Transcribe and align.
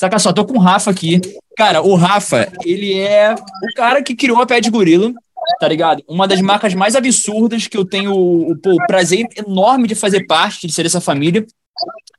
Saca 0.00 0.18
só, 0.18 0.32
tô 0.32 0.46
com 0.46 0.54
o 0.54 0.58
Rafa 0.58 0.90
aqui. 0.90 1.20
Cara, 1.54 1.82
o 1.82 1.94
Rafa, 1.94 2.50
ele 2.64 2.98
é 2.98 3.34
o 3.34 3.74
cara 3.76 4.02
que 4.02 4.16
criou 4.16 4.40
a 4.40 4.46
Pé 4.46 4.58
de 4.58 4.70
Gorila, 4.70 5.12
tá 5.60 5.68
ligado? 5.68 6.02
Uma 6.08 6.26
das 6.26 6.40
marcas 6.40 6.72
mais 6.72 6.96
absurdas 6.96 7.66
que 7.66 7.76
eu 7.76 7.84
tenho 7.84 8.14
o, 8.14 8.56
prazer 8.86 9.26
enorme 9.36 9.86
de 9.86 9.94
fazer 9.94 10.26
parte, 10.26 10.66
de 10.66 10.72
ser 10.72 10.84
dessa 10.84 11.02
família. 11.02 11.46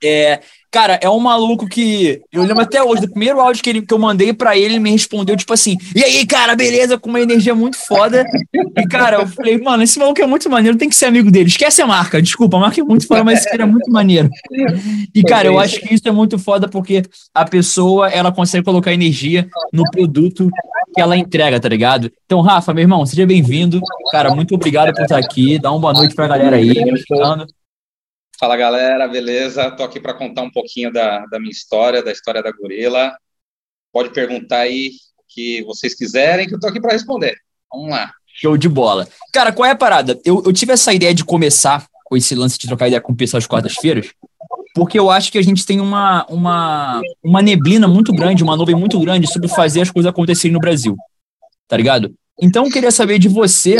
É, 0.03 0.39
Cara, 0.71 0.97
é 1.01 1.09
um 1.09 1.19
maluco 1.19 1.67
que. 1.67 2.21
Eu 2.31 2.43
lembro 2.43 2.63
até 2.63 2.81
hoje, 2.81 3.01
do 3.01 3.09
primeiro 3.09 3.41
áudio 3.41 3.61
que, 3.61 3.69
ele, 3.69 3.81
que 3.81 3.93
eu 3.93 3.99
mandei 3.99 4.31
pra 4.31 4.55
ele, 4.55 4.75
ele 4.75 4.79
me 4.79 4.89
respondeu, 4.89 5.35
tipo 5.35 5.53
assim: 5.53 5.75
E 5.93 6.01
aí, 6.01 6.25
cara, 6.25 6.55
beleza? 6.55 6.97
Com 6.97 7.09
uma 7.09 7.19
energia 7.19 7.53
muito 7.53 7.75
foda. 7.75 8.25
E, 8.77 8.87
cara, 8.87 9.17
eu 9.17 9.27
falei, 9.27 9.57
mano, 9.57 9.83
esse 9.83 9.99
maluco 9.99 10.21
é 10.21 10.25
muito 10.25 10.49
maneiro, 10.49 10.77
tem 10.77 10.87
que 10.87 10.95
ser 10.95 11.07
amigo 11.07 11.29
dele. 11.29 11.49
Esquece 11.49 11.81
a 11.81 11.87
marca, 11.87 12.21
desculpa, 12.21 12.55
a 12.55 12.61
marca 12.61 12.79
é 12.79 12.83
muito 12.85 13.05
foda, 13.05 13.21
mas 13.21 13.39
esse 13.39 13.49
cara 13.49 13.63
é 13.63 13.65
muito 13.65 13.91
maneiro. 13.91 14.29
E, 15.13 15.21
cara, 15.23 15.49
eu 15.49 15.59
acho 15.59 15.77
que 15.81 15.93
isso 15.93 16.07
é 16.07 16.11
muito 16.11 16.39
foda 16.39 16.69
porque 16.69 17.03
a 17.35 17.43
pessoa, 17.43 18.07
ela 18.07 18.31
consegue 18.31 18.63
colocar 18.63 18.93
energia 18.93 19.49
no 19.73 19.83
produto 19.91 20.49
que 20.95 21.01
ela 21.01 21.17
entrega, 21.17 21.59
tá 21.59 21.67
ligado? 21.67 22.09
Então, 22.25 22.39
Rafa, 22.39 22.73
meu 22.73 22.83
irmão, 22.83 23.05
seja 23.05 23.25
bem-vindo. 23.25 23.81
Cara, 24.09 24.33
muito 24.33 24.55
obrigado 24.55 24.93
por 24.93 25.03
estar 25.03 25.17
aqui. 25.17 25.59
Dá 25.59 25.69
uma 25.69 25.81
boa 25.81 25.93
noite 25.93 26.15
pra 26.15 26.29
galera 26.29 26.55
aí. 26.55 26.73
Fala 28.41 28.57
galera, 28.57 29.07
beleza? 29.07 29.69
Tô 29.69 29.83
aqui 29.83 29.99
para 29.99 30.15
contar 30.15 30.41
um 30.41 30.49
pouquinho 30.49 30.91
da, 30.91 31.27
da 31.27 31.39
minha 31.39 31.51
história, 31.51 32.01
da 32.01 32.11
história 32.11 32.41
da 32.41 32.51
gorila. 32.51 33.15
Pode 33.93 34.09
perguntar 34.09 34.61
aí 34.61 34.93
o 35.19 35.23
que 35.29 35.63
vocês 35.63 35.93
quiserem, 35.93 36.47
que 36.47 36.55
eu 36.55 36.59
tô 36.59 36.65
aqui 36.65 36.81
para 36.81 36.93
responder. 36.93 37.35
Vamos 37.71 37.91
lá. 37.91 38.11
Show 38.25 38.57
de 38.57 38.67
bola. 38.67 39.07
Cara, 39.31 39.51
qual 39.51 39.67
é 39.67 39.69
a 39.69 39.75
parada? 39.75 40.19
Eu, 40.25 40.41
eu 40.43 40.51
tive 40.51 40.73
essa 40.73 40.91
ideia 40.91 41.13
de 41.13 41.23
começar 41.23 41.85
com 42.03 42.17
esse 42.17 42.33
lance 42.33 42.57
de 42.57 42.65
trocar 42.65 42.87
ideia 42.87 42.99
com 42.99 43.11
o 43.11 43.15
pessoal 43.15 43.37
às 43.37 43.45
quartas-feiras, 43.45 44.09
porque 44.73 44.97
eu 44.97 45.11
acho 45.11 45.31
que 45.31 45.37
a 45.37 45.43
gente 45.43 45.63
tem 45.63 45.79
uma, 45.79 46.25
uma, 46.25 46.99
uma 47.23 47.43
neblina 47.43 47.87
muito 47.87 48.11
grande, 48.11 48.43
uma 48.43 48.57
nuvem 48.57 48.73
muito 48.73 48.99
grande 48.99 49.31
sobre 49.31 49.49
fazer 49.49 49.81
as 49.81 49.91
coisas 49.91 50.09
acontecerem 50.09 50.53
no 50.53 50.59
Brasil. 50.59 50.97
Tá 51.67 51.77
ligado? 51.77 52.11
Então 52.41 52.65
eu 52.65 52.71
queria 52.71 52.89
saber 52.89 53.19
de 53.19 53.27
você, 53.27 53.77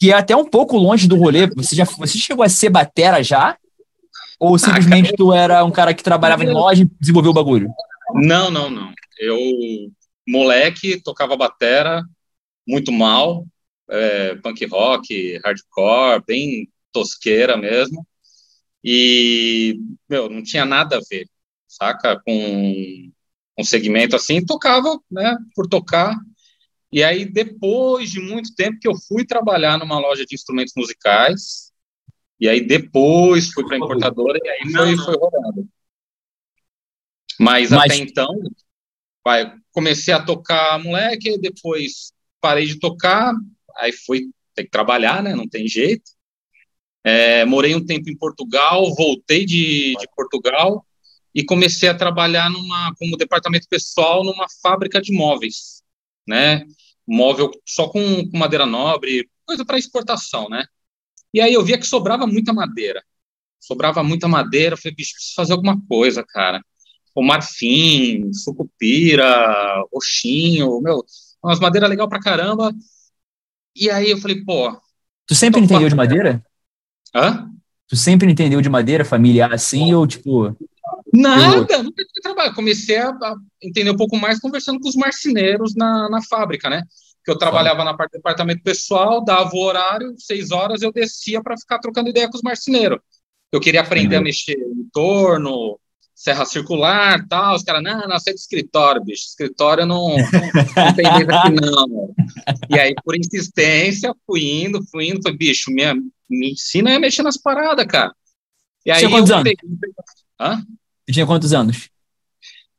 que 0.00 0.10
é 0.10 0.14
até 0.14 0.34
um 0.34 0.46
pouco 0.46 0.78
longe 0.78 1.06
do 1.06 1.16
rolê. 1.18 1.46
Você 1.48 1.76
já 1.76 1.84
você 1.84 2.16
chegou 2.16 2.42
a 2.42 2.48
ser 2.48 2.70
batera 2.70 3.22
já? 3.22 3.54
Ou 4.38 4.54
ah, 4.54 4.58
simplesmente 4.58 5.10
ah, 5.12 5.16
tu 5.16 5.32
era 5.32 5.64
um 5.64 5.70
cara 5.70 5.92
que 5.92 6.02
trabalhava 6.02 6.44
em 6.44 6.52
loja 6.52 6.82
e 6.82 6.90
desenvolveu 7.00 7.32
o 7.32 7.34
bagulho? 7.34 7.68
Não, 8.14 8.50
não, 8.50 8.70
não. 8.70 8.92
Eu, 9.18 9.38
moleque, 10.26 11.00
tocava 11.00 11.36
batera 11.36 12.02
muito 12.66 12.92
mal, 12.92 13.46
é, 13.90 14.34
punk 14.36 14.64
rock, 14.66 15.40
hardcore, 15.44 16.22
bem 16.26 16.68
tosqueira 16.92 17.56
mesmo. 17.56 18.06
E, 18.84 19.78
meu, 20.08 20.28
não 20.28 20.42
tinha 20.42 20.64
nada 20.64 20.98
a 20.98 21.00
ver, 21.10 21.26
saca? 21.66 22.20
Com 22.24 23.10
um 23.58 23.64
segmento 23.64 24.14
assim, 24.14 24.44
tocava, 24.44 24.98
né, 25.10 25.36
por 25.54 25.66
tocar. 25.66 26.14
E 26.92 27.02
aí, 27.02 27.24
depois 27.24 28.10
de 28.10 28.20
muito 28.20 28.54
tempo 28.54 28.78
que 28.80 28.88
eu 28.88 28.94
fui 29.08 29.26
trabalhar 29.26 29.78
numa 29.78 29.98
loja 29.98 30.24
de 30.24 30.34
instrumentos 30.34 30.74
musicais, 30.76 31.67
e 32.40 32.48
aí 32.48 32.60
depois 32.60 33.50
fui 33.50 33.64
para 33.64 33.76
a 33.76 33.78
importadora 33.78 34.38
e 34.42 34.48
aí 34.48 34.72
foi, 34.72 34.96
foi 34.96 35.16
rodado. 35.16 35.68
Mas, 37.38 37.70
Mas, 37.70 37.92
até 37.92 37.96
então, 37.96 38.28
vai, 39.24 39.54
comecei 39.72 40.12
a 40.12 40.22
tocar 40.22 40.82
moleque, 40.82 41.38
depois 41.38 42.12
parei 42.40 42.66
de 42.66 42.78
tocar, 42.78 43.32
aí 43.76 43.92
fui 43.92 44.30
ter 44.54 44.64
que 44.64 44.70
trabalhar, 44.70 45.22
né? 45.22 45.34
Não 45.34 45.48
tem 45.48 45.68
jeito. 45.68 46.10
É, 47.04 47.44
morei 47.44 47.74
um 47.74 47.84
tempo 47.84 48.10
em 48.10 48.16
Portugal, 48.16 48.94
voltei 48.94 49.44
de, 49.44 49.94
de 49.98 50.08
Portugal 50.16 50.84
e 51.34 51.44
comecei 51.44 51.88
a 51.88 51.96
trabalhar 51.96 52.50
numa 52.50 52.94
como 52.96 53.16
departamento 53.16 53.68
pessoal 53.68 54.24
numa 54.24 54.46
fábrica 54.62 55.00
de 55.00 55.12
móveis, 55.12 55.82
né? 56.26 56.64
Móvel 57.06 57.50
só 57.64 57.88
com, 57.88 58.28
com 58.28 58.36
madeira 58.36 58.66
nobre, 58.66 59.28
coisa 59.46 59.64
para 59.64 59.78
exportação, 59.78 60.48
né? 60.48 60.66
E 61.32 61.40
aí 61.40 61.52
eu 61.52 61.64
via 61.64 61.78
que 61.78 61.86
sobrava 61.86 62.26
muita 62.26 62.52
madeira. 62.52 63.02
Sobrava 63.60 64.02
muita 64.02 64.28
madeira. 64.28 64.74
Eu 64.74 64.78
falei, 64.78 64.94
bicho, 64.94 65.14
preciso 65.14 65.34
fazer 65.34 65.52
alguma 65.52 65.80
coisa, 65.88 66.24
cara. 66.26 66.62
O 67.14 67.22
marfim, 67.22 68.32
sucupira, 68.32 69.84
roxinho, 69.92 70.80
meu, 70.80 71.04
umas 71.42 71.58
madeiras 71.58 71.90
legal 71.90 72.08
pra 72.08 72.20
caramba. 72.20 72.72
E 73.74 73.90
aí 73.90 74.10
eu 74.10 74.18
falei, 74.18 74.42
pô. 74.44 74.80
Tu 75.26 75.34
sempre 75.34 75.60
entendeu 75.60 75.88
de 75.88 75.94
madeira? 75.94 76.42
Hã? 77.14 77.50
Tu 77.88 77.96
sempre 77.96 78.30
entendeu 78.30 78.60
de 78.60 78.68
madeira 78.68 79.04
familiar 79.04 79.52
assim, 79.52 79.94
ou 79.94 80.06
tipo. 80.06 80.56
Nada, 81.12 81.74
eu... 81.74 81.82
nunca 81.82 82.04
tive 82.04 82.20
trabalho. 82.22 82.54
Comecei 82.54 82.98
a, 82.98 83.08
a, 83.08 83.36
entender 83.62 83.90
um 83.90 83.96
pouco 83.96 84.16
mais 84.16 84.38
conversando 84.38 84.78
com 84.78 84.88
os 84.88 84.94
marceneiros 84.94 85.74
na, 85.74 86.08
na 86.10 86.22
fábrica, 86.22 86.68
né? 86.68 86.82
Que 87.28 87.32
eu 87.32 87.36
trabalhava 87.36 87.84
na 87.84 87.92
parte 87.92 88.12
do 88.12 88.18
departamento 88.20 88.62
pessoal, 88.62 89.22
dava 89.22 89.54
o 89.54 89.62
horário, 89.62 90.14
seis 90.16 90.50
horas, 90.50 90.80
eu 90.80 90.90
descia 90.90 91.42
para 91.42 91.58
ficar 91.58 91.78
trocando 91.78 92.08
ideia 92.08 92.26
com 92.26 92.38
os 92.38 92.42
marceneiros. 92.42 93.00
Eu 93.52 93.60
queria 93.60 93.82
aprender 93.82 94.16
a 94.16 94.20
mexer 94.22 94.56
no 94.56 94.88
torno, 94.90 95.78
serra 96.14 96.46
circular, 96.46 97.22
tal. 97.28 97.54
Os 97.54 97.62
caras, 97.62 97.82
não, 97.82 98.08
não, 98.08 98.18
você 98.18 98.30
é 98.30 98.32
de 98.32 98.40
escritório, 98.40 99.04
bicho. 99.04 99.26
Escritório 99.26 99.84
não, 99.84 100.16
não, 100.16 100.94
tem 100.96 101.04
jeito 101.16 101.30
aqui, 101.30 101.50
não. 101.52 102.14
E 102.70 102.80
aí, 102.80 102.94
por 103.04 103.14
insistência, 103.14 104.14
fui 104.26 104.62
indo, 104.62 104.82
fui 104.90 105.10
indo, 105.10 105.20
foi, 105.20 105.36
bicho, 105.36 105.70
minha, 105.70 105.94
me 105.94 106.52
ensina 106.52 106.96
a 106.96 106.98
mexer 106.98 107.22
nas 107.22 107.36
paradas, 107.36 107.84
cara. 107.86 108.14
E 108.86 108.90
aí, 108.90 109.00
tinha 109.00 109.10
quantos 109.10 109.30
anos? 109.30 109.44
Peguei... 109.44 109.94
Hã? 110.40 110.64
Eu 111.06 111.12
tinha 111.12 111.26
quantos 111.26 111.52
anos? 111.52 111.90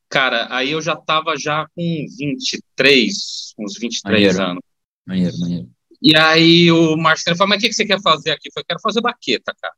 Cara, 0.09 0.47
aí 0.50 0.72
eu 0.72 0.81
já 0.81 0.96
tava 0.96 1.38
já 1.38 1.68
com 1.75 2.06
23, 2.18 3.53
uns 3.59 3.78
23 3.78 4.03
maneiro. 4.03 4.44
anos. 4.44 4.64
Maneiro, 5.06 5.40
maneiro. 5.40 5.70
E 6.02 6.18
aí 6.18 6.72
o 6.72 6.97
Marcelo 6.97 7.38
falou, 7.38 7.50
mas 7.50 7.59
o 7.59 7.62
que, 7.62 7.70
que 7.70 7.75
você 7.75 7.86
quer 7.86 8.02
fazer 8.02 8.31
aqui? 8.31 8.47
Eu 8.47 8.53
falei, 8.53 8.66
quero 8.68 8.80
fazer 8.80 9.02
baqueta, 9.02 9.53
cara. 9.62 9.74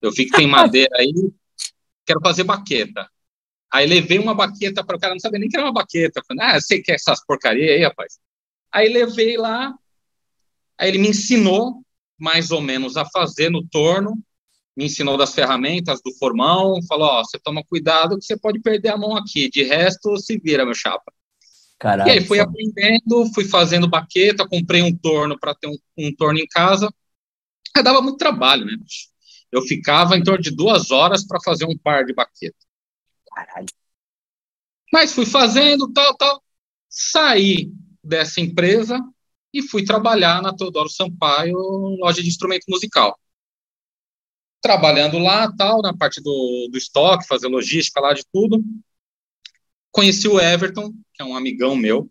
Eu 0.00 0.10
vi 0.10 0.26
que 0.26 0.36
tem 0.36 0.46
madeira 0.46 0.96
aí, 0.96 1.12
quero 2.06 2.20
fazer 2.20 2.44
baqueta. 2.44 3.08
Aí 3.72 3.86
levei 3.86 4.18
uma 4.18 4.34
baqueta 4.34 4.84
para 4.84 4.96
o 4.96 5.00
cara, 5.00 5.14
não 5.14 5.20
sabia 5.20 5.40
nem 5.40 5.48
que 5.48 5.56
era 5.56 5.66
uma 5.66 5.72
baqueta. 5.72 6.20
Eu 6.20 6.24
falei, 6.26 6.44
ah, 6.44 6.60
você 6.60 6.80
quer 6.80 6.94
essas 6.94 7.24
porcaria 7.26 7.72
aí, 7.72 7.82
rapaz? 7.82 8.18
Aí 8.72 8.88
levei 8.88 9.36
lá, 9.36 9.74
aí 10.78 10.88
ele 10.88 10.98
me 10.98 11.08
ensinou 11.08 11.84
mais 12.18 12.50
ou 12.50 12.60
menos 12.60 12.96
a 12.96 13.04
fazer 13.04 13.50
no 13.50 13.66
torno, 13.66 14.16
me 14.76 14.86
ensinou 14.86 15.16
das 15.16 15.34
ferramentas 15.34 16.00
do 16.02 16.12
formão, 16.14 16.82
falou, 16.88 17.06
ó, 17.06 17.24
você 17.24 17.38
toma 17.38 17.64
cuidado 17.64 18.18
que 18.18 18.24
você 18.24 18.36
pode 18.36 18.60
perder 18.60 18.88
a 18.88 18.96
mão 18.96 19.16
aqui, 19.16 19.48
de 19.48 19.62
resto 19.62 20.16
se 20.16 20.38
vira, 20.38 20.64
meu 20.64 20.74
chapa. 20.74 21.12
Caralho, 21.78 22.08
e 22.08 22.12
aí 22.12 22.24
fui 22.24 22.40
aprendendo, 22.40 23.32
fui 23.34 23.44
fazendo 23.44 23.88
baqueta, 23.88 24.48
comprei 24.48 24.82
um 24.82 24.96
torno 24.96 25.38
para 25.38 25.54
ter 25.54 25.68
um, 25.68 25.76
um, 25.98 26.14
torno 26.14 26.38
em 26.38 26.46
casa. 26.46 26.92
Aí 27.76 27.82
dava 27.82 28.00
muito 28.00 28.16
trabalho, 28.16 28.64
né? 28.64 28.72
Eu 29.52 29.62
ficava 29.62 30.16
em 30.16 30.22
torno 30.22 30.42
de 30.42 30.50
duas 30.50 30.90
horas 30.90 31.24
para 31.26 31.40
fazer 31.44 31.66
um 31.66 31.76
par 31.76 32.04
de 32.04 32.14
baqueta. 32.14 32.56
Caralho. 33.32 33.66
Mas 34.92 35.12
fui 35.12 35.26
fazendo, 35.26 35.92
tal, 35.92 36.16
tal. 36.16 36.42
Saí 36.88 37.70
dessa 38.02 38.40
empresa 38.40 39.00
e 39.52 39.62
fui 39.62 39.84
trabalhar 39.84 40.40
na 40.42 40.54
Teodoro 40.54 40.88
Sampaio, 40.88 41.56
loja 42.00 42.22
de 42.22 42.28
instrumento 42.28 42.64
musical 42.68 43.18
trabalhando 44.64 45.18
lá, 45.18 45.52
tal, 45.52 45.82
na 45.82 45.94
parte 45.94 46.22
do, 46.22 46.68
do 46.72 46.78
estoque, 46.78 47.26
fazer 47.26 47.48
logística 47.48 48.00
lá 48.00 48.14
de 48.14 48.24
tudo. 48.32 48.64
Conheci 49.92 50.26
o 50.26 50.40
Everton, 50.40 50.90
que 51.12 51.22
é 51.22 51.24
um 51.24 51.36
amigão 51.36 51.76
meu, 51.76 52.10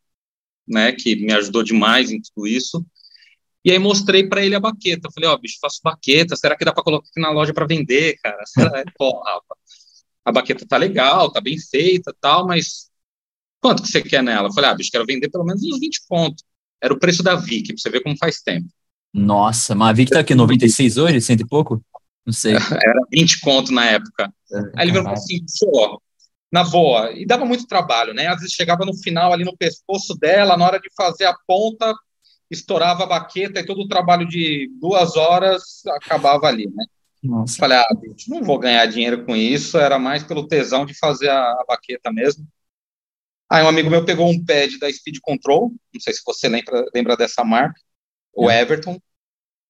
né, 0.67 0.91
que 0.91 1.15
me 1.15 1.33
ajudou 1.33 1.63
demais 1.63 2.11
em 2.11 2.21
tudo 2.21 2.45
isso. 2.45 2.85
E 3.65 3.71
aí 3.71 3.79
mostrei 3.79 4.29
para 4.29 4.45
ele 4.45 4.53
a 4.53 4.59
baqueta. 4.59 5.09
Falei, 5.11 5.27
ó, 5.27 5.33
oh, 5.33 5.39
bicho, 5.39 5.57
faço 5.59 5.79
baqueta, 5.83 6.35
será 6.35 6.55
que 6.55 6.63
dá 6.63 6.71
para 6.71 6.83
colocar 6.83 7.07
aqui 7.09 7.19
na 7.19 7.31
loja 7.31 7.55
para 7.55 7.65
vender, 7.65 8.19
cara? 8.21 8.43
Rafa, 9.01 9.55
a 10.23 10.31
baqueta 10.31 10.63
tá 10.67 10.77
legal, 10.77 11.31
tá 11.31 11.41
bem 11.41 11.57
feita, 11.57 12.15
tal, 12.21 12.45
mas 12.45 12.91
quanto 13.59 13.81
que 13.81 13.89
você 13.89 14.03
quer 14.03 14.21
nela? 14.21 14.53
Falei, 14.53 14.69
ah, 14.69 14.75
bicho, 14.75 14.91
quero 14.91 15.07
vender 15.07 15.29
pelo 15.31 15.43
menos 15.43 15.63
uns 15.63 15.79
20 15.79 16.03
pontos. 16.07 16.43
Era 16.79 16.93
o 16.93 16.99
preço 16.99 17.23
da 17.23 17.33
Vic, 17.33 17.73
pra 17.73 17.77
você 17.77 17.89
ver 17.89 18.03
como 18.03 18.15
faz 18.15 18.41
tempo. 18.43 18.67
Nossa, 19.11 19.73
mas 19.73 19.89
a 19.89 19.93
Vic 19.93 20.11
tá 20.11 20.19
aqui 20.19 20.35
96 20.35 20.97
hoje, 20.97 21.19
cento 21.19 21.41
e 21.41 21.47
pouco? 21.47 21.83
Não 22.25 22.33
sei. 22.33 22.53
Era 22.83 22.99
20 23.11 23.39
conto 23.41 23.71
na 23.71 23.85
época. 23.85 24.33
É, 24.51 24.57
Aí 24.75 24.85
ele 24.85 24.91
virou 24.91 25.09
assim, 25.09 25.39
pô, 25.59 26.01
na 26.51 26.63
boa. 26.63 27.11
E 27.11 27.25
dava 27.25 27.45
muito 27.45 27.67
trabalho, 27.67 28.13
né? 28.13 28.27
Às 28.27 28.41
vezes 28.41 28.53
chegava 28.53 28.85
no 28.85 28.95
final, 28.95 29.33
ali 29.33 29.43
no 29.43 29.57
pescoço 29.57 30.15
dela, 30.15 30.55
na 30.55 30.65
hora 30.65 30.79
de 30.79 30.89
fazer 30.95 31.25
a 31.25 31.35
ponta, 31.47 31.93
estourava 32.49 33.03
a 33.03 33.07
baqueta 33.07 33.59
e 33.59 33.65
todo 33.65 33.81
o 33.81 33.87
trabalho 33.87 34.27
de 34.27 34.69
duas 34.79 35.15
horas 35.15 35.85
acabava 35.87 36.47
ali, 36.47 36.67
né? 36.67 36.85
Nossa. 37.23 37.57
Falei, 37.57 37.77
ah, 37.77 37.87
não 38.27 38.43
vou 38.43 38.59
ganhar 38.59 38.85
dinheiro 38.85 39.25
com 39.25 39.35
isso, 39.35 39.77
era 39.77 39.97
mais 39.97 40.23
pelo 40.23 40.47
tesão 40.47 40.85
de 40.85 40.93
fazer 40.93 41.29
a, 41.29 41.39
a 41.39 41.65
baqueta 41.67 42.11
mesmo. 42.11 42.45
Aí 43.49 43.63
um 43.63 43.67
amigo 43.67 43.89
meu 43.89 44.03
pegou 44.03 44.29
um 44.29 44.43
pad 44.43 44.77
da 44.77 44.91
Speed 44.91 45.17
Control, 45.21 45.71
não 45.93 46.01
sei 46.01 46.13
se 46.13 46.21
você 46.25 46.49
lembra, 46.49 46.85
lembra 46.93 47.15
dessa 47.15 47.43
marca, 47.43 47.79
o 48.35 48.49
é. 48.49 48.61
Everton, 48.61 48.99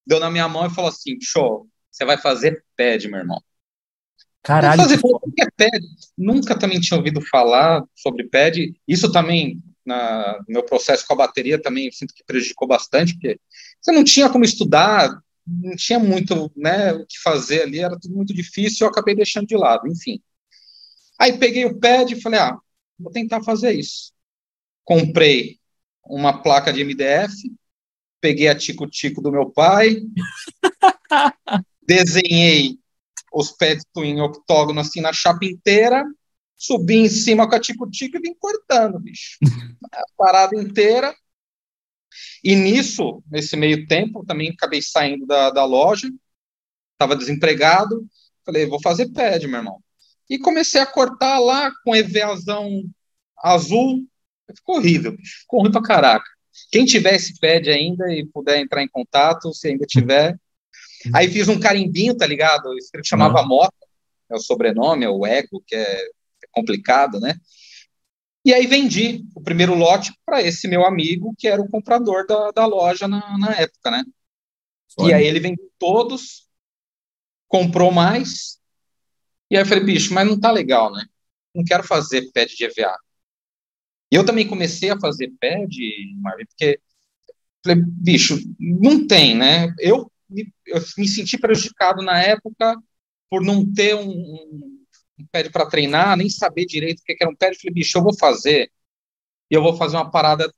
deu 0.06 0.18
na 0.18 0.30
minha 0.30 0.48
mão 0.48 0.66
e 0.66 0.70
falou 0.70 0.88
assim, 0.88 1.16
show, 1.20 1.68
você 1.94 2.04
vai 2.04 2.18
fazer 2.18 2.64
pad, 2.76 3.06
meu 3.08 3.20
irmão. 3.20 3.40
Caralho. 4.42 4.82
Fazer 4.82 4.98
que 5.00 5.42
é 5.42 5.48
pad. 5.56 5.84
Nunca 6.18 6.58
também 6.58 6.80
tinha 6.80 6.98
ouvido 6.98 7.20
falar 7.20 7.84
sobre 7.94 8.28
pad. 8.28 8.74
Isso 8.86 9.12
também, 9.12 9.62
na, 9.86 10.38
no 10.40 10.54
meu 10.54 10.64
processo 10.64 11.06
com 11.06 11.14
a 11.14 11.18
bateria, 11.18 11.60
também 11.60 11.90
sinto 11.92 12.12
que 12.12 12.24
prejudicou 12.24 12.66
bastante, 12.66 13.14
porque 13.14 13.38
você 13.80 13.92
não 13.92 14.02
tinha 14.02 14.28
como 14.28 14.44
estudar, 14.44 15.16
não 15.46 15.76
tinha 15.76 16.00
muito 16.00 16.50
né, 16.56 16.92
o 16.92 17.06
que 17.06 17.20
fazer 17.22 17.62
ali, 17.62 17.78
era 17.78 17.98
tudo 17.98 18.16
muito 18.16 18.34
difícil, 18.34 18.84
eu 18.84 18.90
acabei 18.90 19.14
deixando 19.14 19.46
de 19.46 19.56
lado, 19.56 19.86
enfim. 19.86 20.20
Aí 21.18 21.38
peguei 21.38 21.64
o 21.64 21.78
pad 21.78 22.12
e 22.12 22.20
falei, 22.20 22.40
ah, 22.40 22.58
vou 22.98 23.12
tentar 23.12 23.40
fazer 23.44 23.72
isso. 23.72 24.12
Comprei 24.82 25.60
uma 26.04 26.42
placa 26.42 26.72
de 26.72 26.80
MDF, 26.80 27.34
peguei 28.20 28.48
a 28.48 28.54
tico-tico 28.54 29.22
do 29.22 29.30
meu 29.30 29.48
pai, 29.48 30.02
desenhei 31.86 32.78
os 33.32 33.50
pads 33.50 33.84
em 33.96 34.20
octógono 34.20 34.80
assim 34.80 35.00
na 35.00 35.12
chapa 35.12 35.44
inteira, 35.44 36.04
subi 36.56 36.96
em 36.96 37.08
cima 37.08 37.48
com 37.48 37.54
a 37.54 37.60
tico-tico 37.60 38.16
e 38.16 38.20
vim 38.20 38.34
cortando, 38.34 38.98
bicho. 38.98 39.38
A 39.92 40.04
parada 40.16 40.56
inteira. 40.56 41.14
E 42.42 42.54
nisso, 42.54 43.22
nesse 43.30 43.56
meio 43.56 43.86
tempo, 43.86 44.24
também 44.24 44.50
acabei 44.50 44.80
saindo 44.80 45.26
da, 45.26 45.50
da 45.50 45.64
loja, 45.64 46.08
estava 46.92 47.16
desempregado, 47.16 48.06
falei, 48.44 48.66
vou 48.66 48.80
fazer 48.80 49.10
pad, 49.12 49.46
meu 49.46 49.58
irmão. 49.58 49.82
E 50.28 50.38
comecei 50.38 50.80
a 50.80 50.86
cortar 50.86 51.38
lá 51.38 51.70
com 51.84 51.94
EVAzão 51.94 52.84
azul, 53.38 54.06
ficou 54.54 54.76
horrível, 54.76 55.16
ficou 55.40 55.62
ruim 55.62 55.72
pra 55.72 55.82
caraca. 55.82 56.24
Quem 56.70 56.84
tiver 56.84 57.14
esse 57.14 57.38
pad 57.38 57.68
ainda 57.68 58.12
e 58.12 58.24
puder 58.26 58.60
entrar 58.60 58.82
em 58.82 58.88
contato, 58.88 59.52
se 59.52 59.68
ainda 59.68 59.84
tiver. 59.86 60.38
Aí 61.12 61.28
fiz 61.28 61.48
um 61.48 61.58
carimbinho, 61.58 62.16
tá 62.16 62.26
ligado? 62.26 62.72
Escrito 62.78 63.08
chamava 63.08 63.42
uhum. 63.42 63.48
Mota, 63.48 63.74
é 64.30 64.34
o 64.34 64.40
sobrenome, 64.40 65.04
é 65.04 65.10
o 65.10 65.26
ego, 65.26 65.62
que 65.66 65.74
é 65.74 66.08
complicado, 66.50 67.20
né? 67.20 67.34
E 68.44 68.52
aí 68.52 68.66
vendi 68.66 69.24
o 69.34 69.40
primeiro 69.40 69.74
lote 69.74 70.12
para 70.24 70.42
esse 70.42 70.68
meu 70.68 70.84
amigo, 70.84 71.34
que 71.38 71.48
era 71.48 71.60
o 71.60 71.68
comprador 71.68 72.26
da, 72.26 72.50
da 72.50 72.66
loja 72.66 73.08
na, 73.08 73.38
na 73.38 73.52
época, 73.54 73.90
né? 73.90 74.04
E 75.00 75.12
aí 75.12 75.26
ele 75.26 75.40
vendeu 75.40 75.68
todos, 75.78 76.46
comprou 77.48 77.90
mais, 77.90 78.58
e 79.50 79.56
aí 79.56 79.62
eu 79.62 79.66
falei, 79.66 79.84
bicho, 79.84 80.12
mas 80.12 80.26
não 80.26 80.38
tá 80.38 80.50
legal, 80.50 80.92
né? 80.92 81.04
Não 81.54 81.64
quero 81.64 81.82
fazer 81.82 82.30
pad 82.32 82.54
de 82.54 82.64
EVA. 82.64 82.96
E 84.10 84.16
eu 84.16 84.24
também 84.24 84.46
comecei 84.46 84.90
a 84.90 84.98
fazer 84.98 85.32
pad, 85.40 85.68
Marvin, 86.16 86.44
porque 86.46 86.80
falei, 87.64 87.82
bicho, 87.86 88.38
não 88.58 89.06
tem, 89.06 89.36
né? 89.36 89.72
Eu 89.78 90.10
me, 90.34 90.52
eu 90.66 90.82
me 90.98 91.08
senti 91.08 91.38
prejudicado 91.38 92.02
na 92.02 92.20
época 92.20 92.76
por 93.30 93.42
não 93.42 93.64
ter 93.72 93.94
um, 93.94 94.10
um, 94.10 94.84
um 95.20 95.26
pad 95.30 95.50
para 95.50 95.66
treinar, 95.66 96.16
nem 96.16 96.28
saber 96.28 96.66
direito 96.66 97.00
o 97.00 97.04
que 97.04 97.16
era 97.20 97.30
um 97.30 97.36
pad. 97.36 97.56
Falei, 97.56 97.74
bicho, 97.74 97.96
eu 97.96 98.02
vou 98.02 98.16
fazer, 98.16 98.70
e 99.50 99.54
eu 99.54 99.62
vou 99.62 99.76
fazer 99.76 99.96
uma 99.96 100.10
parada 100.10 100.52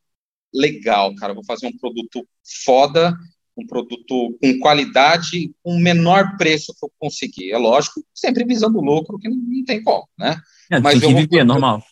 legal, 0.52 1.14
cara. 1.16 1.32
Eu 1.32 1.36
vou 1.36 1.44
fazer 1.44 1.66
um 1.66 1.76
produto 1.76 2.26
foda, 2.64 3.16
um 3.56 3.66
produto 3.66 4.36
com 4.40 4.58
qualidade, 4.58 5.54
com 5.62 5.76
o 5.76 5.80
menor 5.80 6.36
preço 6.36 6.74
que 6.78 6.84
eu 6.84 6.92
conseguir. 6.98 7.52
É 7.52 7.58
lógico, 7.58 8.04
sempre 8.14 8.44
visando 8.44 8.80
lucro, 8.80 9.18
que 9.18 9.28
não, 9.28 9.36
não 9.36 9.64
tem 9.64 9.82
como, 9.82 10.08
né? 10.18 10.40
É, 10.70 10.80
Mas 10.80 11.00
viver, 11.00 11.26
vou, 11.28 11.44
normal. 11.44 11.82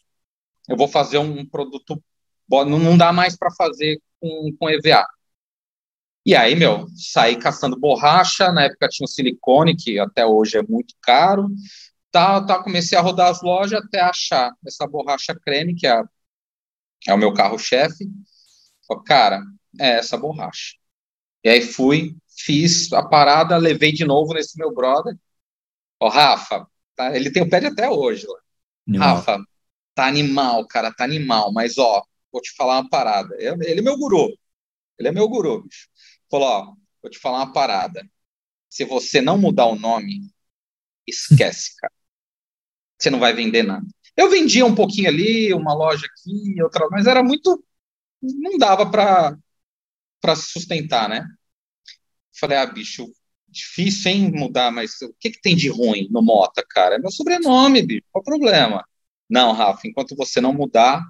Eu 0.68 0.76
vou 0.76 0.88
fazer 0.88 1.18
um 1.18 1.46
produto, 1.46 2.02
não, 2.50 2.78
não 2.78 2.96
dá 2.96 3.12
mais 3.12 3.36
para 3.36 3.50
fazer 3.50 4.00
com, 4.20 4.54
com 4.58 4.70
EVA. 4.70 5.06
E 6.24 6.34
aí, 6.34 6.56
meu, 6.56 6.86
saí 6.96 7.36
caçando 7.36 7.78
borracha, 7.78 8.50
na 8.50 8.64
época 8.64 8.88
tinha 8.88 9.04
o 9.04 9.08
silicone, 9.08 9.76
que 9.76 9.98
até 9.98 10.24
hoje 10.24 10.56
é 10.56 10.62
muito 10.62 10.94
caro, 11.02 11.50
tá, 12.10 12.40
tá, 12.42 12.62
comecei 12.62 12.96
a 12.96 13.00
rodar 13.02 13.30
as 13.30 13.42
lojas 13.42 13.82
até 13.84 14.00
achar 14.00 14.52
essa 14.66 14.86
borracha 14.86 15.34
creme, 15.34 15.74
que 15.74 15.86
é, 15.86 16.02
é 17.08 17.12
o 17.12 17.18
meu 17.18 17.34
carro-chefe. 17.34 18.08
Cara, 19.04 19.42
é 19.78 19.98
essa 19.98 20.16
borracha. 20.16 20.76
E 21.42 21.48
aí 21.48 21.60
fui, 21.60 22.16
fiz 22.38 22.92
a 22.92 23.02
parada, 23.02 23.56
levei 23.58 23.92
de 23.92 24.04
novo 24.04 24.32
nesse 24.32 24.56
meu 24.58 24.72
brother. 24.72 25.14
Ó, 26.00 26.08
Rafa, 26.08 26.66
tá, 26.96 27.14
ele 27.14 27.30
tem 27.30 27.42
o 27.42 27.50
pé 27.50 27.66
até 27.66 27.90
hoje. 27.90 28.26
Animal. 28.88 29.16
Rafa, 29.16 29.44
tá 29.94 30.06
animal, 30.06 30.66
cara, 30.66 30.92
tá 30.92 31.04
animal, 31.04 31.52
mas 31.52 31.76
ó, 31.76 32.02
vou 32.32 32.40
te 32.40 32.52
falar 32.54 32.80
uma 32.80 32.88
parada. 32.88 33.34
Ele 33.38 33.80
é 33.80 33.82
meu 33.82 33.98
guru. 33.98 34.32
Ele 34.98 35.08
é 35.08 35.12
meu 35.12 35.28
guru, 35.28 35.62
bicho. 35.62 35.88
Falou, 36.34 36.48
ó, 36.48 36.74
vou 37.00 37.08
te 37.08 37.20
falar 37.20 37.44
uma 37.44 37.52
parada. 37.52 38.04
Se 38.68 38.84
você 38.84 39.20
não 39.20 39.38
mudar 39.38 39.66
o 39.66 39.78
nome, 39.78 40.34
esquece, 41.06 41.76
cara. 41.76 41.92
Você 42.98 43.08
não 43.08 43.20
vai 43.20 43.32
vender 43.32 43.62
nada. 43.62 43.86
Eu 44.16 44.28
vendia 44.28 44.66
um 44.66 44.74
pouquinho 44.74 45.08
ali, 45.08 45.54
uma 45.54 45.72
loja 45.72 46.04
aqui, 46.04 46.60
outra, 46.60 46.88
mas 46.90 47.06
era 47.06 47.22
muito. 47.22 47.64
Não 48.20 48.58
dava 48.58 48.90
para 48.90 49.38
para 50.20 50.34
sustentar, 50.34 51.08
né? 51.08 51.24
Falei, 52.36 52.58
ah, 52.58 52.66
bicho, 52.66 53.12
difícil, 53.46 54.10
hein, 54.10 54.32
mudar, 54.32 54.72
mas 54.72 55.00
o 55.02 55.14
que, 55.20 55.30
que 55.30 55.40
tem 55.40 55.54
de 55.54 55.68
ruim 55.68 56.08
no 56.10 56.20
Mota, 56.20 56.64
cara? 56.68 56.96
É 56.96 56.98
meu 56.98 57.12
sobrenome, 57.12 57.80
bicho, 57.80 58.02
qual 58.10 58.22
o 58.22 58.24
problema? 58.24 58.84
Não, 59.30 59.52
Rafa, 59.52 59.86
enquanto 59.86 60.16
você 60.16 60.40
não 60.40 60.52
mudar, 60.52 61.00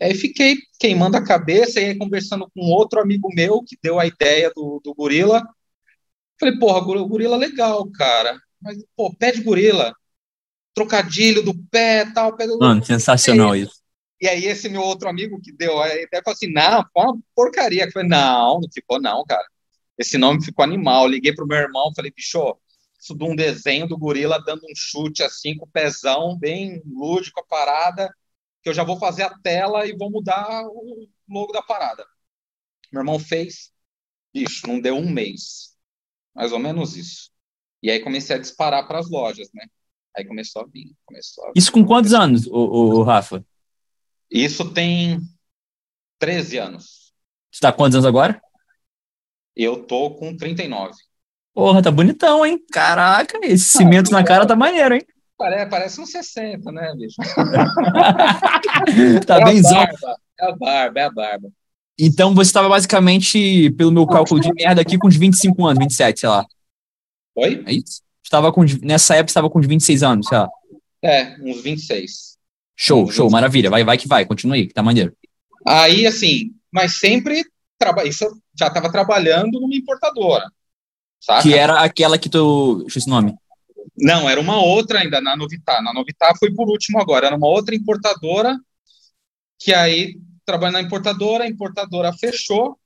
Aí 0.00 0.14
fiquei 0.14 0.58
queimando 0.78 1.16
a 1.16 1.24
cabeça 1.24 1.80
e 1.80 1.86
aí 1.86 1.98
conversando 1.98 2.48
com 2.54 2.70
outro 2.70 3.00
amigo 3.00 3.28
meu 3.34 3.62
que 3.64 3.76
deu 3.82 3.98
a 3.98 4.06
ideia 4.06 4.50
do, 4.54 4.80
do 4.82 4.94
gorila. 4.94 5.44
Falei, 6.38 6.56
porra, 6.56 6.80
gorila 6.80 7.36
legal, 7.36 7.90
cara. 7.90 8.38
Mas, 8.62 8.78
pô, 8.96 9.12
pé 9.14 9.32
de 9.32 9.42
gorila. 9.42 9.92
Trocadilho 10.72 11.42
do 11.42 11.52
pé 11.68 12.04
tal. 12.12 12.36
Pé 12.36 12.46
do... 12.46 12.58
Mano, 12.58 12.84
sensacional 12.84 13.56
e, 13.56 13.62
isso. 13.62 13.74
E 14.20 14.28
aí 14.28 14.44
esse 14.46 14.68
meu 14.68 14.82
outro 14.82 15.08
amigo 15.08 15.40
que 15.40 15.50
deu 15.50 15.80
a 15.82 15.88
ideia 15.88 16.22
falou 16.24 16.34
assim, 16.34 16.52
não, 16.52 16.84
foi 16.92 17.02
uma 17.02 17.18
porcaria. 17.34 17.84
Eu 17.84 17.90
falei, 17.90 18.08
não, 18.08 18.60
não 18.60 18.68
ficou 18.72 19.00
não, 19.00 19.24
cara. 19.24 19.44
Esse 19.98 20.16
nome 20.16 20.44
ficou 20.44 20.64
animal. 20.64 21.08
liguei 21.08 21.34
pro 21.34 21.46
meu 21.46 21.58
irmão, 21.58 21.92
falei, 21.92 22.12
bicho, 22.14 22.56
isso 23.00 23.16
de 23.16 23.24
um 23.24 23.34
desenho 23.34 23.88
do 23.88 23.98
gorila 23.98 24.40
dando 24.46 24.62
um 24.62 24.76
chute 24.76 25.24
assim, 25.24 25.56
com 25.56 25.64
o 25.64 25.68
pezão, 25.68 26.38
bem 26.38 26.80
lúdico 26.86 27.40
a 27.40 27.44
parada 27.44 28.08
que 28.62 28.68
eu 28.68 28.74
já 28.74 28.84
vou 28.84 28.98
fazer 28.98 29.22
a 29.22 29.38
tela 29.38 29.86
e 29.86 29.96
vou 29.96 30.10
mudar 30.10 30.64
o 30.66 31.08
logo 31.28 31.52
da 31.52 31.62
parada. 31.62 32.04
Meu 32.92 33.02
irmão 33.02 33.18
fez, 33.18 33.72
bicho, 34.32 34.66
não 34.66 34.80
deu 34.80 34.96
um 34.96 35.10
mês. 35.10 35.76
Mais 36.34 36.52
ou 36.52 36.58
menos 36.58 36.96
isso. 36.96 37.30
E 37.82 37.90
aí 37.90 38.00
comecei 38.00 38.36
a 38.36 38.38
disparar 38.38 38.86
para 38.86 38.98
as 38.98 39.10
lojas, 39.10 39.48
né? 39.54 39.66
Aí 40.16 40.24
começou 40.24 40.62
a 40.62 40.66
vir, 40.66 40.94
começou 41.04 41.44
a 41.44 41.46
vir. 41.48 41.52
Isso 41.56 41.70
com 41.70 41.84
quantos 41.84 42.12
anos, 42.12 42.46
o, 42.46 42.52
o, 42.52 43.02
Rafa? 43.02 43.44
Isso 44.30 44.72
tem 44.72 45.20
13 46.18 46.58
anos. 46.58 47.12
Você 47.50 47.60
tá 47.60 47.72
com 47.72 47.78
quantos 47.78 47.96
anos 47.96 48.06
agora? 48.06 48.40
Eu 49.54 49.84
tô 49.84 50.14
com 50.14 50.36
39. 50.36 50.92
Porra, 51.54 51.82
tá 51.82 51.90
bonitão, 51.90 52.44
hein? 52.44 52.64
Caraca, 52.70 53.38
esse 53.42 53.76
ah, 53.76 53.80
cimento 53.80 54.10
na 54.10 54.24
cara 54.24 54.46
tá 54.46 54.54
maneiro, 54.54 54.94
hein? 54.94 55.06
Parece, 55.38 55.70
parece 55.70 56.00
uns 56.00 56.10
60, 56.10 56.72
né, 56.72 56.92
bicho? 56.96 57.16
tá 59.24 59.40
é 59.40 59.44
bem 59.44 59.60
a 59.60 59.62
barba, 59.62 60.16
é 60.40 60.44
a 60.44 60.56
barba, 60.56 61.00
é 61.00 61.04
a 61.04 61.10
barba. 61.10 61.48
Então 61.96 62.34
você 62.34 62.48
estava 62.48 62.68
basicamente, 62.68 63.70
pelo 63.70 63.92
meu 63.92 64.04
cálculo 64.04 64.40
de 64.40 64.52
merda 64.52 64.82
aqui, 64.82 64.98
com 64.98 65.06
uns 65.06 65.16
25 65.16 65.64
anos, 65.64 65.78
27, 65.78 66.20
sei 66.20 66.28
lá. 66.28 66.44
Oi? 67.36 67.62
É 67.66 67.72
isso? 67.72 68.02
Estava 68.22 68.52
com, 68.52 68.64
nessa 68.82 69.14
época 69.14 69.30
estava 69.30 69.48
com 69.48 69.60
uns 69.60 69.66
26 69.66 70.02
anos, 70.02 70.26
sei 70.26 70.38
lá. 70.38 70.48
É, 71.02 71.36
uns 71.40 71.62
26. 71.62 72.36
Show, 72.76 73.04
uns 73.04 73.14
show, 73.14 73.26
26. 73.26 73.32
maravilha. 73.32 73.70
Vai, 73.70 73.84
vai 73.84 73.96
que 73.96 74.08
vai, 74.08 74.26
continua 74.26 74.56
aí, 74.56 74.66
que 74.66 74.74
tá 74.74 74.82
maneiro. 74.82 75.16
Aí, 75.64 76.04
assim, 76.04 76.50
mas 76.70 76.98
sempre, 76.98 77.44
traba... 77.78 78.04
isso 78.04 78.24
eu 78.24 78.32
já 78.58 78.66
estava 78.66 78.90
trabalhando 78.90 79.60
numa 79.60 79.74
importadora, 79.74 80.50
saca? 81.20 81.42
Que 81.42 81.54
era 81.54 81.80
aquela 81.80 82.18
que 82.18 82.28
tu, 82.28 82.80
deixa 82.80 82.98
esse 82.98 83.08
nome. 83.08 83.34
Não, 83.96 84.28
era 84.28 84.40
uma 84.40 84.62
outra 84.62 85.00
ainda 85.00 85.20
na 85.20 85.36
Novitar. 85.36 85.82
Na 85.82 85.92
Novitar 85.92 86.36
foi 86.38 86.52
por 86.54 86.68
último 86.68 87.00
agora. 87.00 87.26
Era 87.26 87.36
uma 87.36 87.48
outra 87.48 87.74
importadora 87.74 88.58
que 89.58 89.74
aí 89.74 90.18
trabalhando 90.44 90.74
na 90.74 90.82
importadora, 90.82 91.44
a 91.44 91.48
importadora 91.48 92.12
fechou. 92.12 92.78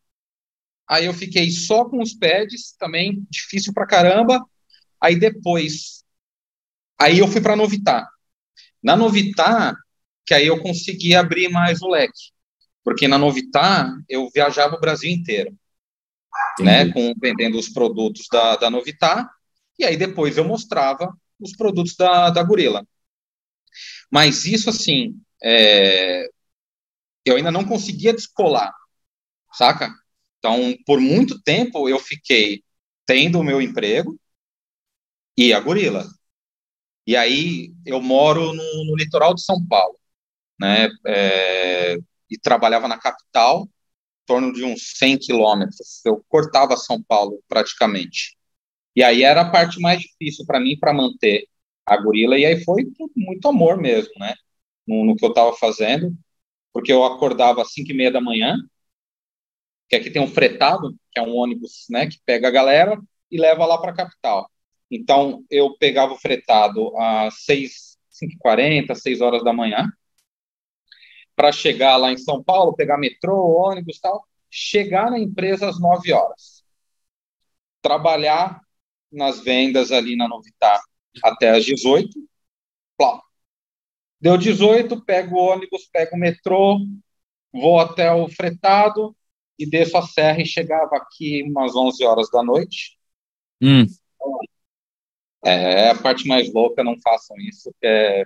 Aí 0.89 1.07
eu 1.07 1.15
fiquei 1.15 1.51
só 1.51 1.85
com 1.85 2.03
os 2.03 2.13
pads, 2.15 2.75
também 2.79 3.25
difícil 3.31 3.73
pra 3.73 3.87
caramba. 3.87 4.45
Aí 5.01 5.17
depois, 5.19 6.05
aí 6.99 7.19
eu 7.19 7.29
fui 7.29 7.41
para 7.41 7.57
Novitar. 7.57 8.09
Na 8.83 8.97
Novitar, 8.97 9.77
que 10.27 10.35
aí 10.35 10.47
eu 10.47 10.61
consegui 10.61 11.15
abrir 11.15 11.49
mais 11.51 11.83
o 11.83 11.89
leque, 11.89 12.33
porque 12.83 13.07
na 13.07 13.19
Novitar 13.19 13.93
eu 14.09 14.29
viajava 14.35 14.77
o 14.77 14.81
Brasil 14.81 15.11
inteiro, 15.11 15.57
né, 16.59 16.91
com 16.93 17.15
vendendo 17.21 17.59
os 17.59 17.69
produtos 17.69 18.27
da, 18.31 18.57
da 18.57 18.71
Novitar 18.71 19.31
e 19.79 19.85
aí 19.85 19.97
depois 19.97 20.37
eu 20.37 20.45
mostrava 20.45 21.13
os 21.41 21.57
produtos 21.57 21.97
da, 21.97 22.31
da 22.31 22.43
Gorila. 22.43 22.87
Mas 24.11 24.45
isso, 24.45 24.71
assim, 24.71 25.21
é, 25.43 26.29
eu 27.25 27.37
ainda 27.37 27.51
não 27.51 27.65
conseguia 27.65 28.13
descolar, 28.13 28.73
saca? 29.55 29.93
Então, 30.39 30.77
por 30.87 31.01
muito 31.01 31.41
tempo, 31.43 31.89
eu 31.89 31.99
fiquei 31.99 32.63
tendo 33.07 33.41
o 33.41 33.45
meu 33.45 33.61
emprego 33.63 34.19
e 35.37 35.53
a 35.53 35.61
Gorila. 35.61 36.07
E 37.07 37.17
aí 37.17 37.73
eu 37.87 38.01
moro 38.01 38.53
no, 38.53 38.85
no 38.87 38.97
litoral 38.97 39.35
de 39.35 39.43
São 39.43 39.65
Paulo, 39.67 39.99
né? 40.61 40.89
É, 41.07 41.97
e 42.31 42.39
trabalhava 42.39 42.89
na 42.89 42.99
capital, 42.99 43.65
em 43.65 44.27
torno 44.27 44.53
de 44.53 44.65
uns 44.65 44.99
100 44.99 45.19
quilômetros. 45.19 46.05
Eu 46.05 46.25
cortava 46.29 46.77
São 46.77 47.03
Paulo 47.03 47.43
praticamente. 47.49 48.37
E 48.95 49.03
aí 49.03 49.23
era 49.23 49.43
a 49.43 49.51
parte 49.51 49.81
mais 49.81 50.01
difícil 50.01 50.45
para 50.47 50.61
mim 50.61 50.79
para 50.79 50.93
manter 50.93 51.47
a 51.87 51.97
gorila. 51.97 52.39
E 52.39 52.45
aí 52.45 52.63
foi 52.65 52.85
muito 53.17 53.49
amor 53.49 53.79
mesmo, 53.79 54.13
né? 54.19 54.35
No, 54.87 55.05
no 55.05 55.17
que 55.17 55.25
eu 55.25 55.31
estava 55.31 55.53
fazendo, 55.57 56.15
porque 56.73 56.93
eu 56.93 57.05
acordava 57.05 57.63
às 57.63 57.73
5 57.73 57.91
e 57.93 57.95
meia 57.95 58.11
da 58.11 58.21
manhã, 58.21 58.57
que 59.89 59.97
aqui 59.97 60.11
tem 60.11 60.23
um 60.23 60.27
fretado, 60.27 60.95
que 61.13 61.21
é 61.21 61.23
um 61.23 61.37
ônibus, 61.37 61.87
né, 61.91 62.07
que 62.07 62.19
pega 62.25 62.49
a 62.49 62.51
galera 62.51 62.99
e 63.31 63.39
leva 63.39 63.67
lá 63.67 63.79
para 63.79 63.93
a 63.93 63.95
capital. 63.95 64.51
Então, 64.91 65.45
eu 65.51 65.77
pegava 65.79 66.15
o 66.15 66.19
fretado 66.19 66.97
às 66.99 67.45
6, 67.45 67.99
5h40, 68.11 68.95
6 68.95 69.21
horas 69.21 69.45
da 69.45 69.53
manhã, 69.53 69.87
para 71.37 71.53
chegar 71.53 71.97
lá 71.97 72.11
em 72.13 72.19
São 72.19 72.43
Paulo, 72.43 72.75
pegar 72.75 72.99
metrô, 72.99 73.37
ônibus 73.55 73.99
tal, 74.01 74.27
chegar 74.51 75.11
na 75.11 75.19
empresa 75.19 75.69
às 75.69 75.81
9 75.81 76.13
horas. 76.13 76.63
Trabalhar 77.81 78.61
nas 79.13 79.41
vendas 79.41 79.93
ali 79.93 80.17
na 80.17 80.29
Novitar 80.29 80.81
até 81.23 81.51
às 81.51 81.65
18. 81.65 82.11
Plá. 82.97 83.21
Deu 84.21 84.39
18, 84.39 85.05
pego 85.05 85.37
o 85.37 85.45
ônibus, 85.53 85.89
pego 85.93 86.17
o 86.17 86.19
metrô, 86.19 86.79
vou 87.53 87.81
até 87.81 88.13
o 88.13 88.29
fretado 88.29 89.17
e 89.59 89.69
desço 89.69 89.97
a 89.97 90.03
serra 90.03 90.41
e 90.41 90.47
chegava 90.47 90.97
aqui 90.97 91.43
umas 91.43 91.75
11 91.75 92.05
horas 92.05 92.31
da 92.31 92.43
noite. 92.43 92.97
Hum. 93.61 93.87
É, 95.45 95.91
a 95.91 95.95
parte 96.01 96.27
mais 96.27 96.53
louca, 96.53 96.85
não 96.85 96.97
façam 97.01 97.37
isso. 97.39 97.75
É... 97.83 98.25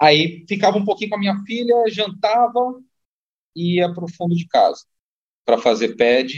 Aí 0.00 0.44
ficava 0.48 0.78
um 0.78 0.84
pouquinho 0.84 1.10
com 1.10 1.16
a 1.16 1.20
minha 1.20 1.36
filha, 1.44 1.84
jantava 1.88 2.80
e 3.54 3.78
ia 3.78 3.92
para 3.92 4.04
o 4.04 4.12
fundo 4.12 4.34
de 4.34 4.46
casa 4.46 4.84
para 5.44 5.58
fazer 5.58 5.96
pad 5.96 6.32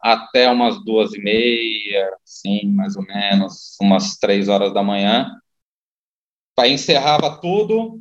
até 0.00 0.50
umas 0.50 0.82
duas 0.84 1.12
e 1.12 1.18
meia, 1.20 2.16
sim, 2.24 2.66
mais 2.72 2.96
ou 2.96 3.02
menos, 3.02 3.76
umas 3.80 4.16
três 4.16 4.48
horas 4.48 4.72
da 4.72 4.82
manhã. 4.82 5.30
Aí 6.58 6.72
encerrava 6.72 7.40
tudo, 7.40 8.00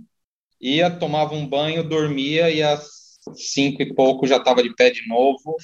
ia, 0.59 0.89
tomava 0.89 1.33
um 1.33 1.47
banho, 1.47 1.87
dormia 1.87 2.49
e 2.49 2.61
às 2.61 3.19
cinco 3.35 3.81
e 3.81 3.93
pouco 3.93 4.27
já 4.27 4.37
estava 4.37 4.63
de 4.63 4.73
pé 4.75 4.89
de 4.89 5.07
novo, 5.07 5.55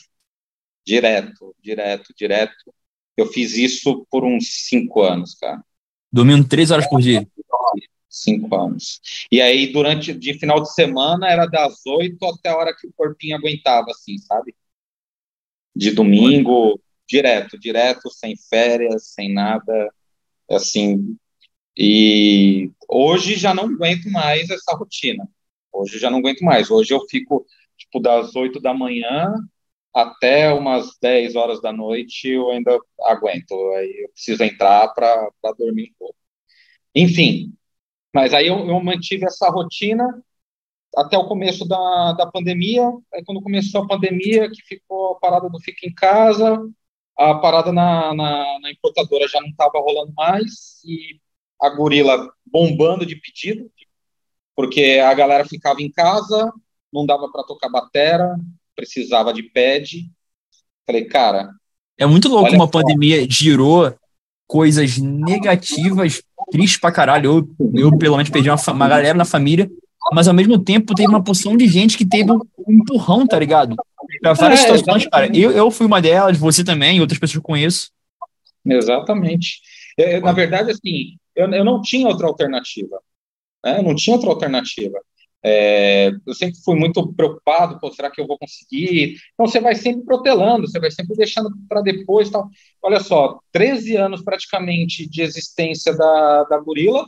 direto, 0.85 1.55
direto, 1.61 2.13
direto. 2.15 2.73
Eu 3.17 3.27
fiz 3.27 3.57
isso 3.57 4.05
por 4.09 4.23
uns 4.23 4.67
cinco 4.67 5.01
anos, 5.01 5.35
cara. 5.35 5.63
Dormindo 6.11 6.47
três 6.47 6.71
horas 6.71 6.87
por 6.87 7.01
dia? 7.01 7.27
Cinco 8.09 8.55
anos. 8.55 9.01
E 9.31 9.41
aí, 9.41 9.71
durante 9.71 10.13
de 10.13 10.33
final 10.39 10.61
de 10.61 10.73
semana, 10.73 11.27
era 11.27 11.45
das 11.45 11.85
oito 11.85 12.25
até 12.25 12.49
a 12.49 12.57
hora 12.57 12.75
que 12.75 12.87
o 12.87 12.93
corpinho 12.93 13.35
aguentava, 13.35 13.87
assim, 13.91 14.17
sabe? 14.19 14.55
De 15.75 15.91
domingo, 15.91 16.79
direto, 17.07 17.59
direto, 17.59 18.09
sem 18.09 18.35
férias, 18.49 19.07
sem 19.13 19.33
nada, 19.33 19.91
assim. 20.49 21.17
E 21.77 22.71
hoje 22.87 23.35
já 23.35 23.53
não 23.53 23.65
aguento 23.65 24.09
mais 24.09 24.49
essa 24.49 24.75
rotina. 24.75 25.27
Hoje 25.71 25.99
já 25.99 26.09
não 26.09 26.19
aguento 26.19 26.41
mais. 26.41 26.71
Hoje 26.71 26.93
eu 26.93 27.01
fico, 27.09 27.45
tipo, 27.77 27.99
das 27.99 28.35
oito 28.35 28.59
da 28.61 28.73
manhã 28.73 29.33
até 29.93 30.53
umas 30.53 30.97
10 31.01 31.37
horas 31.37 31.61
da 31.61 31.71
noite 31.71 32.29
eu 32.29 32.51
ainda 32.51 32.77
aguento. 33.01 33.53
Aí 33.75 34.03
eu 34.03 34.09
preciso 34.09 34.43
entrar 34.43 34.89
para 34.89 35.29
dormir 35.57 35.91
um 35.91 35.93
pouco. 35.97 36.15
Enfim, 36.93 37.53
mas 38.13 38.33
aí 38.33 38.47
eu, 38.47 38.57
eu, 38.67 38.79
mantive 38.81 39.25
essa 39.25 39.49
rotina 39.49 40.05
até 40.95 41.17
o 41.17 41.27
começo 41.27 41.67
da, 41.67 42.13
da 42.13 42.25
pandemia. 42.25 42.83
Aí 43.13 43.23
quando 43.25 43.41
começou 43.41 43.83
a 43.83 43.87
pandemia, 43.87 44.49
que 44.49 44.61
ficou 44.61 45.13
a 45.13 45.19
parada 45.19 45.49
do 45.49 45.59
Fica 45.59 45.87
em 45.87 45.93
Casa, 45.93 46.59
a 47.17 47.35
parada 47.35 47.71
na, 47.71 48.13
na, 48.13 48.59
na 48.59 48.71
importadora 48.71 49.27
já 49.27 49.39
não 49.41 49.49
estava 49.49 49.79
rolando 49.79 50.13
mais 50.13 50.83
e 50.85 51.19
a 51.61 51.69
gorila 51.69 52.29
bombando 52.45 53.05
de 53.05 53.15
pedido, 53.15 53.69
porque 54.55 55.01
a 55.03 55.13
galera 55.13 55.45
ficava 55.45 55.81
em 55.81 55.91
casa, 55.91 56.51
não 56.91 57.05
dava 57.05 57.29
para 57.31 57.43
tocar 57.43 57.69
batera, 57.69 58.35
precisava 58.75 59.33
de 59.33 59.43
pad. 59.43 60.09
Falei, 60.85 61.05
cara. 61.05 61.49
É 61.97 62.05
muito 62.05 62.27
louco 62.27 62.53
uma 62.53 62.69
pandemia 62.69 63.25
girou 63.29 63.93
coisas 64.47 64.97
negativas, 64.97 66.21
tristes 66.51 66.79
pra 66.79 66.91
caralho. 66.91 67.47
Eu, 67.59 67.81
eu 67.81 67.97
pelo 67.97 68.17
menos, 68.17 68.29
perdi 68.29 68.49
uma, 68.49 68.57
uma 68.73 68.87
galera 68.87 69.17
na 69.17 69.25
família, 69.25 69.69
mas 70.13 70.27
ao 70.27 70.33
mesmo 70.33 70.59
tempo 70.59 70.93
teve 70.93 71.09
uma 71.09 71.23
porção 71.23 71.57
de 71.57 71.67
gente 71.67 71.97
que 71.97 72.05
teve 72.05 72.31
um 72.31 72.39
empurrão, 72.67 73.25
tá 73.25 73.39
ligado? 73.39 73.75
Pra 74.21 74.33
várias 74.33 74.59
é, 74.59 74.63
situações, 74.63 75.07
cara. 75.07 75.35
Eu, 75.35 75.51
eu 75.51 75.71
fui 75.71 75.85
uma 75.85 76.01
delas, 76.01 76.37
você 76.37 76.63
também, 76.63 77.01
outras 77.01 77.19
pessoas 77.19 77.33
que 77.33 77.39
eu 77.39 77.43
conheço. 77.43 77.91
Exatamente. 78.65 79.61
Eu, 79.97 80.21
na 80.21 80.31
verdade, 80.31 80.71
assim, 80.71 81.17
eu, 81.35 81.51
eu 81.51 81.63
não 81.63 81.81
tinha 81.81 82.07
outra 82.07 82.27
alternativa. 82.27 82.99
Né? 83.63 83.79
Eu 83.79 83.83
não 83.83 83.95
tinha 83.95 84.15
outra 84.15 84.29
alternativa. 84.29 84.99
É, 85.47 86.11
eu 86.25 86.33
sempre 86.33 86.59
fui 86.63 86.75
muito 86.75 87.13
preocupado, 87.13 87.79
pô, 87.79 87.91
será 87.91 88.09
que 88.09 88.19
eu 88.19 88.25
vou 88.25 88.37
conseguir? 88.37 89.17
Então 89.33 89.45
você 89.45 89.59
vai 89.59 89.75
sempre 89.75 90.03
protelando, 90.03 90.67
você 90.67 90.79
vai 90.79 90.89
sempre 90.89 91.15
deixando 91.15 91.51
para 91.69 91.81
depois. 91.81 92.29
Tal. 92.29 92.49
Olha 92.81 92.99
só, 92.99 93.39
13 93.51 93.95
anos 93.95 94.23
praticamente 94.23 95.07
de 95.07 95.21
existência 95.21 95.95
da, 95.95 96.43
da 96.45 96.57
Gorila 96.59 97.07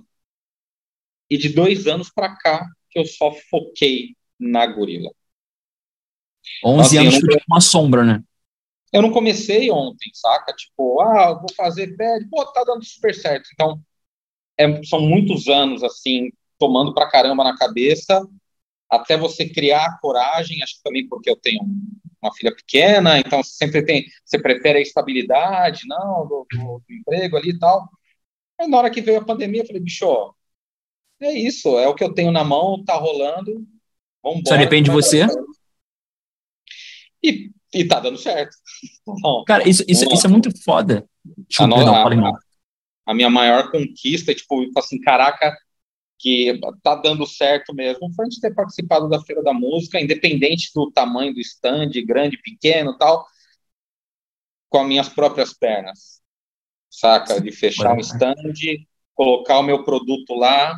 e 1.29 1.37
de 1.37 1.49
dois 1.49 1.87
anos 1.87 2.11
para 2.13 2.35
cá 2.35 2.65
eu 2.97 3.05
só 3.05 3.31
foquei 3.31 4.15
na 4.39 4.65
Gorila. 4.65 5.11
11 6.63 6.97
assim, 6.97 7.07
anos 7.07 7.21
não, 7.21 7.37
uma 7.49 7.61
sombra, 7.61 8.03
né? 8.03 8.23
Eu 8.91 9.01
não 9.01 9.11
comecei 9.11 9.69
ontem, 9.69 10.09
saca? 10.13 10.53
Tipo, 10.53 11.01
ah, 11.01 11.33
vou 11.33 11.53
fazer 11.55 11.95
pé, 11.97 12.19
pô, 12.31 12.45
tá 12.45 12.63
dando 12.63 12.83
super 12.85 13.13
certo. 13.13 13.49
Então, 13.53 13.81
é, 14.57 14.83
são 14.83 15.01
muitos 15.01 15.47
anos, 15.47 15.83
assim, 15.83 16.31
tomando 16.57 16.93
pra 16.93 17.09
caramba 17.09 17.43
na 17.43 17.55
cabeça, 17.57 18.25
até 18.89 19.17
você 19.17 19.47
criar 19.47 19.99
coragem, 19.99 20.63
acho 20.63 20.77
que 20.77 20.83
também 20.83 21.07
porque 21.07 21.29
eu 21.29 21.35
tenho 21.35 21.59
uma 22.21 22.33
filha 22.33 22.55
pequena, 22.55 23.19
então 23.19 23.43
sempre 23.43 23.83
tem, 23.83 24.05
você 24.25 24.39
prefere 24.39 24.79
a 24.79 24.81
estabilidade, 24.81 25.81
não, 25.85 26.25
do, 26.27 26.47
do, 26.49 26.81
do 26.87 26.93
emprego 26.93 27.37
ali 27.37 27.49
e 27.49 27.59
tal. 27.59 27.87
Aí 28.59 28.67
na 28.67 28.77
hora 28.77 28.89
que 28.89 29.01
veio 29.01 29.19
a 29.19 29.25
pandemia, 29.25 29.61
eu 29.61 29.67
falei, 29.67 29.81
bicho, 29.81 30.33
é 31.19 31.33
isso, 31.33 31.77
é 31.79 31.87
o 31.87 31.95
que 31.95 32.03
eu 32.03 32.13
tenho 32.13 32.31
na 32.31 32.43
mão, 32.43 32.83
tá 32.83 32.95
rolando, 32.95 33.65
vamos 34.23 34.43
Só 34.47 34.55
depende 34.55 34.89
de 34.89 34.95
você? 34.95 35.25
E, 37.23 37.51
e 37.73 37.87
tá 37.87 37.99
dando 37.99 38.17
certo. 38.17 38.55
Então, 39.09 39.43
Cara, 39.45 39.67
isso, 39.67 39.83
isso, 39.87 40.05
isso 40.13 40.27
é 40.27 40.29
muito 40.29 40.49
foda. 40.63 41.07
Desculpa, 41.47 41.75
a, 41.75 41.85
não, 42.15 42.27
a, 42.27 42.39
a, 43.05 43.13
minha 43.13 43.29
maior 43.29 43.71
conquista 43.71 44.31
é, 44.31 44.35
tipo, 44.35 44.69
assim, 44.77 44.99
caraca, 44.99 45.57
que 46.19 46.59
tá 46.83 46.95
dando 46.95 47.25
certo 47.25 47.73
mesmo 47.73 48.13
foi 48.13 48.25
a 48.25 48.29
gente 48.29 48.41
ter 48.41 48.53
participado 48.53 49.07
da 49.07 49.21
Feira 49.21 49.41
da 49.41 49.53
Música, 49.53 49.99
independente 49.99 50.71
do 50.75 50.91
tamanho 50.91 51.33
do 51.33 51.39
stand, 51.39 51.91
grande, 52.05 52.37
pequeno 52.37 52.97
tal, 52.97 53.25
com 54.69 54.81
as 54.81 54.87
minhas 54.87 55.09
próprias 55.09 55.53
pernas, 55.53 56.21
saca? 56.89 57.39
De 57.39 57.51
fechar 57.51 57.93
um 57.93 57.99
stand, 57.99 58.35
colocar 59.15 59.59
o 59.59 59.63
meu 59.63 59.83
produto 59.83 60.35
lá 60.35 60.77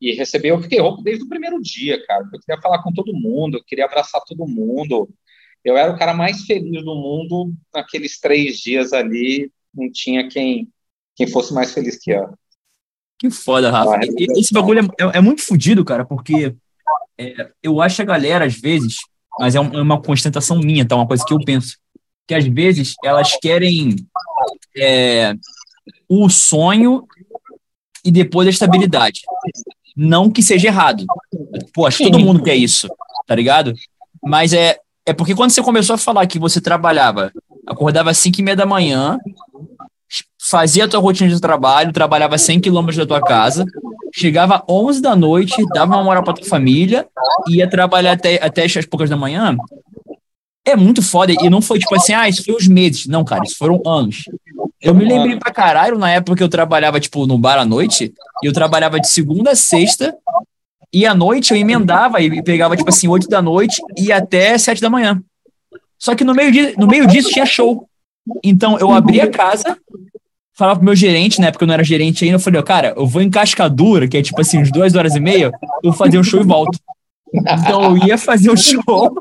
e 0.00 0.12
receber. 0.12 0.50
Eu 0.50 0.60
fiquei 0.60 0.80
rouco 0.80 1.02
desde 1.02 1.24
o 1.24 1.28
primeiro 1.28 1.60
dia, 1.60 2.04
cara. 2.06 2.28
Eu 2.32 2.40
queria 2.40 2.60
falar 2.60 2.82
com 2.82 2.92
todo 2.92 3.12
mundo, 3.14 3.56
eu 3.58 3.64
queria 3.64 3.84
abraçar 3.84 4.20
todo 4.26 4.46
mundo. 4.46 5.08
Eu 5.64 5.76
era 5.76 5.90
o 5.92 5.98
cara 5.98 6.12
mais 6.12 6.42
feliz 6.42 6.84
do 6.84 6.94
mundo 6.94 7.52
naqueles 7.72 8.20
três 8.20 8.58
dias 8.58 8.92
ali. 8.92 9.50
Não 9.74 9.90
tinha 9.90 10.28
quem, 10.28 10.68
quem 11.16 11.26
fosse 11.26 11.54
mais 11.54 11.72
feliz 11.72 11.98
que 11.98 12.10
eu. 12.10 12.34
Que 13.18 13.30
foda, 13.30 13.70
Rafa. 13.70 14.00
Esse 14.36 14.52
bagulho 14.52 14.80
é, 14.80 15.04
é, 15.04 15.18
é 15.18 15.20
muito 15.20 15.42
fodido, 15.42 15.84
cara, 15.84 16.04
porque 16.04 16.54
é, 17.18 17.50
eu 17.62 17.80
acho 17.80 18.02
a 18.02 18.04
galera, 18.04 18.44
às 18.44 18.54
vezes, 18.54 18.96
mas 19.38 19.54
é, 19.54 19.60
um, 19.60 19.72
é 19.72 19.80
uma 19.80 20.00
constatação 20.00 20.58
minha, 20.58 20.86
tá? 20.86 20.96
Uma 20.96 21.06
coisa 21.06 21.24
que 21.24 21.32
eu 21.32 21.38
penso. 21.44 21.78
Que 22.26 22.34
às 22.34 22.44
vezes 22.46 22.94
elas 23.04 23.36
querem 23.36 23.96
é, 24.76 25.34
o 26.08 26.28
sonho 26.28 27.06
e 28.04 28.10
depois 28.10 28.46
a 28.46 28.50
estabilidade. 28.50 29.22
Não 29.96 30.30
que 30.30 30.42
seja 30.42 30.68
errado. 30.68 31.04
Pô, 31.72 31.86
acho 31.86 31.98
que 31.98 32.04
todo 32.04 32.18
mundo 32.18 32.42
quer 32.42 32.56
isso, 32.56 32.88
tá 33.26 33.34
ligado? 33.34 33.74
Mas 34.22 34.52
é, 34.52 34.78
é 35.06 35.12
porque 35.12 35.34
quando 35.34 35.50
você 35.50 35.62
começou 35.62 35.94
a 35.94 35.98
falar 35.98 36.26
que 36.26 36.38
você 36.38 36.60
trabalhava, 36.60 37.32
acordava 37.66 38.10
às 38.10 38.18
5 38.18 38.40
e 38.40 38.42
meia 38.42 38.56
da 38.56 38.66
manhã, 38.66 39.18
fazia 40.40 40.84
a 40.84 40.88
tua 40.88 41.00
rotina 41.00 41.30
de 41.30 41.40
trabalho, 41.40 41.92
trabalhava 41.92 42.36
100 42.36 42.60
quilômetros 42.60 42.96
da 42.96 43.06
tua 43.06 43.20
casa, 43.20 43.64
chegava 44.12 44.62
11 44.68 45.00
da 45.00 45.16
noite, 45.16 45.64
dava 45.72 45.96
uma 45.96 46.10
hora 46.10 46.22
para 46.22 46.34
tua 46.34 46.48
família, 46.48 47.06
ia 47.48 47.68
trabalhar 47.68 48.12
até, 48.12 48.42
até 48.42 48.64
as 48.64 48.86
poucas 48.86 49.10
da 49.10 49.16
manhã. 49.16 49.56
É 50.64 50.74
muito 50.74 51.02
foda. 51.02 51.32
E 51.32 51.50
não 51.50 51.60
foi 51.60 51.78
tipo 51.78 51.94
assim, 51.94 52.14
ah, 52.14 52.28
isso 52.28 52.44
foi 52.44 52.54
uns 52.54 52.66
meses. 52.66 53.06
Não, 53.06 53.24
cara, 53.24 53.42
isso 53.44 53.56
foram 53.56 53.82
anos. 53.86 54.24
Eu 54.80 54.94
me 54.94 55.04
lembrei 55.04 55.38
pra 55.38 55.52
caralho 55.52 55.98
na 55.98 56.10
época 56.10 56.36
que 56.36 56.42
eu 56.42 56.48
trabalhava, 56.48 56.98
tipo, 57.00 57.26
no 57.26 57.38
bar 57.38 57.58
à 57.58 57.64
noite, 57.64 58.12
e 58.42 58.46
eu 58.46 58.52
trabalhava 58.52 59.00
de 59.00 59.08
segunda 59.08 59.52
a 59.52 59.56
sexta, 59.56 60.14
e 60.92 61.06
à 61.06 61.14
noite 61.14 61.52
eu 61.52 61.56
emendava 61.56 62.20
e 62.20 62.42
pegava, 62.42 62.76
tipo 62.76 62.88
assim, 62.88 63.08
oito 63.08 63.28
da 63.28 63.42
noite 63.42 63.82
e 63.98 64.12
até 64.12 64.56
sete 64.56 64.80
da 64.80 64.88
manhã. 64.88 65.22
Só 65.98 66.14
que 66.14 66.22
no 66.22 66.34
meio, 66.34 66.52
de, 66.52 66.76
no 66.78 66.86
meio 66.86 67.06
disso 67.06 67.30
tinha 67.30 67.46
show. 67.46 67.88
Então 68.42 68.78
eu 68.78 68.92
abri 68.92 69.20
a 69.20 69.30
casa, 69.30 69.76
falava 70.54 70.78
pro 70.78 70.84
meu 70.84 70.94
gerente, 70.94 71.40
na 71.40 71.48
época 71.48 71.64
eu 71.64 71.66
não 71.66 71.74
era 71.74 71.84
gerente 71.84 72.24
ainda, 72.24 72.36
eu 72.36 72.40
falei, 72.40 72.62
cara, 72.62 72.94
eu 72.96 73.06
vou 73.06 73.20
em 73.20 73.30
Cascadura, 73.30 74.06
que 74.06 74.16
é 74.16 74.22
tipo 74.22 74.40
assim, 74.40 74.58
uns 74.58 74.70
duas 74.70 74.94
horas 74.94 75.14
e 75.14 75.20
meia, 75.20 75.50
eu 75.82 75.90
vou 75.90 75.92
fazer 75.92 76.18
um 76.18 76.22
show 76.22 76.40
e 76.40 76.44
volto. 76.44 76.78
Então 77.34 77.96
eu 77.96 78.06
ia 78.06 78.16
fazer 78.16 78.50
o 78.50 78.56
show, 78.56 79.14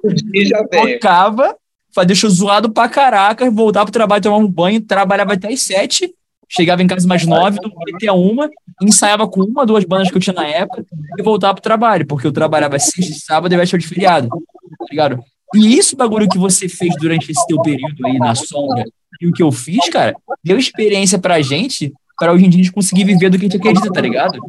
tocava, 0.69 1.55
fazia 1.93 2.15
show 2.15 2.29
zoado 2.29 2.71
pra 2.71 2.87
caraca, 2.87 3.49
voltava 3.49 3.85
pro 3.85 3.93
trabalho, 3.93 4.21
tomava 4.21 4.43
um 4.43 4.49
banho, 4.49 4.81
trabalhava 4.81 5.33
até 5.33 5.51
as 5.51 5.61
sete, 5.61 6.13
chegava 6.47 6.83
em 6.83 6.87
casa 6.87 7.07
mais 7.07 7.25
nove, 7.25 7.59
dormia 7.59 7.95
até 7.95 8.11
uma, 8.11 8.49
ensaiava 8.81 9.27
com 9.27 9.41
uma, 9.41 9.65
duas 9.65 9.83
bandas 9.83 10.11
que 10.11 10.17
eu 10.17 10.21
tinha 10.21 10.33
na 10.33 10.45
época 10.45 10.85
e 11.17 11.23
voltava 11.23 11.55
pro 11.55 11.63
trabalho, 11.63 12.05
porque 12.05 12.27
eu 12.27 12.31
trabalhava 12.31 12.77
sexta 12.77 13.11
e 13.11 13.15
sábado 13.15 13.53
e 13.53 13.57
véspera 13.57 13.81
de 13.81 13.87
feriado, 13.87 14.29
tá 14.29 14.85
ligado? 14.89 15.23
E 15.55 15.77
isso 15.77 15.95
bagulho 15.95 16.29
que 16.29 16.37
você 16.37 16.67
fez 16.67 16.95
durante 16.99 17.31
esse 17.31 17.45
teu 17.47 17.61
período 17.61 18.05
aí 18.05 18.17
na 18.17 18.35
sombra 18.35 18.83
e 19.21 19.27
o 19.27 19.31
que 19.31 19.41
eu 19.41 19.51
fiz, 19.51 19.87
cara, 19.89 20.15
deu 20.43 20.57
experiência 20.57 21.17
pra 21.17 21.41
gente, 21.41 21.93
para 22.17 22.33
hoje 22.33 22.45
em 22.45 22.49
dia 22.49 22.61
a 22.61 22.63
gente 22.63 22.73
conseguir 22.73 23.03
viver 23.03 23.29
do 23.29 23.37
que 23.37 23.45
a 23.45 23.49
gente 23.49 23.57
acredita, 23.57 23.91
tá 23.91 24.01
ligado? 24.01 24.39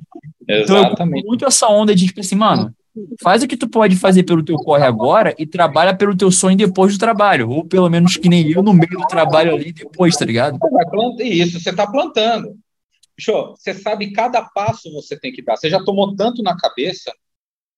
Então 0.43 0.79
Exatamente. 0.79 1.27
muito 1.27 1.45
essa 1.45 1.69
onda 1.69 1.95
de, 1.95 2.07
tipo 2.07 2.21
assim, 2.21 2.35
mano, 2.35 2.75
faz 3.23 3.43
o 3.43 3.49
que 3.49 3.57
tu 3.57 3.69
pode 3.69 3.97
fazer 3.97 4.23
pelo 4.23 4.45
teu 4.45 4.57
corre 4.57 4.85
agora 4.85 5.35
e 5.39 5.47
trabalha 5.47 5.97
pelo 5.97 6.17
teu 6.17 6.31
sonho 6.31 6.57
depois 6.57 6.93
do 6.93 6.99
trabalho. 6.99 7.51
Ou 7.51 7.65
pelo 7.67 7.89
menos 7.91 8.17
que 8.17 8.29
nem 8.29 8.51
eu 8.51 8.63
no 8.63 8.73
meio 8.73 8.91
do 8.99 9.07
trabalho 9.07 9.55
ali 9.55 9.73
depois, 9.73 10.17
tá 10.17 10.25
ligado? 10.25 10.59
Planta- 10.91 11.23
Isso, 11.23 11.59
você 11.61 11.71
está 11.71 11.87
plantando. 11.87 12.57
Bicho, 13.17 13.33
você 13.57 13.75
sabe 13.75 14.13
cada 14.13 14.43
passo 14.43 14.93
você 14.93 15.19
tem 15.19 15.33
que 15.33 15.43
dar. 15.43 15.57
Você 15.57 15.69
já 15.71 15.83
tomou 15.85 16.15
tanto 16.17 16.43
na 16.43 16.57
cabeça, 16.57 17.13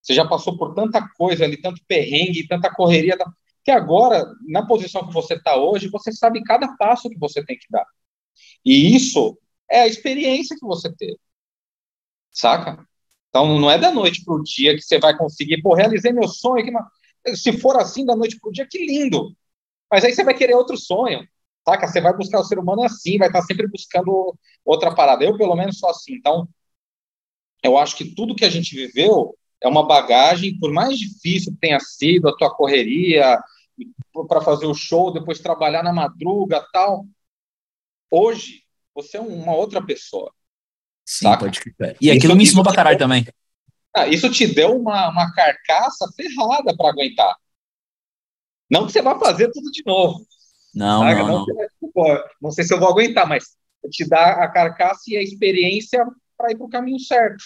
você 0.03 0.15
já 0.15 0.27
passou 0.27 0.57
por 0.57 0.75
tanta 0.75 1.07
coisa 1.17 1.45
ali, 1.45 1.57
tanto 1.61 1.81
perrengue, 1.87 2.47
tanta 2.47 2.71
correria, 2.73 3.17
tá- 3.17 3.31
que 3.65 3.71
agora, 3.71 4.25
na 4.47 4.65
posição 4.65 5.07
que 5.07 5.13
você 5.13 5.35
está 5.35 5.57
hoje, 5.57 5.89
você 5.89 6.13
sabe 6.13 6.43
cada 6.45 6.69
passo 6.77 7.09
que 7.11 7.19
você 7.19 7.45
tem 7.45 7.59
que 7.59 7.67
dar. 7.71 7.85
E 8.65 8.95
isso 8.95 9.37
é 9.71 9.81
a 9.81 9.87
experiência 9.87 10.57
que 10.59 10.65
você 10.67 10.93
teve. 10.95 11.19
Saca? 12.31 12.87
Então, 13.37 13.59
não 13.59 13.71
é 13.71 13.77
da 13.77 13.91
noite 13.93 14.25
para 14.25 14.33
o 14.33 14.43
dia 14.43 14.75
que 14.75 14.81
você 14.81 14.99
vai 14.99 15.15
conseguir, 15.15 15.61
pô, 15.61 15.75
realizei 15.75 16.11
meu 16.11 16.27
sonho. 16.27 16.65
Que 16.65 17.37
Se 17.37 17.53
for 17.53 17.77
assim, 17.77 18.03
da 18.03 18.17
noite 18.17 18.41
para 18.41 18.49
o 18.49 18.53
dia, 18.53 18.67
que 18.67 18.79
lindo. 18.79 19.37
Mas 19.91 20.05
aí 20.05 20.15
você 20.15 20.25
vai 20.25 20.33
querer 20.33 20.55
outro 20.55 20.75
sonho. 20.79 21.29
Saca? 21.63 21.87
Você 21.87 22.01
vai 22.01 22.17
buscar 22.17 22.41
o 22.41 22.45
ser 22.45 22.59
humano 22.59 22.83
assim, 22.83 23.19
vai 23.19 23.29
estar 23.29 23.43
sempre 23.43 23.69
buscando 23.69 24.35
outra 24.65 24.95
parada. 24.95 25.23
Eu, 25.23 25.37
pelo 25.37 25.55
menos, 25.55 25.79
sou 25.79 25.91
assim. 25.91 26.15
Então, 26.15 26.49
eu 27.63 27.77
acho 27.77 27.95
que 27.95 28.15
tudo 28.15 28.35
que 28.35 28.45
a 28.45 28.49
gente 28.49 28.75
viveu 28.75 29.37
é 29.63 29.69
uma 29.69 29.87
bagagem, 29.87 30.59
por 30.59 30.73
mais 30.73 30.99
difícil 30.99 31.53
que 31.53 31.59
tenha 31.59 31.79
sido 31.79 32.31
a 32.31 32.37
tua 32.39 32.55
correria 32.55 33.39
para 34.27 34.41
fazer 34.41 34.65
o 34.65 34.73
show, 34.73 35.13
depois 35.13 35.41
trabalhar 35.41 35.83
na 35.83 35.93
madruga 35.93 36.67
tal. 36.73 37.05
Hoje, 38.11 38.63
você 38.95 39.19
é 39.19 39.21
uma 39.21 39.55
outra 39.55 39.85
pessoa. 39.85 40.33
Sim, 41.07 41.27
Saca? 41.27 41.39
pode 41.39 41.61
crer. 41.61 41.97
E 42.01 42.11
aquilo 42.11 42.35
me 42.35 42.43
ensinou 42.43 42.65
pra 42.65 42.75
caralho 42.75 42.99
também. 42.99 43.25
Ah, 43.95 44.09
isso 44.09 44.29
te 44.31 44.47
deu 44.47 44.77
uma, 44.77 45.09
uma 45.09 45.33
carcaça 45.33 46.07
ferrada 46.17 46.77
para 46.77 46.91
aguentar. 46.91 47.35
Não 48.69 48.85
que 48.87 48.93
você 48.93 49.01
vá 49.01 49.19
fazer 49.19 49.51
tudo 49.53 49.71
de 49.71 49.83
novo. 49.87 50.27
Não, 50.75 51.01
saca? 51.01 51.23
não, 51.23 51.47
não. 51.47 51.55
vai- 51.55 51.69
pô, 51.95 52.25
não 52.43 52.51
sei 52.51 52.65
se 52.65 52.75
eu 52.75 52.81
vou 52.81 52.89
aguentar, 52.91 53.27
mas 53.27 53.45
te 53.91 54.07
dá 54.07 54.43
a 54.43 54.49
carcaça 54.49 55.03
e 55.07 55.17
a 55.17 55.23
experiência 55.23 56.05
para 56.37 56.51
ir 56.51 56.57
para 56.57 56.67
o 56.67 56.69
caminho 56.69 56.99
certo. 56.99 57.43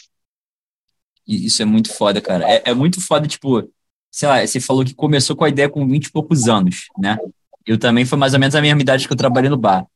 Isso 1.29 1.63
é 1.63 1.65
muito 1.65 1.93
foda, 1.93 2.21
cara. 2.21 2.51
É, 2.51 2.71
é 2.71 2.75
muito 2.75 3.01
foda, 3.01 3.29
tipo, 3.29 3.71
sei 4.11 4.29
lá, 4.29 4.45
você 4.45 4.59
falou 4.59 4.85
que 4.85 4.95
começou 4.95 5.37
com 5.37 5.45
a 5.45 5.49
ideia 5.49 5.69
com 5.69 5.87
20 5.87 6.07
e 6.07 6.11
poucos 6.13 6.49
anos, 6.49 6.87
né? 6.99 7.19
Eu 7.67 7.79
também 7.79 8.05
foi 8.05 8.19
mais 8.19 8.35
ou 8.35 8.41
menos 8.41 8.55
a 8.55 8.61
mesma 8.61 8.81
idade 8.81 9.07
que 9.07 9.13
eu 9.13 9.17
trabalhei 9.17 9.51
no 9.51 9.57
bar. 9.57 9.87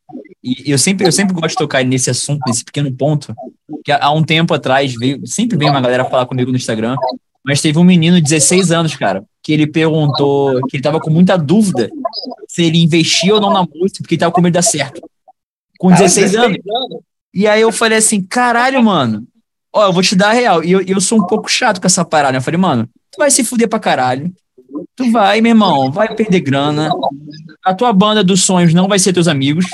E 0.43 0.71
eu 0.71 0.79
sempre, 0.79 1.07
eu 1.07 1.13
sempre 1.13 1.35
gosto 1.35 1.51
de 1.51 1.57
tocar 1.57 1.85
nesse 1.85 2.11
assunto, 2.11 2.41
nesse 2.47 2.65
pequeno 2.65 2.93
ponto, 2.93 3.35
que 3.85 3.91
há 3.91 4.11
um 4.11 4.23
tempo 4.23 4.53
atrás 4.53 4.95
veio, 4.95 5.27
sempre 5.27 5.57
vem 5.57 5.71
uma 5.71 5.81
galera 5.81 6.05
falar 6.05 6.27
comigo 6.27 6.51
no 6.51 6.57
Instagram, 6.57 6.97
mas 7.45 7.61
teve 7.61 7.79
um 7.79 7.85
menino 7.85 8.17
de 8.17 8.23
16 8.23 8.71
anos, 8.71 8.95
cara, 8.95 9.25
que 9.43 9.53
ele 9.53 9.67
perguntou, 9.67 10.61
que 10.69 10.77
ele 10.77 10.83
tava 10.83 11.01
com 11.01 11.11
muita 11.11 11.37
dúvida 11.37 11.91
se 12.49 12.63
ele 12.63 12.83
investia 12.83 13.35
ou 13.35 13.41
não 13.41 13.53
na 13.53 13.63
música, 13.63 13.99
porque 14.03 14.15
ele 14.15 14.21
tava 14.21 14.33
com 14.33 14.41
medo 14.41 14.53
de 14.53 14.59
dar 14.59 14.63
certo. 14.63 15.01
Com 15.79 15.91
16 15.91 16.37
anos. 16.37 16.59
E 17.33 17.47
aí 17.47 17.61
eu 17.61 17.73
falei 17.73 17.99
assim, 17.99 18.23
caralho, 18.23 18.83
mano. 18.83 19.27
Ó, 19.73 19.87
eu 19.87 19.93
vou 19.93 20.03
te 20.03 20.15
dar 20.15 20.31
a 20.31 20.33
real. 20.33 20.63
E 20.63 20.71
eu, 20.71 20.81
eu 20.83 21.01
sou 21.01 21.19
um 21.19 21.27
pouco 21.27 21.51
chato 21.51 21.81
com 21.81 21.87
essa 21.87 22.05
parada. 22.05 22.33
né? 22.33 22.39
Eu 22.39 22.43
falei, 22.43 22.61
mano, 22.61 22.89
tu 23.11 23.17
vai 23.19 23.31
se 23.31 23.43
fuder 23.43 23.69
pra 23.69 23.81
caralho. 23.81 24.33
Tu 24.97 25.11
vai, 25.11 25.41
meu 25.41 25.51
irmão, 25.51 25.91
vai 25.91 26.15
perder 26.15 26.41
grana. 26.41 26.89
A 27.65 27.75
tua 27.75 27.93
banda 27.93 28.23
dos 28.23 28.43
sonhos 28.43 28.73
não 28.73 28.87
vai 28.87 28.99
ser 28.99 29.13
teus 29.13 29.27
amigos. 29.27 29.67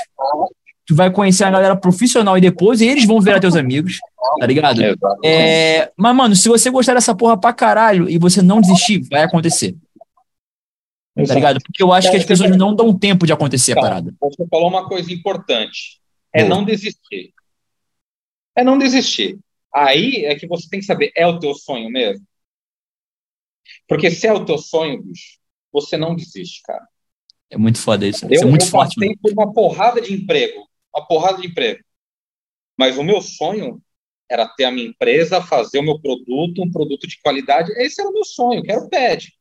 Tu 0.85 0.95
vai 0.95 1.11
conhecer 1.11 1.43
a 1.43 1.51
galera 1.51 1.75
profissional 1.75 2.37
e 2.37 2.41
depois 2.41 2.81
eles 2.81 3.05
vão 3.05 3.21
virar 3.21 3.39
teus 3.39 3.55
amigos, 3.55 3.99
tá 4.39 4.45
ligado? 4.45 4.81
É, 5.23 5.91
mas, 5.95 6.15
mano, 6.15 6.35
se 6.35 6.49
você 6.49 6.69
gostar 6.69 6.95
dessa 6.95 7.15
porra 7.15 7.39
pra 7.39 7.53
caralho 7.53 8.09
e 8.09 8.17
você 8.17 8.41
não 8.41 8.59
desistir, 8.59 9.07
vai 9.09 9.23
acontecer, 9.23 9.75
tá 11.15 11.35
ligado? 11.35 11.59
Porque 11.61 11.83
eu 11.83 11.93
acho 11.93 12.09
que 12.09 12.17
as 12.17 12.25
pessoas 12.25 12.57
não 12.57 12.75
dão 12.75 12.97
tempo 12.97 13.25
de 13.25 13.31
acontecer 13.31 13.77
a 13.77 13.81
parada. 13.81 14.13
Você 14.19 14.45
falou 14.49 14.67
uma 14.67 14.87
coisa 14.87 15.13
importante. 15.13 16.01
É 16.33 16.43
não 16.43 16.65
desistir. 16.65 17.31
É 18.55 18.63
não 18.63 18.77
desistir. 18.77 19.37
Aí 19.73 20.25
é 20.25 20.35
que 20.35 20.47
você 20.47 20.67
tem 20.69 20.79
que 20.79 20.85
saber, 20.85 21.11
é 21.15 21.25
o 21.25 21.39
teu 21.39 21.53
sonho 21.53 21.89
mesmo? 21.89 22.25
Porque 23.91 24.09
se 24.09 24.25
é 24.25 24.31
o 24.31 24.45
teu 24.45 24.57
sonho, 24.57 25.03
bicho, 25.03 25.37
você 25.69 25.97
não 25.97 26.15
desiste, 26.15 26.61
cara. 26.63 26.87
É 27.49 27.57
muito 27.57 27.77
foda 27.77 28.07
isso. 28.07 28.25
Eu, 28.25 28.31
Isso 28.31 28.43
é 28.45 28.47
muito 28.47 28.63
eu 28.63 28.69
forte, 28.69 28.95
passei 28.95 29.09
mano. 29.09 29.19
por 29.21 29.31
uma 29.33 29.53
porrada 29.53 29.99
de 29.99 30.13
emprego. 30.13 30.65
Uma 30.95 31.05
porrada 31.05 31.41
de 31.41 31.47
emprego. 31.47 31.83
Mas 32.77 32.97
o 32.97 33.03
meu 33.03 33.21
sonho 33.21 33.81
era 34.29 34.47
ter 34.47 34.63
a 34.63 34.71
minha 34.71 34.87
empresa, 34.87 35.41
fazer 35.41 35.79
o 35.79 35.83
meu 35.83 35.99
produto, 35.99 36.63
um 36.63 36.71
produto 36.71 37.05
de 37.05 37.19
qualidade. 37.21 37.69
Esse 37.73 37.99
era 37.99 38.09
o 38.09 38.13
meu 38.13 38.23
sonho, 38.23 38.63
que 38.63 38.71
era 38.71 38.79
o 38.79 38.87
PED. 38.89 39.33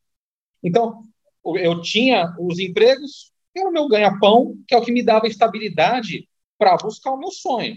Então, 0.65 1.05
eu 1.45 1.81
tinha 1.81 2.35
os 2.41 2.59
empregos, 2.59 3.33
que 3.55 3.61
era 3.61 3.69
o 3.69 3.73
meu 3.73 3.87
ganha-pão, 3.87 4.57
que 4.67 4.75
é 4.75 4.79
o 4.79 4.83
que 4.83 4.91
me 4.91 5.05
dava 5.05 5.29
estabilidade 5.29 6.29
para 6.59 6.77
buscar 6.77 7.13
o 7.13 7.19
meu 7.21 7.31
sonho. 7.31 7.77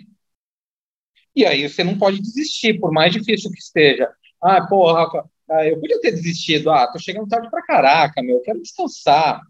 E 1.36 1.46
aí 1.46 1.70
você 1.70 1.84
não 1.84 2.00
pode 2.00 2.20
desistir, 2.20 2.80
por 2.80 2.92
mais 2.92 3.14
difícil 3.14 3.52
que 3.52 3.60
esteja. 3.60 4.12
Ah, 4.42 4.66
porra, 4.66 5.04
Rafa, 5.04 5.30
ah, 5.50 5.66
eu 5.68 5.80
podia 5.80 6.00
ter 6.02 6.12
desistido. 6.12 6.70
Ah, 6.72 6.88
tô 6.92 7.00
chegando 7.00 7.28
tarde 7.28 7.50
pra 7.50 7.62
caraca, 7.64 8.22
meu, 8.24 8.38
eu 8.38 8.42
quero 8.42 8.62
descansar. 8.62 9.42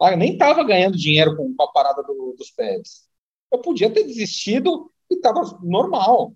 Ah, 0.00 0.16
nem 0.16 0.32
estava 0.34 0.64
ganhando 0.64 0.96
dinheiro 0.96 1.36
com, 1.36 1.54
a 1.60 1.68
parada 1.72 2.02
do- 2.02 2.34
dos 2.38 2.50
pads. 2.52 3.08
Eu 3.52 3.60
podia 3.60 3.90
ter 3.92 4.04
desistido 4.04 4.92
e 5.10 5.16
estava 5.16 5.42
normal. 5.62 6.32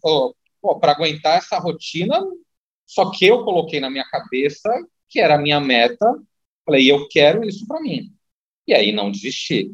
Para 0.81 0.93
aguentar 0.93 1.39
essa 1.39 1.59
rotina, 1.59 2.21
só 2.87 3.11
que 3.11 3.27
eu 3.27 3.45
coloquei 3.45 3.81
na 3.81 3.91
minha 3.91 4.05
cabeça 4.11 4.71
que 5.09 5.21
era 5.21 5.37
a 5.37 5.39
minha 5.39 5.61
meta. 5.61 6.07
Falei, 6.67 6.91
eu 6.91 7.09
quero 7.09 7.45
isso 7.45 7.67
para 7.67 7.81
mim. 7.81 8.13
E 8.67 8.75
aí 8.75 8.93
não 8.93 9.11
desisti. 9.13 9.73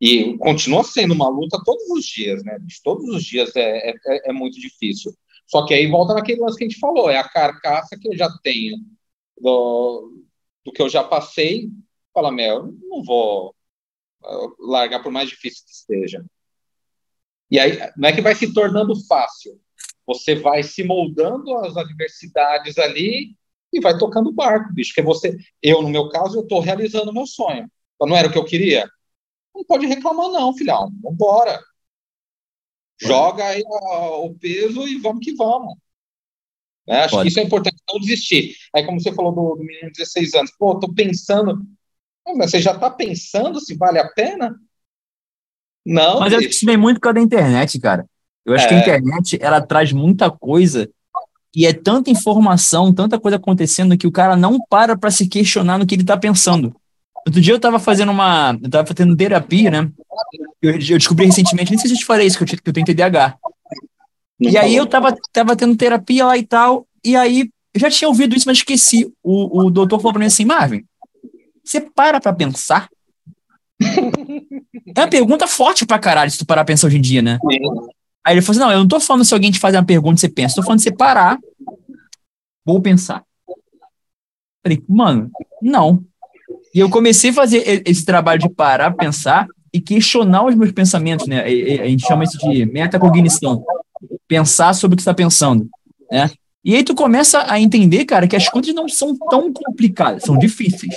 E 0.00 0.36
continua 0.38 0.82
sendo 0.84 1.14
uma 1.14 1.28
luta 1.28 1.60
todos 1.64 1.88
os 1.90 2.06
dias, 2.06 2.42
né? 2.44 2.58
Todos 2.82 3.04
os 3.08 3.22
dias 3.24 3.54
é, 3.56 3.90
é, 3.90 4.30
é 4.30 4.32
muito 4.32 4.58
difícil. 4.60 5.12
Só 5.50 5.66
que 5.66 5.74
aí 5.74 5.88
volta 5.88 6.14
naquele 6.14 6.40
lance 6.40 6.56
que 6.56 6.62
a 6.62 6.68
gente 6.68 6.78
falou, 6.78 7.10
é 7.10 7.18
a 7.18 7.28
carcaça 7.28 7.98
que 7.98 8.08
eu 8.08 8.16
já 8.16 8.30
tenho 8.40 8.78
do, 9.36 10.22
do 10.64 10.70
que 10.70 10.80
eu 10.80 10.88
já 10.88 11.02
passei. 11.02 11.68
Fala, 12.14 12.30
meu, 12.30 12.56
eu 12.58 12.74
não 12.88 13.02
vou 13.02 13.52
uh, 14.22 14.70
largar 14.70 15.02
por 15.02 15.10
mais 15.10 15.28
difícil 15.28 15.64
que 15.66 15.72
esteja. 15.72 16.24
E 17.50 17.58
aí, 17.58 17.76
não 17.96 18.08
é 18.08 18.12
que 18.12 18.20
vai 18.20 18.32
se 18.32 18.54
tornando 18.54 18.94
fácil. 19.06 19.60
Você 20.06 20.36
vai 20.36 20.62
se 20.62 20.84
moldando 20.84 21.52
às 21.56 21.76
adversidades 21.76 22.78
ali 22.78 23.34
e 23.72 23.80
vai 23.80 23.98
tocando 23.98 24.30
o 24.30 24.32
barco, 24.32 24.72
bicho. 24.72 24.94
Que 24.94 25.02
você, 25.02 25.36
eu, 25.60 25.82
no 25.82 25.88
meu 25.88 26.08
caso, 26.10 26.38
eu 26.38 26.42
estou 26.42 26.60
realizando 26.60 27.10
o 27.10 27.14
meu 27.14 27.26
sonho. 27.26 27.68
Então, 27.96 28.06
não 28.06 28.16
era 28.16 28.28
o 28.28 28.32
que 28.32 28.38
eu 28.38 28.44
queria? 28.44 28.88
Não 29.52 29.64
pode 29.64 29.84
reclamar, 29.86 30.28
não, 30.28 30.54
filhão. 30.54 30.92
Vambora. 31.02 31.60
Joga 33.00 33.44
aí 33.46 33.62
o 33.66 34.34
peso 34.34 34.86
e 34.86 34.98
vamos 34.98 35.24
que 35.24 35.34
vamos. 35.34 35.74
Né? 36.86 37.00
Acho 37.00 37.14
Pode. 37.14 37.22
que 37.22 37.28
isso 37.28 37.40
é 37.40 37.42
importante, 37.44 37.76
não 37.90 38.00
desistir. 38.00 38.56
Aí, 38.74 38.84
como 38.84 39.00
você 39.00 39.12
falou 39.12 39.32
do, 39.32 39.56
do 39.56 39.64
menino 39.64 39.86
de 39.90 39.98
16 39.98 40.34
anos, 40.34 40.50
pô, 40.58 40.78
tô 40.78 40.92
pensando. 40.92 41.62
Você 42.36 42.60
já 42.60 42.76
tá 42.76 42.90
pensando 42.90 43.60
se 43.60 43.74
vale 43.74 43.98
a 43.98 44.08
pena? 44.08 44.54
Não, 45.84 46.20
Mas 46.20 46.32
eu 46.32 46.38
acho 46.38 46.48
que 46.48 46.54
isso 46.54 46.66
vem 46.66 46.76
muito 46.76 46.96
por 46.96 47.04
causa 47.04 47.14
da 47.14 47.22
internet, 47.22 47.78
cara. 47.80 48.06
Eu 48.44 48.54
acho 48.54 48.68
que 48.68 48.74
a 48.74 48.76
É. 48.76 48.80
internet, 48.80 49.38
ela 49.40 49.60
traz 49.60 49.92
muita 49.92 50.30
coisa 50.30 50.88
e 51.54 51.66
é 51.66 51.72
tanta 51.72 52.10
informação, 52.10 52.92
tanta 52.92 53.18
coisa 53.18 53.36
acontecendo 53.36 53.96
que 53.96 54.06
o 54.06 54.12
cara 54.12 54.36
não 54.36 54.58
para 54.68 54.96
pra 54.96 55.10
se 55.10 55.26
questionar 55.28 55.78
no 55.78 55.86
que 55.86 55.94
ele 55.94 56.04
tá 56.04 56.16
pensando. 56.16 56.74
Outro 57.26 57.40
dia 57.40 57.54
eu 57.54 57.60
tava 57.60 57.78
fazendo 57.78 58.12
uma, 58.12 58.58
eu 58.62 58.70
tava 58.70 58.86
fazendo 58.86 59.16
terapia, 59.16 59.70
né? 59.70 59.90
Eu, 60.62 60.72
eu 60.72 60.98
descobri 60.98 61.26
recentemente, 61.26 61.70
nem 61.70 61.78
sei 61.78 61.88
se 61.88 61.94
eu 61.94 61.98
te 61.98 62.04
falei 62.04 62.26
isso, 62.26 62.36
que 62.36 62.44
eu, 62.44 62.58
que 62.58 62.68
eu 62.68 62.72
tenho 62.72 62.86
TDAH. 62.86 63.36
Não 64.38 64.50
e 64.50 64.56
aí 64.56 64.76
eu 64.76 64.86
tava, 64.86 65.14
tava 65.32 65.56
tendo 65.56 65.76
terapia 65.76 66.26
lá 66.26 66.36
e 66.36 66.46
tal, 66.46 66.86
e 67.04 67.16
aí 67.16 67.50
eu 67.74 67.80
já 67.80 67.90
tinha 67.90 68.08
ouvido 68.08 68.34
isso, 68.36 68.46
mas 68.46 68.58
esqueci. 68.58 69.10
O, 69.22 69.66
o 69.66 69.70
doutor 69.70 69.98
falou 69.98 70.12
pra 70.12 70.20
mim 70.20 70.26
assim, 70.26 70.44
Marvin, 70.44 70.84
você 71.64 71.80
para 71.80 72.20
pra 72.20 72.32
pensar? 72.32 72.88
é 73.80 75.00
uma 75.00 75.08
pergunta 75.08 75.46
forte 75.46 75.86
pra 75.86 75.98
caralho 75.98 76.30
se 76.30 76.38
tu 76.38 76.46
parar 76.46 76.64
pra 76.64 76.72
pensar 76.72 76.86
hoje 76.88 76.98
em 76.98 77.02
dia, 77.02 77.22
né? 77.22 77.38
Aí 78.24 78.34
ele 78.34 78.42
falou 78.42 78.58
assim, 78.58 78.66
não, 78.66 78.72
eu 78.72 78.80
não 78.80 78.88
tô 78.88 79.00
falando 79.00 79.24
se 79.24 79.32
alguém 79.32 79.50
te 79.50 79.58
fazer 79.58 79.78
uma 79.78 79.84
pergunta 79.84 80.20
você 80.20 80.28
pensa, 80.28 80.56
tô 80.56 80.62
falando 80.62 80.78
de 80.78 80.84
você 80.84 80.92
parar, 80.92 81.38
vou 82.64 82.80
pensar. 82.80 83.24
Falei, 84.62 84.82
mano, 84.86 85.30
não. 85.62 86.04
E 86.74 86.78
eu 86.78 86.90
comecei 86.90 87.30
a 87.30 87.34
fazer 87.34 87.66
e- 87.66 87.90
esse 87.90 88.04
trabalho 88.04 88.40
de 88.40 88.48
parar, 88.50 88.94
pensar 88.94 89.46
e 89.72 89.80
questionar 89.80 90.44
os 90.46 90.54
meus 90.54 90.72
pensamentos, 90.72 91.26
né? 91.26 91.50
E- 91.50 91.76
e- 91.76 91.80
A 91.80 91.86
gente 91.86 92.06
chama 92.06 92.24
isso 92.24 92.38
de 92.38 92.66
metacognição. 92.66 93.64
Pensar 94.26 94.72
sobre 94.74 94.94
o 94.94 94.96
que 94.96 95.02
você 95.02 95.10
está 95.10 95.14
pensando, 95.14 95.68
né? 96.10 96.30
E 96.64 96.74
aí 96.74 96.82
tu 96.84 96.94
começa 96.94 97.44
a 97.50 97.58
entender, 97.58 98.04
cara, 98.04 98.28
que 98.28 98.36
as 98.36 98.48
coisas 98.48 98.74
não 98.74 98.88
são 98.88 99.16
tão 99.30 99.52
complicadas, 99.52 100.22
são 100.24 100.36
difíceis. 100.38 100.94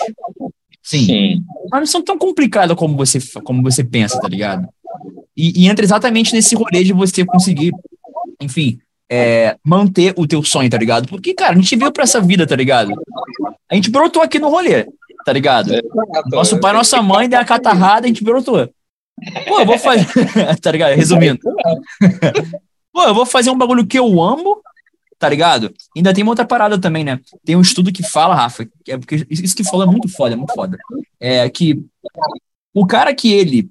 Sim, 0.82 1.06
Sim. 1.06 1.44
mas 1.72 1.80
não 1.82 1.88
são 1.88 2.02
tão 2.04 2.18
complicadas 2.18 2.76
como 2.76 2.98
você, 2.98 3.18
como 3.44 3.62
você 3.64 3.84
pensa, 3.84 4.20
tá 4.20 4.28
ligado? 4.28 4.68
E, 5.36 5.64
e 5.64 5.68
entra 5.70 5.86
exatamente 5.86 6.34
nesse 6.34 6.56
rolê 6.56 6.84
de 6.84 6.92
você 6.92 7.26
conseguir, 7.26 7.72
enfim, 8.42 8.78
é, 9.10 9.56
manter 9.66 10.14
o 10.18 10.28
teu 10.28 10.44
sonho, 10.44 10.70
tá 10.70 10.78
ligado? 10.78 11.08
Porque, 11.08 11.34
cara, 11.34 11.54
a 11.54 11.56
gente 11.56 11.76
veio 11.78 11.92
pra 11.92 12.04
essa 12.04 12.20
vida, 12.20 12.46
tá 12.46 12.56
ligado? 12.56 12.92
A 13.72 13.76
gente 13.76 13.90
brotou 13.90 14.22
aqui 14.22 14.40
no 14.40 14.50
rolê, 14.50 14.86
tá 15.26 15.34
ligado? 15.34 15.74
Exato. 15.74 16.30
Nosso 16.30 16.60
pai, 16.60 16.74
nossa 16.74 17.02
mãe 17.02 17.30
deu 17.30 17.40
a 17.40 17.46
catarrada, 17.46 18.06
a 18.06 18.08
gente 18.08 18.24
brotou. 18.24 18.70
Pô, 19.48 19.60
eu 19.60 19.66
vou 19.66 19.78
fazer. 19.78 20.08
tá 20.62 20.72
ligado? 20.72 20.96
Resumindo. 20.96 21.40
Pô, 22.92 23.04
eu 23.04 23.14
vou 23.14 23.26
fazer 23.26 23.50
um 23.50 23.58
bagulho 23.58 23.86
que 23.86 23.98
eu 23.98 24.22
amo, 24.22 24.62
tá 25.18 25.30
ligado? 25.30 25.74
Ainda 25.96 26.14
tem 26.14 26.24
uma 26.24 26.32
outra 26.32 26.46
parada 26.46 26.80
também, 26.80 27.04
né? 27.04 27.20
Tem 27.46 27.56
um 27.56 27.62
estudo 27.62 27.92
que 27.92 28.04
fala, 28.04 28.36
Rafa, 28.36 28.66
que 28.84 28.92
é 28.92 28.98
porque 28.98 29.26
isso 29.30 29.56
que 29.56 29.64
falou 29.64 29.88
é 29.88 29.90
muito 29.90 30.10
foda, 30.10 30.34
é 30.34 30.38
muito 30.38 30.54
foda. 30.54 30.78
É 31.20 31.50
que 31.50 31.84
o 32.74 32.86
cara 32.86 33.14
que 33.14 33.32
ele 33.32 33.70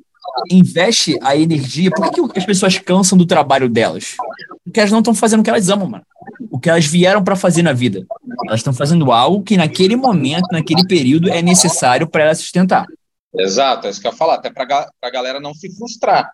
investe 0.51 1.19
a 1.23 1.37
energia, 1.37 1.91
por 1.91 2.11
que, 2.11 2.29
que 2.29 2.39
as 2.39 2.47
pessoas 2.47 2.79
cansam 2.79 3.19
do 3.19 3.27
trabalho 3.27 3.69
delas? 3.69 4.17
Porque 4.65 4.81
elas 4.81 4.93
não 4.93 5.01
estão 5.01 5.15
fazendo 5.15 5.41
o 5.41 5.43
que 5.43 5.51
elas 5.51 5.69
amam, 5.69 5.89
mano. 5.89 6.05
O 6.51 6.59
que 6.59 6.69
elas 6.71 6.87
vieram 6.87 7.23
pra 7.23 7.37
fazer 7.37 7.63
na 7.63 7.73
vida. 7.73 8.07
Elas 8.47 8.61
estão 8.61 8.73
fazendo 8.73 9.11
algo 9.13 9.43
que 9.43 9.57
naquele 9.57 9.97
momento, 9.97 10.47
naquele 10.53 10.87
período, 10.87 11.29
é 11.31 11.43
necessário 11.43 12.07
para 12.09 12.25
elas 12.25 12.39
sustentar. 12.39 12.87
Exato, 13.35 13.87
é 13.87 13.91
isso 13.91 14.01
que 14.01 14.07
eu 14.07 14.13
ia 14.13 14.17
falar, 14.17 14.35
até 14.35 14.51
para 14.51 14.89
a 15.03 15.11
galera 15.11 15.41
não 15.41 15.55
se 15.55 15.75
frustrar. 15.77 16.31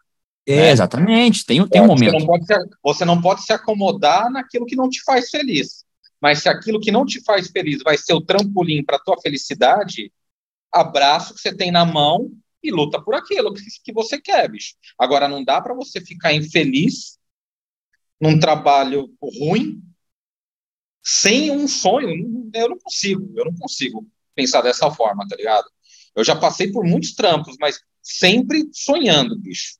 É, 0.46 0.68
É. 0.68 0.70
exatamente, 0.70 1.44
tem, 1.44 1.64
tem 1.68 1.80
um 1.80 1.86
Você 1.86 1.88
momento. 2.06 2.18
não, 2.20 2.26
pode 2.26 2.46
se, 2.46 2.54
você 2.82 3.04
não 3.04 3.20
pode 3.20 3.42
se 3.44 3.52
acomodar 3.52 4.30
naquilo 4.30 4.66
que 4.66 4.74
não 4.74 4.88
te 4.88 5.02
faz 5.04 5.30
feliz. 5.30 5.84
Mas 6.20 6.40
se 6.42 6.48
aquilo 6.48 6.80
que 6.80 6.90
não 6.90 7.06
te 7.06 7.22
faz 7.22 7.48
feliz 7.48 7.80
vai 7.84 7.96
ser 7.96 8.14
o 8.14 8.20
trampolim 8.20 8.82
para 8.84 8.98
tua 8.98 9.16
felicidade, 9.20 10.10
abraça 10.72 11.32
o 11.32 11.34
que 11.36 11.40
você 11.40 11.54
tem 11.54 11.70
na 11.70 11.84
mão 11.84 12.32
e 12.62 12.72
luta 12.72 13.00
por 13.00 13.14
aquilo 13.14 13.54
que, 13.54 13.62
que 13.84 13.92
você 13.92 14.20
quer, 14.20 14.50
bicho. 14.50 14.74
Agora, 14.98 15.28
não 15.28 15.44
dá 15.44 15.60
para 15.60 15.74
você 15.74 16.00
ficar 16.00 16.32
infeliz 16.34 17.16
num 18.20 18.40
trabalho 18.40 19.08
ruim 19.22 19.80
sem 21.08 21.50
um 21.50 21.66
sonho. 21.66 22.50
Eu 22.54 22.68
não 22.70 22.78
consigo, 22.78 23.32
eu 23.36 23.46
não 23.46 23.54
consigo 23.54 24.06
pensar 24.34 24.62
dessa 24.62 24.90
forma, 24.90 25.26
tá 25.28 25.36
ligado? 25.36 25.66
Eu 26.14 26.24
já 26.24 26.36
passei 26.36 26.70
por 26.70 26.84
muitos 26.84 27.14
trampos, 27.14 27.56
mas 27.60 27.80
sempre 28.02 28.68
sonhando, 28.72 29.38
bicho 29.38 29.78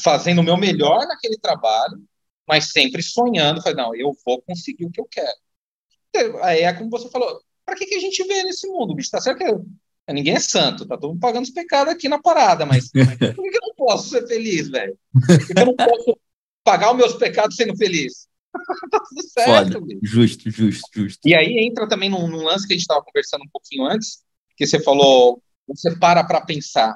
fazendo 0.00 0.40
o 0.40 0.44
meu 0.44 0.56
melhor 0.56 1.06
naquele 1.06 1.38
trabalho, 1.38 2.02
mas 2.46 2.70
sempre 2.70 3.02
sonhando, 3.02 3.62
falei, 3.62 3.76
não, 3.76 3.94
eu 3.94 4.16
vou 4.24 4.40
conseguir 4.42 4.86
o 4.86 4.90
que 4.90 5.00
eu 5.00 5.06
quero. 5.06 6.42
Aí 6.42 6.60
é 6.60 6.72
como 6.72 6.90
você 6.90 7.08
falou, 7.10 7.40
para 7.64 7.76
que, 7.76 7.86
que 7.86 7.94
a 7.94 8.00
gente 8.00 8.22
vê 8.24 8.42
nesse 8.42 8.66
mundo, 8.68 8.94
bicho? 8.94 9.10
Tá 9.10 9.20
certo 9.20 9.38
que 9.38 10.12
ninguém 10.12 10.34
é 10.34 10.40
santo, 10.40 10.86
tá 10.86 10.96
todo 10.96 11.10
mundo 11.10 11.20
pagando 11.20 11.44
os 11.44 11.50
pecados 11.50 11.92
aqui 11.92 12.08
na 12.08 12.20
parada, 12.20 12.66
mas 12.66 12.90
por 12.92 13.16
que, 13.18 13.56
eu 13.56 13.60
não 13.62 13.74
posso 13.76 14.10
ser 14.10 14.26
feliz, 14.26 14.68
velho? 14.68 14.98
Por 15.12 15.46
que, 15.46 15.54
que 15.54 15.60
eu 15.60 15.66
não 15.66 15.76
posso 15.76 16.18
pagar 16.64 16.92
os 16.92 16.96
meus 16.96 17.14
pecados 17.14 17.56
sendo 17.56 17.76
feliz? 17.76 18.28
tá 18.90 19.00
tudo 19.08 19.22
certo, 19.22 19.72
Foda. 19.72 19.86
bicho. 19.86 20.00
Justo, 20.02 20.50
justo, 20.50 20.88
justo. 20.94 21.20
E 21.26 21.34
aí 21.34 21.58
entra 21.58 21.88
também 21.88 22.08
num, 22.08 22.28
num 22.28 22.42
lance 22.42 22.66
que 22.66 22.72
a 22.72 22.76
gente 22.76 22.82
estava 22.82 23.02
conversando 23.02 23.42
um 23.42 23.50
pouquinho 23.50 23.84
antes, 23.84 24.22
que 24.56 24.66
você 24.66 24.80
falou, 24.80 25.42
você 25.66 25.96
para 25.96 26.24
para 26.24 26.40
pensar. 26.40 26.94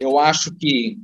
Eu 0.00 0.18
acho 0.18 0.54
que 0.54 0.98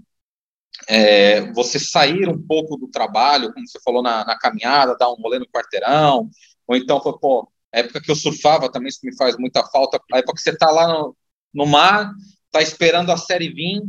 é, 0.88 1.52
você 1.52 1.78
sair 1.78 2.28
um 2.28 2.40
pouco 2.40 2.76
do 2.76 2.88
trabalho, 2.88 3.52
como 3.52 3.66
você 3.66 3.78
falou 3.85 4.02
na, 4.02 4.24
na 4.24 4.38
caminhada, 4.38 4.96
dar 4.96 5.11
um 5.11 5.16
rolê 5.16 5.38
no 5.38 5.48
quarteirão, 5.48 6.28
ou 6.66 6.76
então, 6.76 7.00
pô, 7.00 7.50
época 7.72 8.00
que 8.00 8.11
eu 8.11 8.16
surfava 8.16 8.70
também, 8.70 8.88
isso 8.88 9.00
me 9.02 9.16
faz 9.16 9.37
muita 9.37 9.64
falta, 9.66 10.00
a 10.12 10.18
época 10.18 10.35
que 10.35 10.42
você 10.42 10.57
tá 10.57 10.70
lá 10.70 10.88
no, 10.88 11.16
no 11.52 11.66
mar, 11.66 12.12
tá 12.50 12.61
esperando 12.61 13.11
a 13.11 13.16
série 13.16 13.48
vir, 13.48 13.83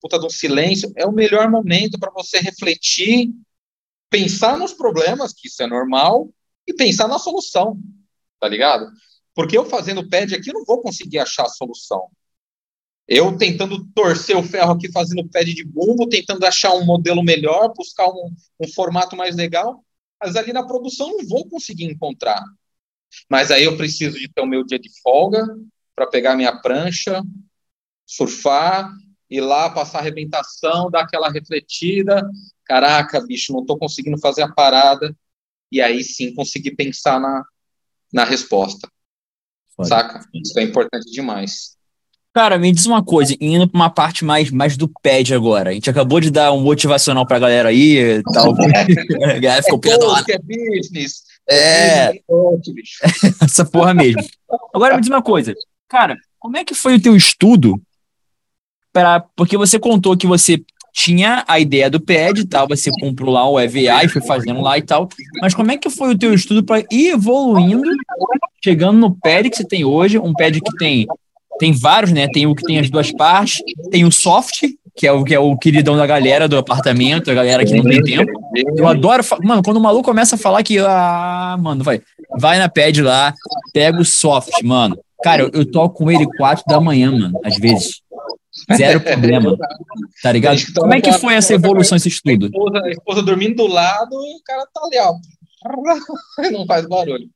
puta 0.00 0.18
de 0.18 0.26
um 0.26 0.30
silêncio, 0.30 0.92
é 0.96 1.06
o 1.06 1.12
melhor 1.12 1.50
momento 1.50 1.98
para 1.98 2.12
você 2.12 2.38
refletir, 2.38 3.30
pensar 4.10 4.58
nos 4.58 4.72
problemas, 4.72 5.32
que 5.32 5.48
isso 5.48 5.62
é 5.62 5.66
normal, 5.66 6.28
e 6.66 6.74
pensar 6.74 7.08
na 7.08 7.18
solução, 7.18 7.80
tá 8.40 8.48
ligado? 8.48 8.90
Porque 9.34 9.56
eu 9.56 9.64
fazendo 9.64 10.08
pad 10.08 10.34
aqui, 10.34 10.50
eu 10.50 10.54
não 10.54 10.64
vou 10.64 10.80
conseguir 10.80 11.18
achar 11.18 11.44
a 11.44 11.48
solução. 11.48 12.08
Eu 13.06 13.38
tentando 13.38 13.82
torcer 13.94 14.36
o 14.36 14.42
ferro 14.42 14.72
aqui, 14.72 14.92
fazendo 14.92 15.28
pad 15.28 15.52
de 15.54 15.64
bumbo, 15.64 16.08
tentando 16.08 16.44
achar 16.44 16.74
um 16.74 16.84
modelo 16.84 17.22
melhor, 17.22 17.72
buscar 17.74 18.06
um, 18.08 18.34
um 18.60 18.68
formato 18.68 19.16
mais 19.16 19.34
legal, 19.34 19.82
mas 20.20 20.36
ali 20.36 20.52
na 20.52 20.66
produção 20.66 21.08
não 21.10 21.26
vou 21.26 21.48
conseguir 21.48 21.84
encontrar. 21.84 22.42
Mas 23.30 23.50
aí 23.50 23.64
eu 23.64 23.76
preciso 23.76 24.18
de 24.18 24.28
ter 24.28 24.42
o 24.42 24.46
meu 24.46 24.64
dia 24.64 24.78
de 24.78 24.90
folga 25.00 25.46
para 25.94 26.06
pegar 26.06 26.36
minha 26.36 26.60
prancha, 26.60 27.22
surfar, 28.06 28.92
ir 29.30 29.40
lá, 29.40 29.70
passar 29.70 30.00
arrebentação, 30.00 30.90
dar 30.90 31.02
aquela 31.02 31.30
refletida. 31.30 32.28
Caraca, 32.68 33.24
bicho, 33.24 33.52
não 33.52 33.62
estou 33.62 33.78
conseguindo 33.78 34.18
fazer 34.18 34.42
a 34.42 34.52
parada. 34.52 35.16
E 35.72 35.80
aí 35.80 36.02
sim 36.04 36.34
conseguir 36.34 36.72
pensar 36.72 37.18
na, 37.18 37.44
na 38.12 38.24
resposta. 38.24 38.88
Foda. 39.74 39.88
Saca? 39.88 40.28
Isso 40.34 40.58
é 40.58 40.62
importante 40.62 41.10
demais. 41.10 41.76
Cara, 42.32 42.58
me 42.58 42.70
diz 42.70 42.86
uma 42.86 43.02
coisa, 43.02 43.34
indo 43.40 43.66
pra 43.66 43.78
uma 43.78 43.90
parte 43.90 44.24
mais, 44.24 44.50
mais 44.50 44.76
do 44.76 44.88
pad 45.02 45.34
agora. 45.34 45.70
A 45.70 45.72
gente 45.72 45.90
acabou 45.90 46.20
de 46.20 46.30
dar 46.30 46.52
um 46.52 46.60
motivacional 46.60 47.26
pra 47.26 47.38
galera 47.38 47.70
aí 47.70 47.98
e 47.98 48.22
tal. 48.22 48.52
a 49.24 49.38
galera 49.38 49.62
ficou 49.62 49.80
é 49.84 50.38
business. 50.38 51.22
É, 51.48 52.06
business, 52.06 52.24
coach, 52.26 52.72
bicho. 52.72 52.98
essa 53.42 53.64
porra 53.64 53.94
mesmo. 53.94 54.22
Agora 54.74 54.94
me 54.94 55.00
diz 55.00 55.10
uma 55.10 55.22
coisa. 55.22 55.54
Cara, 55.88 56.16
como 56.38 56.56
é 56.56 56.64
que 56.64 56.74
foi 56.74 56.96
o 56.96 57.02
teu 57.02 57.16
estudo 57.16 57.80
para 58.92 59.20
porque 59.34 59.56
você 59.56 59.78
contou 59.78 60.16
que 60.16 60.26
você 60.26 60.62
tinha 60.98 61.44
a 61.46 61.60
ideia 61.60 61.88
do 61.88 62.00
PED 62.00 62.40
e 62.40 62.44
tal, 62.44 62.66
você 62.66 62.90
comprou 62.98 63.32
lá 63.32 63.48
o 63.48 63.58
EVA 63.60 64.02
e 64.04 64.08
foi 64.08 64.20
fazendo 64.20 64.60
lá 64.60 64.76
e 64.76 64.82
tal, 64.82 65.08
mas 65.40 65.54
como 65.54 65.70
é 65.70 65.76
que 65.76 65.88
foi 65.88 66.12
o 66.12 66.18
teu 66.18 66.34
estudo 66.34 66.64
para 66.64 66.84
ir 66.90 67.10
evoluindo, 67.10 67.88
chegando 68.62 68.98
no 68.98 69.14
PED 69.14 69.48
que 69.48 69.56
você 69.58 69.64
tem 69.64 69.84
hoje, 69.84 70.18
um 70.18 70.34
PED 70.34 70.60
que 70.60 70.76
tem 70.76 71.06
tem 71.60 71.72
vários, 71.72 72.12
né? 72.12 72.28
Tem 72.32 72.46
o 72.46 72.54
que 72.54 72.62
tem 72.62 72.78
as 72.78 72.88
duas 72.88 73.10
partes, 73.12 73.60
tem 73.90 74.04
o 74.04 74.12
soft, 74.12 74.62
que 74.96 75.06
é 75.06 75.12
o 75.12 75.24
que 75.24 75.34
é 75.34 75.38
o 75.40 75.56
queridão 75.56 75.96
da 75.96 76.06
galera 76.06 76.46
do 76.46 76.56
apartamento, 76.56 77.30
a 77.30 77.34
galera 77.34 77.64
que 77.64 77.74
não 77.74 77.82
tem 77.82 78.00
tempo. 78.00 78.30
Eu 78.76 78.86
adoro. 78.86 79.24
Mano, 79.42 79.62
quando 79.64 79.76
o 79.76 79.80
maluco 79.80 80.04
começa 80.04 80.36
a 80.36 80.38
falar 80.38 80.62
que. 80.62 80.78
Ah, 80.78 81.56
mano, 81.60 81.82
vai. 81.82 82.00
Vai 82.38 82.58
na 82.58 82.68
pad 82.68 83.02
lá, 83.02 83.34
pega 83.72 84.00
o 84.00 84.04
soft, 84.04 84.62
mano. 84.62 84.96
Cara, 85.20 85.42
eu, 85.42 85.50
eu 85.52 85.64
toco 85.64 85.96
com 85.96 86.10
ele 86.10 86.26
quatro 86.36 86.64
da 86.68 86.80
manhã, 86.80 87.10
mano, 87.10 87.40
às 87.44 87.56
vezes. 87.56 88.02
Zero 88.76 89.00
problema. 89.00 89.56
Tá 90.22 90.32
ligado? 90.32 90.58
Como 90.74 90.92
é 90.92 91.00
que 91.00 91.12
foi 91.12 91.34
essa 91.34 91.54
evolução, 91.54 91.96
esse 91.96 92.08
A 92.08 92.10
estudo? 92.10 92.46
esposa, 92.46 92.84
a 92.84 92.90
esposa 92.90 93.22
dormindo 93.22 93.54
do 93.56 93.66
lado 93.68 94.14
e 94.14 94.34
o 94.36 94.42
cara 94.44 94.66
tá 94.66 94.80
ali, 94.82 94.98
ó. 94.98 95.14
Não 96.50 96.66
faz 96.66 96.86
barulho. 96.86 97.30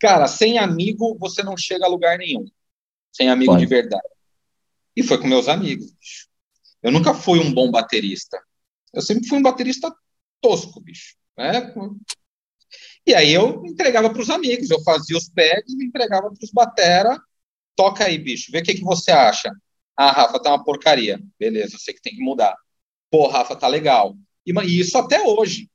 Cara, 0.00 0.26
sem 0.26 0.58
amigo 0.58 1.16
você 1.18 1.42
não 1.42 1.56
chega 1.56 1.84
a 1.84 1.88
lugar 1.88 2.16
nenhum. 2.18 2.46
Sem 3.12 3.28
amigo 3.28 3.52
Pode. 3.52 3.64
de 3.64 3.68
verdade. 3.68 4.08
E 4.96 5.02
foi 5.02 5.18
com 5.18 5.26
meus 5.26 5.48
amigos. 5.48 5.86
bicho. 5.92 6.28
Eu 6.82 6.92
nunca 6.92 7.12
fui 7.12 7.40
um 7.40 7.52
bom 7.52 7.70
baterista. 7.70 8.40
Eu 8.94 9.02
sempre 9.02 9.28
fui 9.28 9.38
um 9.38 9.42
baterista 9.42 9.92
tosco, 10.40 10.80
bicho. 10.80 11.14
Né? 11.36 11.74
E 13.06 13.14
aí 13.14 13.32
eu 13.32 13.62
entregava 13.66 14.08
para 14.10 14.22
os 14.22 14.30
amigos. 14.30 14.70
Eu 14.70 14.80
fazia 14.82 15.16
os 15.16 15.28
pads 15.28 15.74
e 15.74 15.84
entregava 15.84 16.30
para 16.30 16.44
os 16.44 16.50
batera. 16.52 17.20
Toca 17.74 18.04
aí, 18.04 18.18
bicho. 18.18 18.50
Vê 18.52 18.60
o 18.60 18.62
que, 18.62 18.74
que 18.74 18.84
você 18.84 19.10
acha. 19.10 19.50
Ah, 19.98 20.12
Rafa, 20.12 20.40
tá 20.40 20.50
uma 20.50 20.64
porcaria. 20.64 21.20
Beleza, 21.40 21.74
eu 21.74 21.80
sei 21.80 21.92
que 21.92 22.00
tem 22.00 22.14
que 22.14 22.22
mudar. 22.22 22.56
Pô, 23.10 23.26
Rafa, 23.28 23.56
tá 23.56 23.66
legal. 23.66 24.16
E, 24.46 24.52
e 24.52 24.80
isso 24.80 24.96
até 24.96 25.20
hoje. 25.22 25.68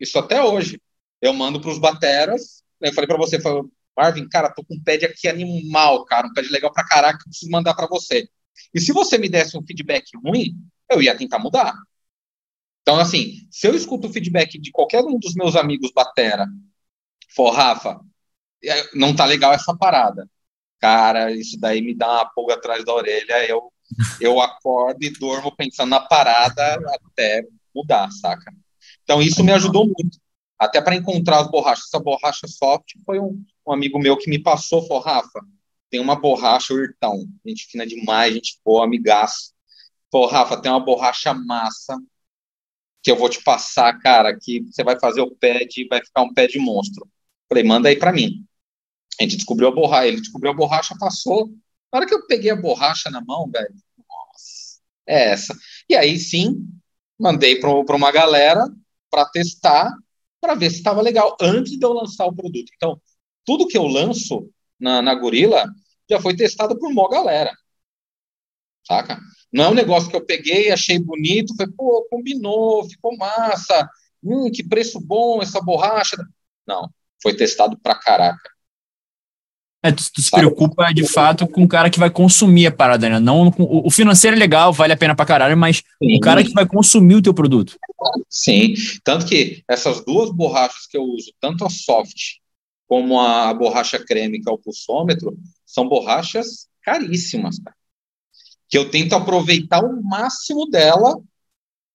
Isso 0.00 0.18
até 0.18 0.42
hoje. 0.42 0.80
Eu 1.20 1.34
mando 1.34 1.60
para 1.60 1.70
os 1.70 1.78
bateras. 1.78 2.64
Eu 2.80 2.94
falei 2.94 3.06
para 3.06 3.18
você, 3.18 3.40
falei, 3.40 3.62
Marvin, 3.96 4.28
cara, 4.28 4.50
tô 4.50 4.64
com 4.64 4.74
um 4.74 4.82
pad 4.82 5.04
aqui 5.04 5.28
animal, 5.28 6.04
cara, 6.06 6.28
um 6.28 6.32
pad 6.32 6.48
legal 6.48 6.72
pra 6.72 6.86
caraca 6.86 7.18
eu 7.20 7.30
preciso 7.30 7.50
mandar 7.50 7.74
para 7.74 7.88
você. 7.88 8.28
E 8.72 8.80
se 8.80 8.92
você 8.92 9.18
me 9.18 9.28
desse 9.28 9.58
um 9.58 9.66
feedback 9.66 10.06
ruim, 10.24 10.54
eu 10.90 11.02
ia 11.02 11.16
tentar 11.16 11.38
mudar. 11.38 11.74
Então, 12.82 12.98
assim, 12.98 13.46
se 13.50 13.66
eu 13.66 13.74
escuto 13.74 14.08
o 14.08 14.12
feedback 14.12 14.58
de 14.58 14.70
qualquer 14.70 15.04
um 15.04 15.18
dos 15.18 15.34
meus 15.34 15.56
amigos 15.56 15.92
batera, 15.92 16.46
for, 17.34 17.50
Rafa, 17.50 18.00
é, 18.64 18.96
não 18.96 19.14
tá 19.14 19.24
legal 19.26 19.52
essa 19.52 19.76
parada. 19.76 20.28
Cara, 20.78 21.32
isso 21.32 21.58
daí 21.58 21.82
me 21.82 21.94
dá 21.94 22.10
uma 22.10 22.26
pulga 22.26 22.54
atrás 22.54 22.84
da 22.84 22.94
orelha, 22.94 23.44
eu, 23.48 23.72
eu 24.20 24.40
acordo 24.40 25.02
e 25.02 25.10
durmo 25.10 25.54
pensando 25.54 25.90
na 25.90 26.00
parada 26.00 26.78
até 27.06 27.42
mudar, 27.74 28.10
saca? 28.10 28.52
Então, 29.02 29.20
isso 29.22 29.42
me 29.42 29.52
ajudou 29.52 29.86
muito. 29.86 30.18
Até 30.58 30.80
para 30.80 30.96
encontrar 30.96 31.40
as 31.40 31.50
borrachas. 31.50 31.84
Essa 31.86 32.00
borracha 32.00 32.46
soft 32.48 32.94
foi 33.06 33.18
um, 33.18 33.42
um 33.66 33.72
amigo 33.72 33.98
meu 33.98 34.16
que 34.16 34.28
me 34.28 34.38
passou, 34.38 34.86
falou, 34.86 35.02
Rafa, 35.02 35.40
tem 35.90 36.00
uma 36.00 36.16
borracha, 36.16 36.74
o 36.74 36.78
Irtão, 36.78 37.26
gente 37.46 37.66
fina 37.66 37.86
demais, 37.86 38.34
gente 38.34 38.58
boa, 38.64 38.84
amigaço. 38.84 39.52
Pô, 40.10 40.26
Rafa, 40.26 40.60
tem 40.60 40.70
uma 40.70 40.84
borracha 40.84 41.32
massa 41.32 41.96
que 43.02 43.10
eu 43.10 43.16
vou 43.16 43.28
te 43.28 43.42
passar, 43.42 43.98
cara, 44.00 44.36
que 44.38 44.62
você 44.62 44.82
vai 44.82 44.98
fazer 44.98 45.20
o 45.20 45.30
pé 45.30 45.64
de, 45.64 45.86
vai 45.88 46.04
ficar 46.04 46.22
um 46.22 46.32
pé 46.32 46.46
de 46.46 46.58
monstro. 46.58 47.06
Falei, 47.48 47.64
manda 47.64 47.88
aí 47.88 47.96
para 47.96 48.12
mim. 48.12 48.44
A 49.18 49.22
gente 49.22 49.36
descobriu 49.36 49.68
a 49.68 49.72
borracha, 49.72 50.06
ele 50.06 50.20
descobriu 50.20 50.52
a 50.52 50.54
borracha, 50.54 50.94
passou. 50.98 51.48
Na 51.92 51.98
hora 51.98 52.06
que 52.06 52.14
eu 52.14 52.26
peguei 52.26 52.50
a 52.50 52.56
borracha 52.56 53.10
na 53.10 53.20
mão, 53.20 53.50
velho, 53.50 53.74
nossa, 53.96 54.80
é 55.06 55.30
essa. 55.30 55.56
E 55.88 55.96
aí 55.96 56.18
sim, 56.18 56.66
mandei 57.18 57.58
para 57.58 57.96
uma 57.96 58.12
galera 58.12 58.64
para 59.10 59.24
testar, 59.26 59.92
para 60.40 60.54
ver 60.54 60.70
se 60.70 60.76
estava 60.76 61.02
legal, 61.02 61.36
antes 61.40 61.78
de 61.78 61.84
eu 61.84 61.92
lançar 61.92 62.26
o 62.26 62.34
produto. 62.34 62.70
Então, 62.76 63.00
tudo 63.44 63.66
que 63.66 63.76
eu 63.76 63.86
lanço 63.86 64.48
na, 64.78 65.02
na 65.02 65.14
Gorila 65.14 65.66
já 66.08 66.20
foi 66.20 66.36
testado 66.36 66.78
por 66.78 66.90
uma 66.90 67.08
galera. 67.08 67.52
Saca? 68.86 69.18
Não 69.52 69.64
é 69.64 69.68
um 69.68 69.74
negócio 69.74 70.10
que 70.10 70.16
eu 70.16 70.24
peguei, 70.24 70.70
achei 70.70 70.98
bonito, 70.98 71.54
foi, 71.56 71.66
pô, 71.70 72.06
combinou, 72.10 72.88
ficou 72.88 73.16
massa, 73.16 73.88
hum, 74.22 74.50
que 74.50 74.62
preço 74.62 75.00
bom 75.00 75.42
essa 75.42 75.60
borracha. 75.60 76.16
Não, 76.66 76.88
foi 77.22 77.34
testado 77.34 77.78
pra 77.78 77.94
caraca. 77.94 78.57
É, 79.80 79.92
tu, 79.92 80.02
tu 80.12 80.20
se 80.20 80.30
preocupa 80.30 80.92
de 80.92 81.06
fato 81.06 81.46
com 81.46 81.62
o 81.62 81.68
cara 81.68 81.88
que 81.88 82.00
vai 82.00 82.10
consumir 82.10 82.66
a 82.66 82.72
parada, 82.72 83.08
né? 83.08 83.20
Não, 83.20 83.54
o 83.56 83.90
financeiro 83.90 84.36
é 84.36 84.38
legal, 84.38 84.72
vale 84.72 84.92
a 84.92 84.96
pena 84.96 85.14
pra 85.14 85.24
caralho, 85.24 85.56
mas 85.56 85.84
Sim. 86.02 86.16
o 86.16 86.20
cara 86.20 86.42
que 86.42 86.52
vai 86.52 86.66
consumir 86.66 87.14
o 87.14 87.22
teu 87.22 87.32
produto. 87.32 87.78
Sim, 88.28 88.74
tanto 89.04 89.24
que 89.26 89.62
essas 89.68 90.04
duas 90.04 90.30
borrachas 90.30 90.86
que 90.86 90.96
eu 90.96 91.04
uso, 91.04 91.32
tanto 91.40 91.64
a 91.64 91.70
soft 91.70 92.38
como 92.88 93.20
a 93.20 93.54
borracha 93.54 94.04
creme, 94.04 94.40
que 94.40 94.50
é 94.50 94.52
o 94.52 94.58
pulsômetro, 94.58 95.38
são 95.64 95.88
borrachas 95.88 96.66
caríssimas, 96.82 97.58
cara. 97.60 97.76
Que 98.68 98.76
eu 98.76 98.90
tento 98.90 99.14
aproveitar 99.14 99.84
o 99.84 100.02
máximo 100.02 100.68
dela, 100.68 101.16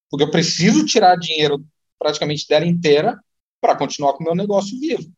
porque 0.09 0.23
eu 0.23 0.31
preciso 0.31 0.85
tirar 0.85 1.17
dinheiro 1.17 1.63
praticamente 1.99 2.47
dela 2.47 2.65
inteira 2.65 3.19
para 3.59 3.75
continuar 3.75 4.13
com 4.13 4.23
o 4.23 4.25
meu 4.25 4.35
negócio 4.35 4.79
vivo 4.79 5.11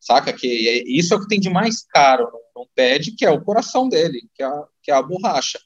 saca? 0.00 0.32
Que 0.32 0.68
é, 0.68 0.82
isso 0.86 1.12
é 1.12 1.16
o 1.16 1.20
que 1.20 1.28
tem 1.28 1.40
de 1.40 1.50
mais 1.50 1.82
caro 1.82 2.30
no, 2.54 2.68
pad, 2.74 3.12
que 3.16 3.24
é 3.24 3.30
o 3.30 3.42
coração 3.42 3.88
dele, 3.88 4.28
que 4.34 4.42
é, 4.42 4.46
a, 4.46 4.64
que 4.82 4.90
é 4.90 4.94
a 4.94 5.02
borracha, 5.02 5.60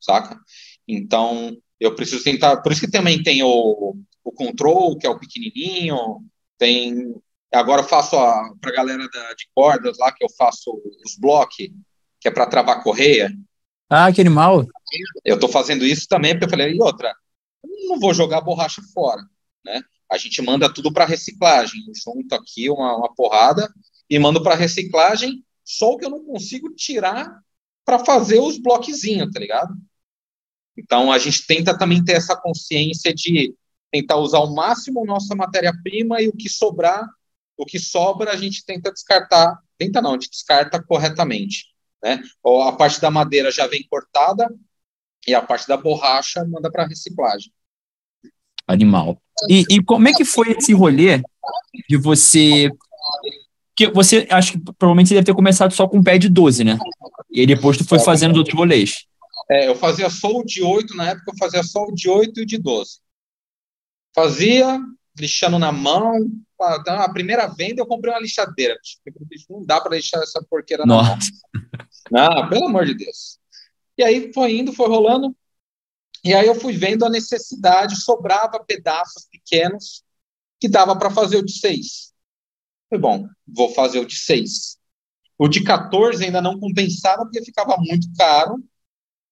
saca? 0.00 0.38
Então, 0.86 1.56
eu 1.80 1.94
preciso 1.94 2.24
tentar, 2.24 2.58
por 2.58 2.72
isso 2.72 2.80
que 2.80 2.90
também 2.90 3.22
tem 3.22 3.42
o, 3.42 3.96
o 4.24 4.32
control, 4.32 4.96
que 4.98 5.06
é 5.06 5.10
o 5.10 5.18
pequenininho, 5.18 6.24
tem, 6.58 7.14
agora 7.52 7.82
eu 7.82 7.88
faço 7.88 8.16
para 8.60 8.70
a 8.70 8.74
galera 8.74 9.08
da, 9.08 9.34
de 9.34 9.48
cordas 9.54 9.98
lá, 9.98 10.12
que 10.12 10.24
eu 10.24 10.28
faço 10.30 10.70
os 11.04 11.16
blocos, 11.18 11.56
que 12.20 12.28
é 12.28 12.30
para 12.30 12.46
travar 12.46 12.82
correia. 12.82 13.30
Ah, 13.88 14.12
que 14.12 14.20
animal! 14.20 14.66
Eu 15.24 15.36
estou 15.36 15.48
fazendo 15.48 15.84
isso 15.84 16.06
também, 16.08 16.32
porque 16.32 16.46
eu 16.46 16.50
falei, 16.50 16.74
e 16.74 16.82
outra, 16.82 17.14
eu 17.62 17.88
não 17.88 18.00
vou 18.00 18.14
jogar 18.14 18.38
a 18.38 18.42
borracha 18.42 18.82
fora, 18.94 19.22
né? 19.64 19.82
A 20.10 20.16
gente 20.16 20.40
manda 20.42 20.72
tudo 20.72 20.92
para 20.92 21.04
reciclagem. 21.04 21.80
junto 21.94 22.34
aqui 22.34 22.70
uma, 22.70 22.96
uma 22.96 23.14
porrada 23.14 23.72
e 24.08 24.18
mando 24.18 24.42
para 24.42 24.54
reciclagem, 24.54 25.44
só 25.64 25.92
o 25.92 25.98
que 25.98 26.04
eu 26.04 26.10
não 26.10 26.24
consigo 26.24 26.72
tirar 26.74 27.40
para 27.84 27.98
fazer 27.98 28.38
os 28.38 28.58
bloquezinhos, 28.58 29.32
tá 29.32 29.40
ligado? 29.40 29.74
Então 30.76 31.10
a 31.10 31.18
gente 31.18 31.46
tenta 31.46 31.76
também 31.76 32.04
ter 32.04 32.12
essa 32.12 32.36
consciência 32.36 33.12
de 33.14 33.54
tentar 33.90 34.16
usar 34.16 34.38
ao 34.38 34.54
máximo 34.54 35.04
nossa 35.04 35.34
matéria-prima 35.34 36.20
e 36.20 36.28
o 36.28 36.32
que 36.32 36.48
sobrar, 36.48 37.04
o 37.56 37.64
que 37.64 37.78
sobra 37.78 38.32
a 38.32 38.36
gente 38.36 38.64
tenta 38.64 38.92
descartar, 38.92 39.58
tenta 39.78 40.02
não, 40.02 40.10
a 40.10 40.14
gente 40.14 40.30
descarta 40.30 40.82
corretamente, 40.82 41.66
né? 42.02 42.22
Ou 42.42 42.62
a 42.62 42.76
parte 42.76 43.00
da 43.00 43.10
madeira 43.10 43.50
já 43.50 43.66
vem 43.66 43.86
cortada 43.88 44.48
e 45.26 45.34
a 45.34 45.42
parte 45.42 45.66
da 45.66 45.76
borracha 45.76 46.44
manda 46.44 46.70
para 46.70 46.86
reciclagem. 46.86 47.52
Animal. 48.66 49.20
E, 49.48 49.64
e 49.70 49.82
como 49.82 50.08
é 50.08 50.12
que 50.12 50.24
foi 50.24 50.52
esse 50.52 50.72
rolê 50.72 51.22
de 51.88 51.96
você. 51.96 52.70
Que 53.74 53.90
você, 53.90 54.26
acho 54.30 54.52
que 54.52 54.58
provavelmente 54.58 55.08
você 55.08 55.14
deve 55.14 55.26
ter 55.26 55.34
começado 55.34 55.72
só 55.72 55.86
com 55.86 55.98
o 55.98 56.04
pé 56.04 56.16
de 56.16 56.30
12, 56.30 56.64
né? 56.64 56.78
E 57.30 57.40
aí 57.40 57.46
depois 57.46 57.76
tu 57.76 57.84
foi 57.84 57.98
fazendo 57.98 58.32
os 58.32 58.38
outros 58.38 58.56
rolês. 58.56 59.04
É, 59.50 59.68
eu 59.68 59.76
fazia 59.76 60.08
só 60.08 60.28
o 60.28 60.44
de 60.44 60.62
8, 60.62 60.96
na 60.96 61.10
época 61.10 61.30
eu 61.32 61.38
fazia 61.38 61.62
só 61.62 61.84
o 61.84 61.92
de 61.92 62.08
8 62.08 62.40
e 62.40 62.42
o 62.42 62.46
de 62.46 62.58
12. 62.58 62.98
Fazia, 64.14 64.80
lixando 65.18 65.58
na 65.58 65.70
mão. 65.70 66.14
Então, 66.80 66.98
a 66.98 67.08
primeira 67.12 67.46
venda 67.46 67.82
eu 67.82 67.86
comprei 67.86 68.12
uma 68.12 68.20
lixadeira. 68.20 68.76
Não 69.50 69.64
dá 69.64 69.78
para 69.78 69.94
lixar 69.94 70.22
essa 70.22 70.42
porqueira 70.48 70.86
Nossa. 70.86 71.18
na 72.10 72.30
mão. 72.30 72.40
Não, 72.40 72.48
pelo 72.48 72.66
amor 72.66 72.86
de 72.86 72.94
Deus. 72.94 73.38
E 73.98 74.02
aí 74.02 74.32
foi 74.32 74.56
indo, 74.56 74.72
foi 74.72 74.88
rolando. 74.88 75.36
E 76.26 76.34
aí 76.34 76.48
eu 76.48 76.56
fui 76.56 76.76
vendo 76.76 77.04
a 77.04 77.08
necessidade, 77.08 78.02
sobrava 78.02 78.58
pedaços 78.58 79.28
pequenos 79.30 80.02
que 80.58 80.68
dava 80.68 80.98
para 80.98 81.08
fazer 81.08 81.36
o 81.36 81.44
de 81.44 81.52
6. 81.52 82.12
Foi 82.88 82.98
bom, 82.98 83.28
vou 83.46 83.72
fazer 83.72 84.00
o 84.00 84.04
de 84.04 84.16
6. 84.16 84.76
O 85.38 85.46
de 85.46 85.62
14 85.62 86.24
ainda 86.24 86.42
não 86.42 86.58
compensava 86.58 87.22
porque 87.22 87.44
ficava 87.44 87.76
muito 87.78 88.08
caro 88.18 88.56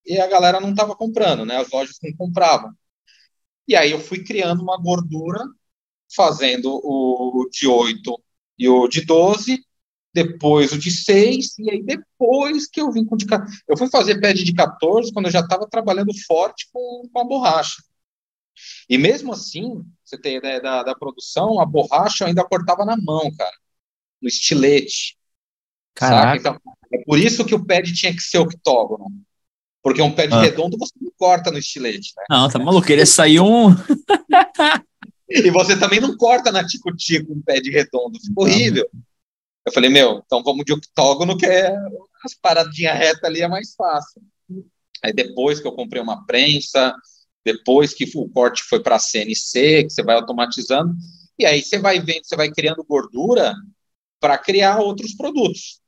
e 0.06 0.20
a 0.20 0.28
galera 0.28 0.60
não 0.60 0.70
estava 0.70 0.94
comprando, 0.94 1.44
né? 1.44 1.56
As 1.56 1.68
lojas 1.68 1.98
não 2.00 2.14
compravam. 2.14 2.72
E 3.66 3.74
aí 3.74 3.90
eu 3.90 3.98
fui 3.98 4.22
criando 4.22 4.62
uma 4.62 4.80
gordura, 4.80 5.44
fazendo 6.14 6.80
o 6.80 7.48
de 7.50 7.66
8 7.66 8.22
e 8.56 8.68
o 8.68 8.86
de 8.86 9.04
12, 9.04 9.66
depois 10.14 10.72
o 10.72 10.78
de 10.78 10.92
6, 10.92 11.58
e 11.58 11.70
aí 11.70 11.82
depois 11.82 12.68
que 12.68 12.80
eu 12.80 12.92
vim 12.92 13.04
com 13.04 13.16
o 13.16 13.18
de 13.18 13.26
14. 13.26 13.62
Eu 13.66 13.76
fui 13.76 13.90
fazer 13.90 14.20
pad 14.20 14.42
de 14.42 14.54
14 14.54 15.12
quando 15.12 15.26
eu 15.26 15.32
já 15.32 15.40
estava 15.40 15.68
trabalhando 15.68 16.12
forte 16.24 16.68
com, 16.72 17.08
com 17.12 17.20
a 17.20 17.24
borracha. 17.24 17.82
E 18.88 18.96
mesmo 18.96 19.32
assim, 19.32 19.84
você 20.04 20.16
tem 20.16 20.36
ideia 20.36 20.60
da, 20.60 20.84
da 20.84 20.94
produção, 20.94 21.60
a 21.60 21.66
borracha 21.66 22.22
eu 22.22 22.28
ainda 22.28 22.44
cortava 22.44 22.84
na 22.84 22.96
mão, 22.96 23.28
cara, 23.36 23.56
no 24.22 24.28
estilete. 24.28 25.16
Caraca. 25.94 26.38
Então, 26.38 26.60
é 26.92 27.04
por 27.04 27.18
isso 27.18 27.44
que 27.44 27.54
o 27.54 27.66
pad 27.66 27.92
tinha 27.92 28.14
que 28.14 28.22
ser 28.22 28.38
octógono. 28.38 29.06
Porque 29.82 30.00
um 30.00 30.14
pad 30.14 30.32
ah. 30.32 30.40
redondo 30.40 30.78
você 30.78 30.94
não 31.00 31.12
corta 31.18 31.50
no 31.50 31.58
estilete, 31.58 32.12
né? 32.16 32.24
Não, 32.30 32.48
tá 32.48 32.58
maluco, 32.58 32.90
ele 32.90 33.04
sair 33.04 33.40
um. 33.40 33.70
e 35.28 35.50
você 35.50 35.76
também 35.76 36.00
não 36.00 36.16
corta 36.16 36.52
na 36.52 36.64
tico-tico 36.64 37.32
um 37.32 37.42
pad 37.42 37.68
redondo, 37.68 38.20
fica 38.20 38.40
horrível. 38.40 38.88
Eu 39.66 39.72
falei, 39.72 39.88
meu, 39.88 40.22
então 40.24 40.42
vamos 40.42 40.64
de 40.64 40.72
octógono, 40.72 41.36
que 41.36 41.46
é 41.46 41.74
as 42.24 42.34
paradinhas 42.34 42.98
retas 42.98 43.24
ali 43.24 43.40
é 43.40 43.48
mais 43.48 43.74
fácil. 43.74 44.22
Aí 45.02 45.12
depois 45.12 45.60
que 45.60 45.66
eu 45.66 45.72
comprei 45.72 46.00
uma 46.00 46.24
prensa, 46.26 46.94
depois 47.44 47.92
que 47.94 48.10
o 48.14 48.28
corte 48.28 48.62
foi 48.62 48.82
para 48.82 48.96
a 48.96 48.98
CNC, 48.98 49.84
que 49.84 49.90
você 49.90 50.02
vai 50.02 50.16
automatizando, 50.16 50.94
e 51.38 51.44
aí 51.44 51.62
você 51.62 51.78
vai 51.78 52.00
vendo, 52.00 52.24
você 52.24 52.36
vai 52.36 52.50
criando 52.50 52.84
gordura 52.84 53.54
para 54.20 54.38
criar 54.38 54.78
outros 54.80 55.14
produtos. 55.14 55.80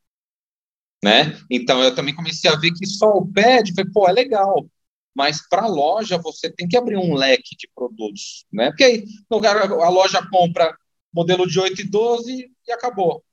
Né? 1.02 1.38
Então 1.50 1.82
eu 1.82 1.94
também 1.94 2.14
comecei 2.14 2.50
a 2.50 2.56
ver 2.56 2.72
que 2.72 2.86
só 2.86 3.10
o 3.10 3.26
pad, 3.26 3.72
foi, 3.74 3.84
pô, 3.90 4.08
é 4.08 4.12
legal, 4.12 4.66
mas 5.14 5.46
para 5.48 5.62
a 5.62 5.68
loja 5.68 6.18
você 6.18 6.50
tem 6.50 6.66
que 6.68 6.76
abrir 6.76 6.96
um 6.96 7.14
leque 7.14 7.56
de 7.56 7.68
produtos, 7.74 8.44
né? 8.52 8.70
Porque 8.70 8.84
aí 8.84 9.04
a 9.30 9.88
loja 9.88 10.26
compra 10.30 10.76
modelo 11.12 11.46
de 11.46 11.58
8 11.58 11.80
e 11.80 11.84
12 11.88 12.50
e 12.66 12.72
acabou. 12.72 13.24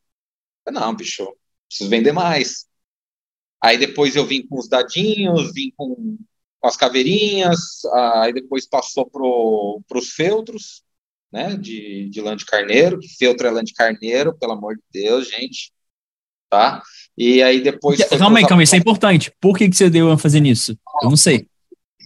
Não, 0.71 0.95
bicho, 0.95 1.35
preciso 1.67 1.89
vender 1.89 2.11
mais. 2.11 2.65
Aí 3.61 3.77
depois 3.77 4.15
eu 4.15 4.25
vim 4.25 4.45
com 4.45 4.59
os 4.59 4.67
dadinhos, 4.67 5.53
vim 5.53 5.71
com, 5.75 6.17
as 6.63 6.77
caveirinhas, 6.77 7.83
aí 8.21 8.31
depois 8.31 8.65
passou 8.65 9.05
para 9.09 9.97
os 9.97 10.09
feltros, 10.11 10.81
né, 11.31 11.57
de, 11.57 12.09
de 12.09 12.21
lã 12.21 12.37
de 12.37 12.45
carneiro, 12.45 12.99
que 12.99 13.09
feltro 13.17 13.45
é 13.45 13.51
lã 13.51 13.63
de 13.63 13.73
carneiro, 13.73 14.37
pelo 14.37 14.53
amor 14.53 14.75
de 14.75 14.83
Deus, 14.91 15.29
gente, 15.29 15.73
tá? 16.49 16.81
E 17.17 17.43
aí 17.43 17.61
depois... 17.61 17.99
Calma 18.07 18.39
aí, 18.39 18.47
calma 18.47 18.61
aí, 18.61 18.63
isso 18.63 18.75
é 18.75 18.77
importante. 18.77 19.31
Por 19.41 19.57
que, 19.57 19.67
que 19.69 19.75
você 19.75 19.89
deu 19.89 20.09
a 20.09 20.17
fazer 20.17 20.39
nisso? 20.39 20.77
Eu 21.01 21.09
não 21.09 21.17
sei. 21.17 21.47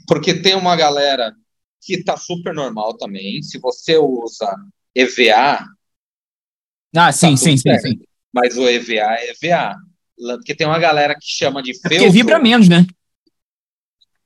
Porque 0.07 0.33
tem 0.33 0.55
uma 0.55 0.75
galera 0.75 1.35
que 1.81 2.03
tá 2.03 2.17
super 2.17 2.53
normal 2.53 2.97
também, 2.97 3.43
se 3.43 3.59
você 3.59 3.95
usa 3.97 4.55
EVA... 4.95 5.63
Ah, 6.95 7.11
sim, 7.11 7.31
tá 7.31 7.37
sim, 7.37 7.57
sim, 7.57 7.79
sim. 7.79 7.99
Mas 8.37 8.55
o 8.55 8.67
EVA 8.67 9.15
é 9.17 9.31
EVA. 9.31 9.75
Porque 10.15 10.55
tem 10.55 10.67
uma 10.67 10.79
galera 10.79 11.15
que 11.15 11.25
chama 11.25 11.63
de 11.63 11.73
feltro. 11.73 11.97
É 11.97 11.99
porque 11.99 12.11
vibra 12.11 12.39
menos, 12.39 12.69
né? 12.69 12.85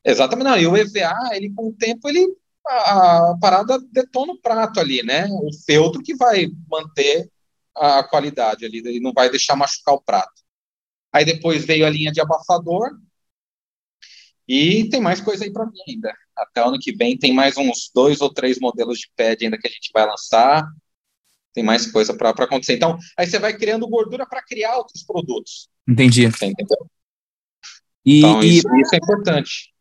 Exatamente, 0.03 0.45
não. 0.45 0.57
E 0.57 0.67
o 0.67 0.75
EVA, 0.75 1.13
ele 1.33 1.53
com 1.53 1.69
o 1.69 1.73
tempo, 1.73 2.09
ele 2.09 2.27
a, 2.67 3.31
a 3.31 3.37
parada 3.39 3.79
detona 3.91 4.33
o 4.33 4.41
prato 4.41 4.79
ali, 4.79 5.01
né? 5.03 5.27
O 5.29 5.49
feltro 5.65 6.01
que 6.01 6.15
vai 6.15 6.47
manter 6.69 7.29
a 7.75 8.03
qualidade 8.03 8.65
ali, 8.65 8.79
ele 8.79 8.99
não 8.99 9.13
vai 9.13 9.29
deixar 9.29 9.55
machucar 9.55 9.95
o 9.95 10.01
prato. 10.01 10.41
Aí 11.13 11.23
depois 11.23 11.63
veio 11.63 11.85
a 11.85 11.89
linha 11.89 12.11
de 12.11 12.19
abafador 12.19 12.91
e 14.47 14.89
tem 14.89 14.99
mais 14.99 15.21
coisa 15.21 15.45
aí 15.45 15.51
para 15.51 15.65
mim 15.65 15.79
ainda. 15.87 16.13
Até 16.35 16.61
ano 16.61 16.79
que 16.79 16.93
vem 16.93 17.17
tem 17.17 17.33
mais 17.33 17.55
uns 17.57 17.89
dois 17.93 18.19
ou 18.19 18.33
três 18.33 18.59
modelos 18.59 18.99
de 18.99 19.09
pad 19.15 19.43
ainda 19.43 19.57
que 19.57 19.67
a 19.67 19.71
gente 19.71 19.89
vai 19.93 20.05
lançar. 20.05 20.67
Tem 21.53 21.63
mais 21.63 21.91
coisa 21.91 22.13
para 22.13 22.29
acontecer. 22.29 22.73
Então, 22.75 22.97
aí 23.17 23.27
você 23.27 23.37
vai 23.39 23.53
criando 23.55 23.87
gordura 23.87 24.25
para 24.25 24.41
criar 24.41 24.77
outros 24.77 25.03
produtos. 25.03 25.67
Entendi. 25.87 26.25
Entendeu? 26.25 26.77
E, 28.05 28.19
Então, 28.19 28.43
e- 28.43 28.57
isso, 28.57 28.67
isso 28.77 28.95
é 28.95 28.97
importante. 28.97 29.71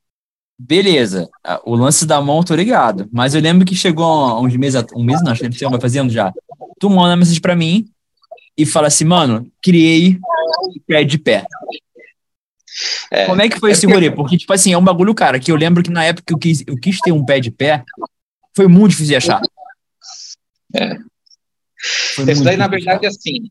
beleza, 0.58 1.28
Ah, 1.44 1.60
o 1.64 1.74
lance 1.74 2.04
da 2.04 2.20
mão, 2.20 2.42
tô 2.42 2.54
ligado. 2.54 3.08
Mas 3.12 3.34
eu 3.34 3.40
lembro 3.40 3.64
que 3.64 3.74
chegou 3.74 4.44
uns 4.44 4.54
meses, 4.56 4.82
um 4.94 5.02
mês 5.04 5.22
não, 5.22 5.32
acho 5.32 5.42
que 5.48 5.52
você 5.58 5.68
vai 5.68 5.80
fazendo 5.80 6.10
já. 6.12 6.32
Tu 6.78 6.90
manda 6.90 7.16
mensagem 7.16 7.40
pra 7.40 7.54
mim 7.56 7.86
e 8.56 8.66
fala 8.66 8.88
assim, 8.88 9.04
mano, 9.04 9.50
criei 9.62 10.18
pé 10.86 11.04
de 11.04 11.18
pé. 11.18 11.46
É, 13.10 13.26
Como 13.26 13.40
é 13.42 13.48
que 13.48 13.58
foi 13.58 13.70
é 13.70 13.72
esse 13.72 13.82
porque- 13.86 13.94
rolê? 13.94 14.10
Porque, 14.10 14.36
tipo 14.38 14.52
assim, 14.52 14.72
é 14.72 14.78
um 14.78 14.84
bagulho, 14.84 15.14
cara, 15.14 15.38
que 15.40 15.50
eu 15.50 15.56
lembro 15.56 15.82
que 15.82 15.90
na 15.90 16.04
época 16.04 16.24
que 16.26 16.32
eu 16.34 16.38
quis, 16.38 16.62
eu 16.66 16.76
quis 16.76 16.98
ter 17.00 17.12
um 17.12 17.24
pé 17.24 17.40
de 17.40 17.50
pé, 17.50 17.84
foi 18.54 18.66
muito 18.68 18.90
difícil 18.90 19.10
de 19.12 19.16
achar. 19.16 19.40
É. 20.74 20.96
Foi 22.14 22.30
Esse 22.30 22.44
daí, 22.44 22.56
na 22.56 22.68
verdade, 22.68 23.06
assim, 23.06 23.50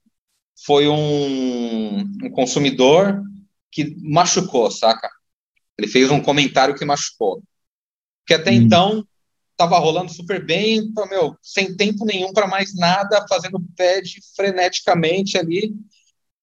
foi 0.66 0.88
um, 0.88 2.00
um 2.00 2.30
consumidor 2.32 3.22
que 3.72 3.96
machucou, 4.02 4.70
saca? 4.72 5.10
Ele 5.78 5.88
fez 5.88 6.12
um 6.12 6.22
comentário 6.22 6.76
que 6.76 6.86
machucou. 6.86 7.42
Porque 8.22 8.34
até 8.40 8.52
Hum. 8.52 8.56
então 8.56 9.08
tava 9.58 9.78
rolando 9.80 10.12
super 10.14 10.44
bem, 10.46 10.92
pô, 10.94 11.06
meu, 11.08 11.36
sem 11.42 11.76
tempo 11.76 12.06
nenhum 12.06 12.32
para 12.32 12.48
mais 12.48 12.76
nada, 12.76 13.26
fazendo 13.28 13.60
pad 13.76 14.20
freneticamente 14.36 15.38
ali. 15.38 15.74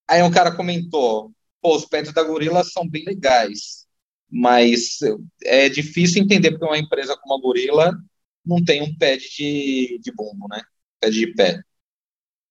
Aí 0.07 0.21
um 0.23 0.31
cara 0.31 0.51
comentou: 0.55 1.31
pô, 1.61 1.75
os 1.75 1.85
pads 1.85 2.13
da 2.13 2.23
Gorila 2.23 2.63
são 2.63 2.87
bem 2.87 3.03
legais, 3.05 3.85
mas 4.29 4.99
é 5.43 5.69
difícil 5.69 6.21
entender 6.21 6.51
porque 6.51 6.65
uma 6.65 6.77
empresa 6.77 7.17
como 7.17 7.35
a 7.35 7.41
Gorila 7.41 7.97
não 8.45 8.63
tem 8.63 8.81
um 8.81 8.95
pad 8.97 9.19
de, 9.35 9.99
de 10.01 10.11
bumbo, 10.11 10.47
né? 10.49 10.61
Pad 11.01 11.13
de 11.13 11.33
pé. 11.33 11.61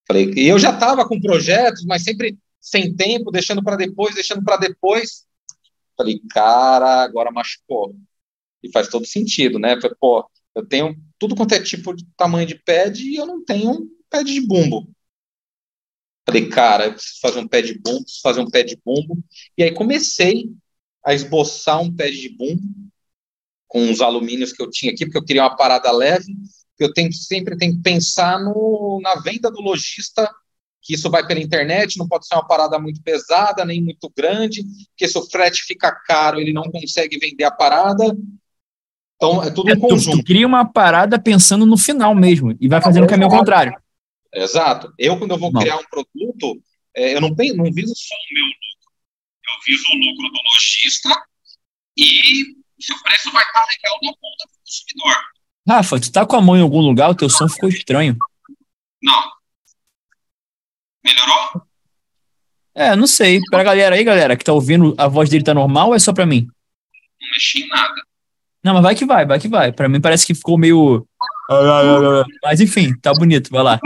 Falei, 0.06 0.32
e 0.36 0.46
eu 0.48 0.58
já 0.58 0.70
estava 0.72 1.06
com 1.06 1.20
projetos, 1.20 1.84
mas 1.84 2.04
sempre 2.04 2.38
sem 2.60 2.94
tempo, 2.94 3.30
deixando 3.30 3.62
para 3.62 3.76
depois, 3.76 4.14
deixando 4.14 4.42
para 4.42 4.56
depois. 4.56 5.26
Falei, 5.96 6.20
cara, 6.30 7.02
agora 7.02 7.30
machucou. 7.30 7.96
E 8.62 8.70
faz 8.70 8.88
todo 8.88 9.06
sentido, 9.06 9.58
né? 9.58 9.80
Falei, 9.80 9.96
pô, 10.00 10.28
eu 10.54 10.66
tenho 10.66 10.96
tudo 11.18 11.34
quanto 11.34 11.54
é 11.54 11.62
tipo 11.62 11.94
de 11.94 12.04
tamanho 12.16 12.46
de 12.46 12.54
pad 12.56 13.02
e 13.02 13.16
eu 13.16 13.26
não 13.26 13.44
tenho 13.44 13.70
um 13.70 13.88
pad 14.10 14.30
de 14.30 14.40
bumbo. 14.40 14.88
Falei, 16.26 16.48
cara, 16.48 16.86
eu 16.86 16.94
preciso 16.94 17.20
fazer 17.20 17.38
um 17.38 17.46
pé 17.46 17.62
de 17.62 17.74
bumbo, 17.78 18.02
preciso 18.02 18.22
fazer 18.22 18.40
um 18.40 18.50
pé 18.50 18.62
de 18.62 18.76
bumbo. 18.84 19.18
E 19.56 19.62
aí 19.62 19.72
comecei 19.72 20.50
a 21.04 21.14
esboçar 21.14 21.80
um 21.80 21.94
pé 21.94 22.10
de 22.10 22.28
bumbo 22.28 22.62
com 23.68 23.90
os 23.90 24.00
alumínios 24.00 24.52
que 24.52 24.62
eu 24.62 24.68
tinha 24.68 24.92
aqui, 24.92 25.04
porque 25.04 25.18
eu 25.18 25.24
queria 25.24 25.42
uma 25.42 25.56
parada 25.56 25.90
leve. 25.92 26.34
Que 26.76 26.84
Eu 26.84 26.92
tenho, 26.92 27.12
sempre 27.12 27.56
tenho 27.56 27.74
que 27.76 27.82
pensar 27.82 28.38
no, 28.38 29.00
na 29.02 29.16
venda 29.16 29.50
do 29.50 29.60
lojista, 29.60 30.30
que 30.82 30.94
isso 30.94 31.10
vai 31.10 31.26
pela 31.26 31.40
internet, 31.40 31.98
não 31.98 32.06
pode 32.06 32.26
ser 32.26 32.34
uma 32.34 32.46
parada 32.46 32.78
muito 32.78 33.02
pesada, 33.02 33.64
nem 33.64 33.82
muito 33.82 34.12
grande, 34.16 34.62
porque 34.90 35.08
se 35.08 35.18
o 35.18 35.22
frete 35.28 35.62
fica 35.62 35.90
caro, 35.90 36.38
ele 36.40 36.52
não 36.52 36.64
consegue 36.70 37.18
vender 37.18 37.44
a 37.44 37.50
parada. 37.50 38.16
Então, 39.16 39.42
é 39.42 39.50
tudo 39.50 39.70
É, 39.70 39.74
um 39.74 39.80
tu, 39.80 39.88
conjunto. 39.88 40.18
tu 40.18 40.24
cria 40.24 40.46
uma 40.46 40.64
parada 40.64 41.18
pensando 41.18 41.64
no 41.66 41.76
final 41.78 42.14
mesmo 42.14 42.54
e 42.60 42.68
vai 42.68 42.80
fazendo 42.82 43.04
o 43.04 43.08
caminho 43.08 43.30
ao 43.30 43.38
contrário. 43.38 43.74
Exato. 44.32 44.92
Eu, 44.98 45.18
quando 45.18 45.30
eu 45.30 45.38
vou 45.38 45.50
Não. 45.50 45.60
criar 45.60 45.78
um 45.78 45.84
produto, 45.84 46.62
é, 46.94 47.14
eu 47.16 47.20
não, 47.20 47.34
pen- 47.34 47.54
não 47.54 47.64
viso 47.72 47.94
só 47.96 48.14
o 48.14 48.34
meu 48.34 48.44
lucro. 48.44 48.60
Eu 49.48 49.64
viso 49.66 49.84
o 49.88 49.96
lucro 49.96 50.28
do 50.28 50.38
lojista 50.52 51.08
e 51.96 52.04
se 52.78 52.92
o 52.92 53.02
preço 53.02 53.30
vai 53.32 53.42
estar 53.42 53.64
legal 53.66 53.98
na 54.02 54.12
ponta 54.12 54.44
do 54.44 54.58
consumidor. 54.62 55.16
Rafa, 55.66 55.98
tu 56.00 56.12
tá 56.12 56.24
com 56.24 56.36
a 56.36 56.40
mão 56.40 56.56
em 56.56 56.62
algum 56.62 56.80
lugar, 56.80 57.10
o 57.10 57.14
teu 57.14 57.28
som 57.28 57.48
ficou 57.48 57.68
estranho. 57.68 58.16
Não. 59.02 59.30
Melhorou? 61.04 61.62
É, 62.74 62.94
não 62.94 63.06
sei. 63.06 63.40
Pra 63.50 63.64
galera 63.64 63.96
aí, 63.96 64.04
galera, 64.04 64.36
que 64.36 64.44
tá 64.44 64.52
ouvindo, 64.52 64.94
a 64.98 65.08
voz 65.08 65.30
dele 65.30 65.42
tá 65.42 65.54
normal 65.54 65.88
ou 65.88 65.94
é 65.94 65.98
só 65.98 66.12
pra 66.12 66.26
mim? 66.26 66.46
Não 67.20 67.30
mexi 67.30 67.62
em 67.62 67.68
nada. 67.68 67.94
Não, 68.62 68.74
mas 68.74 68.82
vai 68.82 68.94
que 68.94 69.04
vai, 69.04 69.24
vai 69.24 69.40
que 69.40 69.48
vai. 69.48 69.72
Pra 69.72 69.88
mim 69.88 70.00
parece 70.00 70.26
que 70.26 70.34
ficou 70.34 70.58
meio. 70.58 71.06
Mas 72.42 72.60
enfim, 72.60 72.92
tá 73.00 73.14
bonito, 73.14 73.50
vai 73.50 73.62
lá. 73.62 73.80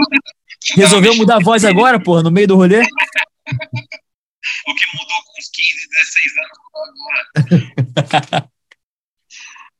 Resolveu 0.75 1.15
mudar 1.15 1.37
a 1.37 1.43
voz 1.43 1.63
agora, 1.63 1.99
porra, 1.99 2.23
no 2.23 2.31
meio 2.31 2.47
do 2.47 2.55
rolê? 2.55 2.81
O 2.81 4.75
que 4.75 4.85
mudou 4.97 5.23
com 5.23 5.39
uns 5.39 5.49
15, 5.49 5.87
16 5.89 6.33
anos 6.37 6.57
agora. 8.25 8.49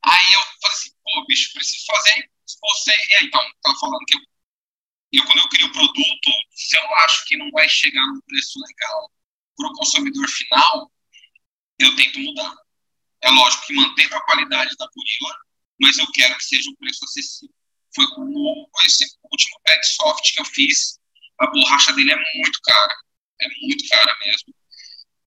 Aí 0.04 0.32
eu 0.34 0.40
falei 0.60 0.76
assim, 0.76 0.90
pô, 1.12 1.26
bicho, 1.26 1.52
preciso 1.52 1.84
fazer. 1.86 2.30
Você, 2.60 2.92
é, 2.92 3.24
então, 3.24 3.40
tá 3.62 3.74
falando 3.80 4.04
que 4.06 4.16
eu, 4.16 4.20
eu, 5.12 5.24
quando 5.24 5.38
eu 5.38 5.48
crio 5.48 5.66
o 5.66 5.72
produto, 5.72 6.30
se 6.50 6.76
eu 6.76 6.94
acho 6.96 7.26
que 7.26 7.36
não 7.36 7.50
vai 7.50 7.68
chegar 7.68 8.06
num 8.06 8.20
preço 8.22 8.58
legal 8.60 9.12
para 9.56 9.68
o 9.68 9.74
consumidor 9.74 10.28
final, 10.28 10.90
eu 11.78 11.94
tento 11.96 12.18
mudar. 12.20 12.54
É 13.22 13.30
lógico 13.30 13.66
que 13.66 13.74
mantendo 13.74 14.14
a 14.14 14.24
qualidade 14.24 14.74
da 14.76 14.86
Gorilla, 14.86 15.38
mas 15.80 15.98
eu 15.98 16.10
quero 16.12 16.36
que 16.36 16.44
seja 16.44 16.70
um 16.70 16.76
preço 16.76 17.04
acessível. 17.04 17.54
Foi 17.94 18.06
como 18.14 18.70
esse 18.86 19.04
último 19.30 19.60
pad 19.64 19.86
soft 19.86 20.32
que 20.32 20.40
eu 20.40 20.44
fiz. 20.46 20.98
A 21.38 21.46
borracha 21.46 21.92
dele 21.92 22.12
é 22.12 22.16
muito 22.16 22.58
cara. 22.62 22.94
É 23.40 23.48
muito 23.60 23.88
cara 23.88 24.18
mesmo. 24.24 24.54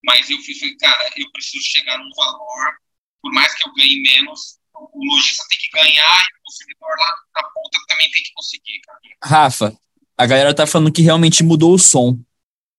Mas 0.04 0.30
eu 0.30 0.40
fiz, 0.40 0.60
cara, 0.78 1.10
eu 1.18 1.32
preciso 1.32 1.64
chegar 1.64 1.98
num 1.98 2.10
valor, 2.16 2.78
por 3.22 3.34
mais 3.34 3.54
que 3.56 3.68
eu 3.68 3.74
ganhe 3.74 4.02
menos, 4.02 4.55
o 4.78 5.06
lojista 5.14 5.44
tem 5.50 5.60
que 5.60 5.70
ganhar 5.72 6.20
e 6.20 6.40
o 6.40 6.44
consumidor 6.44 6.90
lá 7.00 7.16
na 7.36 7.44
ponta 7.50 7.80
também 7.88 8.10
tem 8.12 8.24
que 8.24 8.34
conseguir. 8.34 8.82
Rafa, 9.24 9.78
a 10.18 10.26
galera 10.26 10.54
tá 10.54 10.66
falando 10.68 10.92
que 10.92 11.02
realmente 11.02 11.44
mudou 11.44 11.74
o 11.74 11.80
som. 11.80 12.20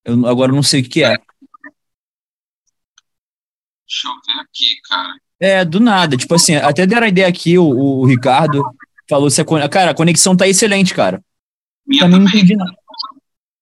Eu 0.05 0.25
agora 0.27 0.51
não 0.51 0.63
sei 0.63 0.81
o 0.81 0.89
que 0.89 1.03
é. 1.03 1.17
Deixa 3.87 4.07
eu 4.07 4.13
ver 4.25 4.41
aqui, 4.41 4.81
cara. 4.87 5.15
É, 5.39 5.65
do 5.65 5.79
nada. 5.79 6.17
Tipo 6.17 6.35
assim, 6.35 6.55
até 6.55 6.85
deram 6.85 7.05
a 7.05 7.09
ideia 7.09 7.27
aqui, 7.27 7.57
o, 7.57 7.65
o 7.67 8.05
Ricardo 8.05 8.63
falou 9.09 9.29
se 9.29 9.39
a, 9.41 9.45
con- 9.45 9.69
cara, 9.69 9.91
a 9.91 9.95
conexão 9.95 10.35
tá 10.35 10.47
excelente, 10.47 10.93
cara. 10.93 11.23
Minha 11.85 12.03
Também 12.03 12.19
não 12.19 12.27
entendi 12.27 12.55
nada. 12.55 12.75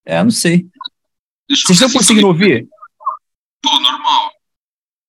É, 0.06 0.24
não 0.24 0.32
sei. 0.32 0.67
Deixa 1.48 1.67
Vocês 1.67 1.76
estão 1.82 1.89
se 1.89 1.98
conseguindo 1.98 2.28
ouvir? 2.28 2.67
Tô 3.62 3.80
normal. 3.80 4.32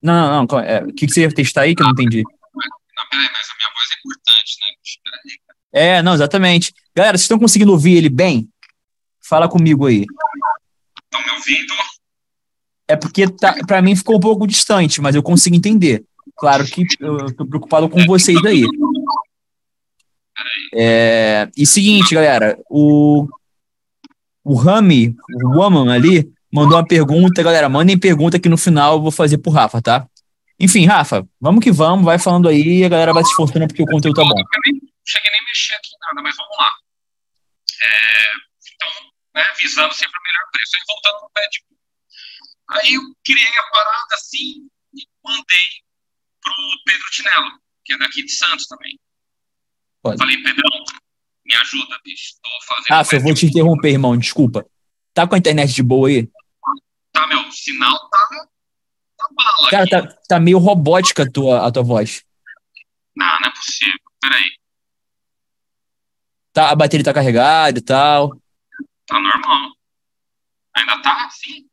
Não, 0.03 0.31
não, 0.31 0.47
não. 0.51 0.61
é, 0.61 0.83
O 0.85 0.93
que, 0.93 1.07
que 1.07 1.13
você 1.13 1.23
ia 1.23 1.33
testar 1.35 1.63
aí 1.63 1.75
que 1.75 1.83
eu 1.83 1.87
não 1.87 1.93
entendi? 1.93 2.23
Peraí, 3.11 3.29
mas 3.33 3.47
a 3.51 3.57
minha 3.57 3.71
voz 3.73 3.91
é 3.91 3.99
importante, 3.99 4.57
né? 4.61 4.67
Peraí. 5.05 5.47
É, 5.73 6.03
não, 6.03 6.15
exatamente. 6.15 6.75
Galera, 6.95 7.17
vocês 7.17 7.25
estão 7.25 7.39
conseguindo 7.39 7.73
ouvir 7.73 7.97
ele 7.97 8.09
bem? 8.09 8.49
Fala 9.23 9.49
comigo 9.49 9.87
aí. 9.87 10.07
Estão 11.05 11.23
me 11.25 11.31
ouvindo? 11.33 11.75
É 12.89 12.97
porque 12.97 13.29
tá, 13.29 13.55
para 13.67 13.83
mim 13.83 13.97
ficou 13.97 14.17
um 14.17 14.21
pouco 14.21 14.47
distante, 14.47 15.01
mas 15.01 15.15
eu 15.15 15.23
consigo 15.23 15.57
entender. 15.57 16.05
Claro 16.37 16.65
que 16.65 16.85
eu 17.01 17.35
tô 17.35 17.45
preocupado 17.47 17.89
com 17.89 18.05
vocês 18.07 18.43
aí. 18.45 18.65
É, 20.75 21.49
e 21.57 21.67
seguinte, 21.67 22.15
galera, 22.15 22.59
o 22.69 23.29
o 24.45 24.55
Rami, 24.55 25.17
o 25.43 25.59
Woman 25.59 25.93
ali, 25.93 26.31
mandou 26.53 26.77
uma 26.77 26.87
pergunta. 26.87 27.43
Galera, 27.43 27.69
mandem 27.69 27.99
pergunta 27.99 28.39
que 28.39 28.49
no 28.49 28.57
final 28.57 28.95
eu 28.95 29.03
vou 29.03 29.11
fazer 29.11 29.39
pro 29.39 29.51
Rafa, 29.51 29.83
tá? 29.83 30.07
Enfim, 30.59 30.87
Rafa, 30.87 31.27
vamos 31.41 31.63
que 31.63 31.71
vamos, 31.71 32.05
vai 32.05 32.19
falando 32.19 32.49
aí 32.49 32.81
e 32.81 32.85
a 32.85 32.89
galera 32.89 33.13
vai 33.13 33.23
se 33.23 33.31
esforçando 33.31 33.67
porque 33.69 33.83
o 33.83 33.87
conteúdo 33.87 34.17
tá 34.17 34.23
bom. 34.23 34.31
Eu 34.39 34.61
nem- 34.65 34.81
não 34.81 34.89
cheguei 35.05 35.31
nem 35.31 35.41
a 35.41 35.45
mexer 35.45 35.75
aqui 35.75 35.89
em 35.91 35.99
nada, 36.01 36.23
mas 36.23 36.37
vamos 36.37 36.57
lá. 36.57 36.73
É, 37.83 38.25
então, 38.75 38.89
né, 39.35 39.45
visando 39.61 39.93
sempre 39.95 40.19
o 40.19 40.23
melhor 40.23 40.51
preço. 40.53 40.77
Aí 40.77 40.83
voltando 40.89 41.23
no 41.23 41.31
pé 41.31 41.49
de 41.49 41.67
Aí 42.69 42.95
eu 42.95 43.03
criei 43.25 43.47
a 43.47 43.71
parada 43.71 44.15
assim 44.15 44.67
e 44.93 45.07
mandei 45.25 45.69
pro 46.43 46.53
Pedro 46.85 47.11
Tinello, 47.13 47.51
que 47.85 47.93
é 47.93 47.99
daqui 47.99 48.25
de 48.25 48.33
Santos 48.33 48.67
também. 48.67 48.99
Pode. 50.03 50.19
Falei, 50.19 50.37
Pedrão, 50.43 50.85
me 51.45 51.55
ajuda, 51.55 51.97
bicho. 52.05 52.35
Tô 52.43 52.51
fazendo 52.67 52.87
Rafa, 52.89 53.15
eu 53.17 53.21
vou 53.21 53.35
te 53.35 53.47
interromper, 53.47 53.91
irmão, 53.91 54.17
desculpa. 54.19 54.67
Tá 55.15 55.29
com 55.29 55.37
a 55.37 55.39
internet 55.39 55.73
de 55.73 55.83
boa 55.83 56.09
aí? 56.09 56.29
Tá, 57.13 57.27
meu, 57.29 57.41
o 57.47 57.53
sinal 57.53 58.11
tá, 58.11 58.49
tá 59.37 59.71
Cara, 59.71 59.87
tá, 59.89 60.17
tá 60.29 60.41
meio 60.41 60.59
robótica 60.59 61.23
a 61.25 61.31
tua, 61.31 61.67
a 61.67 61.71
tua 61.71 61.83
voz. 61.83 62.25
Não, 63.17 63.27
não 63.41 63.49
é 63.49 63.51
possível. 63.51 63.99
Peraí, 64.21 64.45
Tá, 66.53 66.71
a 66.71 66.75
bateria 66.75 67.05
tá 67.05 67.13
carregada 67.13 67.79
e 67.79 67.83
tal. 67.83 68.31
tá 69.07 69.21
normal. 69.21 69.71
Ainda 70.75 71.03
tá 71.03 71.27
assim? 71.27 71.67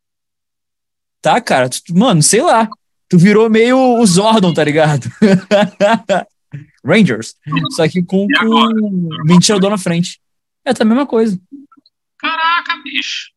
Tá, 1.22 1.40
cara, 1.40 1.70
tu- 1.70 1.82
mano, 1.98 2.22
sei 2.22 2.42
lá. 2.42 2.68
Tu 3.10 3.18
virou 3.18 3.50
meio 3.50 3.78
o 3.78 4.06
Zordon, 4.06 4.54
tá 4.54 4.64
ligado? 4.64 5.08
Rangers. 6.84 7.36
Só 7.76 7.88
que 7.88 8.04
com, 8.04 8.28
com 8.28 9.10
ventilador 9.26 9.70
na 9.70 9.78
frente. 9.78 10.20
É 10.66 10.72
a 10.72 10.86
mesma 10.86 11.06
coisa. 11.06 11.40
Caraca, 12.18 12.76
bicho. 12.84 13.32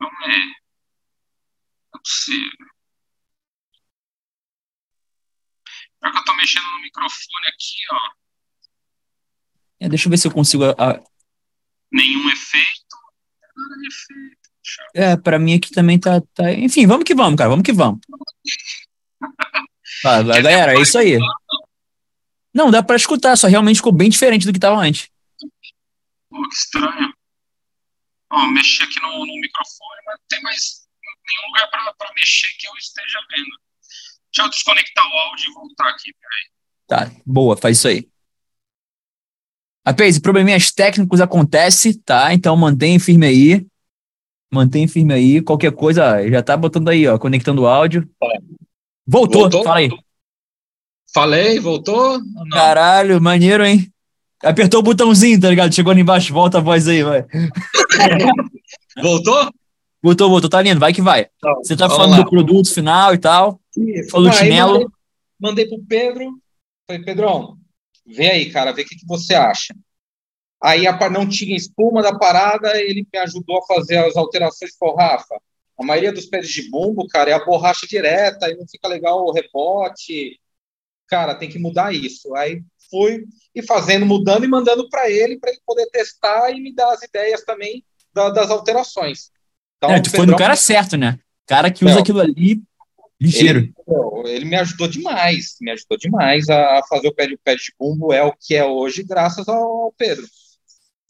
Vamos 0.00 0.14
ver. 0.26 0.61
Possível. 2.02 2.66
Pior 6.00 6.12
que 6.12 6.18
eu 6.18 6.24
tô 6.24 6.36
mexendo 6.36 6.64
no 6.64 6.80
microfone 6.80 7.46
aqui, 7.48 7.76
ó. 7.92 8.22
É, 9.80 9.88
deixa 9.88 10.06
eu 10.06 10.10
ver 10.10 10.16
se 10.16 10.26
eu 10.26 10.32
consigo. 10.32 10.64
A, 10.64 10.70
a... 10.72 11.00
Nenhum 11.92 12.28
efeito. 12.30 12.96
Nada 13.56 13.80
de 13.80 13.86
efeito. 13.86 14.42
É, 14.94 15.16
pra 15.16 15.38
mim 15.38 15.54
aqui 15.54 15.70
também 15.70 15.98
tá, 15.98 16.20
tá. 16.34 16.52
Enfim, 16.52 16.86
vamos 16.86 17.04
que 17.04 17.14
vamos, 17.14 17.36
cara. 17.36 17.50
Vamos 17.50 17.64
que 17.64 17.72
vamos. 17.72 18.00
Ah, 20.04 20.22
galera, 20.22 20.74
é 20.74 20.80
isso 20.80 20.98
aí. 20.98 21.18
Não, 22.54 22.70
dá 22.70 22.82
pra 22.82 22.96
escutar, 22.96 23.36
só 23.36 23.46
realmente 23.46 23.76
ficou 23.76 23.92
bem 23.92 24.10
diferente 24.10 24.46
do 24.46 24.52
que 24.52 24.58
tava 24.58 24.80
antes. 24.80 25.08
Pô, 26.28 26.48
que 26.48 26.54
estranho. 26.54 27.14
Ó, 28.30 28.46
mexi 28.48 28.82
aqui 28.82 29.00
no, 29.00 29.26
no 29.26 29.40
microfone, 29.40 30.02
mas 30.06 30.18
não 30.18 30.26
tem 30.28 30.42
mais 30.42 30.81
nenhum 31.26 31.46
lugar 31.48 31.70
pra, 31.70 31.92
pra 31.98 32.12
mexer 32.14 32.48
que 32.58 32.66
eu 32.66 32.72
esteja 32.74 33.18
vendo. 33.30 33.50
Deixa 34.34 34.46
eu 34.46 34.50
desconectar 34.50 35.04
o 35.04 35.18
áudio 35.18 35.50
e 35.50 35.54
voltar 35.54 35.88
aqui, 35.90 36.10
peraí. 36.12 36.52
Tá, 36.86 37.20
boa, 37.24 37.56
faz 37.56 37.78
isso 37.78 37.88
aí. 37.88 38.08
Rapaz, 39.86 40.18
probleminhas 40.18 40.70
técnicos 40.70 41.20
acontecem, 41.20 41.92
tá? 41.92 42.32
Então 42.32 42.56
mantém 42.56 42.98
firme 42.98 43.26
aí. 43.26 43.66
Mantém 44.52 44.86
firme 44.86 45.12
aí. 45.12 45.42
Qualquer 45.42 45.72
coisa, 45.72 46.28
já 46.28 46.42
tá 46.42 46.56
botando 46.56 46.88
aí, 46.88 47.06
ó, 47.06 47.18
conectando 47.18 47.62
o 47.62 47.66
áudio. 47.66 48.08
Voltou, 49.06 49.42
voltou? 49.42 49.64
fala 49.64 49.78
aí. 49.78 49.90
Falei, 51.12 51.60
voltou? 51.60 52.20
Caralho, 52.50 53.20
maneiro, 53.20 53.64
hein? 53.64 53.92
Apertou 54.42 54.80
o 54.80 54.82
botãozinho, 54.82 55.40
tá 55.40 55.50
ligado? 55.50 55.74
Chegou 55.74 55.90
ali 55.90 56.00
embaixo, 56.00 56.32
volta 56.32 56.58
a 56.58 56.60
voz 56.60 56.88
aí, 56.88 57.02
vai. 57.02 57.24
voltou? 59.02 59.52
Voltou, 60.02 60.28
voltou, 60.28 60.50
tá 60.50 60.60
lindo, 60.60 60.80
vai 60.80 60.92
que 60.92 61.00
vai. 61.00 61.28
Então, 61.36 61.54
Você 61.56 61.76
tá 61.76 61.88
falando 61.88 62.12
lá. 62.12 62.16
do 62.22 62.28
produto 62.28 62.74
final 62.74 63.14
e 63.14 63.18
tal. 63.18 63.60
Isso. 63.76 64.10
Falou 64.10 64.28
do 64.28 64.36
chinelo. 64.36 64.72
Mandei, 64.72 64.88
mandei 65.40 65.66
pro 65.68 65.84
Pedro. 65.84 66.42
Falei, 66.86 67.04
Pedrão, 67.04 67.56
vê 68.04 68.30
aí, 68.30 68.50
cara, 68.50 68.72
vê 68.72 68.82
o 68.82 68.84
que, 68.84 68.96
que 68.96 69.06
você 69.06 69.34
acha. 69.34 69.74
Aí 70.60 70.86
a, 70.86 71.10
não 71.10 71.28
tinha 71.28 71.56
espuma 71.56 72.02
da 72.02 72.16
parada, 72.16 72.80
ele 72.80 73.06
me 73.12 73.18
ajudou 73.20 73.58
a 73.58 73.66
fazer 73.66 73.98
as 73.98 74.16
alterações 74.16 74.76
com 74.76 74.94
Rafa. 74.94 75.40
A 75.78 75.84
maioria 75.84 76.12
dos 76.12 76.26
pés 76.26 76.48
de 76.48 76.68
bumbo, 76.68 77.06
cara, 77.08 77.30
é 77.30 77.32
a 77.34 77.44
borracha 77.44 77.86
direta, 77.86 78.46
aí 78.46 78.56
não 78.56 78.66
fica 78.68 78.88
legal 78.88 79.24
o 79.24 79.32
rebote. 79.32 80.40
Cara, 81.08 81.34
tem 81.34 81.48
que 81.48 81.58
mudar 81.58 81.94
isso. 81.94 82.34
Aí 82.34 82.62
fui 82.90 83.24
e 83.54 83.62
fazendo, 83.62 84.04
mudando 84.06 84.44
e 84.44 84.48
mandando 84.48 84.88
para 84.88 85.10
ele, 85.10 85.38
para 85.38 85.50
ele 85.50 85.60
poder 85.66 85.86
testar 85.90 86.50
e 86.50 86.60
me 86.60 86.74
dar 86.74 86.92
as 86.92 87.02
ideias 87.02 87.42
também 87.44 87.84
da, 88.12 88.30
das 88.30 88.50
alterações. 88.50 89.30
Então, 89.82 89.90
é, 89.90 90.00
tu 90.00 90.10
foi 90.10 90.26
no 90.26 90.36
cara 90.36 90.54
certo, 90.54 90.96
né? 90.96 91.18
Cara 91.44 91.68
que 91.68 91.84
usa 91.84 91.94
não, 91.94 92.02
aquilo 92.02 92.20
ali 92.20 92.62
ligeiro. 93.20 93.60
Ele, 93.60 94.36
ele, 94.36 94.44
me 94.44 94.54
ajudou 94.54 94.86
demais, 94.86 95.56
me 95.60 95.72
ajudou 95.72 95.98
demais 95.98 96.48
a 96.48 96.82
fazer 96.88 97.08
o 97.08 97.14
pé 97.14 97.26
de, 97.26 97.36
pé 97.36 97.56
de 97.56 97.72
bumbo, 97.76 98.12
é 98.12 98.22
o 98.22 98.32
que 98.32 98.54
é 98.54 98.64
hoje, 98.64 99.02
graças 99.02 99.48
ao 99.48 99.92
Pedro. 99.98 100.24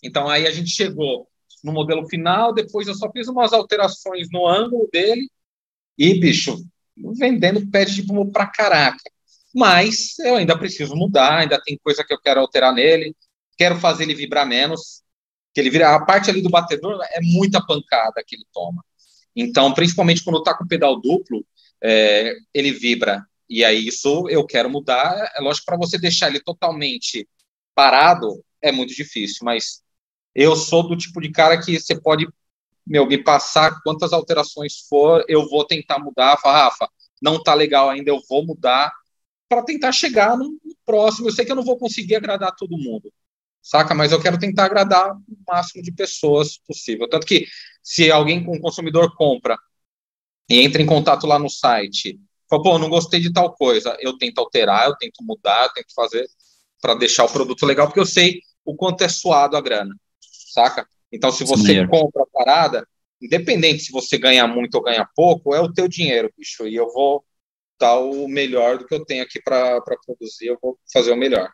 Então 0.02 0.26
aí 0.26 0.46
a 0.46 0.50
gente 0.50 0.70
chegou 0.70 1.28
no 1.62 1.70
modelo 1.70 2.08
final, 2.08 2.54
depois 2.54 2.88
eu 2.88 2.94
só 2.94 3.10
fiz 3.12 3.28
umas 3.28 3.52
alterações 3.52 4.28
no 4.32 4.46
ângulo 4.48 4.88
dele 4.90 5.28
e, 5.98 6.18
bicho, 6.18 6.64
vendendo 6.96 7.66
pé 7.70 7.84
de 7.84 8.02
bumbo 8.02 8.32
pra 8.32 8.46
caraca. 8.46 8.98
Mas 9.54 10.18
eu 10.20 10.36
ainda 10.36 10.58
preciso 10.58 10.96
mudar, 10.96 11.40
ainda 11.40 11.60
tem 11.62 11.78
coisa 11.84 12.02
que 12.02 12.12
eu 12.12 12.20
quero 12.20 12.40
alterar 12.40 12.72
nele, 12.72 13.14
quero 13.56 13.78
fazer 13.78 14.04
ele 14.04 14.14
vibrar 14.14 14.46
menos, 14.46 15.01
que 15.52 15.60
ele 15.60 15.70
vira 15.70 15.94
a 15.94 16.04
parte 16.04 16.30
ali 16.30 16.40
do 16.40 16.50
batedor 16.50 16.98
é 17.10 17.20
muita 17.20 17.64
pancada 17.64 18.22
que 18.26 18.36
ele 18.36 18.46
toma. 18.52 18.84
Então, 19.34 19.72
principalmente 19.72 20.22
quando 20.22 20.38
está 20.38 20.56
com 20.56 20.64
o 20.64 20.68
pedal 20.68 21.00
duplo, 21.00 21.44
é, 21.82 22.34
ele 22.52 22.72
vibra. 22.72 23.24
E 23.48 23.64
aí 23.64 23.86
isso 23.86 24.28
eu 24.28 24.46
quero 24.46 24.70
mudar. 24.70 25.32
É 25.36 25.40
lógico 25.40 25.66
para 25.66 25.76
você 25.76 25.98
deixar 25.98 26.28
ele 26.28 26.40
totalmente 26.40 27.28
parado 27.74 28.42
é 28.60 28.70
muito 28.70 28.94
difícil, 28.94 29.38
mas 29.42 29.82
eu 30.34 30.54
sou 30.54 30.86
do 30.86 30.96
tipo 30.96 31.20
de 31.20 31.30
cara 31.30 31.60
que 31.60 31.78
você 31.78 32.00
pode 32.00 32.26
meu, 32.86 33.06
me 33.06 33.18
passar 33.22 33.80
quantas 33.82 34.12
alterações 34.12 34.80
for, 34.88 35.24
eu 35.28 35.48
vou 35.48 35.64
tentar 35.64 35.98
mudar. 35.98 36.38
Falar, 36.38 36.64
Rafa, 36.64 36.88
não 37.20 37.42
tá 37.42 37.54
legal 37.54 37.88
ainda, 37.88 38.10
eu 38.10 38.20
vou 38.28 38.44
mudar 38.44 38.92
para 39.48 39.62
tentar 39.62 39.92
chegar 39.92 40.36
no 40.36 40.58
próximo. 40.84 41.28
Eu 41.28 41.32
sei 41.32 41.44
que 41.44 41.52
eu 41.52 41.56
não 41.56 41.64
vou 41.64 41.78
conseguir 41.78 42.16
agradar 42.16 42.54
todo 42.56 42.78
mundo, 42.78 43.12
saca? 43.62 43.94
Mas 43.94 44.12
eu 44.12 44.20
quero 44.20 44.38
tentar 44.38 44.66
agradar 44.66 45.12
o 45.16 45.22
máximo 45.48 45.82
de 45.82 45.92
pessoas 45.92 46.58
possível. 46.58 47.08
Tanto 47.08 47.26
que 47.26 47.46
se 47.82 48.10
alguém, 48.10 48.40
um 48.48 48.60
consumidor, 48.60 49.14
compra 49.16 49.56
e 50.48 50.60
entra 50.60 50.82
em 50.82 50.86
contato 50.86 51.26
lá 51.26 51.38
no 51.38 51.48
site, 51.48 52.18
fala, 52.48 52.62
pô, 52.62 52.78
não 52.78 52.88
gostei 52.88 53.20
de 53.20 53.32
tal 53.32 53.54
coisa, 53.54 53.96
eu 54.00 54.16
tento 54.18 54.38
alterar, 54.38 54.86
eu 54.88 54.96
tento 54.96 55.22
mudar, 55.22 55.66
eu 55.66 55.72
tento 55.74 55.94
fazer 55.94 56.26
para 56.80 56.94
deixar 56.94 57.24
o 57.24 57.32
produto 57.32 57.64
legal, 57.66 57.86
porque 57.86 58.00
eu 58.00 58.06
sei 58.06 58.40
o 58.64 58.74
quanto 58.74 59.02
é 59.04 59.08
suado 59.08 59.56
a 59.56 59.60
grana, 59.60 59.94
saca? 60.52 60.86
Então, 61.12 61.30
se 61.32 61.44
você 61.44 61.76
Sim, 61.76 61.86
compra 61.86 62.22
a 62.22 62.26
parada, 62.26 62.88
independente 63.20 63.84
se 63.84 63.92
você 63.92 64.18
ganha 64.18 64.46
muito 64.46 64.74
ou 64.76 64.82
ganha 64.82 65.08
pouco, 65.14 65.54
é 65.54 65.60
o 65.60 65.72
teu 65.72 65.88
dinheiro, 65.88 66.32
bicho, 66.36 66.66
e 66.66 66.74
eu 66.74 66.90
vou 66.92 67.24
dar 67.78 67.98
o 67.98 68.28
melhor 68.28 68.78
do 68.78 68.86
que 68.86 68.94
eu 68.94 69.04
tenho 69.04 69.22
aqui 69.24 69.40
para 69.42 69.80
produzir, 70.06 70.46
eu 70.48 70.58
vou 70.62 70.78
fazer 70.92 71.12
o 71.12 71.16
melhor. 71.16 71.52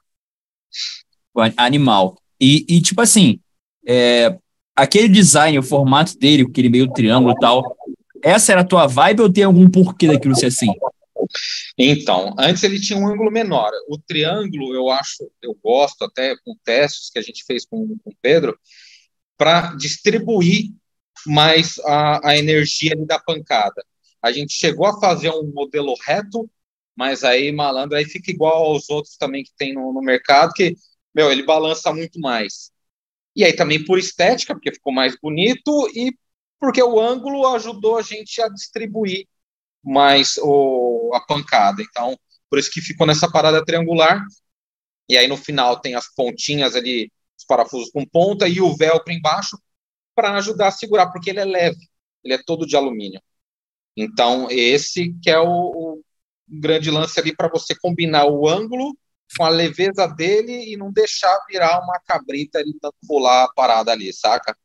Animal. 1.57 2.19
E, 2.41 2.65
e 2.69 2.81
tipo 2.81 3.01
assim, 3.01 3.41
é, 3.87 4.37
aquele 4.75 5.09
design, 5.09 5.59
o 5.59 5.63
formato 5.63 6.17
dele, 6.19 6.47
aquele 6.49 6.69
meio 6.69 6.93
triângulo 6.93 7.33
e 7.33 7.41
tal, 7.41 7.77
essa 8.23 8.53
era 8.53 8.61
a 8.63 8.65
tua 8.65 8.87
vibe 8.87 9.23
ou 9.23 9.33
tem 9.33 9.45
algum 9.45 9.71
porquê 9.71 10.07
daquilo 10.07 10.35
ser 10.35 10.47
assim? 10.47 10.73
Então, 11.77 12.35
antes 12.39 12.63
ele 12.63 12.81
tinha 12.81 12.99
um 12.99 13.07
ângulo 13.07 13.31
menor. 13.31 13.71
O 13.89 13.99
triângulo, 13.99 14.75
eu 14.75 14.91
acho, 14.91 15.31
eu 15.43 15.57
gosto 15.63 16.05
até 16.05 16.37
com 16.45 16.57
testes 16.65 17.11
que 17.11 17.19
a 17.19 17.23
gente 17.23 17.45
fez 17.45 17.65
com, 17.65 17.97
o 18.05 18.13
Pedro, 18.21 18.59
para 19.37 19.75
distribuir 19.75 20.73
mais 21.27 21.79
a, 21.81 22.31
a 22.31 22.39
energia 22.39 22.95
da 23.07 23.19
pancada. 23.19 23.85
A 24.23 24.33
gente 24.33 24.53
chegou 24.53 24.87
a 24.87 24.99
fazer 25.01 25.31
um 25.31 25.53
modelo 25.55 25.95
reto, 26.05 26.51
mas 26.97 27.23
aí, 27.23 27.53
malandro, 27.53 27.97
aí 27.97 28.05
fica 28.05 28.31
igual 28.31 28.65
aos 28.65 28.91
outros 28.91 29.17
também 29.17 29.45
que 29.45 29.53
tem 29.57 29.73
no, 29.73 29.93
no 29.93 30.01
mercado, 30.01 30.53
que, 30.53 30.75
meu, 31.19 31.33
ele 31.33 31.43
balança 31.43 31.93
muito 31.93 32.21
mais. 32.21 32.71
E 33.35 33.45
aí 33.45 33.53
também 33.53 33.85
por 33.85 33.99
estética, 33.99 34.55
porque 34.55 34.73
ficou 34.73 34.93
mais 34.93 35.17
bonito, 35.21 35.91
e 35.93 36.17
porque 36.61 36.81
o 36.81 37.01
ângulo 37.01 37.45
ajudou 37.49 37.99
a 37.99 38.03
gente 38.03 38.41
a 38.41 38.49
distribuir 38.49 39.27
mais 39.83 40.39
o, 40.41 41.11
a 41.15 41.21
pancada. 41.21 41.83
Então, 41.83 42.17
por 42.49 42.57
isso 42.57 42.71
que 42.71 42.81
ficou 42.81 43.05
nessa 43.05 43.29
parada 43.29 43.65
triangular. 43.65 44.25
E 45.09 45.19
aí 45.19 45.27
no 45.27 45.37
final 45.37 45.81
tem 45.81 45.97
as 45.97 46.07
pontinhas 46.15 46.77
ali, 46.77 47.11
os 47.37 47.45
parafusos 47.45 47.91
com 47.91 48.07
ponta 48.07 48.47
e 48.47 48.61
o 48.61 48.77
velcro 48.77 49.13
embaixo 49.13 49.59
para 50.15 50.37
ajudar 50.37 50.69
a 50.69 50.73
segurar, 50.73 51.11
porque 51.11 51.31
ele 51.31 51.41
é 51.41 51.45
leve, 51.45 51.81
ele 52.23 52.35
é 52.35 52.43
todo 52.45 52.65
de 52.65 52.77
alumínio. 52.77 53.21
Então, 53.97 54.49
esse 54.51 55.13
que 55.21 55.31
é 55.31 55.41
o, 55.41 55.49
o 55.49 56.03
grande 56.49 56.93
lance 56.93 57.19
ali 57.19 57.35
para 57.35 57.49
você 57.49 57.75
combinar 57.75 58.27
o 58.27 58.49
ângulo 58.49 58.97
com 59.37 59.45
a 59.45 59.49
leveza 59.49 60.07
dele 60.07 60.73
e 60.73 60.77
não 60.77 60.93
deixar 60.93 61.39
virar 61.49 61.81
uma 61.81 62.01
cabrita 62.01 62.61
ele 62.61 62.75
tanto 62.81 62.97
pular 63.07 63.45
a 63.45 63.53
parada 63.53 63.93
ali, 63.93 64.13
saca? 64.13 64.57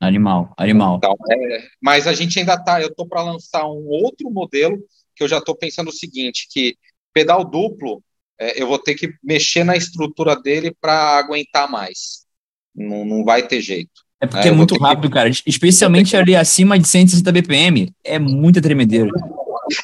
Animal, 0.00 0.52
animal. 0.56 0.96
Então, 0.96 1.14
é, 1.30 1.68
mas 1.80 2.06
a 2.06 2.12
gente 2.12 2.38
ainda 2.38 2.58
tá, 2.58 2.82
eu 2.82 2.92
tô 2.92 3.06
para 3.06 3.22
lançar 3.22 3.64
um 3.66 3.86
outro 3.86 4.30
modelo 4.30 4.76
que 5.14 5.22
eu 5.22 5.28
já 5.28 5.40
tô 5.40 5.54
pensando 5.54 5.88
o 5.88 5.92
seguinte, 5.92 6.48
que 6.50 6.76
pedal 7.12 7.44
duplo, 7.44 8.02
é, 8.38 8.60
eu 8.60 8.66
vou 8.66 8.78
ter 8.78 8.94
que 8.94 9.14
mexer 9.22 9.62
na 9.62 9.76
estrutura 9.76 10.34
dele 10.34 10.74
para 10.80 11.18
aguentar 11.18 11.70
mais. 11.70 12.26
Não, 12.74 13.04
não 13.04 13.24
vai 13.24 13.46
ter 13.46 13.60
jeito. 13.60 14.02
É 14.20 14.26
porque 14.26 14.48
é, 14.48 14.50
é 14.50 14.54
muito 14.54 14.76
rápido, 14.76 15.08
que... 15.08 15.14
cara. 15.14 15.28
Especialmente 15.28 16.16
ali 16.16 16.34
acima 16.34 16.78
de 16.78 16.88
160 16.88 17.30
BPM. 17.30 17.92
É 18.02 18.18
muita 18.18 18.62
tremedeira. 18.62 19.10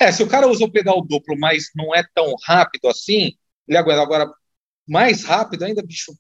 É, 0.00 0.10
se 0.10 0.22
o 0.22 0.28
cara 0.28 0.48
usa 0.48 0.64
o 0.64 0.70
pedal 0.70 1.00
duplo, 1.02 1.38
mas 1.38 1.70
não 1.74 1.94
é 1.94 2.02
tão 2.14 2.34
rápido 2.44 2.88
assim, 2.88 3.32
ele 3.68 3.78
aguenta. 3.78 4.02
Agora, 4.02 4.30
mais 4.86 5.24
rápido 5.24 5.64
ainda, 5.64 5.82
bicho, 5.82 6.12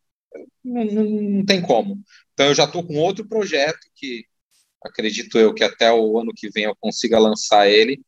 não, 0.64 0.84
não, 0.84 1.04
não 1.04 1.44
tem 1.44 1.60
como. 1.60 2.00
Então 2.34 2.46
eu 2.46 2.54
já 2.54 2.64
estou 2.64 2.86
com 2.86 2.96
outro 2.96 3.26
projeto 3.26 3.80
que 3.94 4.24
acredito 4.82 5.38
eu 5.38 5.52
que 5.52 5.64
até 5.64 5.92
o 5.92 6.18
ano 6.20 6.32
que 6.34 6.50
vem 6.50 6.64
eu 6.64 6.76
consiga 6.80 7.18
lançar 7.18 7.68
ele, 7.68 8.00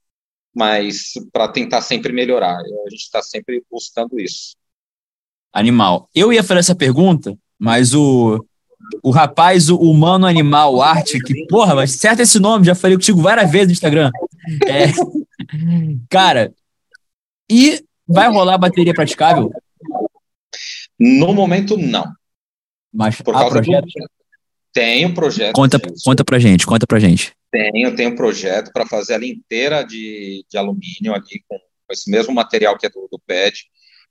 mas 0.55 1.13
para 1.33 1.49
tentar 1.49 1.83
sempre 1.83 2.13
melhorar. 2.13 2.57
A 2.57 2.91
gente 2.91 3.03
está 3.03 3.23
sempre 3.23 3.63
buscando 3.71 4.21
isso. 4.21 4.55
Animal. 5.53 6.09
Eu 6.15 6.33
ia 6.33 6.45
fazer 6.45 6.61
essa 6.61 6.77
pergunta, 6.77 7.37
mas 7.59 7.93
o, 7.95 8.45
o 9.03 9.11
rapaz, 9.11 9.69
o 9.69 9.77
humano 9.77 10.27
animal, 10.27 10.81
arte, 10.81 11.19
que, 11.21 11.47
porra, 11.47 11.75
mas 11.75 11.93
certo 11.93 12.21
esse 12.21 12.39
nome, 12.39 12.67
já 12.67 12.75
falei 12.75 12.97
contigo 12.97 13.21
várias 13.21 13.51
vezes 13.51 13.67
no 13.69 13.73
Instagram. 13.73 14.11
É, 14.67 14.87
Cara, 16.09 16.55
e 17.51 17.85
vai 18.11 18.29
rolar 18.29 18.59
bateria 18.59 18.93
praticável? 18.93 19.51
No 20.99 21.33
momento, 21.33 21.77
não. 21.77 22.05
Mas 22.93 23.21
Por 23.23 23.35
há 23.35 23.49
projeto? 23.49 23.87
Do... 23.87 24.11
Tenho 24.73 25.15
projeto. 25.15 25.55
Conta, 25.55 25.81
conta 26.05 26.25
pra 26.25 26.39
gente, 26.39 26.67
conta 26.67 26.87
pra 26.87 26.99
gente. 26.99 27.33
Tenho, 27.51 27.95
tenho 27.97 28.15
projeto 28.15 28.73
para 28.73 28.87
fazer 28.87 29.15
ela 29.15 29.27
inteira 29.27 29.83
de, 29.83 30.45
de 30.49 30.59
alumínio 30.59 31.15
ali, 31.15 31.43
com, 31.49 31.59
esse 31.91 32.11
mesmo 32.11 32.33
material 32.33 32.79
que 32.79 32.87
é 32.87 32.91
do, 32.91 33.09
do 33.11 33.19
pad. 33.19 33.55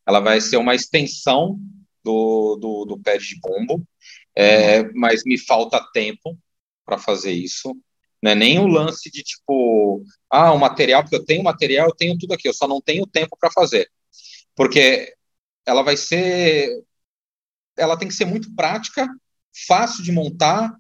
Ela 0.06 0.20
vai 0.20 0.42
ser 0.42 0.58
uma 0.58 0.76
extensão 0.76 1.60
do, 2.04 2.58
do, 2.60 2.86
do 2.86 3.00
pad 3.00 3.24
de 3.24 3.40
bumbo, 3.40 3.86
é, 4.36 4.84
mas 4.94 5.24
me 5.24 5.38
falta 5.38 5.86
tempo 5.94 6.38
para 6.86 6.98
fazer 6.98 7.32
isso. 7.32 7.76
Não 8.22 8.32
é 8.32 8.36
nem 8.36 8.60
o 8.60 8.68
lance 8.68 9.10
de 9.10 9.24
tipo, 9.24 10.04
ah, 10.30 10.52
o 10.52 10.60
material, 10.60 11.04
porque 11.04 11.16
eu 11.16 11.26
tenho 11.26 11.44
material, 11.44 11.88
eu 11.88 11.96
tenho 11.96 12.18
tudo 12.18 12.34
aqui, 12.34 12.48
eu 12.48 12.54
só 12.54 12.68
não 12.68 12.82
tenho 12.82 13.08
tempo 13.08 13.38
para 13.40 13.52
fazer. 13.52 13.90
Porque 14.56 15.14
ela 15.66 15.82
vai 15.84 15.96
ser. 15.96 16.84
Ela 17.78 17.98
tem 17.98 18.08
que 18.08 18.14
ser 18.14 18.26
muito 18.26 18.54
prática, 18.56 19.08
fácil 19.68 20.04
de 20.04 20.12
montar, 20.12 20.76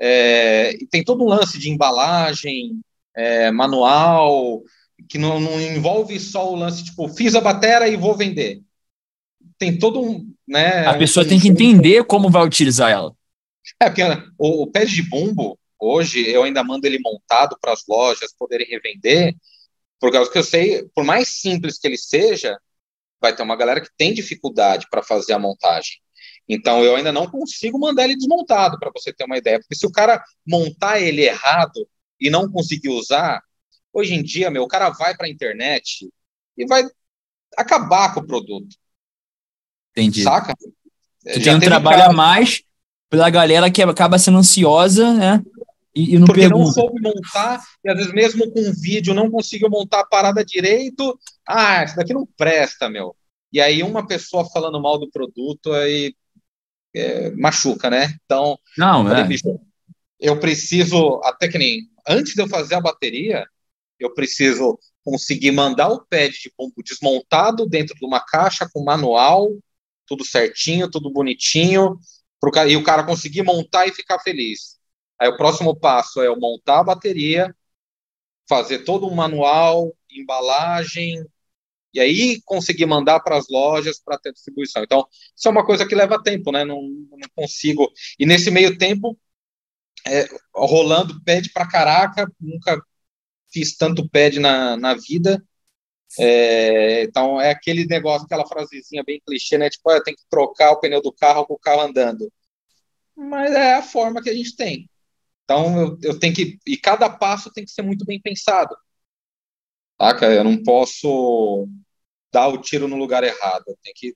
é, 0.00 0.72
e 0.72 0.86
tem 0.86 1.04
todo 1.04 1.22
um 1.22 1.28
lance 1.28 1.58
de 1.58 1.70
embalagem, 1.70 2.80
é, 3.14 3.50
manual, 3.50 4.62
que 5.08 5.18
não, 5.18 5.38
não, 5.38 5.60
envolve 5.60 6.18
só 6.18 6.50
o 6.50 6.56
lance, 6.56 6.84
tipo, 6.84 7.06
fiz 7.10 7.34
a 7.34 7.40
bateria 7.40 7.86
e 7.86 7.96
vou 7.96 8.16
vender. 8.16 8.62
Tem 9.58 9.78
todo 9.78 10.00
um. 10.00 10.32
Né, 10.48 10.86
a 10.86 10.96
pessoa 10.96 11.24
um, 11.24 11.28
tem 11.28 11.38
que 11.38 11.48
entender 11.48 12.02
como 12.04 12.30
vai 12.30 12.44
utilizar 12.44 12.90
ela. 12.90 13.14
É, 13.78 13.90
porque 13.90 14.02
o, 14.38 14.62
o 14.62 14.66
pad 14.66 14.90
de 14.90 15.02
bumbo, 15.02 15.58
hoje, 15.80 16.28
eu 16.28 16.42
ainda 16.42 16.62
mando 16.62 16.86
ele 16.86 16.98
montado 17.00 17.56
para 17.60 17.72
as 17.72 17.84
lojas 17.88 18.34
poderem 18.38 18.66
revender, 18.66 19.34
por 19.98 20.12
causa 20.12 20.30
que 20.30 20.38
eu 20.38 20.44
sei, 20.44 20.88
por 20.94 21.04
mais 21.04 21.28
simples 21.28 21.78
que 21.78 21.88
ele 21.88 21.98
seja, 21.98 22.58
vai 23.20 23.34
ter 23.34 23.42
uma 23.42 23.56
galera 23.56 23.80
que 23.80 23.90
tem 23.96 24.14
dificuldade 24.14 24.86
para 24.90 25.02
fazer 25.02 25.32
a 25.32 25.38
montagem. 25.38 25.96
Então, 26.48 26.82
eu 26.82 26.96
ainda 26.96 27.12
não 27.12 27.30
consigo 27.30 27.78
mandar 27.78 28.04
ele 28.04 28.16
desmontado, 28.16 28.78
para 28.78 28.90
você 28.94 29.12
ter 29.12 29.24
uma 29.24 29.38
ideia. 29.38 29.60
Porque 29.60 29.74
se 29.74 29.86
o 29.86 29.92
cara 29.92 30.22
montar 30.46 31.00
ele 31.00 31.22
errado 31.22 31.86
e 32.18 32.28
não 32.28 32.50
conseguir 32.50 32.88
usar, 32.88 33.42
hoje 33.92 34.14
em 34.14 34.22
dia, 34.22 34.50
meu, 34.50 34.64
o 34.64 34.68
cara 34.68 34.90
vai 34.90 35.16
para 35.16 35.26
a 35.26 35.30
internet 35.30 36.10
e 36.56 36.66
vai 36.66 36.82
acabar 37.56 38.14
com 38.14 38.20
o 38.20 38.26
produto. 38.26 38.76
Entendi. 39.92 40.22
Saca? 40.22 40.54
Tu 40.56 41.42
tem 41.42 41.54
um 41.54 41.60
trabalho 41.60 42.04
a 42.04 42.12
mais 42.12 42.62
pela 43.08 43.28
galera 43.28 43.70
que 43.70 43.82
acaba 43.82 44.18
sendo 44.18 44.38
ansiosa, 44.38 45.12
né? 45.12 45.42
E, 45.94 46.14
e 46.14 46.18
não 46.18 46.26
Porque 46.26 46.42
pergunta. 46.42 46.64
não 46.64 46.72
soube 46.72 47.00
montar, 47.00 47.62
e 47.84 47.90
às 47.90 47.96
vezes 47.96 48.12
mesmo 48.12 48.50
com 48.52 48.72
vídeo 48.72 49.12
não 49.12 49.30
conseguiu 49.30 49.68
montar 49.68 50.00
a 50.00 50.06
parada 50.06 50.44
direito. 50.44 51.18
Ah, 51.46 51.84
isso 51.84 51.96
daqui 51.96 52.12
não 52.12 52.26
presta, 52.36 52.88
meu. 52.88 53.14
E 53.52 53.60
aí 53.60 53.82
uma 53.82 54.06
pessoa 54.06 54.48
falando 54.48 54.80
mal 54.80 54.98
do 54.98 55.10
produto, 55.10 55.72
aí 55.72 56.14
é, 56.94 57.30
machuca, 57.32 57.90
né? 57.90 58.14
Então, 58.24 58.58
não, 58.78 59.12
é. 59.12 59.26
eu 60.20 60.38
preciso, 60.38 61.20
até 61.24 61.48
que 61.48 61.58
nem, 61.58 61.88
antes 62.06 62.34
de 62.34 62.42
eu 62.42 62.48
fazer 62.48 62.76
a 62.76 62.80
bateria, 62.80 63.46
eu 63.98 64.14
preciso 64.14 64.78
conseguir 65.04 65.50
mandar 65.50 65.88
o 65.88 66.04
pad 66.06 66.30
de 66.30 66.52
pombo 66.56 66.82
desmontado 66.84 67.66
dentro 67.66 67.94
de 67.94 68.04
uma 68.04 68.20
caixa 68.20 68.68
com 68.72 68.84
manual, 68.84 69.48
tudo 70.06 70.24
certinho, 70.24 70.90
tudo 70.90 71.10
bonitinho, 71.10 71.98
pro, 72.40 72.52
e 72.68 72.76
o 72.76 72.82
cara 72.82 73.04
conseguir 73.04 73.42
montar 73.42 73.86
e 73.86 73.92
ficar 73.92 74.18
feliz. 74.20 74.79
Aí 75.20 75.28
o 75.28 75.36
próximo 75.36 75.76
passo 75.76 76.22
é 76.22 76.26
eu 76.28 76.38
montar 76.38 76.80
a 76.80 76.84
bateria, 76.84 77.54
fazer 78.48 78.80
todo 78.84 79.06
um 79.06 79.14
manual, 79.14 79.94
embalagem, 80.10 81.24
e 81.92 82.00
aí 82.00 82.40
conseguir 82.44 82.86
mandar 82.86 83.20
para 83.20 83.36
as 83.36 83.48
lojas 83.48 84.00
para 84.00 84.18
ter 84.18 84.32
distribuição. 84.32 84.82
Então, 84.82 85.06
isso 85.36 85.48
é 85.48 85.50
uma 85.50 85.66
coisa 85.66 85.86
que 85.86 85.94
leva 85.94 86.22
tempo, 86.22 86.52
né? 86.52 86.64
Não, 86.64 86.82
não 86.82 87.28
consigo. 87.34 87.90
E 88.18 88.26
nesse 88.26 88.50
meio 88.50 88.78
tempo, 88.78 89.18
é, 90.06 90.26
rolando 90.54 91.22
pad 91.24 91.50
para 91.52 91.68
caraca, 91.68 92.30
nunca 92.40 92.80
fiz 93.52 93.76
tanto 93.76 94.08
pad 94.08 94.38
na, 94.40 94.76
na 94.76 94.94
vida. 94.94 95.42
É, 96.18 97.04
então, 97.04 97.40
é 97.40 97.50
aquele 97.50 97.86
negócio, 97.86 98.26
aquela 98.26 98.46
frasezinha 98.46 99.04
bem 99.04 99.20
clichê, 99.24 99.58
né? 99.58 99.70
Tipo, 99.70 99.92
eu 99.92 100.02
tenho 100.02 100.16
que 100.16 100.24
trocar 100.28 100.72
o 100.72 100.80
pneu 100.80 101.00
do 101.02 101.12
carro 101.12 101.46
com 101.46 101.54
o 101.54 101.58
carro 101.58 101.82
andando. 101.82 102.32
Mas 103.16 103.52
é 103.52 103.74
a 103.74 103.82
forma 103.82 104.22
que 104.22 104.30
a 104.30 104.34
gente 104.34 104.56
tem. 104.56 104.89
Então, 105.50 105.80
eu, 105.80 105.98
eu 106.02 106.18
tenho 106.18 106.32
que. 106.32 106.60
E 106.64 106.76
cada 106.76 107.10
passo 107.10 107.50
tem 107.52 107.64
que 107.64 107.72
ser 107.72 107.82
muito 107.82 108.04
bem 108.04 108.20
pensado. 108.20 108.76
Saca? 110.00 110.26
Eu 110.26 110.44
não 110.44 110.62
posso 110.62 111.68
dar 112.32 112.46
o 112.46 112.58
tiro 112.58 112.86
no 112.86 112.96
lugar 112.96 113.24
errado. 113.24 113.64
Eu 113.66 113.76
tenho 113.82 113.94
que 113.96 114.14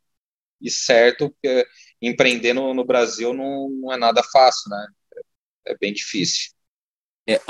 ir 0.60 0.70
certo, 0.70 1.30
porque 1.30 1.66
empreender 2.00 2.52
no, 2.52 2.72
no 2.72 2.84
Brasil 2.84 3.34
não, 3.34 3.68
não, 3.68 3.92
é 3.92 3.96
nada 3.96 4.22
fácil, 4.22 4.70
né? 4.70 4.86
É, 5.66 5.72
é 5.72 5.76
bem 5.76 5.92
difícil. 5.92 6.52
É, 7.26 7.40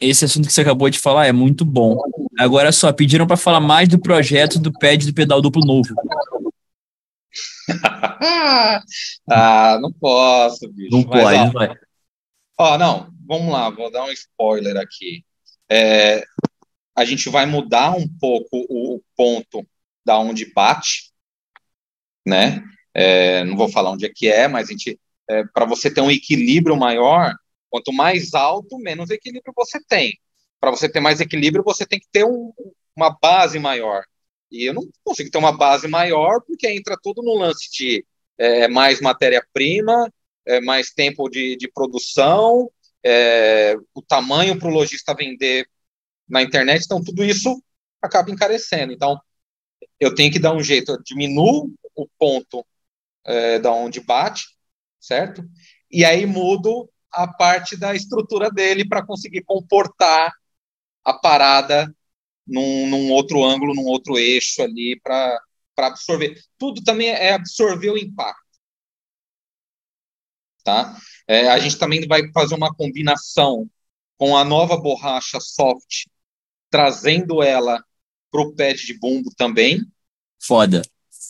esse 0.00 0.24
assunto 0.24 0.46
que 0.46 0.52
você 0.52 0.60
acabou 0.60 0.88
de 0.88 1.00
falar 1.00 1.26
é 1.26 1.32
muito 1.32 1.64
bom. 1.64 1.98
Agora 2.38 2.70
só, 2.70 2.92
pediram 2.92 3.26
para 3.26 3.36
falar 3.36 3.60
mais 3.60 3.88
do 3.88 3.98
projeto 3.98 4.60
do 4.60 4.72
pad 4.72 5.04
do 5.04 5.12
pedal 5.12 5.42
duplo 5.42 5.66
novo. 5.66 5.88
ah, 9.28 9.78
não 9.80 9.92
posso, 9.92 10.70
bicho. 10.70 10.94
Não 10.96 11.04
Mas, 11.08 11.52
pode, 11.52 11.56
ó, 11.56 11.66
não. 11.66 11.76
Ó, 12.58 12.78
não, 12.78 13.11
vamos 13.26 13.52
lá, 13.52 13.70
vou 13.70 13.90
dar 13.90 14.04
um 14.04 14.12
spoiler 14.12 14.76
aqui. 14.76 15.24
É, 15.70 16.22
a 16.94 17.04
gente 17.04 17.28
vai 17.28 17.46
mudar 17.46 17.96
um 17.96 18.06
pouco 18.18 18.48
o 18.68 19.02
ponto 19.16 19.66
da 20.04 20.18
onde 20.18 20.52
bate, 20.52 21.12
né? 22.26 22.62
É, 22.94 23.44
não 23.44 23.56
vou 23.56 23.68
falar 23.68 23.90
onde 23.90 24.04
é 24.06 24.12
que 24.14 24.28
é, 24.28 24.46
mas 24.48 24.68
a 24.68 24.72
gente, 24.72 25.00
é, 25.28 25.44
para 25.44 25.64
você 25.64 25.92
ter 25.92 26.00
um 26.00 26.10
equilíbrio 26.10 26.76
maior, 26.76 27.34
quanto 27.70 27.92
mais 27.92 28.34
alto, 28.34 28.78
menos 28.78 29.10
equilíbrio 29.10 29.52
você 29.56 29.80
tem. 29.88 30.18
Para 30.60 30.70
você 30.70 30.88
ter 30.88 31.00
mais 31.00 31.20
equilíbrio, 31.20 31.64
você 31.64 31.86
tem 31.86 31.98
que 31.98 32.08
ter 32.12 32.24
um, 32.24 32.52
uma 32.94 33.10
base 33.20 33.58
maior. 33.58 34.04
E 34.50 34.64
eu 34.64 34.74
não 34.74 34.86
consigo 35.02 35.30
ter 35.30 35.38
uma 35.38 35.56
base 35.56 35.88
maior 35.88 36.42
porque 36.46 36.68
entra 36.68 36.96
tudo 37.02 37.22
no 37.22 37.38
lance 37.38 37.70
de 37.72 38.04
é, 38.36 38.68
mais 38.68 39.00
matéria-prima, 39.00 40.12
é, 40.46 40.60
mais 40.60 40.90
tempo 40.92 41.28
de, 41.30 41.56
de 41.56 41.68
produção, 41.68 42.70
é, 43.04 43.76
o 43.94 44.02
tamanho 44.02 44.58
para 44.58 44.68
o 44.68 44.72
lojista 44.72 45.14
vender 45.14 45.68
na 46.28 46.42
internet, 46.42 46.84
então 46.84 47.02
tudo 47.02 47.24
isso 47.24 47.62
acaba 48.00 48.30
encarecendo. 48.30 48.92
Então, 48.92 49.20
eu 49.98 50.14
tenho 50.14 50.32
que 50.32 50.38
dar 50.38 50.52
um 50.52 50.62
jeito, 50.62 50.92
eu 50.92 51.02
diminuo 51.02 51.70
o 51.94 52.08
ponto 52.18 52.64
é, 53.24 53.58
da 53.58 53.72
onde 53.72 54.00
bate, 54.00 54.46
certo? 55.00 55.44
E 55.90 56.04
aí 56.04 56.26
mudo 56.26 56.88
a 57.10 57.28
parte 57.28 57.76
da 57.76 57.94
estrutura 57.94 58.50
dele 58.50 58.88
para 58.88 59.04
conseguir 59.04 59.42
comportar 59.44 60.32
a 61.04 61.12
parada 61.12 61.94
num, 62.46 62.88
num, 62.88 63.10
outro 63.12 63.44
ângulo, 63.44 63.74
num 63.74 63.84
outro 63.84 64.18
eixo 64.18 64.62
ali 64.62 64.98
para 65.00 65.40
absorver. 65.76 66.40
Tudo 66.58 66.82
também 66.82 67.08
é 67.08 67.32
absorver 67.32 67.90
o 67.90 67.98
impacto. 67.98 68.41
Tá? 70.64 70.96
É, 71.26 71.48
a 71.48 71.58
gente 71.58 71.76
também 71.76 72.06
vai 72.06 72.30
fazer 72.32 72.54
uma 72.54 72.72
combinação 72.74 73.68
com 74.16 74.36
a 74.36 74.44
nova 74.44 74.76
borracha 74.76 75.40
soft 75.40 76.06
trazendo 76.70 77.42
ela 77.42 77.82
pro 78.30 78.54
pad 78.54 78.74
de 78.74 78.98
bumbo 78.98 79.30
também. 79.36 79.80
Foda, 80.40 80.82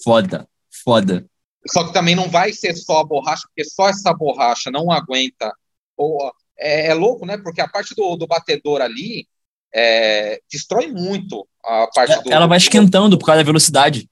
foda, 0.05 0.49
foda. 0.85 1.27
Só 1.67 1.85
que 1.85 1.93
também 1.93 2.15
não 2.15 2.29
vai 2.29 2.53
ser 2.53 2.75
só 2.77 3.01
a 3.01 3.05
borracha, 3.05 3.43
porque 3.49 3.69
só 3.69 3.89
essa 3.89 4.13
borracha 4.15 4.71
não 4.71 4.91
aguenta. 4.91 5.53
Ou, 5.97 6.33
é, 6.59 6.89
é 6.89 6.95
louco, 6.95 7.27
né? 7.27 7.37
Porque 7.39 7.61
a 7.61 7.69
parte 7.69 7.95
do, 7.95 8.17
do 8.17 8.27
batedor 8.27 8.81
ali 8.81 9.27
é, 9.75 10.41
destrói 10.51 10.89
muito 10.89 11.47
a 11.65 11.89
parte 11.95 12.13
é, 12.13 12.23
do. 12.23 12.33
Ela 12.33 12.47
vai 12.47 12.59
esquentando 12.59 13.19
por 13.19 13.27
causa 13.27 13.41
da 13.41 13.47
velocidade. 13.47 14.09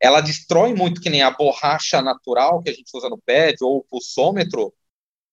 Ela 0.00 0.20
destrói 0.20 0.74
muito, 0.74 1.00
que 1.00 1.10
nem 1.10 1.22
a 1.22 1.30
borracha 1.30 2.00
natural 2.00 2.62
que 2.62 2.70
a 2.70 2.72
gente 2.72 2.90
usa 2.94 3.08
no 3.08 3.18
pad 3.18 3.56
ou 3.60 3.78
o 3.78 3.84
pulsômetro. 3.84 4.72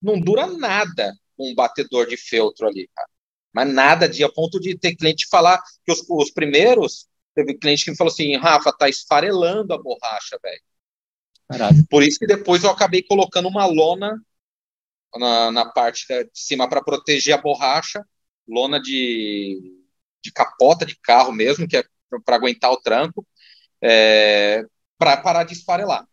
Não 0.00 0.20
dura 0.20 0.46
nada 0.46 1.14
um 1.38 1.54
batedor 1.54 2.06
de 2.06 2.16
feltro 2.16 2.66
ali, 2.66 2.88
cara. 2.94 3.08
Mas 3.52 3.72
nada 3.72 4.08
de 4.08 4.22
a 4.22 4.28
ponto 4.28 4.60
de 4.60 4.76
ter 4.78 4.94
cliente 4.94 5.26
falar 5.30 5.62
que 5.84 5.90
os, 5.92 6.04
os 6.08 6.30
primeiros, 6.30 7.08
teve 7.34 7.54
cliente 7.54 7.84
que 7.84 7.90
me 7.90 7.96
falou 7.96 8.12
assim, 8.12 8.36
Rafa, 8.36 8.72
tá 8.72 8.88
esfarelando 8.88 9.72
a 9.72 9.78
borracha, 9.78 10.38
velho. 10.42 10.62
Por 11.88 12.02
isso 12.02 12.18
que 12.18 12.26
depois 12.26 12.62
eu 12.62 12.70
acabei 12.70 13.02
colocando 13.02 13.48
uma 13.48 13.64
lona 13.66 14.20
na, 15.16 15.50
na 15.50 15.64
parte 15.66 16.06
de 16.06 16.30
cima 16.34 16.68
para 16.68 16.82
proteger 16.82 17.34
a 17.34 17.40
borracha, 17.40 18.04
lona 18.46 18.80
de, 18.80 19.58
de 20.22 20.30
capota 20.30 20.84
de 20.84 20.96
carro 20.96 21.32
mesmo, 21.32 21.66
que 21.66 21.76
é 21.76 21.84
para 22.24 22.36
aguentar 22.36 22.70
o 22.70 22.80
tranco, 22.80 23.26
é, 23.82 24.64
para 24.98 25.16
parar 25.16 25.44
de 25.44 25.54
esfarelar. 25.54 26.06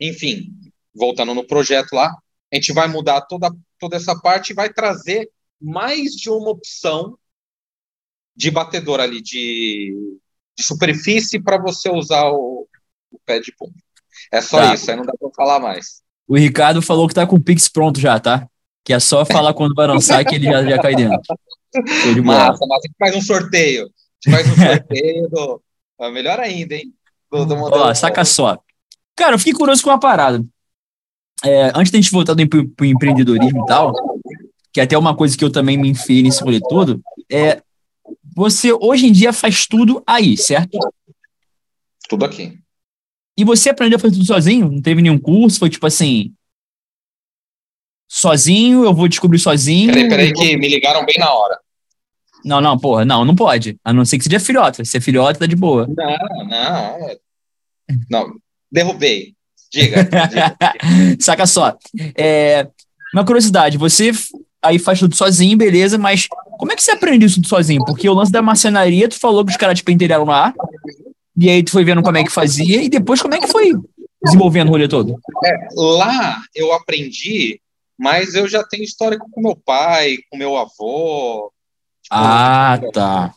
Enfim, 0.00 0.52
voltando 0.94 1.34
no 1.34 1.46
projeto 1.46 1.92
lá, 1.92 2.14
a 2.52 2.56
gente 2.56 2.72
vai 2.72 2.88
mudar 2.88 3.22
toda, 3.22 3.50
toda 3.78 3.96
essa 3.96 4.18
parte 4.20 4.50
e 4.50 4.54
vai 4.54 4.72
trazer 4.72 5.30
mais 5.60 6.12
de 6.12 6.28
uma 6.28 6.50
opção 6.50 7.16
de 8.34 8.50
batedor 8.50 9.00
ali, 9.00 9.22
de, 9.22 9.94
de 10.56 10.64
superfície 10.64 11.40
para 11.40 11.58
você 11.58 11.88
usar 11.90 12.30
o, 12.30 12.66
o 13.10 13.18
pé 13.24 13.40
de 13.40 13.52
pump. 13.56 13.72
É 14.30 14.40
só 14.40 14.58
tá. 14.58 14.74
isso, 14.74 14.90
aí 14.90 14.96
não 14.96 15.04
dá 15.04 15.12
para 15.18 15.30
falar 15.34 15.60
mais. 15.60 16.02
O 16.26 16.36
Ricardo 16.36 16.82
falou 16.82 17.08
que 17.08 17.14
tá 17.14 17.26
com 17.26 17.36
o 17.36 17.42
Pix 17.42 17.68
pronto 17.68 18.00
já, 18.00 18.18
tá? 18.18 18.48
Que 18.84 18.92
é 18.92 19.00
só 19.00 19.24
falar 19.24 19.54
quando 19.54 19.74
vai 19.74 19.86
lançar 19.86 20.24
que 20.24 20.34
ele 20.34 20.46
já, 20.46 20.62
já 20.64 20.78
cai 20.78 20.94
dentro. 20.94 21.20
De 22.14 22.20
massa, 22.20 22.66
massa. 22.66 22.88
faz 22.98 23.16
um 23.16 23.20
sorteio. 23.20 23.88
faz 24.28 24.46
um 24.48 24.54
sorteio 24.56 25.28
do... 25.28 25.62
Melhor 26.10 26.40
ainda, 26.40 26.74
hein? 26.74 26.92
Do, 27.30 27.46
do 27.46 27.54
Ó, 27.54 27.94
saca 27.94 28.24
só. 28.24 28.58
Cara, 29.16 29.34
eu 29.34 29.38
fiquei 29.38 29.52
curioso 29.52 29.82
com 29.82 29.90
uma 29.90 30.00
parada. 30.00 30.44
É, 31.44 31.72
antes 31.74 31.90
da 31.90 31.98
gente 31.98 32.10
voltar 32.10 32.34
do 32.34 32.48
pro 32.48 32.86
empreendedorismo 32.86 33.62
e 33.62 33.66
tal, 33.66 33.92
que 34.72 34.80
é 34.80 34.84
até 34.84 34.96
uma 34.96 35.16
coisa 35.16 35.36
que 35.36 35.44
eu 35.44 35.50
também 35.50 35.76
me 35.76 35.88
enfiei 35.88 36.22
nesse 36.22 36.42
rolê 36.42 36.60
todo, 36.60 37.02
é 37.30 37.62
você 38.34 38.72
hoje 38.72 39.06
em 39.06 39.12
dia 39.12 39.32
faz 39.32 39.66
tudo 39.66 40.02
aí, 40.06 40.36
certo? 40.36 40.78
Tudo 42.08 42.24
aqui. 42.24 42.58
E 43.36 43.44
você 43.44 43.70
aprendeu 43.70 43.96
a 43.96 44.00
fazer 44.00 44.14
tudo 44.14 44.26
sozinho? 44.26 44.70
Não 44.70 44.80
teve 44.82 45.02
nenhum 45.02 45.18
curso? 45.18 45.58
Foi 45.58 45.70
tipo 45.70 45.86
assim. 45.86 46.34
Sozinho, 48.08 48.84
eu 48.84 48.92
vou 48.92 49.08
descobrir 49.08 49.38
sozinho. 49.38 49.92
Peraí, 49.92 50.08
peraí, 50.08 50.32
que 50.32 50.56
me 50.56 50.68
ligaram 50.68 51.04
bem 51.04 51.16
na 51.18 51.32
hora. 51.32 51.58
Não, 52.44 52.60
não, 52.60 52.78
porra, 52.78 53.04
não, 53.04 53.24
não 53.24 53.34
pode. 53.34 53.78
A 53.84 53.92
não 53.92 54.04
ser 54.04 54.18
que 54.18 54.24
seja 54.24 54.40
filhote. 54.40 54.84
Se 54.84 54.96
é 54.96 55.00
filhote, 55.00 55.38
tá 55.38 55.46
de 55.46 55.56
boa. 55.56 55.86
Não, 55.86 56.46
não. 56.48 56.98
Não, 58.10 58.34
derrubei. 58.70 59.34
Diga. 59.72 60.04
diga, 60.04 60.56
Saca 61.20 61.46
só. 61.46 61.76
É, 62.16 62.66
uma 63.14 63.24
curiosidade, 63.24 63.78
você 63.78 64.12
aí 64.62 64.78
faz 64.78 65.00
tudo 65.00 65.16
sozinho, 65.16 65.56
beleza, 65.56 65.98
mas 65.98 66.28
como 66.58 66.72
é 66.72 66.76
que 66.76 66.82
você 66.82 66.92
aprendeu 66.92 67.26
isso 67.26 67.36
tudo 67.36 67.48
sozinho? 67.48 67.84
Porque 67.84 68.08
o 68.08 68.14
lance 68.14 68.30
da 68.30 68.40
marcenaria, 68.40 69.08
tu 69.08 69.18
falou 69.18 69.44
que 69.44 69.50
os 69.50 69.56
caras 69.56 69.76
te 69.76 69.84
penteiraram 69.84 70.24
lá, 70.24 70.54
e 71.36 71.50
aí 71.50 71.62
tu 71.62 71.72
foi 71.72 71.84
vendo 71.84 72.02
como 72.02 72.16
é 72.16 72.24
que 72.24 72.30
fazia, 72.30 72.82
e 72.82 72.88
depois 72.88 73.20
como 73.20 73.34
é 73.34 73.40
que 73.40 73.48
foi 73.48 73.72
desenvolvendo 74.22 74.68
o 74.68 74.70
rolê 74.70 74.86
todo? 74.86 75.18
É, 75.44 75.68
lá 75.74 76.40
eu 76.54 76.72
aprendi, 76.72 77.60
mas 77.98 78.34
eu 78.34 78.48
já 78.48 78.62
tenho 78.62 78.84
histórico 78.84 79.26
com 79.30 79.40
meu 79.40 79.56
pai, 79.56 80.18
com 80.30 80.36
meu 80.36 80.56
avô. 80.56 81.51
Ah, 82.14 82.78
tá. 82.92 83.34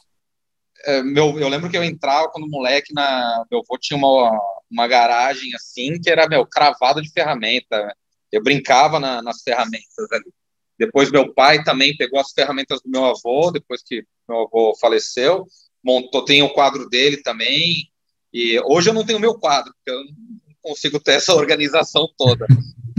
É, 0.86 1.02
meu, 1.02 1.40
eu 1.40 1.48
lembro 1.48 1.70
que 1.70 1.78
eu 1.78 1.84
entrava 1.84 2.30
quando 2.30 2.50
moleque 2.50 2.94
na. 2.94 3.46
Meu 3.50 3.62
avô 3.62 3.78
tinha 3.80 3.98
uma, 3.98 4.38
uma 4.70 4.88
garagem 4.88 5.56
assim, 5.56 6.00
que 6.00 6.10
era, 6.10 6.28
meu, 6.28 6.46
cravado 6.46 7.02
de 7.02 7.10
ferramenta. 7.10 7.96
Eu 8.32 8.44
brincava 8.44 9.00
na, 9.00 9.22
nas 9.22 9.42
ferramentas 9.42 10.12
ali. 10.12 10.32
Depois 10.78 11.10
meu 11.10 11.34
pai 11.34 11.64
também 11.64 11.96
pegou 11.96 12.20
as 12.20 12.32
ferramentas 12.34 12.82
do 12.82 12.90
meu 12.90 13.06
avô, 13.06 13.50
depois 13.50 13.82
que 13.82 14.04
meu 14.28 14.42
avô 14.42 14.76
faleceu, 14.80 15.48
montou, 15.82 16.26
tem 16.26 16.44
o 16.44 16.54
quadro 16.54 16.90
dele 16.90 17.24
também. 17.24 17.90
E 18.34 18.60
hoje 18.66 18.90
eu 18.90 18.94
não 18.94 19.06
tenho 19.06 19.20
meu 19.20 19.40
quadro, 19.40 19.74
porque 19.74 19.92
eu 19.92 20.04
não 20.04 20.14
consigo 20.62 21.00
ter 21.00 21.14
essa 21.14 21.34
organização 21.34 22.10
toda. 22.18 22.46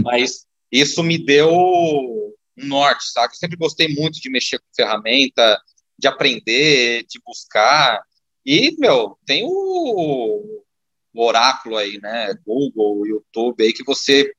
Mas 0.01 0.47
isso 0.71 1.03
me 1.03 1.23
deu 1.23 2.26
um 2.57 2.67
norte, 2.67 3.11
sabe? 3.11 3.33
Eu 3.33 3.37
sempre 3.37 3.57
gostei 3.57 3.87
muito 3.95 4.19
de 4.19 4.29
mexer 4.29 4.59
com 4.59 4.65
ferramenta, 4.75 5.59
de 5.97 6.07
aprender, 6.07 7.05
de 7.07 7.19
buscar. 7.25 8.01
E, 8.45 8.75
meu, 8.79 9.17
tem 9.25 9.43
o, 9.45 10.63
o 11.13 11.25
oráculo 11.25 11.77
aí, 11.77 11.99
né? 12.01 12.33
Google, 12.45 13.05
YouTube 13.05 13.63
aí, 13.63 13.73
que 13.73 13.83
você 13.83 14.31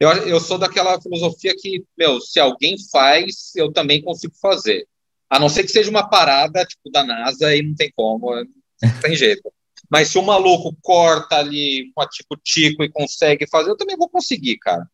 eu, 0.00 0.10
eu 0.26 0.40
sou 0.40 0.56
daquela 0.56 0.98
filosofia 0.98 1.54
que, 1.54 1.84
meu, 1.96 2.22
se 2.22 2.40
alguém 2.40 2.74
faz, 2.90 3.54
eu 3.54 3.70
também 3.70 4.02
consigo 4.02 4.32
fazer. 4.40 4.88
A 5.28 5.38
não 5.38 5.50
ser 5.50 5.62
que 5.62 5.68
seja 5.68 5.90
uma 5.90 6.08
parada, 6.08 6.64
tipo, 6.64 6.90
da 6.90 7.04
NASA 7.04 7.54
e 7.54 7.62
não 7.62 7.74
tem 7.74 7.92
como, 7.94 8.34
não 8.34 9.00
tem 9.02 9.14
jeito. 9.14 9.52
Mas 9.90 10.08
se 10.08 10.16
o 10.16 10.22
maluco 10.22 10.74
corta 10.80 11.36
ali 11.36 11.92
com 11.94 12.00
a 12.00 12.08
tico-tico 12.08 12.82
e 12.82 12.90
consegue 12.90 13.46
fazer, 13.46 13.70
eu 13.70 13.76
também 13.76 13.96
vou 13.96 14.08
conseguir, 14.08 14.56
cara. 14.56 14.88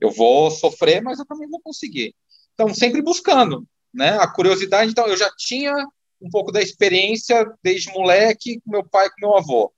Eu 0.00 0.10
vou 0.10 0.50
sofrer, 0.50 1.02
mas 1.02 1.18
eu 1.18 1.26
também 1.26 1.48
vou 1.48 1.60
conseguir. 1.60 2.14
Então, 2.54 2.72
sempre 2.74 3.02
buscando, 3.02 3.66
né? 3.92 4.10
A 4.18 4.26
curiosidade, 4.26 4.90
então, 4.90 5.06
eu 5.06 5.16
já 5.16 5.30
tinha 5.36 5.74
um 6.20 6.28
pouco 6.30 6.50
da 6.50 6.60
experiência 6.60 7.46
desde 7.62 7.92
moleque 7.92 8.60
com 8.60 8.70
meu 8.70 8.84
pai 8.84 9.06
e 9.06 9.10
com 9.10 9.20
meu 9.20 9.36
avô. 9.36 9.72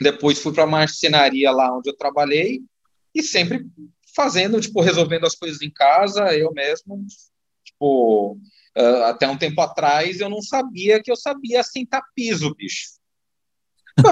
Depois 0.00 0.38
fui 0.38 0.52
para 0.52 0.64
a 0.64 0.66
marcenaria 0.66 1.50
lá 1.50 1.76
onde 1.76 1.90
eu 1.90 1.96
trabalhei 1.96 2.62
e 3.14 3.22
sempre 3.22 3.64
fazendo, 4.14 4.60
tipo, 4.60 4.80
resolvendo 4.80 5.26
as 5.26 5.34
coisas 5.34 5.60
em 5.60 5.70
casa, 5.70 6.34
eu 6.36 6.52
mesmo, 6.52 7.04
tipo, 7.64 8.38
uh, 8.76 9.04
até 9.04 9.28
um 9.28 9.36
tempo 9.36 9.60
atrás 9.60 10.20
eu 10.20 10.28
não 10.28 10.40
sabia 10.40 11.02
que 11.02 11.10
eu 11.10 11.16
sabia 11.16 11.60
assentar 11.60 12.02
piso, 12.14 12.54
bicho. 12.54 12.94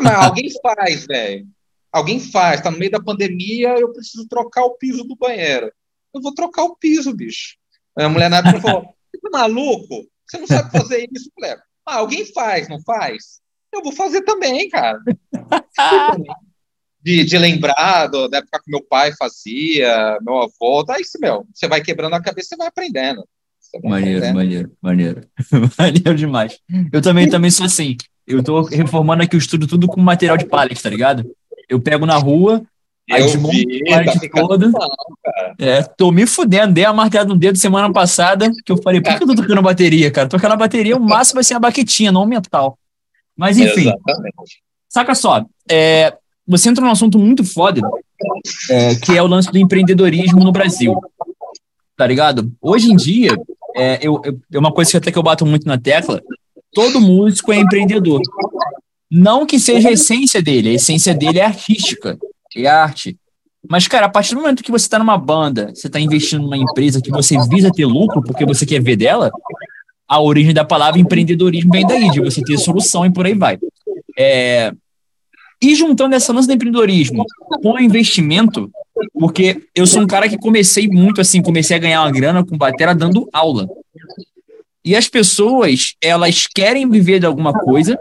Mas 0.02 0.14
alguém 0.14 0.50
faz, 0.60 1.06
velho. 1.06 1.46
Alguém 1.93 2.18
faz, 2.18 2.61
tá 2.61 2.70
no 2.70 2.78
meio 2.78 2.90
da 2.90 3.03
pandemia, 3.03 3.78
eu 3.78 3.93
preciso 3.93 4.26
trocar 4.26 4.64
o 4.64 4.76
piso 4.76 5.05
do 5.05 5.14
banheiro. 5.14 5.70
Eu 6.14 6.22
vou 6.22 6.34
trocar 6.34 6.64
o 6.64 6.76
piso, 6.76 7.14
bicho. 7.14 7.57
A 7.97 8.09
mulher 8.09 8.30
na 8.30 8.38
época 8.38 8.61
falou: 8.62 8.82
você 8.82 9.20
tá 9.20 9.30
maluco? 9.30 10.07
Você 10.26 10.38
não 10.38 10.47
sabe 10.47 10.70
fazer 10.70 11.07
isso, 11.12 11.30
mulher. 11.36 11.61
Ah, 11.84 11.97
alguém 11.97 12.24
faz, 12.32 12.68
não 12.68 12.80
faz? 12.82 13.43
Eu 13.72 13.82
vou 13.82 13.93
fazer 13.93 14.22
também, 14.22 14.68
cara. 14.68 14.99
de, 17.03 17.24
de 17.24 17.38
lembrar 17.38 18.07
do, 18.07 18.28
da 18.28 18.38
época 18.38 18.61
que 18.64 18.70
meu 18.70 18.82
pai 18.82 19.12
fazia, 19.18 20.18
meu 20.22 20.43
avô, 20.43 20.82
daí 20.84 21.03
isso, 21.03 21.18
meu, 21.20 21.47
você 21.53 21.66
vai 21.66 21.82
quebrando 21.82 22.14
a 22.14 22.22
cabeça 22.22 22.55
e 22.55 22.59
vai 22.59 22.68
aprendendo. 22.68 23.26
Vai 23.82 23.90
maneiro, 23.90 24.18
aprendendo. 24.18 24.34
maneiro, 24.34 24.72
maneiro. 24.80 25.28
maneiro 25.78 26.14
demais. 26.14 26.59
Eu 26.93 27.03
também, 27.03 27.28
também 27.28 27.51
sou 27.51 27.66
assim. 27.66 27.97
Eu 28.26 28.43
tô 28.43 28.62
reformando 28.62 29.22
aqui 29.22 29.34
o 29.34 29.38
estudo 29.38 29.66
tudo 29.66 29.88
com 29.88 30.01
material 30.01 30.36
de 30.36 30.47
pallet, 30.47 30.80
tá 30.80 30.88
ligado? 30.88 31.34
Eu 31.68 31.80
pego 31.80 32.06
na 32.06 32.16
rua, 32.16 32.62
eu 33.08 33.26
desmonto 33.26 33.56
vi, 33.56 33.84
pallet 33.84 34.30
tá 34.30 34.40
toda. 34.40 34.70
é, 35.58 35.82
tô 35.82 36.10
me 36.10 36.26
fudendo, 36.26 36.72
dei 36.72 36.84
a 36.84 36.92
martelada 36.92 37.28
no 37.28 37.38
dedo 37.38 37.58
semana 37.58 37.92
passada, 37.92 38.50
que 38.64 38.72
eu 38.72 38.80
falei, 38.82 39.00
por 39.00 39.16
que 39.16 39.22
eu 39.22 39.26
tô 39.26 39.34
tocando 39.34 39.62
bateria, 39.62 40.10
cara? 40.10 40.28
Tocando 40.28 40.52
a 40.52 40.56
bateria, 40.56 40.96
o 40.96 41.00
máximo 41.00 41.36
vai 41.36 41.44
ser 41.44 41.54
a 41.54 41.60
baquetinha, 41.60 42.12
não 42.12 42.22
o 42.22 42.26
metal. 42.26 42.78
Mas 43.36 43.58
enfim. 43.58 43.88
Exatamente. 43.88 44.62
Saca 44.88 45.14
só, 45.14 45.44
é, 45.70 46.14
você 46.46 46.68
entra 46.68 46.84
num 46.84 46.90
assunto 46.90 47.18
muito 47.18 47.44
foda, 47.44 47.80
é, 48.70 48.94
que 48.96 49.16
é 49.16 49.22
o 49.22 49.26
lance 49.26 49.50
do 49.50 49.58
empreendedorismo 49.58 50.44
no 50.44 50.52
Brasil. 50.52 50.94
Tá 51.96 52.06
ligado? 52.06 52.52
Hoje 52.60 52.90
em 52.90 52.96
dia, 52.96 53.36
é, 53.76 53.98
eu, 54.02 54.20
eu, 54.24 54.38
é 54.52 54.58
uma 54.58 54.72
coisa 54.72 54.90
que 54.90 54.96
até 54.96 55.12
que 55.12 55.18
eu 55.18 55.22
bato 55.22 55.46
muito 55.46 55.66
na 55.66 55.78
tecla, 55.78 56.20
todo 56.72 57.00
músico 57.00 57.52
é 57.52 57.56
empreendedor. 57.56 58.20
Não 59.14 59.44
que 59.44 59.58
seja 59.58 59.90
a 59.90 59.92
essência 59.92 60.40
dele, 60.40 60.70
a 60.70 60.72
essência 60.72 61.12
dele 61.12 61.38
é 61.38 61.44
artística, 61.44 62.18
é 62.56 62.66
arte. 62.66 63.14
Mas, 63.68 63.86
cara, 63.86 64.06
a 64.06 64.08
partir 64.08 64.34
do 64.34 64.40
momento 64.40 64.62
que 64.62 64.70
você 64.70 64.86
está 64.86 64.98
numa 64.98 65.18
banda, 65.18 65.70
você 65.74 65.86
está 65.86 66.00
investindo 66.00 66.40
numa 66.40 66.56
empresa 66.56 66.98
que 66.98 67.10
você 67.10 67.36
visa 67.46 67.70
ter 67.70 67.84
lucro 67.84 68.22
porque 68.22 68.46
você 68.46 68.64
quer 68.64 68.82
ver 68.82 68.96
dela, 68.96 69.30
a 70.08 70.18
origem 70.18 70.54
da 70.54 70.64
palavra 70.64 70.98
empreendedorismo 70.98 71.70
vem 71.70 71.86
daí, 71.86 72.10
de 72.10 72.20
você 72.20 72.40
ter 72.40 72.56
solução 72.56 73.04
e 73.04 73.12
por 73.12 73.26
aí 73.26 73.34
vai. 73.34 73.58
É, 74.18 74.72
e 75.62 75.74
juntando 75.74 76.14
essa 76.14 76.32
lance 76.32 76.48
do 76.48 76.54
empreendedorismo 76.54 77.26
com 77.62 77.72
o 77.72 77.78
investimento, 77.78 78.70
porque 79.12 79.62
eu 79.74 79.86
sou 79.86 80.00
um 80.00 80.06
cara 80.06 80.26
que 80.26 80.38
comecei 80.38 80.88
muito 80.88 81.20
assim, 81.20 81.42
comecei 81.42 81.76
a 81.76 81.80
ganhar 81.80 82.00
uma 82.00 82.10
grana 82.10 82.42
com 82.42 82.56
batera 82.56 82.94
dando 82.94 83.28
aula. 83.30 83.68
E 84.82 84.96
as 84.96 85.06
pessoas, 85.06 85.94
elas 86.02 86.46
querem 86.46 86.88
viver 86.88 87.20
de 87.20 87.26
alguma 87.26 87.52
coisa, 87.52 87.98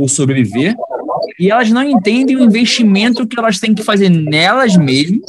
ou 0.00 0.08
sobreviver, 0.08 0.74
e 1.38 1.50
elas 1.50 1.70
não 1.70 1.82
entendem 1.82 2.36
o 2.36 2.44
investimento 2.44 3.26
que 3.26 3.38
elas 3.38 3.58
têm 3.58 3.74
que 3.74 3.82
fazer 3.82 4.08
nelas 4.08 4.76
mesmas, 4.76 5.20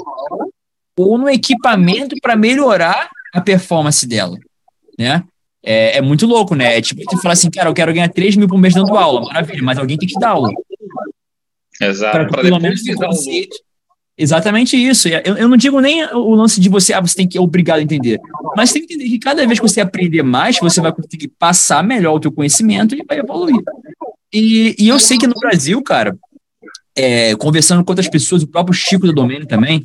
ou 0.98 1.18
no 1.18 1.30
equipamento 1.30 2.16
para 2.22 2.36
melhorar 2.36 3.10
a 3.34 3.42
performance 3.42 4.08
dela, 4.08 4.38
né? 4.98 5.24
É, 5.64 5.98
é, 5.98 6.02
muito 6.02 6.26
louco, 6.26 6.56
né? 6.56 6.78
É 6.78 6.82
tipo, 6.82 7.04
você 7.04 7.22
fala 7.22 7.34
assim, 7.34 7.50
cara, 7.50 7.70
eu 7.70 7.74
quero 7.74 7.94
ganhar 7.94 8.10
3 8.10 8.36
mil 8.36 8.48
por 8.48 8.58
mês 8.58 8.74
dando 8.74 8.98
aula, 8.98 9.22
maravilha, 9.22 9.62
mas 9.62 9.78
alguém 9.78 9.98
tem 9.98 10.10
que 10.10 10.20
dar 10.20 10.30
aula. 10.30 10.50
Exato. 11.80 12.34
Pelo 12.42 12.60
menos. 12.60 12.82
Exatamente 14.18 14.76
isso. 14.76 15.08
Eu, 15.08 15.38
eu 15.38 15.48
não 15.48 15.58
digo 15.58 15.80
nem 15.80 16.04
o 16.14 16.36
lance 16.36 16.60
de 16.60 16.70
você, 16.70 16.94
ah, 16.94 17.00
você 17.00 17.16
tem 17.16 17.28
que 17.28 17.38
é 17.38 17.42
obrigado 17.42 17.80
a 17.80 17.84
entender. 17.84 18.20
Mas 18.56 18.72
tem 18.72 18.86
que 18.86 18.94
entender 18.94 19.10
que 19.10 19.20
cada 19.20 19.46
vez 19.48 19.60
que 19.60 19.68
você 19.68 19.82
aprender 19.82 20.22
mais, 20.22 20.60
você 20.60 20.82
vai 20.82 20.92
conseguir 20.92 21.30
passar 21.30 21.84
melhor 21.84 22.16
o 22.16 22.20
teu 22.20 22.32
conhecimento 22.32 22.94
e 22.94 23.04
vai 23.08 23.20
evoluir. 23.20 23.62
E, 24.34 24.76
e 24.80 24.88
eu 24.88 25.00
sei 25.00 25.18
que 25.18 25.28
no 25.28 25.34
Brasil, 25.34 25.82
cara, 25.84 26.18
é, 26.96 27.36
conversando 27.36 27.84
com 27.84 27.92
outras 27.92 28.10
pessoas, 28.10 28.44
o 28.44 28.48
próprio 28.48 28.74
Chico 28.74 29.06
do 29.06 29.14
Domênio 29.14 29.48
também, 29.48 29.84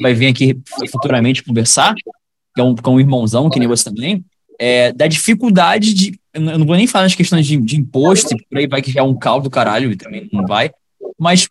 vai 0.00 0.14
vir 0.14 0.26
aqui 0.26 0.58
futuramente 0.90 1.42
conversar, 1.42 1.94
que 1.94 2.60
é 2.60 2.62
um, 2.62 2.74
que 2.74 2.88
é 2.88 2.92
um 2.92 3.00
irmãozão, 3.00 3.50
que 3.50 3.58
nem 3.58 3.68
você 3.68 3.84
também, 3.84 4.24
é, 4.58 4.92
da 4.92 5.06
dificuldade 5.06 5.94
de. 5.94 6.18
Eu 6.34 6.58
não 6.58 6.66
vou 6.66 6.76
nem 6.76 6.86
falar 6.86 7.04
nas 7.04 7.14
questões 7.14 7.46
de, 7.46 7.56
de 7.56 7.76
imposto, 7.76 8.36
por 8.48 8.58
aí 8.58 8.66
vai 8.66 8.82
que 8.82 8.96
é 8.98 9.02
um 9.02 9.16
caldo 9.16 9.44
do 9.44 9.50
caralho, 9.50 9.96
também 9.96 10.28
não 10.32 10.46
vai. 10.46 10.70
Mas 11.18 11.48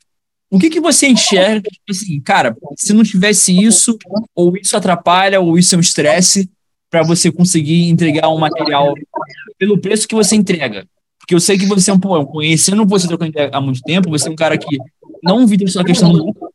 o 0.49 0.59
que, 0.59 0.69
que 0.69 0.79
você 0.79 1.07
enxerga, 1.07 1.69
tipo 1.69 1.91
assim, 1.91 2.19
cara, 2.21 2.55
se 2.77 2.93
não 2.93 3.03
tivesse 3.03 3.57
isso, 3.57 3.97
ou 4.33 4.55
isso 4.55 4.77
atrapalha, 4.77 5.41
ou 5.41 5.57
isso 5.57 5.75
é 5.75 5.77
um 5.77 5.81
estresse, 5.81 6.49
para 6.89 7.03
você 7.03 7.31
conseguir 7.31 7.89
entregar 7.89 8.29
um 8.29 8.37
material 8.37 8.93
pelo 9.57 9.77
preço 9.77 10.07
que 10.07 10.15
você 10.15 10.35
entrega? 10.35 10.87
Porque 11.27 11.35
eu 11.35 11.41
sei 11.41 11.57
que 11.57 11.65
você 11.65 11.91
é 11.91 11.93
um, 11.93 11.99
pô, 11.99 12.25
conhecendo 12.25 12.85
você 12.85 13.05
há 13.51 13.59
muito 13.59 13.81
tempo, 13.81 14.09
você 14.09 14.29
é 14.29 14.31
um 14.31 14.35
cara 14.35 14.57
que 14.57 14.77
não 15.21 15.45
visa 15.45 15.67
só 15.67 15.81
a 15.81 15.83
questão 15.83 16.09
do 16.09 16.19
lucro, 16.19 16.47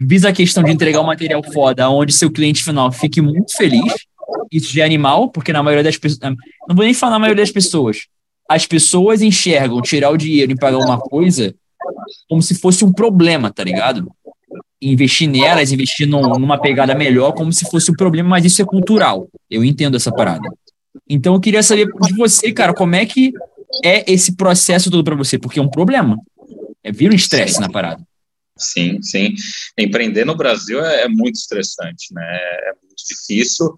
visa 0.00 0.30
a 0.30 0.32
questão 0.32 0.64
de 0.64 0.72
entregar 0.72 1.02
um 1.02 1.06
material 1.06 1.42
foda, 1.52 1.90
onde 1.90 2.14
seu 2.14 2.30
cliente 2.30 2.64
final 2.64 2.90
fique 2.90 3.20
muito 3.20 3.54
feliz. 3.54 3.92
Isso 4.50 4.72
já 4.72 4.84
é 4.84 4.86
animal, 4.86 5.28
porque 5.28 5.52
na 5.52 5.62
maioria 5.62 5.84
das 5.84 5.98
pessoas. 5.98 6.20
Não 6.66 6.74
vou 6.74 6.86
nem 6.86 6.94
falar 6.94 7.12
na 7.12 7.18
maioria 7.18 7.42
das 7.42 7.52
pessoas. 7.52 8.06
As 8.48 8.66
pessoas 8.66 9.20
enxergam 9.20 9.82
tirar 9.82 10.08
o 10.08 10.16
dinheiro 10.16 10.52
e 10.52 10.56
pagar 10.56 10.78
uma 10.78 10.98
coisa 10.98 11.54
como 12.30 12.40
se 12.40 12.54
fosse 12.54 12.86
um 12.86 12.92
problema, 12.92 13.52
tá 13.52 13.62
ligado? 13.62 14.10
Investir 14.80 15.28
nelas, 15.28 15.70
investir 15.70 16.08
num, 16.08 16.22
numa 16.38 16.56
pegada 16.56 16.94
melhor, 16.94 17.32
como 17.32 17.52
se 17.52 17.68
fosse 17.70 17.90
um 17.90 17.94
problema, 17.94 18.30
mas 18.30 18.46
isso 18.46 18.62
é 18.62 18.64
cultural. 18.64 19.28
Eu 19.50 19.62
entendo 19.62 19.98
essa 19.98 20.10
parada. 20.10 20.48
Então 21.06 21.34
eu 21.34 21.40
queria 21.40 21.62
saber 21.62 21.86
de 22.00 22.14
você, 22.14 22.50
cara, 22.52 22.72
como 22.72 22.94
é 22.94 23.04
que 23.04 23.34
é 23.84 24.10
esse 24.10 24.36
processo 24.36 24.90
todo 24.90 25.04
para 25.04 25.16
você? 25.16 25.38
Porque 25.38 25.58
é 25.58 25.62
um 25.62 25.70
problema. 25.70 26.18
É 26.82 26.92
vira 26.92 27.12
um 27.12 27.16
estresse 27.16 27.60
na 27.60 27.68
parada. 27.68 28.06
Sim, 28.56 29.00
sim. 29.02 29.34
Empreender 29.76 30.24
no 30.24 30.36
Brasil 30.36 30.84
é, 30.84 31.02
é 31.02 31.08
muito 31.08 31.36
estressante, 31.36 32.12
né? 32.12 32.22
É 32.22 32.72
muito 32.82 33.02
difícil. 33.06 33.74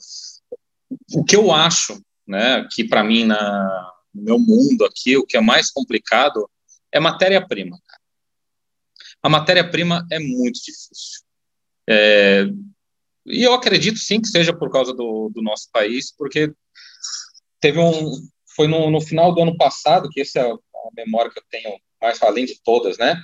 O 1.14 1.24
que 1.24 1.36
eu 1.36 1.52
acho, 1.52 2.00
né, 2.26 2.66
que 2.70 2.84
para 2.84 3.04
mim 3.04 3.24
na, 3.24 3.92
no 4.14 4.22
meu 4.22 4.38
mundo 4.38 4.84
aqui, 4.84 5.16
o 5.16 5.26
que 5.26 5.36
é 5.36 5.40
mais 5.40 5.70
complicado 5.70 6.48
é 6.92 6.98
matéria-prima. 6.98 7.78
A 9.22 9.28
matéria-prima 9.28 10.06
é 10.10 10.18
muito 10.18 10.56
difícil. 10.56 11.20
É, 11.88 12.46
e 13.26 13.42
eu 13.42 13.52
acredito 13.52 13.98
sim 13.98 14.20
que 14.20 14.28
seja 14.28 14.52
por 14.52 14.70
causa 14.70 14.92
do, 14.92 15.30
do 15.34 15.42
nosso 15.42 15.68
país, 15.72 16.12
porque 16.16 16.52
teve 17.60 17.78
um. 17.78 18.10
Foi 18.60 18.68
no, 18.68 18.90
no, 18.90 19.00
final 19.00 19.34
do 19.34 19.40
ano 19.40 19.56
passado, 19.56 20.10
que 20.10 20.20
essa 20.20 20.38
é 20.38 20.52
a 20.52 20.58
memória 20.94 21.30
que 21.30 21.38
eu 21.38 21.44
tenho 21.50 21.80
mais 21.98 22.22
além 22.22 22.44
de 22.44 22.60
todas, 22.62 22.98
né? 22.98 23.18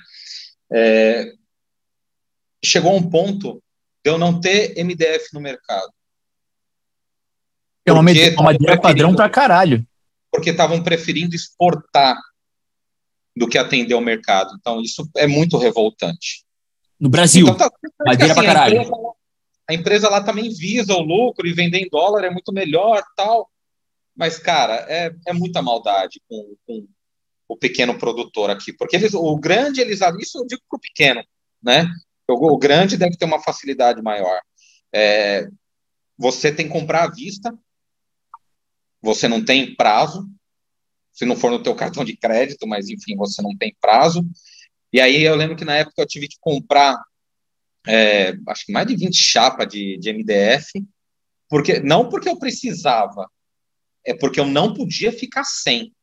É, 0.73 1.31
chegou 2.65 2.91
a 2.91 2.95
um 2.95 3.07
ponto 3.07 3.61
de 4.03 4.09
eu 4.09 4.17
não 4.17 4.41
ter 4.41 4.73
MDF 4.83 5.31
no 5.35 5.39
mercado. 5.39 5.93
É 7.85 7.91
uma, 7.91 8.01
uma 8.01 8.43
madeira 8.43 8.81
padrão 8.81 9.13
pra 9.13 9.29
caralho. 9.29 9.87
Porque 10.31 10.49
estavam 10.49 10.81
preferindo 10.81 11.35
exportar 11.35 12.17
do 13.35 13.47
que 13.47 13.59
atender 13.59 13.93
o 13.93 14.01
mercado. 14.01 14.55
Então, 14.59 14.81
isso 14.81 15.07
é 15.15 15.27
muito 15.27 15.55
revoltante. 15.59 16.43
No 16.99 17.09
Brasil, 17.09 17.45
então, 17.45 17.57
tá, 17.57 17.71
madeira 18.03 18.33
assim, 18.33 18.41
pra 18.41 18.53
caralho. 18.53 18.79
A 18.79 18.81
empresa, 18.81 19.13
a 19.69 19.73
empresa 19.75 20.09
lá 20.09 20.23
também 20.23 20.49
visa 20.49 20.95
o 20.95 21.01
lucro 21.03 21.45
e 21.45 21.53
vender 21.53 21.77
em 21.77 21.89
dólar 21.89 22.23
é 22.23 22.31
muito 22.31 22.51
melhor, 22.51 23.03
tal. 23.15 23.47
Mas, 24.17 24.39
cara, 24.39 24.85
é, 24.89 25.13
é 25.27 25.33
muita 25.33 25.61
maldade 25.61 26.19
com, 26.27 26.55
com 26.65 26.87
o 27.47 27.55
pequeno 27.55 27.97
produtor 27.97 28.49
aqui. 28.49 28.73
Porque 28.73 28.95
eles, 28.95 29.13
o 29.13 29.37
grande, 29.37 29.79
eles 29.79 29.99
isso 30.19 30.39
eu 30.39 30.47
digo 30.47 30.61
para 30.67 30.77
o 30.77 30.81
pequeno, 30.81 31.23
né? 31.61 31.87
O, 32.27 32.53
o, 32.53 32.57
grande 32.57 32.97
deve 32.97 33.15
ter 33.15 33.25
uma 33.25 33.41
facilidade 33.41 34.01
maior. 34.01 34.41
É, 34.93 35.47
você 36.17 36.51
tem 36.51 36.67
que 36.67 36.73
comprar 36.73 37.03
à 37.03 37.11
vista, 37.11 37.55
você 39.01 39.27
não 39.27 39.45
tem 39.45 39.75
prazo, 39.75 40.27
se 41.13 41.23
não 41.23 41.35
for 41.35 41.51
no 41.51 41.61
teu 41.61 41.75
cartão 41.75 42.03
de 42.03 42.17
crédito, 42.17 42.67
mas 42.67 42.89
enfim, 42.89 43.15
você 43.15 43.41
não 43.41 43.55
tem 43.55 43.75
prazo. 43.79 44.27
E 44.91 44.99
aí 44.99 45.21
eu 45.21 45.35
lembro 45.35 45.55
que 45.55 45.65
na 45.65 45.75
época 45.77 46.01
eu 46.01 46.07
tive 46.07 46.27
que 46.27 46.37
comprar, 46.41 46.99
é, 47.85 48.33
acho 48.47 48.65
que 48.65 48.71
mais 48.71 48.87
de 48.87 48.95
20 48.95 49.15
chapas 49.15 49.67
de, 49.67 49.97
de 49.99 50.09
MDF, 50.11 50.83
porque 51.49 51.79
não 51.79 52.09
porque 52.09 52.27
eu 52.27 52.37
precisava, 52.37 53.29
é 54.07 54.13
porque 54.13 54.39
eu 54.39 54.45
não 54.45 54.73
podia 54.73 55.11
ficar 55.11 55.43
sem. 55.43 55.93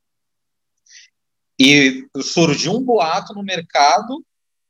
E 1.59 2.07
surgiu 2.23 2.73
um 2.73 2.83
boato 2.83 3.33
no 3.33 3.43
mercado 3.43 4.23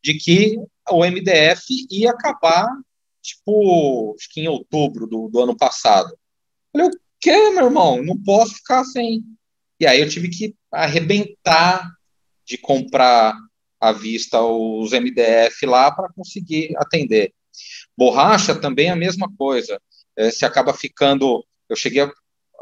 de 0.03 0.15
que 0.15 0.57
o 0.89 1.05
MDF 1.05 1.65
ia 1.91 2.11
acabar, 2.11 2.69
tipo, 3.21 4.15
acho 4.17 4.29
que 4.31 4.43
em 4.43 4.49
outubro 4.49 5.07
do, 5.07 5.29
do 5.29 5.41
ano 5.41 5.57
passado. 5.57 6.11
Eu 6.73 6.83
falei, 6.83 6.89
o 6.89 7.01
que, 7.21 7.51
meu 7.51 7.65
irmão? 7.65 8.03
Não 8.03 8.23
posso 8.23 8.55
ficar 8.55 8.85
sem. 8.85 9.25
E 9.81 9.87
aí 9.87 10.01
eu 10.01 10.09
tive 10.09 10.29
que 10.29 10.55
arrebentar 10.71 11.91
de 12.47 12.57
comprar 12.57 13.37
à 13.81 13.91
vista 13.91 14.41
os 14.43 14.93
MDF 14.93 15.67
lá 15.67 15.91
para 15.91 16.13
conseguir 16.13 16.73
atender. 16.77 17.35
Borracha 17.97 18.55
também 18.55 18.89
é 18.89 18.91
a 18.91 18.97
mesma 18.97 19.29
coisa. 19.37 19.81
É, 20.17 20.31
se 20.31 20.45
acaba 20.45 20.73
ficando, 20.73 21.45
eu 21.69 21.75
cheguei 21.75 22.03
a, 22.03 22.13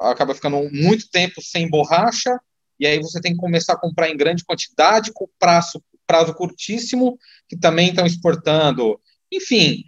acaba 0.02 0.34
ficando 0.34 0.68
muito 0.72 1.08
tempo 1.10 1.40
sem 1.42 1.68
borracha, 1.68 2.38
e 2.78 2.86
aí 2.86 2.98
você 2.98 3.20
tem 3.20 3.32
que 3.32 3.38
começar 3.38 3.74
a 3.74 3.78
comprar 3.78 4.08
em 4.08 4.16
grande 4.16 4.44
quantidade, 4.44 5.12
com 5.12 5.28
prazo, 5.38 5.82
prazo 6.06 6.34
curtíssimo, 6.34 7.18
que 7.48 7.56
também 7.56 7.90
estão 7.90 8.04
exportando. 8.04 9.00
Enfim, 9.32 9.84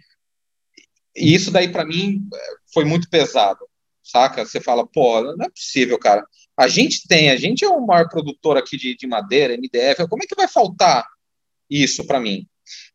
isso 1.15 1.51
daí 1.51 1.69
para 1.69 1.85
mim 1.85 2.27
foi 2.73 2.85
muito 2.85 3.09
pesado, 3.09 3.67
saca? 4.03 4.45
Você 4.45 4.61
fala, 4.61 4.87
pô, 4.87 5.21
não 5.21 5.45
é 5.45 5.49
possível, 5.49 5.99
cara. 5.99 6.25
A 6.57 6.67
gente 6.67 7.07
tem, 7.07 7.29
a 7.29 7.35
gente 7.35 7.65
é 7.65 7.69
o 7.69 7.85
maior 7.85 8.07
produtor 8.07 8.57
aqui 8.57 8.77
de, 8.77 8.95
de 8.95 9.07
madeira, 9.07 9.55
MDF, 9.55 10.07
como 10.07 10.23
é 10.23 10.25
que 10.25 10.35
vai 10.35 10.47
faltar 10.47 11.05
isso 11.69 12.05
para 12.05 12.19
mim? 12.19 12.47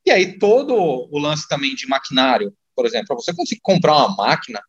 E 0.05 0.11
aí 0.11 0.39
todo 0.39 0.75
o 0.75 1.19
lance 1.19 1.47
também 1.49 1.75
de 1.75 1.87
maquinário, 1.87 2.55
por 2.75 2.87
exemplo, 2.87 3.09
para 3.09 3.17
você 3.17 3.35
conseguir 3.35 3.61
comprar 3.61 3.97
uma 3.97 4.17
máquina, 4.17 4.63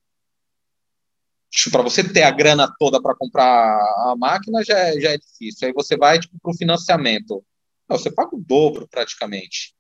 para 1.72 1.82
você 1.82 2.04
ter 2.04 2.24
a 2.24 2.32
grana 2.32 2.74
toda 2.80 3.02
para 3.02 3.16
comprar 3.16 3.78
a 4.08 4.16
máquina 4.18 4.64
já 4.64 4.78
é, 4.78 4.99
já 4.99 5.12
é 5.12 5.18
difícil. 5.18 5.68
Aí 5.68 5.74
você 5.74 5.97
vai 5.97 6.20
tipo, 6.20 6.38
para 6.41 6.52
o 6.52 6.58
financiamento. 6.58 7.43
Não, 7.89 7.97
você 7.97 8.10
paga 8.10 8.36
o 8.36 8.39
dobro 8.39 8.88
praticamente 8.88 9.74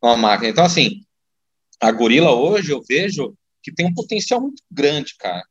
uma 0.00 0.16
máquina. 0.16 0.50
Então, 0.50 0.64
assim, 0.64 1.04
a 1.80 1.90
Gorila 1.90 2.32
hoje 2.32 2.72
eu 2.72 2.82
vejo 2.82 3.34
que 3.62 3.72
tem 3.72 3.86
um 3.86 3.94
potencial 3.94 4.40
muito 4.40 4.62
grande, 4.70 5.14
cara. 5.18 5.44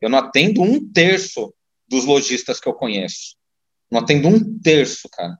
Eu 0.00 0.10
não 0.10 0.18
atendo 0.18 0.62
um 0.62 0.92
terço 0.92 1.52
dos 1.88 2.04
lojistas 2.04 2.60
que 2.60 2.68
eu 2.68 2.74
conheço. 2.74 3.36
Não 3.90 4.00
atendo 4.00 4.28
um 4.28 4.58
terço, 4.58 5.08
cara, 5.10 5.38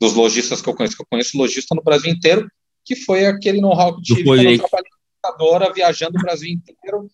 dos 0.00 0.14
lojistas 0.14 0.62
que 0.62 0.68
eu 0.68 0.74
conheço. 0.74 0.96
Que 0.96 1.02
eu 1.02 1.06
conheço 1.06 1.36
lojista 1.36 1.74
no 1.74 1.82
Brasil 1.82 2.10
inteiro, 2.10 2.48
que 2.84 2.96
foi 2.96 3.26
aquele 3.26 3.60
know-how 3.60 3.96
que 3.96 4.02
tive 4.02 4.24
quando 4.24 4.44
eu 4.44 4.58
trabalhei 5.22 5.72
viajando 5.74 6.18
o 6.18 6.22
Brasil 6.22 6.50
inteiro. 6.50 7.10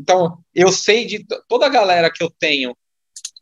Então, 0.00 0.42
eu 0.54 0.72
sei 0.72 1.04
de 1.04 1.26
toda 1.46 1.66
a 1.66 1.68
galera 1.68 2.10
que 2.10 2.22
eu 2.22 2.30
tenho 2.30 2.74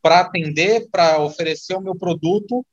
para 0.02 0.20
atender, 0.20 0.88
para 0.90 1.22
oferecer 1.22 1.76
o 1.76 1.80
meu 1.80 1.94
produto, 1.94 2.66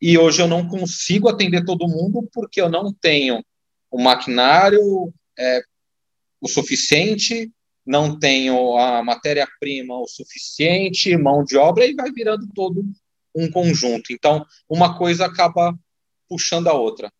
e 0.00 0.18
hoje 0.18 0.42
eu 0.42 0.48
não 0.48 0.66
consigo 0.66 1.28
atender 1.28 1.64
todo 1.64 1.86
mundo 1.86 2.28
porque 2.32 2.60
eu 2.60 2.68
não 2.68 2.92
tenho 2.92 3.40
o 3.88 4.02
maquinário 4.02 5.14
é, 5.38 5.62
o 6.40 6.48
suficiente, 6.48 7.48
não 7.86 8.18
tenho 8.18 8.76
a 8.76 9.04
matéria-prima 9.04 9.94
o 9.94 10.08
suficiente, 10.08 11.16
mão 11.16 11.44
de 11.44 11.56
obra, 11.56 11.86
e 11.86 11.94
vai 11.94 12.10
virando 12.10 12.48
todo 12.52 12.84
um 13.32 13.48
conjunto. 13.48 14.12
Então, 14.12 14.44
uma 14.68 14.98
coisa 14.98 15.26
acaba 15.26 15.78
puxando 16.28 16.66
a 16.66 16.72
outra, 16.72 17.12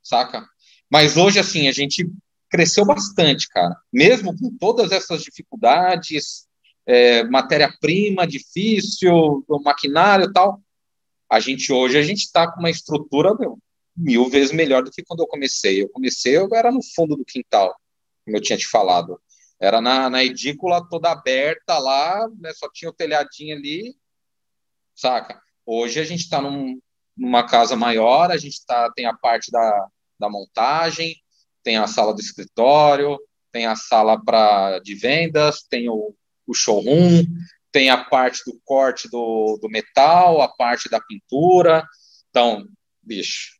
saca? 0.00 0.46
Mas 0.88 1.16
hoje, 1.16 1.40
assim, 1.40 1.66
a 1.66 1.72
gente 1.72 2.08
cresceu 2.50 2.84
bastante, 2.84 3.48
cara. 3.48 3.76
Mesmo 3.92 4.36
com 4.36 4.54
todas 4.58 4.90
essas 4.92 5.22
dificuldades, 5.22 6.48
é, 6.84 7.22
matéria-prima 7.24 8.26
difícil, 8.26 9.44
maquinário 9.64 10.26
e 10.26 10.32
tal, 10.32 10.60
a 11.30 11.38
gente 11.38 11.72
hoje, 11.72 11.96
a 11.96 12.02
gente 12.02 12.24
está 12.24 12.50
com 12.50 12.58
uma 12.58 12.70
estrutura 12.70 13.34
meu, 13.34 13.58
mil 13.96 14.28
vezes 14.28 14.52
melhor 14.52 14.82
do 14.82 14.90
que 14.90 15.04
quando 15.04 15.20
eu 15.20 15.28
comecei. 15.28 15.82
Eu 15.82 15.88
comecei, 15.88 16.36
eu 16.36 16.48
era 16.52 16.72
no 16.72 16.80
fundo 16.94 17.16
do 17.16 17.24
quintal, 17.24 17.74
como 18.24 18.36
eu 18.36 18.42
tinha 18.42 18.58
te 18.58 18.66
falado. 18.66 19.20
Era 19.60 19.80
na, 19.80 20.10
na 20.10 20.24
edícula 20.24 20.86
toda 20.88 21.12
aberta 21.12 21.78
lá, 21.78 22.26
né, 22.38 22.52
só 22.54 22.68
tinha 22.72 22.90
o 22.90 22.94
telhadinho 22.94 23.56
ali, 23.56 23.94
saca? 24.94 25.40
Hoje 25.64 26.00
a 26.00 26.04
gente 26.04 26.20
está 26.20 26.40
num, 26.40 26.80
numa 27.16 27.46
casa 27.46 27.76
maior, 27.76 28.30
a 28.30 28.36
gente 28.36 28.64
tá, 28.66 28.90
tem 28.90 29.06
a 29.06 29.14
parte 29.14 29.52
da, 29.52 29.88
da 30.18 30.28
montagem, 30.28 31.14
tem 31.62 31.76
a 31.76 31.86
sala 31.86 32.14
do 32.14 32.20
escritório, 32.20 33.18
tem 33.52 33.66
a 33.66 33.76
sala 33.76 34.22
pra, 34.22 34.78
de 34.80 34.94
vendas, 34.94 35.62
tem 35.68 35.88
o, 35.88 36.14
o 36.46 36.54
showroom, 36.54 37.24
tem 37.72 37.90
a 37.90 38.04
parte 38.04 38.42
do 38.44 38.58
corte 38.64 39.08
do, 39.08 39.58
do 39.60 39.68
metal, 39.68 40.40
a 40.40 40.48
parte 40.48 40.88
da 40.88 41.00
pintura. 41.00 41.84
Então, 42.30 42.66
bicho, 43.02 43.58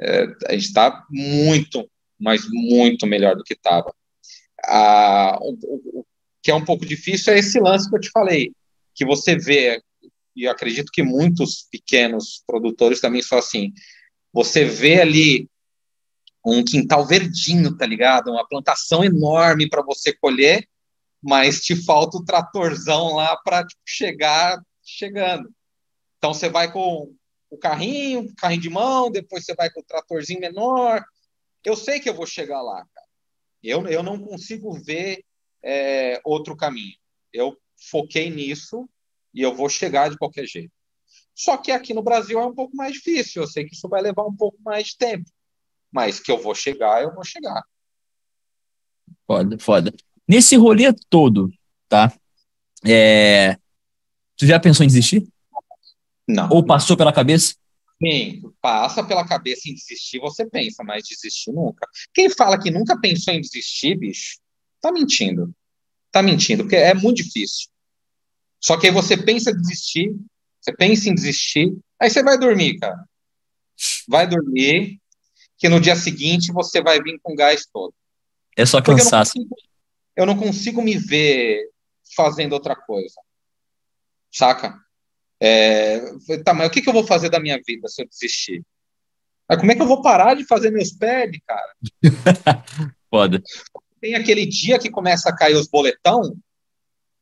é, 0.00 0.24
a 0.48 0.52
gente 0.52 0.66
está 0.66 1.04
muito, 1.10 1.88
mas 2.18 2.42
muito 2.50 3.06
melhor 3.06 3.36
do 3.36 3.44
que 3.44 3.54
estava 3.54 3.92
o, 5.40 6.00
o, 6.00 6.06
que 6.42 6.50
é 6.50 6.54
um 6.54 6.64
pouco 6.64 6.84
difícil 6.84 7.32
é 7.32 7.38
esse 7.38 7.58
lance 7.60 7.88
que 7.88 7.96
eu 7.96 8.00
te 8.00 8.10
falei, 8.10 8.52
que 8.94 9.04
você 9.04 9.36
vê, 9.36 9.82
e 10.34 10.46
acredito 10.46 10.90
que 10.92 11.02
muitos 11.02 11.66
pequenos 11.70 12.42
produtores 12.46 13.00
também 13.00 13.22
são 13.22 13.38
assim, 13.38 13.72
você 14.32 14.64
vê 14.64 15.00
ali 15.00 15.48
um 16.44 16.64
quintal 16.64 17.06
verdinho, 17.06 17.76
tá 17.76 17.86
ligado? 17.86 18.30
Uma 18.30 18.46
plantação 18.46 19.04
enorme 19.04 19.68
para 19.68 19.82
você 19.82 20.12
colher, 20.12 20.68
mas 21.22 21.60
te 21.60 21.76
falta 21.76 22.16
o 22.16 22.24
tratorzão 22.24 23.14
lá 23.14 23.36
para 23.36 23.64
tipo, 23.64 23.82
chegar 23.86 24.60
chegando. 24.84 25.48
Então 26.18 26.34
você 26.34 26.48
vai 26.48 26.72
com 26.72 27.14
o 27.50 27.58
carrinho, 27.58 28.32
carrinho 28.36 28.62
de 28.62 28.70
mão, 28.70 29.10
depois 29.10 29.44
você 29.44 29.54
vai 29.54 29.70
com 29.70 29.80
o 29.80 29.84
tratorzinho 29.84 30.40
menor. 30.40 31.04
Eu 31.64 31.76
sei 31.76 32.00
que 32.00 32.08
eu 32.08 32.14
vou 32.14 32.26
chegar 32.26 32.60
lá, 32.62 32.84
cara. 32.92 33.06
Eu, 33.62 33.86
eu 33.86 34.02
não 34.02 34.18
consigo 34.18 34.72
ver 34.72 35.24
é, 35.62 36.20
outro 36.24 36.56
caminho. 36.56 36.96
Eu 37.32 37.56
foquei 37.90 38.30
nisso 38.30 38.88
e 39.32 39.42
eu 39.42 39.54
vou 39.54 39.68
chegar 39.68 40.10
de 40.10 40.18
qualquer 40.18 40.46
jeito. 40.46 40.72
Só 41.34 41.56
que 41.56 41.70
aqui 41.70 41.94
no 41.94 42.02
Brasil 42.02 42.38
é 42.40 42.46
um 42.46 42.54
pouco 42.54 42.76
mais 42.76 42.94
difícil. 42.94 43.42
Eu 43.42 43.48
sei 43.48 43.64
que 43.64 43.74
isso 43.74 43.88
vai 43.88 44.02
levar 44.02 44.24
um 44.24 44.34
pouco 44.34 44.58
mais 44.62 44.88
de 44.88 44.98
tempo. 44.98 45.30
Mas 45.92 46.18
que 46.18 46.32
eu 46.32 46.40
vou 46.40 46.54
chegar, 46.54 47.02
eu 47.02 47.14
vou 47.14 47.24
chegar. 47.24 47.62
Foda, 49.26 49.58
foda. 49.58 49.94
Nesse 50.26 50.56
rolê 50.56 50.92
todo, 51.10 51.52
tá? 51.88 52.12
É... 52.84 53.56
Tu 54.36 54.46
já 54.46 54.58
pensou 54.58 54.84
em 54.84 54.88
desistir? 54.88 55.28
Não. 56.26 56.48
Ou 56.50 56.64
passou 56.64 56.96
pela 56.96 57.12
cabeça? 57.12 57.54
Sim, 58.02 58.42
passa 58.60 59.04
pela 59.04 59.26
cabeça 59.26 59.68
em 59.68 59.74
desistir, 59.74 60.18
você 60.18 60.44
pensa, 60.44 60.82
mas 60.82 61.04
desistir 61.04 61.52
nunca. 61.52 61.86
Quem 62.12 62.28
fala 62.28 62.58
que 62.58 62.70
nunca 62.70 62.98
pensou 62.98 63.32
em 63.32 63.40
desistir, 63.40 63.96
bicho, 63.96 64.38
tá 64.80 64.90
mentindo. 64.90 65.54
Tá 66.10 66.22
mentindo, 66.22 66.64
porque 66.64 66.76
é 66.76 66.94
muito 66.94 67.22
difícil. 67.22 67.68
Só 68.60 68.76
que 68.76 68.86
aí 68.86 68.92
você 68.92 69.16
pensa 69.16 69.50
em 69.50 69.56
desistir, 69.56 70.14
você 70.60 70.74
pensa 70.74 71.08
em 71.08 71.14
desistir, 71.14 71.76
aí 72.00 72.10
você 72.10 72.22
vai 72.22 72.38
dormir, 72.38 72.78
cara. 72.78 73.04
Vai 74.08 74.26
dormir, 74.26 75.00
que 75.62 75.68
no 75.68 75.80
dia 75.80 75.94
seguinte 75.94 76.50
você 76.50 76.82
vai 76.82 77.00
vir 77.00 77.20
com 77.22 77.36
gás 77.36 77.64
todo. 77.72 77.94
É 78.56 78.66
só 78.66 78.82
cansaço. 78.82 79.34
Eu 79.36 79.44
não, 79.44 79.46
consigo, 79.48 79.56
eu 80.16 80.26
não 80.26 80.36
consigo 80.36 80.82
me 80.82 80.98
ver 80.98 81.70
fazendo 82.16 82.54
outra 82.54 82.74
coisa. 82.74 83.14
Saca? 84.28 84.76
É, 85.38 86.00
tá, 86.44 86.52
mas 86.52 86.66
o 86.66 86.70
que, 86.70 86.82
que 86.82 86.88
eu 86.88 86.92
vou 86.92 87.06
fazer 87.06 87.30
da 87.30 87.38
minha 87.38 87.60
vida 87.64 87.86
se 87.86 88.02
eu 88.02 88.08
desistir? 88.08 88.64
Mas 89.48 89.60
como 89.60 89.70
é 89.70 89.76
que 89.76 89.82
eu 89.82 89.86
vou 89.86 90.02
parar 90.02 90.34
de 90.34 90.44
fazer 90.44 90.72
meus 90.72 90.90
pés, 90.90 91.30
cara? 91.46 91.76
Foda. 93.08 93.40
Tem 94.00 94.16
aquele 94.16 94.44
dia 94.44 94.80
que 94.80 94.90
começa 94.90 95.28
a 95.28 95.36
cair 95.36 95.54
os 95.54 95.68
boletão, 95.68 96.36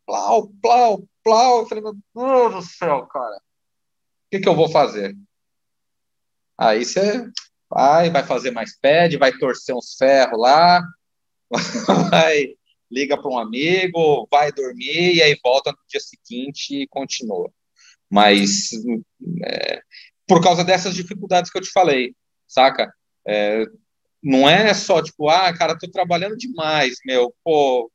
plau, 0.07 0.49
plau, 0.62 1.05
plau. 1.22 1.59
Eu 1.59 1.66
falei, 1.66 1.84
meu 1.84 1.95
Deus 2.14 2.55
do 2.55 2.62
céu, 2.62 3.07
cara. 3.07 3.36
O 3.36 4.30
que, 4.30 4.41
que 4.41 4.49
eu 4.49 4.57
vou 4.57 4.70
fazer? 4.70 5.14
Aí 6.57 6.86
você 6.86 7.30
vai, 7.71 8.11
vai 8.11 8.25
fazer 8.25 8.51
mais 8.51 8.79
pad, 8.79 9.16
vai 9.16 9.33
torcer 9.33 9.75
uns 9.75 9.95
ferros 9.95 10.39
lá, 10.39 10.83
vai, 12.11 12.55
liga 12.91 13.16
para 13.16 13.31
um 13.31 13.39
amigo, 13.39 14.27
vai 14.31 14.53
dormir 14.53 15.14
e 15.14 15.23
aí 15.23 15.39
volta 15.43 15.71
no 15.71 15.79
dia 15.89 16.01
seguinte 16.01 16.83
e 16.83 16.89
continua. 16.89 17.51
Mas 18.11 18.71
é, 19.45 19.81
por 20.27 20.43
causa 20.43 20.64
dessas 20.64 20.95
dificuldades 20.95 21.51
que 21.51 21.59
eu 21.59 21.62
te 21.62 21.71
falei, 21.71 22.14
saca? 22.47 22.93
É, 23.27 23.64
não 24.23 24.49
é 24.49 24.75
só 24.75 25.03
tipo, 25.03 25.29
ah, 25.29 25.57
cara, 25.57 25.79
tô 25.79 25.89
trabalhando 25.89 26.37
demais, 26.37 26.97
meu, 27.05 27.33
pô, 27.45 27.91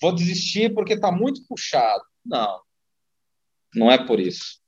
vou 0.00 0.14
desistir 0.14 0.72
porque 0.74 0.98
tá 0.98 1.12
muito 1.12 1.46
puxado. 1.46 2.02
Não, 2.24 2.60
não 3.74 3.90
é 3.90 3.98
por 4.04 4.18
isso. 4.18 4.60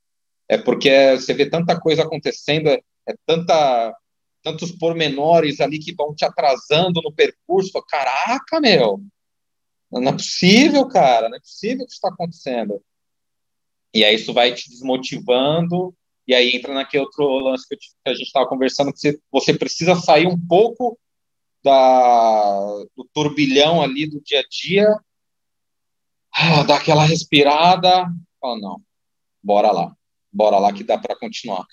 É 0.47 0.57
porque 0.57 1.17
você 1.17 1.33
vê 1.33 1.49
tanta 1.49 1.79
coisa 1.79 2.03
acontecendo, 2.03 2.69
é, 2.69 2.79
é 3.07 3.15
tanta, 3.25 3.95
tantos 4.43 4.71
pormenores 4.71 5.59
ali 5.59 5.79
que 5.79 5.93
vão 5.93 6.13
te 6.13 6.25
atrasando 6.25 7.01
no 7.01 7.13
percurso. 7.13 7.81
Caraca, 7.87 8.59
meu, 8.59 9.01
não 9.91 10.09
é 10.09 10.13
possível, 10.13 10.87
cara, 10.87 11.29
não 11.29 11.37
é 11.37 11.39
possível 11.39 11.85
que 11.85 11.93
está 11.93 12.09
acontecendo. 12.09 12.81
E 13.93 14.05
aí 14.05 14.15
isso 14.15 14.33
vai 14.33 14.53
te 14.53 14.69
desmotivando, 14.69 15.93
e 16.25 16.33
aí 16.33 16.55
entra 16.55 16.73
naquele 16.73 17.03
outro 17.03 17.25
lance 17.39 17.67
que, 17.67 17.75
a 18.05 18.13
gente 18.13 18.27
estava 18.27 18.47
conversando, 18.47 18.93
que 18.93 18.99
você, 18.99 19.19
você 19.29 19.53
precisa 19.53 19.95
sair 19.95 20.27
um 20.27 20.39
pouco 20.39 20.97
da, 21.63 22.85
do 22.95 23.07
turbilhão 23.13 23.81
ali 23.81 24.07
do 24.07 24.21
dia 24.21 24.39
a 24.39 24.43
dia, 24.49 24.87
ah, 26.33 26.63
dar 26.63 26.77
aquela 26.77 27.03
respirada, 27.03 28.05
fala, 28.39 28.59
não, 28.59 28.81
bora 29.43 29.71
lá, 29.71 29.93
bora 30.31 30.57
lá 30.57 30.71
que 30.71 30.85
dá 30.85 30.97
para 30.97 31.17
continuar. 31.17 31.65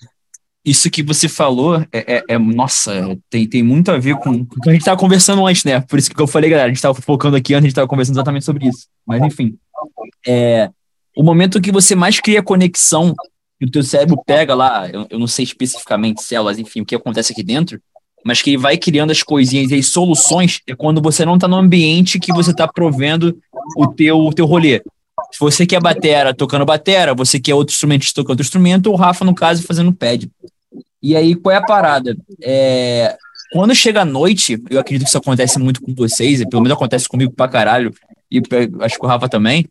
Isso 0.64 0.90
que 0.90 1.02
você 1.02 1.28
falou 1.28 1.76
é, 1.92 2.16
é, 2.16 2.22
é, 2.28 2.38
nossa, 2.38 3.16
tem, 3.30 3.46
tem 3.48 3.62
muito 3.62 3.90
a 3.90 3.98
ver 3.98 4.16
com, 4.16 4.30
o 4.30 4.46
que 4.46 4.68
a 4.68 4.72
gente 4.72 4.82
estava 4.82 5.00
conversando 5.00 5.46
antes, 5.46 5.64
né? 5.64 5.80
Por 5.80 5.98
isso 5.98 6.10
que 6.10 6.20
eu 6.20 6.26
falei, 6.26 6.50
galera, 6.50 6.66
a 6.66 6.68
gente 6.68 6.76
estava 6.76 7.00
focando 7.00 7.36
aqui 7.36 7.54
antes, 7.54 7.64
a 7.64 7.66
gente 7.66 7.72
estava 7.72 7.88
conversando 7.88 8.16
exatamente 8.16 8.44
sobre 8.44 8.68
isso. 8.68 8.86
Mas 9.06 9.22
enfim, 9.22 9.56
é, 10.26 10.70
o 11.16 11.22
momento 11.22 11.60
que 11.60 11.72
você 11.72 11.94
mais 11.94 12.20
cria 12.20 12.42
conexão, 12.42 13.14
que 13.58 13.66
o 13.66 13.70
teu 13.70 13.82
cérebro 13.82 14.20
pega 14.26 14.54
lá, 14.54 14.88
eu, 14.88 15.06
eu 15.10 15.18
não 15.18 15.26
sei 15.26 15.44
especificamente 15.44 16.22
células, 16.22 16.58
enfim, 16.58 16.80
o 16.80 16.86
que 16.86 16.94
acontece 16.94 17.32
aqui 17.32 17.42
dentro, 17.42 17.80
mas 18.24 18.42
que 18.42 18.50
ele 18.50 18.58
vai 18.58 18.76
criando 18.76 19.10
as 19.10 19.22
coisinhas 19.22 19.70
e 19.70 19.76
as 19.76 19.86
soluções 19.86 20.60
é 20.66 20.74
quando 20.74 21.00
você 21.00 21.24
não 21.24 21.36
está 21.36 21.48
no 21.48 21.56
ambiente 21.56 22.18
que 22.18 22.32
você 22.32 22.50
está 22.50 22.68
provendo 22.68 23.38
o 23.76 23.86
teu, 23.86 24.18
o 24.18 24.32
teu 24.32 24.44
rolê. 24.44 24.82
Se 25.32 25.40
você 25.40 25.66
quer 25.66 25.80
batera 25.80 26.34
tocando 26.34 26.64
batera, 26.64 27.14
você 27.14 27.38
quer 27.38 27.54
outro 27.54 27.72
instrumento 27.72 28.12
tocando 28.14 28.30
outro 28.30 28.44
instrumento, 28.44 28.86
ou 28.86 28.94
o 28.94 28.96
Rafa, 28.96 29.24
no 29.24 29.34
caso, 29.34 29.62
fazendo 29.62 29.92
pad. 29.92 30.28
E 31.02 31.14
aí, 31.14 31.34
qual 31.34 31.54
é 31.54 31.58
a 31.58 31.64
parada? 31.64 32.16
É, 32.42 33.16
quando 33.52 33.74
chega 33.74 34.02
a 34.02 34.04
noite, 34.04 34.62
eu 34.68 34.80
acredito 34.80 35.04
que 35.04 35.08
isso 35.08 35.18
acontece 35.18 35.58
muito 35.58 35.80
com 35.80 35.94
vocês, 35.94 36.44
pelo 36.48 36.62
menos 36.62 36.76
acontece 36.76 37.08
comigo 37.08 37.32
pra 37.32 37.48
caralho, 37.48 37.94
e 38.30 38.42
acho 38.80 38.98
que 38.98 39.04
o 39.04 39.08
Rafa 39.08 39.28
também, 39.28 39.66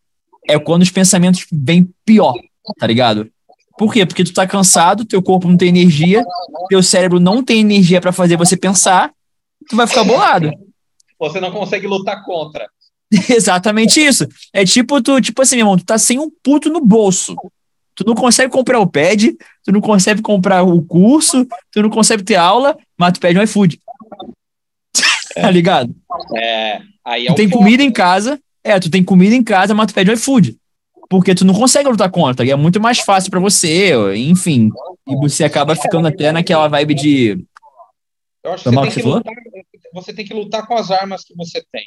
é 0.47 0.57
quando 0.57 0.81
os 0.81 0.91
pensamentos 0.91 1.45
vêm 1.51 1.87
pior, 2.05 2.33
tá 2.79 2.87
ligado? 2.87 3.29
Por 3.77 3.93
quê? 3.93 4.05
Porque 4.05 4.23
tu 4.23 4.33
tá 4.33 4.47
cansado, 4.47 5.05
teu 5.05 5.21
corpo 5.21 5.47
não 5.47 5.57
tem 5.57 5.69
energia, 5.69 6.23
teu 6.69 6.81
cérebro 6.81 7.19
não 7.19 7.43
tem 7.43 7.59
energia 7.59 8.01
para 8.01 8.11
fazer 8.11 8.35
você 8.35 8.57
pensar, 8.57 9.11
tu 9.69 9.75
vai 9.75 9.85
ficar 9.85 10.03
bolado. 10.03 10.51
Você 11.19 11.39
não 11.39 11.51
consegue 11.51 11.85
lutar 11.85 12.23
contra. 12.23 12.67
Exatamente 13.29 13.99
isso. 13.99 14.27
É 14.53 14.65
tipo 14.65 15.01
tu, 15.01 15.19
tipo 15.21 15.41
assim, 15.41 15.55
meu 15.55 15.65
irmão, 15.65 15.77
tu 15.77 15.85
tá 15.85 15.97
sem 15.97 16.19
um 16.19 16.29
puto 16.43 16.69
no 16.69 16.81
bolso. 16.81 17.35
Tu 17.95 18.05
não 18.05 18.13
consegue 18.13 18.51
comprar 18.51 18.79
o 18.79 18.87
pad, 18.87 19.35
tu 19.63 19.71
não 19.71 19.81
consegue 19.81 20.21
comprar 20.21 20.61
o 20.61 20.83
curso, 20.83 21.47
tu 21.71 21.81
não 21.81 21.89
consegue 21.89 22.23
ter 22.23 22.35
aula, 22.35 22.77
mas 22.95 23.13
tu 23.13 23.19
pede 23.19 23.39
um 23.39 23.41
iFood. 23.41 23.81
tá 25.33 25.49
ligado? 25.49 25.95
É, 26.35 26.81
aí 27.03 27.25
é 27.25 27.29
tu 27.29 27.35
tem 27.35 27.49
comida 27.49 27.81
em 27.81 27.91
casa, 27.91 28.39
é, 28.63 28.79
tu 28.79 28.89
tem 28.91 29.03
comida 29.03 29.33
em 29.33 29.43
casa, 29.43 29.73
mas 29.73 29.87
tu 29.87 29.95
pede 29.95 30.11
um 30.11 30.13
iFood. 30.13 30.57
Porque 31.09 31.33
tu 31.33 31.45
não 31.45 31.53
consegue 31.53 31.89
lutar 31.89 32.11
contra, 32.11 32.45
e 32.45 32.51
é 32.51 32.55
muito 32.55 32.81
mais 32.81 32.99
fácil 32.99 33.31
para 33.31 33.39
você, 33.39 33.93
enfim. 34.15 34.69
E 35.07 35.15
você 35.15 35.45
acaba 35.45 35.75
ficando 35.75 36.07
até 36.07 36.31
naquela 36.31 36.67
vibe 36.67 36.93
de. 36.93 37.45
Eu 38.43 38.53
acho 38.53 38.63
que, 38.63 38.69
você 38.69 38.81
tem 38.81 38.91
que, 38.91 39.01
lutar, 39.01 39.33
você 39.93 40.13
tem 40.13 40.25
que 40.25 40.33
lutar 40.33 40.67
com 40.67 40.75
as 40.75 40.91
armas 40.91 41.23
que 41.23 41.33
você 41.33 41.63
tem. 41.71 41.85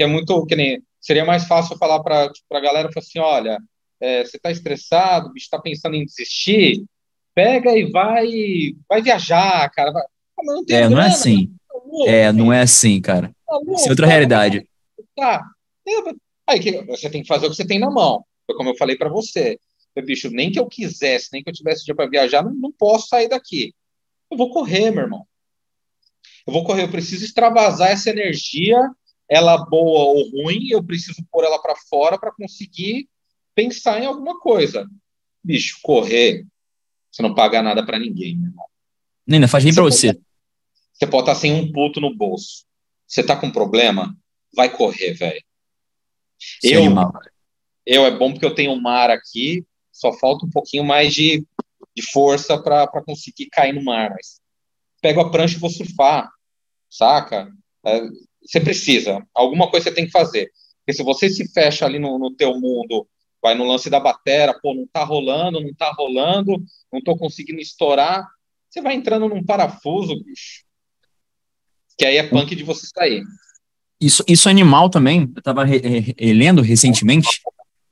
Que 0.00 0.04
é 0.04 0.06
muito. 0.06 0.46
Que 0.46 0.56
nem, 0.56 0.82
seria 0.98 1.26
mais 1.26 1.44
fácil 1.44 1.76
falar 1.76 2.02
para 2.02 2.32
tipo, 2.32 2.56
a 2.56 2.58
galera 2.60 2.88
assim: 2.96 3.18
olha, 3.18 3.58
é, 4.00 4.24
você 4.24 4.38
está 4.38 4.50
estressado, 4.50 5.30
está 5.36 5.60
pensando 5.60 5.94
em 5.94 6.06
desistir, 6.06 6.86
pega 7.34 7.76
e 7.76 7.90
vai, 7.90 8.26
vai 8.88 9.02
viajar, 9.02 9.68
cara. 9.68 9.92
Vai, 9.92 10.02
ah, 10.02 10.42
não 10.42 10.60
é, 10.60 10.64
grana, 10.64 10.88
não 10.88 11.02
é 11.02 11.06
assim. 11.06 11.48
Tá 11.68 11.78
louco, 11.84 12.08
é, 12.08 12.32
não 12.32 12.50
é 12.50 12.62
assim, 12.62 12.98
cara. 12.98 13.30
Tá 13.46 13.56
louco, 13.56 13.74
Isso 13.74 13.88
é 13.88 13.90
outra 13.90 14.06
realidade. 14.06 14.66
Tá. 15.14 15.44
Aí 16.48 16.58
que 16.58 16.80
você 16.80 17.10
tem 17.10 17.20
que 17.20 17.28
fazer 17.28 17.44
o 17.44 17.50
que 17.50 17.56
você 17.56 17.66
tem 17.66 17.78
na 17.78 17.90
mão. 17.90 18.24
Foi 18.46 18.56
como 18.56 18.70
eu 18.70 18.76
falei 18.76 18.96
para 18.96 19.10
você. 19.10 19.58
Bicho, 20.02 20.30
nem 20.30 20.50
que 20.50 20.58
eu 20.58 20.66
quisesse, 20.66 21.28
nem 21.30 21.42
que 21.42 21.50
eu 21.50 21.54
tivesse 21.54 21.84
dia 21.84 21.94
para 21.94 22.08
viajar, 22.08 22.42
não, 22.42 22.54
não 22.54 22.72
posso 22.72 23.08
sair 23.08 23.28
daqui. 23.28 23.74
Eu 24.30 24.38
vou 24.38 24.48
correr, 24.50 24.90
meu 24.90 25.02
irmão. 25.02 25.26
Eu 26.46 26.54
vou 26.54 26.64
correr, 26.64 26.84
eu 26.84 26.90
preciso 26.90 27.22
extravasar 27.22 27.90
essa 27.90 28.08
energia, 28.08 28.90
ela 29.30 29.56
boa 29.56 30.06
ou 30.06 30.28
ruim, 30.28 30.68
eu 30.70 30.82
preciso 30.82 31.24
pôr 31.30 31.44
ela 31.44 31.62
para 31.62 31.76
fora 31.88 32.18
para 32.18 32.32
conseguir 32.32 33.08
pensar 33.54 34.02
em 34.02 34.06
alguma 34.06 34.40
coisa. 34.40 34.90
Bicho, 35.42 35.78
correr, 35.82 36.44
você 37.10 37.22
não 37.22 37.32
paga 37.32 37.62
nada 37.62 37.86
para 37.86 37.98
ninguém, 37.98 38.36
meu 38.36 38.48
irmão. 38.50 38.66
Nina, 39.24 39.46
faz 39.46 39.62
bem 39.62 39.72
para 39.72 39.84
você. 39.84 40.18
Você 40.92 41.06
pode 41.06 41.22
estar 41.22 41.36
sem 41.36 41.52
um 41.52 41.70
puto 41.70 42.00
no 42.00 42.14
bolso. 42.14 42.64
Você 43.06 43.22
tá 43.22 43.36
com 43.36 43.50
problema? 43.50 44.16
Vai 44.52 44.68
correr, 44.68 45.14
velho. 45.14 45.42
Eu, 46.62 46.82
eu 47.86 48.04
é 48.04 48.10
bom 48.10 48.32
porque 48.32 48.44
eu 48.44 48.54
tenho 48.54 48.72
um 48.72 48.80
mar 48.80 49.10
aqui, 49.10 49.64
só 49.92 50.12
falta 50.12 50.44
um 50.44 50.50
pouquinho 50.50 50.84
mais 50.84 51.14
de, 51.14 51.46
de 51.94 52.02
força 52.10 52.60
para 52.60 52.88
conseguir 53.04 53.46
cair 53.46 53.72
no 53.72 53.84
mar. 53.84 54.10
Mas 54.10 54.40
pego 55.00 55.20
a 55.20 55.30
prancha 55.30 55.56
e 55.56 55.60
vou 55.60 55.70
surfar, 55.70 56.28
saca? 56.90 57.48
Você 58.44 58.60
precisa, 58.60 59.24
alguma 59.34 59.70
coisa 59.70 59.84
você 59.84 59.94
tem 59.94 60.06
que 60.06 60.12
fazer. 60.12 60.50
Porque 60.78 60.96
se 60.96 61.02
você 61.02 61.28
se 61.28 61.46
fecha 61.52 61.84
ali 61.84 61.98
no, 61.98 62.18
no 62.18 62.30
teu 62.30 62.58
mundo 62.58 63.06
vai 63.42 63.54
no 63.54 63.64
lance 63.64 63.88
da 63.88 63.98
batera, 63.98 64.58
pô, 64.60 64.74
não 64.74 64.86
tá 64.86 65.02
rolando, 65.02 65.60
não 65.60 65.72
tá 65.74 65.90
rolando, 65.96 66.62
não 66.92 67.00
tô 67.00 67.16
conseguindo 67.16 67.60
estourar, 67.60 68.26
você 68.68 68.80
vai 68.80 68.94
entrando 68.94 69.28
num 69.28 69.42
parafuso, 69.42 70.14
bicho. 70.22 70.64
Que 71.98 72.06
aí 72.06 72.16
é 72.16 72.22
punk 72.22 72.54
de 72.54 72.62
você 72.62 72.86
sair. 72.86 73.22
Isso, 74.00 74.24
isso 74.26 74.48
é 74.48 74.50
animal 74.50 74.88
também. 74.88 75.30
Eu 75.34 75.42
tava 75.42 75.64
re, 75.64 75.78
re, 75.78 76.32
lendo 76.32 76.62
recentemente. 76.62 77.40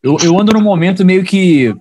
Eu, 0.03 0.17
eu 0.23 0.39
ando 0.39 0.53
num 0.53 0.63
momento 0.63 1.05
meio 1.05 1.25
que 1.25 1.75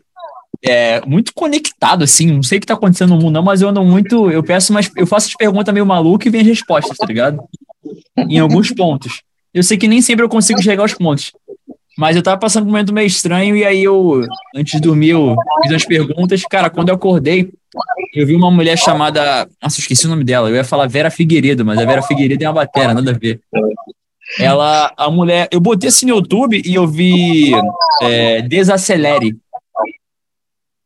é, 0.62 1.06
muito 1.06 1.34
conectado, 1.34 2.04
assim. 2.04 2.28
Não 2.28 2.44
sei 2.44 2.58
o 2.58 2.62
que 2.62 2.68
tá 2.68 2.74
acontecendo 2.74 3.12
no 3.12 3.22
mundo, 3.22 3.36
não, 3.36 3.44
mas 3.44 3.62
eu 3.62 3.70
ando 3.70 3.84
muito. 3.84 4.30
Eu 4.30 4.44
peço 4.44 4.74
umas. 4.74 4.90
Eu 4.96 5.08
faço 5.08 5.28
as 5.28 5.36
perguntas 5.36 5.74
meio 5.74 5.86
malucas 5.86 6.26
e 6.26 6.30
vem 6.30 6.42
as 6.42 6.48
respostas, 6.48 6.98
tá 6.98 7.06
ligado? 7.06 7.40
Em 8.18 8.40
alguns 8.40 8.72
pontos. 8.72 9.22
Eu 9.54 9.64
sei 9.64 9.78
que 9.78 9.88
nem 9.88 10.02
sempre 10.02 10.24
eu 10.24 10.30
consigo 10.30 10.62
chegar 10.62 10.84
aos 10.84 10.94
pontos. 10.94 11.32
Mas 11.98 12.16
eu 12.16 12.22
tava 12.22 12.38
passando 12.38 12.64
um 12.64 12.68
momento 12.68 12.94
meio 12.94 13.08
estranho 13.08 13.56
e 13.56 13.66
aí 13.66 13.84
eu, 13.84 14.22
antes 14.56 14.74
de 14.74 14.80
dormir, 14.80 15.10
eu 15.10 15.36
fiz 15.64 15.74
as 15.74 15.84
perguntas. 15.84 16.44
Cara, 16.44 16.70
quando 16.70 16.90
eu 16.90 16.96
acordei, 16.96 17.52
eu 18.14 18.28
vi 18.28 18.36
uma 18.36 18.52
mulher 18.52 18.78
chamada. 18.78 19.50
Nossa, 19.62 19.80
esqueci 19.80 20.06
o 20.06 20.10
nome 20.10 20.24
dela. 20.24 20.48
Eu 20.48 20.56
ia 20.56 20.64
falar 20.64 20.88
Vera 20.88 21.10
Figueiredo, 21.10 21.66
mas 21.66 21.80
a 21.80 21.86
Vera 21.86 22.04
Figueiredo 22.04 22.44
é 22.44 22.48
uma 22.48 22.54
batera, 22.54 22.94
nada 22.94 23.12
a 23.12 23.18
ver. 23.18 23.42
Ela, 24.40 24.94
a 24.96 25.10
mulher. 25.10 25.48
Eu 25.52 25.60
botei 25.60 25.90
assim 25.90 26.06
no 26.06 26.16
YouTube 26.16 26.62
e 26.64 26.76
eu 26.76 26.88
vi 26.88 27.52
é, 28.04 28.44
Desacelere 28.44 29.36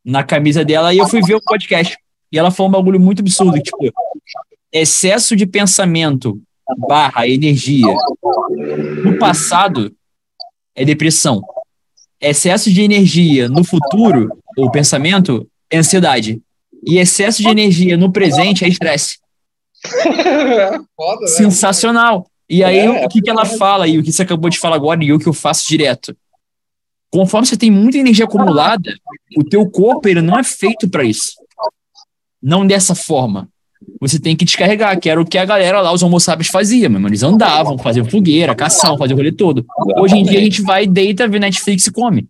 na 0.03 0.23
camisa 0.23 0.63
dela 0.63 0.93
e 0.93 0.97
eu 0.97 1.07
fui 1.09 1.21
ver 1.21 1.35
o 1.35 1.41
podcast. 1.41 1.97
E 2.31 2.39
ela 2.39 2.51
falou 2.51 2.69
um 2.69 2.73
bagulho 2.73 2.99
muito 2.99 3.19
absurdo, 3.19 3.59
tipo, 3.59 3.91
excesso 4.71 5.35
de 5.35 5.45
pensamento 5.45 6.41
barra 6.77 7.27
energia 7.27 7.93
no 9.03 9.17
passado 9.17 9.93
é 10.75 10.85
depressão. 10.85 11.41
Excesso 12.19 12.71
de 12.71 12.81
energia 12.81 13.49
no 13.49 13.63
futuro, 13.63 14.29
ou 14.57 14.71
pensamento, 14.71 15.47
é 15.69 15.77
ansiedade. 15.77 16.41
E 16.85 16.97
excesso 16.97 17.41
de 17.41 17.49
energia 17.49 17.97
no 17.97 18.11
presente 18.11 18.63
é 18.63 18.67
estresse. 18.67 19.19
Foda, 20.95 21.21
né? 21.21 21.27
Sensacional. 21.27 22.27
E 22.49 22.63
aí, 22.63 22.79
é, 22.79 23.05
o 23.05 23.09
que, 23.09 23.21
que 23.21 23.29
ela 23.29 23.45
fala 23.45 23.87
e 23.87 23.97
o 23.97 24.03
que 24.03 24.11
você 24.11 24.23
acabou 24.23 24.49
de 24.49 24.59
falar 24.59 24.75
agora 24.75 25.03
e 25.03 25.13
o 25.13 25.19
que 25.19 25.27
eu 25.27 25.33
faço 25.33 25.67
direto? 25.67 26.15
Conforme 27.09 27.47
você 27.47 27.57
tem 27.57 27.71
muita 27.71 27.97
energia 27.97 28.25
acumulada, 28.25 28.93
o 29.37 29.43
teu 29.43 29.69
corpo 29.69 30.07
ele 30.07 30.21
não 30.21 30.37
é 30.37 30.43
feito 30.43 30.89
para 30.89 31.03
isso. 31.03 31.33
Não 32.41 32.65
dessa 32.65 32.95
forma 32.95 33.50
você 33.99 34.19
tem 34.19 34.35
que 34.35 34.45
descarregar, 34.45 34.99
que 34.99 35.09
era 35.09 35.21
o 35.21 35.25
que 35.25 35.37
a 35.37 35.45
galera 35.45 35.81
lá, 35.81 35.93
os 35.93 36.01
homo 36.03 36.19
sapiens 36.19 36.47
fazia, 36.47 36.89
mano. 36.89 37.07
Eles 37.07 37.23
andavam, 37.23 37.77
faziam 37.77 38.05
fogueira, 38.05 38.55
caçavam, 38.55 38.97
faziam 38.97 39.15
o 39.15 39.19
rolê 39.19 39.31
todo. 39.31 39.65
Hoje 39.97 40.15
em 40.15 40.23
dia 40.23 40.39
a 40.39 40.43
gente 40.43 40.61
vai, 40.61 40.87
deita, 40.87 41.27
vê 41.27 41.39
Netflix 41.39 41.87
e 41.87 41.91
come. 41.91 42.27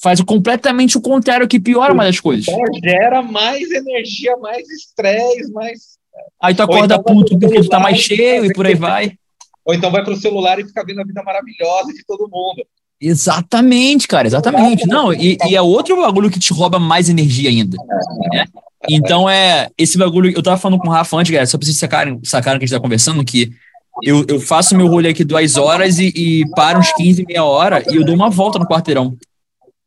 Faz 0.00 0.20
completamente 0.22 0.98
o 0.98 1.00
contrário, 1.00 1.46
que 1.46 1.60
piora 1.60 1.92
uma 1.92 2.04
das 2.04 2.18
coisas. 2.18 2.46
Então, 2.48 2.64
gera 2.82 3.22
mais 3.22 3.70
energia, 3.70 4.36
mais 4.38 4.68
estresse, 4.68 5.52
mais. 5.52 5.98
Aí 6.40 6.54
tu 6.54 6.62
acorda 6.62 6.96
então 6.96 7.14
puto 7.14 7.38
porque 7.38 7.60
tu 7.60 7.68
tá 7.68 7.78
mais 7.78 7.98
cheio 7.98 8.44
e 8.44 8.52
por 8.52 8.66
aí 8.66 8.74
vai. 8.74 9.16
Ou 9.64 9.74
então 9.74 9.90
vai 9.90 10.02
pro 10.02 10.16
celular 10.16 10.58
e 10.58 10.66
fica 10.66 10.84
vendo 10.84 11.00
a 11.00 11.04
vida 11.04 11.22
maravilhosa 11.22 11.92
de 11.92 12.04
todo 12.04 12.28
mundo. 12.28 12.66
Exatamente, 13.02 14.06
cara, 14.06 14.28
exatamente. 14.28 14.86
Não, 14.86 15.12
e, 15.12 15.36
e 15.44 15.56
é 15.56 15.60
outro 15.60 16.00
bagulho 16.00 16.30
que 16.30 16.38
te 16.38 16.52
rouba 16.52 16.78
mais 16.78 17.08
energia 17.08 17.50
ainda. 17.50 17.76
Né? 18.32 18.44
Então 18.88 19.28
é 19.28 19.68
esse 19.76 19.98
bagulho. 19.98 20.30
Eu 20.30 20.42
tava 20.42 20.56
falando 20.56 20.78
com 20.78 20.86
o 20.86 20.90
Rafa 20.90 21.16
antes, 21.16 21.32
galera, 21.32 21.46
só 21.46 21.58
pra 21.58 21.66
vocês 21.66 21.76
sacarem, 21.76 22.20
sacarem 22.22 22.60
que 22.60 22.64
a 22.64 22.66
gente 22.68 22.76
tá 22.76 22.80
conversando, 22.80 23.24
que 23.24 23.50
eu, 24.04 24.24
eu 24.28 24.40
faço 24.40 24.76
meu 24.76 24.86
rolê 24.86 25.08
aqui 25.08 25.24
duas 25.24 25.56
horas 25.56 25.98
e, 25.98 26.12
e 26.14 26.50
paro 26.54 26.78
uns 26.78 26.92
15, 26.92 27.26
meia 27.26 27.44
hora 27.44 27.82
e 27.90 27.96
eu 27.96 28.04
dou 28.04 28.14
uma 28.14 28.30
volta 28.30 28.56
no 28.56 28.68
quarteirão. 28.68 29.16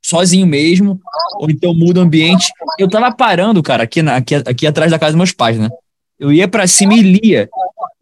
Sozinho 0.03 0.45
mesmo, 0.45 0.99
ou 1.39 1.49
então 1.49 1.74
mudo 1.74 1.97
o 1.97 2.01
ambiente. 2.01 2.51
Eu 2.78 2.89
tava 2.89 3.16
parando, 3.16 3.63
cara, 3.63 3.84
aqui, 3.84 4.01
na, 4.01 4.18
aqui, 4.18 4.36
aqui 4.36 4.68
atrás 4.68 4.91
da 4.91 4.99
casa 4.99 5.13
dos 5.13 5.18
meus 5.18 5.32
pais, 5.32 5.57
né? 5.57 5.70
Eu 6.20 6.34
ia 6.34 6.49
pra 6.49 6.68
cima 6.68 6.93
e 6.93 7.01
lia. 7.01 7.49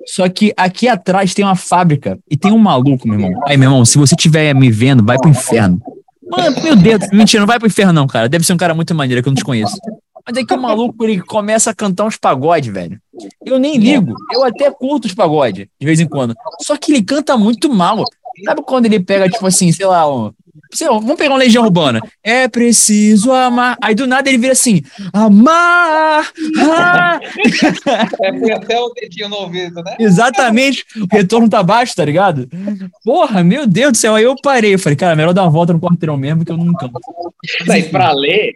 Só 0.05 0.27
que 0.27 0.53
aqui 0.57 0.87
atrás 0.87 1.33
tem 1.33 1.45
uma 1.45 1.55
fábrica 1.55 2.19
e 2.29 2.35
tem 2.35 2.51
um 2.51 2.57
maluco, 2.57 3.07
meu 3.07 3.19
irmão. 3.19 3.41
Aí, 3.47 3.57
meu 3.57 3.69
irmão, 3.69 3.85
se 3.85 3.97
você 3.97 4.15
estiver 4.15 4.53
me 4.53 4.69
vendo, 4.69 5.03
vai 5.03 5.17
pro 5.17 5.29
inferno. 5.29 5.81
Mano, 6.29 6.61
meu 6.61 6.75
Deus, 6.75 7.09
mentira, 7.11 7.41
não 7.41 7.47
vai 7.47 7.59
pro 7.59 7.67
inferno, 7.67 7.93
não, 7.93 8.07
cara. 8.07 8.27
Deve 8.27 8.45
ser 8.45 8.53
um 8.53 8.57
cara 8.57 8.73
muito 8.73 8.93
maneiro 8.93 9.21
que 9.21 9.29
eu 9.29 9.31
não 9.31 9.37
te 9.37 9.45
conheço. 9.45 9.77
Mas 10.25 10.37
é 10.37 10.43
que 10.43 10.53
o 10.53 10.61
maluco 10.61 11.03
ele 11.03 11.21
começa 11.21 11.69
a 11.69 11.75
cantar 11.75 12.05
uns 12.05 12.17
pagode, 12.17 12.71
velho. 12.71 12.99
Eu 13.45 13.59
nem 13.59 13.77
ligo. 13.77 14.13
Eu 14.31 14.43
até 14.43 14.71
curto 14.71 15.05
os 15.05 15.13
pagode, 15.13 15.69
de 15.79 15.85
vez 15.85 15.99
em 15.99 16.07
quando. 16.07 16.33
Só 16.61 16.77
que 16.77 16.93
ele 16.93 17.03
canta 17.03 17.37
muito 17.37 17.71
mal. 17.71 18.03
Sabe 18.45 18.61
quando 18.63 18.85
ele 18.85 18.99
pega, 18.99 19.29
tipo 19.29 19.45
assim, 19.45 19.71
sei 19.71 19.85
lá, 19.85 20.11
um, 20.11 20.31
sei 20.73 20.87
lá, 20.87 20.93
vamos 20.93 21.15
pegar 21.15 21.31
uma 21.31 21.39
legião 21.39 21.63
urbana. 21.63 22.01
É 22.23 22.47
preciso 22.47 23.31
amar. 23.31 23.77
Aí 23.81 23.95
do 23.95 24.07
nada 24.07 24.29
ele 24.29 24.37
vira 24.37 24.53
assim: 24.53 24.81
amar. 25.13 26.31
Ah. 26.59 27.19
É, 28.21 28.39
foi 28.39 28.51
até 28.51 28.79
o 28.79 28.89
dedinho 28.89 29.29
no 29.29 29.37
ouvido, 29.37 29.81
né? 29.83 29.95
Exatamente. 29.99 30.85
O 30.97 31.07
retorno 31.11 31.49
tá 31.49 31.61
baixo, 31.61 31.95
tá 31.95 32.03
ligado? 32.05 32.47
Porra, 33.03 33.43
meu 33.43 33.67
Deus 33.67 33.91
do 33.91 33.97
céu. 33.97 34.15
Aí 34.15 34.23
eu 34.23 34.35
parei. 34.41 34.73
Eu 34.73 34.79
falei, 34.79 34.95
cara, 34.95 35.15
melhor 35.15 35.33
dar 35.33 35.43
uma 35.43 35.51
volta 35.51 35.73
no 35.73 35.79
quarteirão 35.79 36.17
mesmo, 36.17 36.45
que 36.45 36.51
eu 36.51 36.57
não 36.57 36.73
canto. 36.73 36.99
Daí, 37.65 37.83
pra 37.83 38.11
ler, 38.11 38.53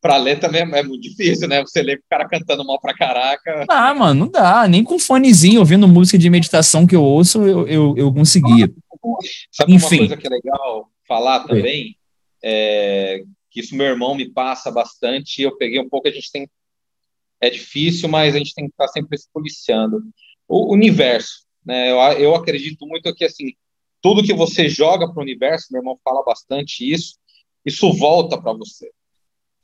pra 0.00 0.16
ler 0.16 0.38
também 0.38 0.62
é 0.62 0.82
muito 0.82 1.00
difícil, 1.00 1.48
né? 1.48 1.60
Você 1.62 1.82
lê 1.82 1.94
o 1.94 2.00
cara 2.10 2.28
cantando 2.28 2.64
mal 2.64 2.80
pra 2.80 2.94
caraca. 2.94 3.64
Ah, 3.68 3.94
mano, 3.94 4.24
não 4.24 4.30
dá. 4.30 4.66
Nem 4.68 4.84
com 4.84 4.98
fonezinho, 4.98 5.60
ouvindo 5.60 5.88
música 5.88 6.18
de 6.18 6.28
meditação 6.30 6.86
que 6.86 6.96
eu 6.96 7.02
ouço, 7.02 7.42
eu, 7.42 7.66
eu, 7.66 7.94
eu 7.96 8.12
conseguia. 8.12 8.70
Sabe 9.50 9.74
Enfim. 9.74 10.00
uma 10.00 10.08
coisa 10.08 10.16
que 10.16 10.26
é 10.26 10.30
legal 10.30 10.88
falar 11.06 11.44
também? 11.46 11.96
É, 12.42 13.22
que 13.50 13.60
isso 13.60 13.74
meu 13.74 13.86
irmão 13.86 14.14
me 14.14 14.28
passa 14.28 14.70
bastante, 14.70 15.42
eu 15.42 15.56
peguei 15.56 15.80
um 15.80 15.88
pouco, 15.88 16.08
a 16.08 16.10
gente 16.10 16.30
tem... 16.30 16.48
É 17.40 17.50
difícil, 17.50 18.08
mas 18.08 18.34
a 18.34 18.38
gente 18.38 18.54
tem 18.54 18.66
que 18.66 18.72
estar 18.72 18.88
sempre 18.88 19.18
se 19.18 19.28
policiando. 19.32 20.02
O 20.48 20.72
universo, 20.72 21.44
né? 21.64 21.90
Eu, 21.90 21.96
eu 22.18 22.34
acredito 22.34 22.86
muito 22.86 23.14
que, 23.14 23.24
assim, 23.24 23.52
tudo 24.00 24.22
que 24.22 24.34
você 24.34 24.68
joga 24.68 25.06
para 25.06 25.18
o 25.18 25.22
universo, 25.22 25.68
meu 25.70 25.80
irmão 25.80 25.98
fala 26.02 26.22
bastante 26.22 26.90
isso, 26.90 27.18
isso 27.64 27.92
volta 27.92 28.40
para 28.40 28.52
você. 28.52 28.90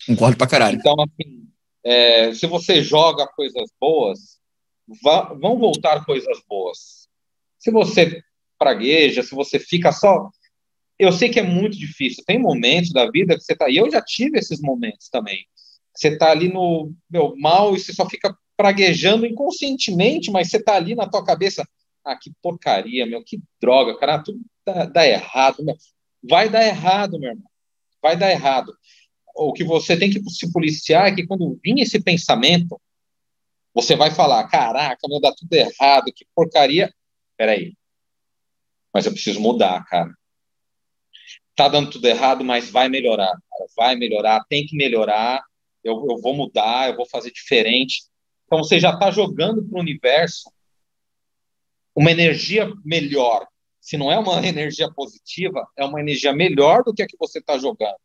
Concordo 0.06 0.36
pra 0.36 0.46
caralho. 0.46 0.78
Então, 0.78 0.94
assim, 0.98 1.46
é, 1.84 2.34
se 2.34 2.46
você 2.46 2.82
joga 2.82 3.26
coisas 3.26 3.70
boas, 3.78 4.40
vá, 5.02 5.32
vão 5.34 5.58
voltar 5.58 6.04
coisas 6.04 6.40
boas. 6.48 7.08
Se 7.58 7.70
você 7.70 8.22
pragueja, 8.58 9.22
se 9.22 9.34
você 9.34 9.58
fica 9.58 9.92
só. 9.92 10.30
Eu 11.00 11.12
sei 11.12 11.30
que 11.30 11.40
é 11.40 11.42
muito 11.42 11.78
difícil. 11.78 12.24
Tem 12.26 12.38
momentos 12.38 12.92
da 12.92 13.10
vida 13.10 13.36
que 13.36 13.42
você 13.42 13.56
tá. 13.56 13.68
E 13.68 13.76
eu 13.76 13.90
já 13.90 14.02
tive 14.02 14.38
esses 14.38 14.60
momentos 14.60 15.08
também. 15.08 15.46
Você 15.94 16.16
tá 16.16 16.30
ali 16.30 16.52
no 16.52 16.92
meu 17.08 17.34
mal 17.36 17.74
e 17.74 17.80
você 17.80 17.92
só 17.92 18.08
fica 18.08 18.36
praguejando 18.56 19.26
inconscientemente, 19.26 20.30
mas 20.30 20.50
você 20.50 20.62
tá 20.62 20.76
ali 20.76 20.94
na 20.94 21.08
tua 21.08 21.24
cabeça. 21.24 21.66
Ah, 22.04 22.16
que 22.16 22.30
porcaria, 22.42 23.06
meu, 23.06 23.22
que 23.22 23.40
droga, 23.60 23.98
cara, 23.98 24.22
tudo 24.22 24.40
dá, 24.64 24.86
dá 24.86 25.06
errado. 25.06 25.64
Meu. 25.64 25.76
Vai 26.22 26.48
dar 26.48 26.66
errado, 26.66 27.18
meu 27.18 27.30
irmão. 27.30 27.50
Vai 28.02 28.16
dar 28.16 28.30
errado 28.30 28.72
o 29.34 29.52
que 29.52 29.64
você 29.64 29.98
tem 29.98 30.10
que 30.10 30.22
se 30.30 30.52
policiar 30.52 31.08
é 31.08 31.14
que 31.14 31.26
quando 31.26 31.58
vir 31.62 31.78
esse 31.80 32.00
pensamento, 32.00 32.80
você 33.74 33.96
vai 33.96 34.10
falar: 34.10 34.46
caraca, 34.48 35.08
meu, 35.08 35.20
dá 35.20 35.32
tudo 35.34 35.52
errado, 35.52 36.12
que 36.14 36.26
porcaria. 36.34 36.92
Peraí. 37.36 37.74
Mas 38.92 39.06
eu 39.06 39.12
preciso 39.12 39.40
mudar, 39.40 39.84
cara. 39.86 40.12
Tá 41.60 41.68
dando 41.68 41.90
tudo 41.90 42.08
errado, 42.08 42.42
mas 42.42 42.70
vai 42.70 42.88
melhorar, 42.88 43.26
cara. 43.50 43.66
Vai 43.76 43.94
melhorar, 43.94 44.42
tem 44.48 44.64
que 44.64 44.74
melhorar. 44.74 45.44
Eu, 45.84 46.06
eu 46.08 46.18
vou 46.18 46.32
mudar, 46.32 46.88
eu 46.88 46.96
vou 46.96 47.04
fazer 47.04 47.30
diferente. 47.30 48.04
Então 48.46 48.64
você 48.64 48.80
já 48.80 48.94
está 48.94 49.10
jogando 49.10 49.62
para 49.62 49.76
o 49.76 49.82
universo 49.82 50.50
uma 51.94 52.10
energia 52.10 52.72
melhor. 52.82 53.46
Se 53.78 53.98
não 53.98 54.10
é 54.10 54.18
uma 54.18 54.40
energia 54.48 54.90
positiva, 54.90 55.68
é 55.76 55.84
uma 55.84 56.00
energia 56.00 56.32
melhor 56.32 56.82
do 56.82 56.94
que 56.94 57.02
a 57.02 57.06
que 57.06 57.18
você 57.18 57.40
está 57.40 57.58
jogando 57.58 57.98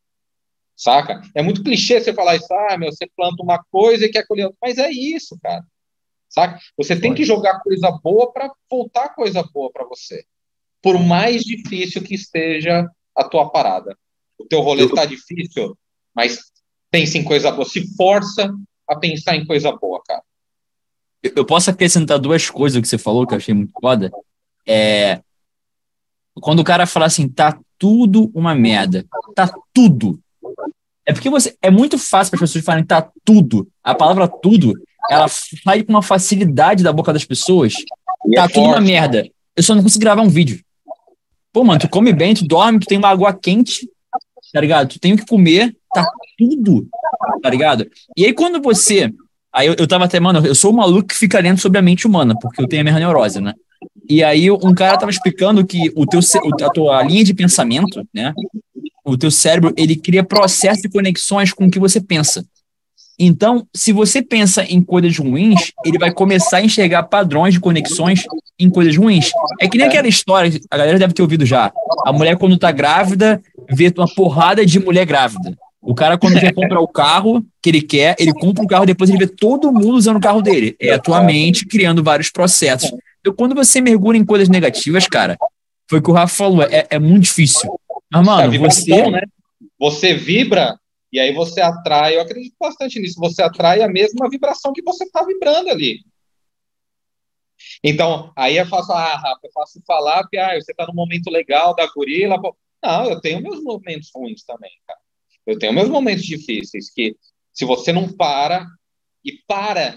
saca? 0.76 1.22
É 1.34 1.40
muito 1.40 1.64
clichê 1.64 1.98
você 1.98 2.12
falar 2.12 2.36
isso, 2.36 2.52
ah, 2.52 2.76
meu, 2.76 2.92
você 2.92 3.06
planta 3.16 3.42
uma 3.42 3.64
coisa 3.70 4.04
e 4.04 4.10
quer 4.10 4.26
colher 4.26 4.44
outra, 4.44 4.58
mas 4.60 4.76
é 4.76 4.90
isso, 4.90 5.34
cara, 5.42 5.64
saca? 6.28 6.60
Você 6.76 7.00
tem 7.00 7.14
que 7.14 7.24
jogar 7.24 7.60
coisa 7.60 7.90
boa 7.90 8.30
para 8.30 8.52
voltar 8.70 9.14
coisa 9.14 9.42
boa 9.42 9.72
para 9.72 9.86
você, 9.86 10.26
por 10.82 10.98
mais 10.98 11.42
difícil 11.42 12.02
que 12.02 12.14
esteja 12.14 12.86
a 13.16 13.24
tua 13.24 13.50
parada. 13.50 13.96
O 14.38 14.44
teu 14.44 14.60
rolê 14.60 14.88
tá 14.92 15.04
difícil, 15.04 15.76
mas 16.14 16.38
pense 16.90 17.18
em 17.18 17.24
coisa 17.24 17.50
boa, 17.50 17.64
se 17.64 17.94
força 17.96 18.54
a 18.88 18.96
pensar 18.96 19.36
em 19.36 19.46
coisa 19.46 19.72
boa, 19.72 20.00
cara. 20.06 20.22
Eu 21.22 21.44
posso 21.44 21.70
acrescentar 21.70 22.18
duas 22.18 22.48
coisas 22.50 22.80
que 22.80 22.86
você 22.86 22.98
falou 22.98 23.26
que 23.26 23.34
eu 23.34 23.38
achei 23.38 23.54
muito 23.54 23.72
foda. 23.80 24.12
É, 24.66 25.20
quando 26.34 26.60
o 26.60 26.64
cara 26.64 26.86
fala 26.86 27.06
assim, 27.06 27.28
tá 27.28 27.58
tudo 27.78 28.30
uma 28.34 28.54
merda, 28.54 29.06
tá 29.34 29.52
tudo 29.72 30.20
é 31.06 31.12
porque 31.12 31.30
você 31.30 31.56
é 31.62 31.70
muito 31.70 31.96
fácil 31.96 32.32
para 32.32 32.44
as 32.44 32.50
pessoas 32.50 32.64
falarem 32.64 32.84
tá 32.84 33.08
tudo. 33.24 33.68
A 33.82 33.94
palavra 33.94 34.26
tudo, 34.26 34.74
ela 35.08 35.28
sai 35.28 35.84
com 35.84 35.92
uma 35.92 36.02
facilidade 36.02 36.82
da 36.82 36.92
boca 36.92 37.12
das 37.12 37.24
pessoas. 37.24 37.74
E 38.26 38.34
tá 38.34 38.44
é 38.44 38.48
tudo 38.48 38.64
forte, 38.64 38.74
uma 38.74 38.80
merda. 38.80 39.30
Eu 39.54 39.62
só 39.62 39.72
não 39.74 39.84
consigo 39.84 40.02
gravar 40.02 40.22
um 40.22 40.28
vídeo. 40.28 40.60
Pô, 41.56 41.64
mano, 41.64 41.80
tu 41.80 41.88
come 41.88 42.12
bem, 42.12 42.34
tu 42.34 42.46
dorme, 42.46 42.78
tu 42.78 42.84
tem 42.84 42.98
uma 42.98 43.08
água 43.08 43.32
quente, 43.32 43.88
tá 44.52 44.60
ligado? 44.60 44.90
Tu 44.90 45.00
tem 45.00 45.14
o 45.14 45.16
que 45.16 45.24
comer, 45.24 45.74
tá 45.90 46.04
tudo, 46.36 46.86
tá 47.42 47.48
ligado? 47.48 47.90
E 48.14 48.26
aí 48.26 48.34
quando 48.34 48.60
você. 48.60 49.10
Aí 49.50 49.66
eu, 49.66 49.74
eu 49.78 49.88
tava 49.88 50.04
até, 50.04 50.20
mano, 50.20 50.46
eu 50.46 50.54
sou 50.54 50.70
o 50.70 50.76
maluco 50.76 51.08
que 51.08 51.14
fica 51.14 51.40
lendo 51.40 51.58
sobre 51.58 51.78
a 51.78 51.82
mente 51.82 52.06
humana, 52.06 52.34
porque 52.38 52.60
eu 52.60 52.68
tenho 52.68 52.82
a 52.82 52.84
minha 52.84 52.98
neurose, 52.98 53.40
né? 53.40 53.54
E 54.06 54.22
aí 54.22 54.50
um 54.50 54.74
cara 54.74 54.98
tava 54.98 55.10
explicando 55.10 55.66
que 55.66 55.90
o 55.96 56.04
teu, 56.04 56.20
a 56.62 56.68
tua 56.68 57.02
linha 57.02 57.24
de 57.24 57.32
pensamento, 57.32 58.06
né? 58.12 58.34
O 59.02 59.16
teu 59.16 59.30
cérebro, 59.30 59.72
ele 59.78 59.96
cria 59.96 60.22
processos 60.22 60.84
e 60.84 60.90
conexões 60.90 61.54
com 61.54 61.64
o 61.64 61.70
que 61.70 61.78
você 61.78 62.02
pensa. 62.02 62.44
Então, 63.18 63.66
se 63.74 63.92
você 63.92 64.20
pensa 64.20 64.62
em 64.64 64.82
coisas 64.82 65.16
ruins, 65.16 65.72
ele 65.84 65.98
vai 65.98 66.12
começar 66.12 66.58
a 66.58 66.62
enxergar 66.62 67.04
padrões 67.04 67.54
de 67.54 67.60
conexões 67.60 68.24
em 68.58 68.68
coisas 68.68 68.96
ruins. 68.96 69.30
É 69.60 69.68
que 69.68 69.78
nem 69.78 69.86
aquela 69.86 70.06
história, 70.06 70.60
a 70.70 70.76
galera 70.76 70.98
deve 70.98 71.14
ter 71.14 71.22
ouvido 71.22 71.46
já. 71.46 71.72
A 72.04 72.12
mulher, 72.12 72.36
quando 72.36 72.58
tá 72.58 72.70
grávida, 72.70 73.40
vê 73.70 73.92
uma 73.96 74.06
porrada 74.06 74.66
de 74.66 74.78
mulher 74.78 75.06
grávida. 75.06 75.56
O 75.80 75.94
cara, 75.94 76.18
quando 76.18 76.38
quer 76.40 76.52
comprar 76.52 76.80
o 76.80 76.88
carro 76.88 77.46
que 77.62 77.70
ele 77.70 77.80
quer, 77.80 78.16
ele 78.18 78.32
compra 78.32 78.64
o 78.64 78.66
carro, 78.66 78.84
depois 78.84 79.08
ele 79.08 79.20
vê 79.20 79.26
todo 79.26 79.72
mundo 79.72 79.94
usando 79.94 80.16
o 80.16 80.20
carro 80.20 80.42
dele. 80.42 80.76
É 80.80 80.92
a 80.92 80.98
tua 80.98 81.22
mente 81.22 81.64
criando 81.64 82.02
vários 82.02 82.28
processos. 82.28 82.90
Então, 83.20 83.32
quando 83.32 83.54
você 83.54 83.80
mergulha 83.80 84.18
em 84.18 84.24
coisas 84.24 84.48
negativas, 84.48 85.06
cara, 85.06 85.38
foi 85.88 86.00
o 86.00 86.02
que 86.02 86.10
o 86.10 86.12
Rafa 86.12 86.34
falou, 86.34 86.62
é, 86.62 86.86
é 86.90 86.98
muito 86.98 87.24
difícil. 87.24 87.70
Mas, 88.12 88.26
mano, 88.26 88.54
é, 88.54 88.58
você. 88.58 89.10
né? 89.10 89.22
Você 89.78 90.14
vibra 90.14 90.76
e 91.12 91.20
aí 91.20 91.32
você 91.32 91.60
atrai, 91.60 92.16
eu 92.16 92.20
acredito 92.20 92.56
bastante 92.58 92.98
nisso, 92.98 93.18
você 93.18 93.42
atrai 93.42 93.82
a 93.82 93.88
mesma 93.88 94.28
vibração 94.28 94.72
que 94.72 94.82
você 94.82 95.04
está 95.04 95.24
vibrando 95.24 95.70
ali. 95.70 96.04
Então, 97.82 98.32
aí 98.36 98.58
é 98.58 98.64
fácil, 98.64 98.94
ah, 98.94 99.16
Rafa, 99.16 99.46
é 99.46 99.50
fácil 99.52 99.82
falar 99.86 100.26
que 100.28 100.36
ah, 100.36 100.54
você 100.60 100.72
está 100.72 100.86
no 100.86 100.94
momento 100.94 101.30
legal 101.30 101.74
da 101.74 101.86
gorila. 101.86 102.36
Não, 102.82 103.10
eu 103.10 103.20
tenho 103.20 103.42
meus 103.42 103.62
momentos 103.62 104.10
ruins 104.14 104.44
também, 104.44 104.72
cara. 104.86 105.00
Eu 105.46 105.58
tenho 105.58 105.72
meus 105.72 105.88
momentos 105.88 106.24
difíceis 106.24 106.90
que, 106.90 107.16
se 107.52 107.64
você 107.64 107.92
não 107.92 108.12
para 108.12 108.66
e 109.24 109.32
para 109.46 109.96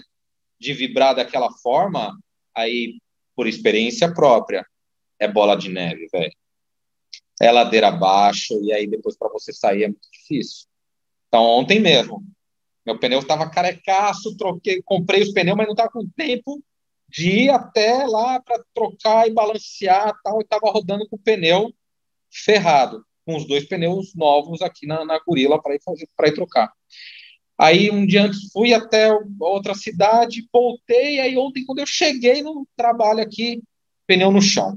de 0.58 0.72
vibrar 0.72 1.14
daquela 1.14 1.50
forma, 1.58 2.16
aí, 2.54 2.98
por 3.34 3.46
experiência 3.46 4.12
própria, 4.12 4.64
é 5.18 5.26
bola 5.26 5.56
de 5.56 5.68
neve, 5.68 6.08
velho. 6.12 6.32
É 7.40 7.50
ladeira 7.50 7.88
abaixo, 7.88 8.62
e 8.62 8.72
aí 8.72 8.86
depois 8.86 9.16
para 9.16 9.28
você 9.28 9.52
sair 9.52 9.84
é 9.84 9.88
muito 9.88 10.08
difícil. 10.12 10.69
Então, 11.30 11.44
ontem 11.44 11.78
mesmo, 11.78 12.24
meu 12.84 12.98
pneu 12.98 13.20
estava 13.20 13.48
carecaço, 13.48 14.36
troquei, 14.36 14.82
comprei 14.82 15.22
os 15.22 15.32
pneus, 15.32 15.56
mas 15.56 15.66
não 15.66 15.74
estava 15.74 15.90
com 15.90 16.04
tempo 16.08 16.60
de 17.08 17.44
ir 17.44 17.50
até 17.50 18.04
lá 18.04 18.40
para 18.40 18.60
trocar 18.74 19.28
e 19.28 19.32
balancear 19.32 20.12
tal, 20.24 20.40
e 20.40 20.42
estava 20.42 20.68
rodando 20.72 21.08
com 21.08 21.14
o 21.14 21.18
pneu 21.20 21.72
ferrado, 22.28 23.06
com 23.24 23.36
os 23.36 23.46
dois 23.46 23.64
pneus 23.68 24.12
novos 24.16 24.60
aqui 24.60 24.88
na, 24.88 25.04
na 25.04 25.20
Gorila 25.20 25.62
para 25.62 25.76
ir, 25.76 25.82
fazer, 25.84 26.04
ir 26.04 26.34
trocar. 26.34 26.72
Aí 27.56 27.92
um 27.92 28.04
dia 28.04 28.24
antes 28.24 28.50
fui 28.52 28.74
até 28.74 29.08
outra 29.38 29.74
cidade, 29.74 30.48
voltei, 30.52 31.20
aí 31.20 31.38
ontem 31.38 31.64
quando 31.64 31.78
eu 31.78 31.86
cheguei 31.86 32.42
no 32.42 32.66
trabalho 32.76 33.20
aqui, 33.20 33.62
pneu 34.04 34.32
no 34.32 34.42
chão. 34.42 34.76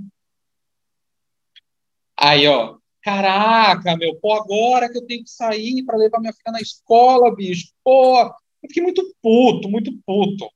Aí, 2.15 2.47
ó, 2.47 2.77
Caraca, 3.03 3.97
meu, 3.97 4.15
pô, 4.15 4.33
agora 4.33 4.89
que 4.89 4.97
eu 4.97 5.05
tenho 5.05 5.25
que 5.25 5.29
sair 5.29 5.83
para 5.83 5.97
levar 5.97 6.21
minha 6.21 6.31
filha 6.31 6.53
na 6.53 6.61
escola, 6.61 7.35
bicho, 7.35 7.67
pô, 7.83 8.21
eu 8.21 8.69
fiquei 8.69 8.81
muito 8.81 9.13
puto, 9.21 9.69
muito 9.69 9.91
puto. 10.05 10.49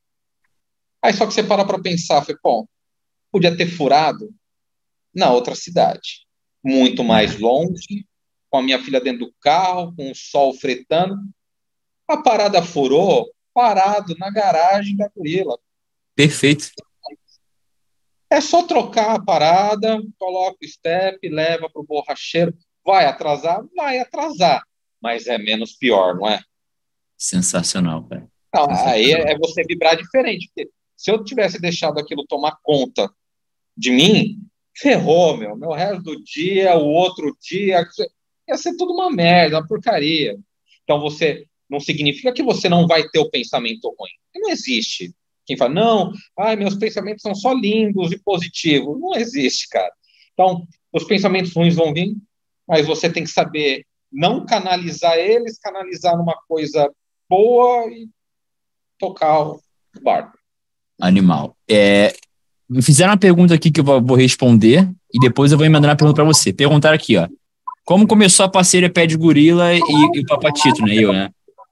Aí 1.01 1.11
só 1.11 1.27
que 1.27 1.33
você 1.33 1.43
para 1.43 1.65
para 1.65 1.81
pensar, 1.81 2.23
foi, 2.23 2.37
pô, 2.41 2.65
podia 3.29 3.55
ter 3.55 3.67
furado 3.67 4.33
na 5.13 5.29
outra 5.29 5.55
cidade, 5.55 6.25
muito 6.63 7.03
mais 7.03 7.37
longe, 7.37 8.07
com 8.49 8.59
a 8.59 8.63
minha 8.63 8.81
filha 8.81 9.01
dentro 9.01 9.25
do 9.25 9.33
carro, 9.41 9.93
com 9.93 10.09
o 10.09 10.15
sol 10.15 10.53
fretando. 10.53 11.17
A 12.07 12.15
parada 12.15 12.63
furou, 12.63 13.29
parado 13.53 14.15
na 14.17 14.29
garagem 14.29 14.95
da 14.95 15.09
Gorila. 15.09 15.59
Perfeito. 16.15 16.69
É 18.29 18.41
só 18.41 18.63
trocar 18.63 19.15
a 19.15 19.23
parada, 19.23 20.01
coloca 20.19 20.57
o 20.61 20.67
step, 20.67 21.27
leva 21.29 21.69
para 21.69 21.81
o 21.81 21.85
borracheiro. 21.85 22.53
Vai 22.85 23.05
atrasar? 23.05 23.63
Vai 23.75 23.99
atrasar. 23.99 24.63
Mas 25.01 25.27
é 25.27 25.37
menos 25.37 25.73
pior, 25.73 26.15
não 26.15 26.27
é? 26.27 26.41
Sensacional, 27.17 28.03
cara. 28.03 28.27
Não, 28.53 28.69
aí 28.87 29.11
é, 29.11 29.31
é 29.31 29.37
você 29.37 29.63
vibrar 29.63 29.95
diferente. 29.95 30.49
Porque 30.53 30.69
se 30.95 31.11
eu 31.11 31.23
tivesse 31.23 31.59
deixado 31.59 31.99
aquilo 31.99 32.25
tomar 32.27 32.57
conta 32.61 33.09
de 33.75 33.91
mim, 33.91 34.39
ferrou, 34.75 35.37
meu. 35.37 35.55
Meu 35.55 35.71
resto 35.71 36.03
do 36.03 36.23
dia, 36.23 36.75
o 36.75 36.85
outro 36.85 37.35
dia, 37.41 37.85
ia 38.47 38.57
ser 38.57 38.75
tudo 38.75 38.93
uma 38.93 39.11
merda, 39.11 39.57
uma 39.57 39.67
porcaria. 39.67 40.37
Então 40.83 40.99
você 40.99 41.45
não 41.69 41.79
significa 41.79 42.31
que 42.31 42.43
você 42.43 42.69
não 42.69 42.87
vai 42.87 43.07
ter 43.09 43.19
o 43.19 43.29
pensamento 43.29 43.93
ruim. 43.99 44.11
Não 44.35 44.49
existe. 44.49 45.13
Quem 45.47 45.57
fala, 45.57 45.73
não, 45.73 46.11
ai, 46.37 46.57
meus 46.57 46.75
pensamentos 46.75 47.21
são 47.21 47.33
só 47.33 47.53
lindos 47.53 48.11
e 48.11 48.19
positivos. 48.19 48.99
Não 48.99 49.15
existe, 49.15 49.69
cara. 49.69 49.89
Então, 50.33 50.67
os 50.91 51.05
pensamentos 51.05 51.53
ruins 51.53 51.73
vão 51.73 51.93
vir, 51.93 52.15
mas 52.67 52.85
você 52.85 53.09
tem 53.09 53.23
que 53.23 53.29
saber 53.29 53.85
não 54.11 54.45
canalizar 54.45 55.17
eles, 55.17 55.57
canalizar 55.57 56.17
numa 56.17 56.37
coisa 56.47 56.91
boa 57.29 57.89
e 57.89 58.09
tocar 58.99 59.41
o 59.41 59.61
barco. 60.03 60.37
Animal. 60.99 61.55
É, 61.69 62.13
me 62.69 62.81
fizeram 62.81 63.11
uma 63.11 63.17
pergunta 63.17 63.53
aqui 63.53 63.71
que 63.71 63.79
eu 63.79 64.01
vou 64.01 64.17
responder 64.17 64.89
e 65.13 65.19
depois 65.19 65.51
eu 65.51 65.57
vou 65.57 65.69
mandar 65.69 65.89
uma 65.89 65.95
pergunta 65.95 66.15
para 66.15 66.25
você. 66.25 66.51
Perguntaram 66.51 66.95
aqui, 66.95 67.15
ó. 67.15 67.27
Como 67.85 68.05
começou 68.05 68.45
a 68.45 68.49
parceria 68.49 68.89
Pé 68.89 69.05
de 69.05 69.15
Gorila 69.15 69.73
e, 69.73 69.79
e 69.79 70.19
o 70.19 70.25
Papatito, 70.25 70.81
né? 70.81 70.95
Eu, 70.95 71.13
né? 71.13 71.29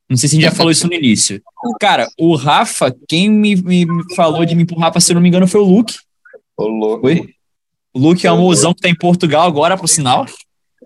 Não 0.09 0.17
sei 0.17 0.29
se 0.29 0.35
a 0.35 0.39
gente 0.39 0.49
já 0.49 0.55
falou 0.55 0.71
isso 0.71 0.87
no 0.87 0.93
início. 0.93 1.41
Cara, 1.79 2.07
o 2.17 2.35
Rafa, 2.35 2.95
quem 3.07 3.29
me, 3.29 3.55
me 3.55 3.87
falou 4.15 4.45
de 4.45 4.55
me 4.55 4.63
empurrar 4.63 4.89
Rafa, 4.89 4.99
se 4.99 5.11
eu 5.11 5.15
não 5.15 5.21
me 5.21 5.29
engano, 5.29 5.47
foi 5.47 5.61
o 5.61 5.65
Luke. 5.65 5.95
O 6.57 6.67
Luke. 6.67 7.35
O 7.93 7.99
Luke 7.99 8.27
é 8.27 8.31
um 8.31 8.41
mozão 8.41 8.73
que 8.73 8.81
tá 8.81 8.89
em 8.89 8.95
Portugal 8.95 9.47
agora, 9.47 9.77
por 9.77 9.87
sinal. 9.87 10.25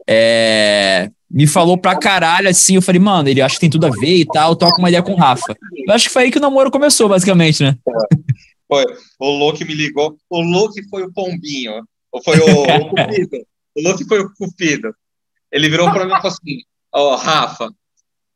É, 0.07 1.11
me 1.29 1.45
falou 1.45 1.77
pra 1.77 1.97
caralho 1.97 2.47
assim. 2.49 2.75
Eu 2.75 2.81
falei, 2.81 3.01
mano, 3.01 3.27
ele 3.27 3.41
acha 3.41 3.55
que 3.55 3.61
tem 3.61 3.69
tudo 3.69 3.87
a 3.87 3.89
ver 3.89 4.15
e 4.15 4.25
tal. 4.25 4.55
Toca 4.55 4.79
uma 4.79 4.89
ideia 4.89 5.03
com 5.03 5.13
o 5.13 5.17
Rafa. 5.17 5.55
Eu 5.85 5.93
acho 5.93 6.07
que 6.07 6.13
foi 6.13 6.23
aí 6.23 6.31
que 6.31 6.37
o 6.37 6.41
namoro 6.41 6.71
começou, 6.71 7.09
basicamente, 7.09 7.63
né? 7.63 7.75
Foi. 8.67 8.85
O 9.19 9.31
Luke 9.31 9.65
me 9.65 9.73
ligou. 9.73 10.17
O 10.29 10.41
Luke 10.41 10.81
foi 10.89 11.03
o 11.03 11.11
pombinho. 11.11 11.83
Ou 12.11 12.23
foi 12.23 12.39
o, 12.39 12.63
o 12.63 12.89
cupido. 12.89 13.37
O 13.75 13.81
Luke 13.81 14.05
foi 14.05 14.19
o 14.21 14.31
cupido. 14.33 14.93
Ele 15.51 15.69
virou 15.69 15.91
pra 15.91 16.05
mim 16.05 16.13
e 16.13 16.21
falou 16.21 16.27
assim: 16.27 16.61
Ó, 16.93 17.13
oh, 17.13 17.15
Rafa, 17.15 17.71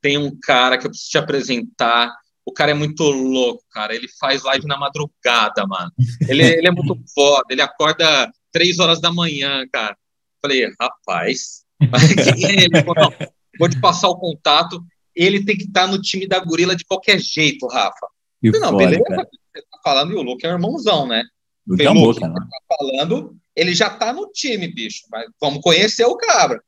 tem 0.04 0.18
um 0.18 0.38
cara 0.44 0.78
que 0.78 0.86
eu 0.86 0.90
preciso 0.90 1.12
te 1.12 1.18
apresentar. 1.18 2.14
O 2.46 2.52
cara 2.52 2.72
é 2.72 2.74
muito 2.74 3.04
louco, 3.04 3.64
cara. 3.72 3.96
Ele 3.96 4.08
faz 4.20 4.44
live 4.44 4.68
na 4.68 4.78
madrugada, 4.78 5.66
mano. 5.66 5.90
Ele, 6.28 6.44
ele 6.60 6.68
é 6.68 6.72
muito 6.72 7.00
foda. 7.16 7.46
Ele 7.50 7.62
acorda 7.62 8.30
três 8.52 8.80
horas 8.80 9.00
da 9.00 9.12
manhã, 9.12 9.66
cara. 9.72 9.98
Falei, 10.42 10.70
rapaz, 10.80 11.64
quem 12.36 12.46
é 12.46 12.64
ele? 12.66 12.84
Não, 12.84 13.30
vou 13.58 13.70
te 13.70 13.80
passar 13.80 14.10
o 14.10 14.18
contato. 14.18 14.84
Ele 15.16 15.46
tem 15.46 15.56
que 15.56 15.64
estar 15.64 15.86
tá 15.86 15.88
no 15.88 16.02
time 16.02 16.28
da 16.28 16.40
gorila 16.40 16.76
de 16.76 16.84
qualquer 16.84 17.18
jeito, 17.20 17.66
Rafa. 17.68 18.08
Falei, 18.44 18.60
não, 18.60 18.72
foda, 18.72 18.78
beleza. 18.78 19.04
Cara. 19.06 19.30
Você 19.56 19.62
tá 19.62 19.80
falando 19.82 20.12
e 20.12 20.16
o 20.16 20.22
Luke 20.22 20.46
é 20.46 20.50
um 20.50 20.54
irmãozão, 20.54 21.08
né? 21.08 21.24
Luke 21.66 21.82
é 21.82 21.90
Luke, 21.90 22.20
tá 22.20 22.48
falando, 22.78 23.38
ele 23.56 23.74
já 23.74 23.90
tá 23.90 24.12
no 24.12 24.30
time, 24.32 24.68
bicho. 24.68 25.04
Mas 25.10 25.28
vamos 25.40 25.62
conhecer 25.62 26.04
o 26.04 26.18
cabra. 26.18 26.62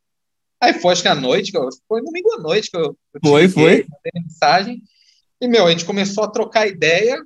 Aí 0.66 0.74
foi, 0.74 0.94
acho 0.94 1.04
que 1.04 1.08
à 1.08 1.14
noite, 1.14 1.52
que 1.52 1.58
eu, 1.58 1.70
foi 1.88 2.02
domingo 2.02 2.34
à 2.34 2.42
noite 2.42 2.72
que 2.72 2.78
eu, 2.78 2.98
eu 3.14 3.20
foi, 3.24 3.48
foi. 3.48 3.86
mensagem. 4.16 4.82
E, 5.40 5.48
meu, 5.48 5.68
a 5.68 5.70
gente 5.70 5.86
começou 5.86 6.24
a 6.24 6.32
trocar 6.32 6.66
ideia. 6.66 7.22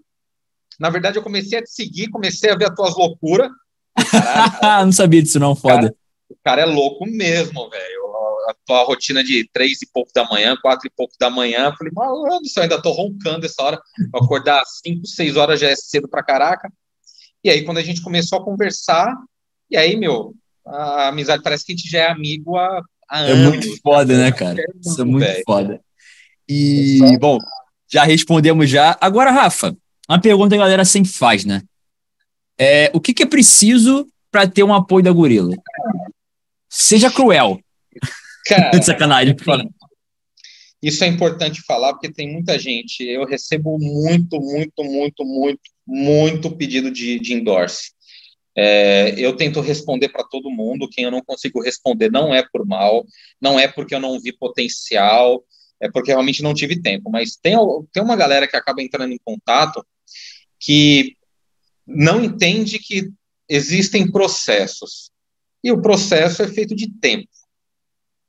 Na 0.77 0.89
verdade, 0.89 1.17
eu 1.17 1.23
comecei 1.23 1.57
a 1.57 1.63
te 1.63 1.71
seguir, 1.71 2.09
comecei 2.09 2.51
a 2.51 2.57
ver 2.57 2.69
as 2.69 2.75
tuas 2.75 2.97
loucuras. 2.97 3.49
não 4.83 4.91
sabia 4.91 5.23
disso, 5.23 5.39
não, 5.39 5.55
foda. 5.55 5.83
Cara, 5.83 5.95
o 6.29 6.35
cara 6.43 6.61
é 6.63 6.65
louco 6.65 7.05
mesmo, 7.05 7.69
velho. 7.69 8.09
A 8.49 8.55
tua 8.65 8.83
rotina 8.83 9.23
de 9.23 9.49
três 9.53 9.81
e 9.81 9.87
pouco 9.89 10.11
da 10.13 10.27
manhã, 10.27 10.57
quatro 10.61 10.85
e 10.85 10.91
pouco 10.93 11.13
da 11.17 11.29
manhã. 11.29 11.67
Eu 11.67 11.77
falei, 11.77 11.93
mano, 11.95 12.27
eu 12.27 12.61
ainda 12.61 12.81
tô 12.81 12.91
roncando 12.91 13.45
essa 13.45 13.63
hora. 13.63 13.81
Vou 14.11 14.21
acordar 14.21 14.61
às 14.61 14.79
cinco, 14.85 15.07
seis 15.07 15.37
horas 15.37 15.61
já 15.61 15.69
é 15.69 15.75
cedo 15.77 16.09
pra 16.09 16.23
caraca. 16.23 16.69
E 17.41 17.49
aí, 17.49 17.63
quando 17.63 17.77
a 17.77 17.83
gente 17.83 18.01
começou 18.01 18.39
a 18.39 18.43
conversar, 18.43 19.15
e 19.71 19.77
aí, 19.77 19.95
meu, 19.95 20.33
a 20.65 21.07
amizade 21.07 21.41
parece 21.41 21.65
que 21.65 21.71
a 21.71 21.75
gente 21.75 21.89
já 21.89 21.99
é 21.99 22.11
amigo 22.11 22.57
há 22.57 22.81
é 23.11 23.35
muito 23.35 23.81
foda, 23.81 24.17
né, 24.17 24.31
cara? 24.31 24.61
Isso 24.79 25.01
é 25.01 25.03
muito 25.03 25.43
foda. 25.45 25.81
E, 26.47 26.99
é 27.03 27.17
bom, 27.17 27.37
já 27.91 28.03
respondemos 28.03 28.69
já. 28.69 28.97
Agora, 29.01 29.31
Rafa, 29.31 29.75
uma 30.07 30.19
pergunta 30.19 30.55
que 30.55 30.61
a 30.61 30.65
galera 30.65 30.85
sempre 30.85 31.11
faz, 31.11 31.45
né? 31.45 31.61
É, 32.57 32.91
o 32.93 32.99
que, 32.99 33.13
que 33.13 33.23
é 33.23 33.25
preciso 33.25 34.07
para 34.31 34.47
ter 34.47 34.63
um 34.63 34.73
apoio 34.73 35.03
da 35.03 35.11
gorila? 35.11 35.55
Seja 36.69 37.11
cruel. 37.11 37.59
Cara, 38.45 38.71
sacanagem. 38.83 39.35
Isso 40.81 41.03
é 41.03 41.07
importante 41.07 41.61
falar 41.61 41.93
porque 41.93 42.11
tem 42.11 42.31
muita 42.31 42.57
gente. 42.57 43.03
Eu 43.03 43.25
recebo 43.25 43.77
muito, 43.79 44.39
muito, 44.39 44.83
muito, 44.83 45.25
muito, 45.25 45.61
muito 45.85 46.55
pedido 46.55 46.91
de, 46.91 47.19
de 47.19 47.33
endorse. 47.33 47.91
É, 48.61 49.15
eu 49.17 49.37
tento 49.37 49.61
responder 49.61 50.09
para 50.09 50.25
todo 50.25 50.51
mundo. 50.51 50.89
Quem 50.89 51.05
eu 51.05 51.11
não 51.11 51.23
consigo 51.23 51.61
responder 51.61 52.11
não 52.11 52.35
é 52.35 52.45
por 52.51 52.65
mal, 52.65 53.05
não 53.39 53.57
é 53.57 53.69
porque 53.69 53.95
eu 53.95 54.01
não 54.01 54.19
vi 54.19 54.33
potencial, 54.33 55.41
é 55.79 55.89
porque 55.89 56.11
realmente 56.11 56.43
não 56.43 56.53
tive 56.53 56.81
tempo. 56.81 57.09
Mas 57.09 57.37
tem, 57.37 57.55
tem 57.93 58.03
uma 58.03 58.17
galera 58.17 58.45
que 58.45 58.57
acaba 58.57 58.81
entrando 58.81 59.13
em 59.13 59.19
contato 59.23 59.81
que 60.59 61.15
não 61.87 62.21
entende 62.21 62.79
que 62.79 63.09
existem 63.47 64.11
processos. 64.11 65.09
E 65.63 65.71
o 65.71 65.81
processo 65.81 66.43
é 66.43 66.47
feito 66.49 66.75
de 66.75 66.91
tempo. 66.99 67.29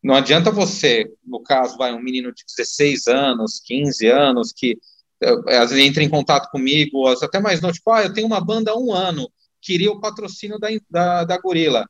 Não 0.00 0.14
adianta 0.14 0.52
você, 0.52 1.12
no 1.26 1.42
caso, 1.42 1.76
vai 1.76 1.92
um 1.92 2.00
menino 2.00 2.32
de 2.32 2.44
16 2.56 3.08
anos, 3.08 3.60
15 3.64 4.06
anos, 4.06 4.52
que 4.52 4.78
eh, 5.20 5.56
às 5.56 5.70
vezes 5.70 5.86
entra 5.86 6.04
em 6.04 6.08
contato 6.08 6.48
comigo, 6.50 7.08
até 7.08 7.40
mais 7.40 7.60
não, 7.60 7.72
tipo, 7.72 7.90
ah, 7.90 8.04
eu 8.04 8.12
tenho 8.12 8.28
uma 8.28 8.40
banda 8.40 8.70
há 8.70 8.78
um 8.78 8.92
ano, 8.92 9.28
queria 9.60 9.90
o 9.90 10.00
patrocínio 10.00 10.58
da, 10.58 10.68
da, 10.88 11.24
da 11.24 11.38
Gorila. 11.38 11.88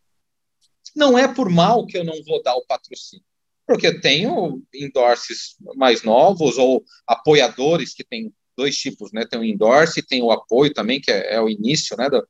Não 0.95 1.19
é 1.19 1.33
por 1.33 1.49
mal 1.49 1.87
que 1.87 1.97
eu 1.97 2.05
não 2.05 2.23
vou 2.25 2.43
dar 2.43 2.55
o 2.55 2.67
patrocínio, 2.67 3.25
porque 3.67 3.87
eu 3.87 4.01
tenho 4.01 4.63
endorses 4.75 5.57
mais 5.77 6.03
novos 6.03 6.59
ou 6.59 6.85
apoiadores 7.07 7.95
que 7.95 8.05
tem 8.05 8.33
dois 8.57 8.77
tipos, 8.77 9.13
né? 9.13 9.25
Tem 9.25 9.39
o 9.39 9.45
endorse 9.45 10.01
e 10.01 10.07
tem 10.07 10.23
o 10.23 10.31
apoio 10.31 10.73
também, 10.73 11.01
que 11.01 11.11
é, 11.11 11.35
é 11.35 11.41
o 11.41 11.49
início, 11.49 11.97
né, 11.97 12.11
do, 12.11 12.21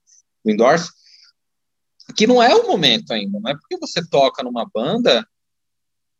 do 0.44 0.50
endorse, 0.50 0.90
que 2.16 2.26
não 2.26 2.42
é 2.42 2.54
o 2.54 2.66
momento 2.66 3.12
ainda, 3.12 3.38
não 3.40 3.50
é 3.50 3.54
porque 3.54 3.78
você 3.78 4.06
toca 4.06 4.42
numa 4.42 4.68
banda 4.72 5.26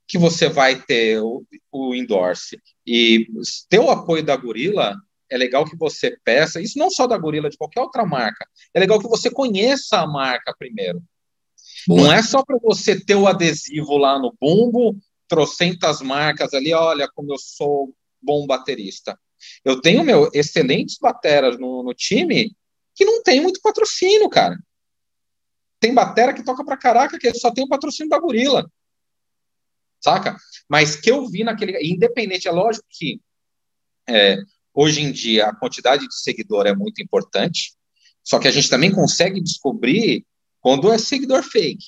que 0.06 0.18
você 0.18 0.48
vai 0.48 0.80
ter 0.80 1.20
o, 1.20 1.44
o 1.70 1.94
endorse. 1.94 2.60
E 2.84 3.28
ter 3.68 3.78
o 3.78 3.90
apoio 3.90 4.24
da 4.24 4.36
Gorila, 4.36 4.96
é 5.30 5.36
legal 5.36 5.64
que 5.64 5.76
você 5.76 6.18
peça, 6.24 6.60
isso 6.60 6.78
não 6.78 6.90
só 6.90 7.06
da 7.06 7.16
Gorila, 7.16 7.48
de 7.48 7.56
qualquer 7.56 7.80
outra 7.80 8.04
marca, 8.04 8.46
é 8.74 8.80
legal 8.80 8.98
que 8.98 9.08
você 9.08 9.30
conheça 9.30 9.98
a 9.98 10.06
marca 10.06 10.54
primeiro. 10.58 11.02
Boa. 11.86 12.02
Não 12.02 12.12
é 12.12 12.22
só 12.22 12.44
para 12.44 12.58
você 12.58 12.98
ter 12.98 13.14
o 13.14 13.26
adesivo 13.26 13.96
lá 13.96 14.18
no 14.18 14.34
bumbo, 14.40 14.96
trocentas 15.28 16.00
marcas 16.02 16.52
ali, 16.52 16.72
olha 16.72 17.08
como 17.14 17.32
eu 17.32 17.38
sou 17.38 17.94
bom 18.20 18.46
baterista. 18.46 19.18
Eu 19.64 19.80
tenho, 19.80 20.04
meu, 20.04 20.28
excelentes 20.34 20.98
bateras 21.00 21.58
no, 21.58 21.82
no 21.82 21.94
time 21.94 22.54
que 22.94 23.04
não 23.04 23.22
tem 23.22 23.40
muito 23.40 23.60
patrocínio, 23.62 24.28
cara. 24.28 24.58
Tem 25.78 25.94
batera 25.94 26.34
que 26.34 26.44
toca 26.44 26.62
pra 26.62 26.76
caraca, 26.76 27.18
que 27.18 27.32
só 27.34 27.50
tem 27.50 27.64
o 27.64 27.68
patrocínio 27.68 28.10
da 28.10 28.18
Gorila 28.18 28.70
saca? 30.00 30.36
Mas 30.68 30.96
que 30.96 31.10
eu 31.10 31.26
vi 31.28 31.44
naquele. 31.44 31.78
Independente, 31.82 32.48
é 32.48 32.50
lógico 32.50 32.86
que 32.88 33.20
é, 34.08 34.38
hoje 34.80 35.02
em 35.02 35.12
dia 35.12 35.46
a 35.46 35.54
quantidade 35.54 36.06
de 36.06 36.14
seguidor 36.14 36.66
é 36.66 36.74
muito 36.74 37.02
importante, 37.02 37.72
só 38.24 38.38
que 38.38 38.48
a 38.48 38.50
gente 38.50 38.70
também 38.70 38.90
consegue 38.90 39.40
descobrir 39.40 40.24
quando 40.60 40.90
é 40.90 40.96
seguidor 40.96 41.42
fake, 41.42 41.84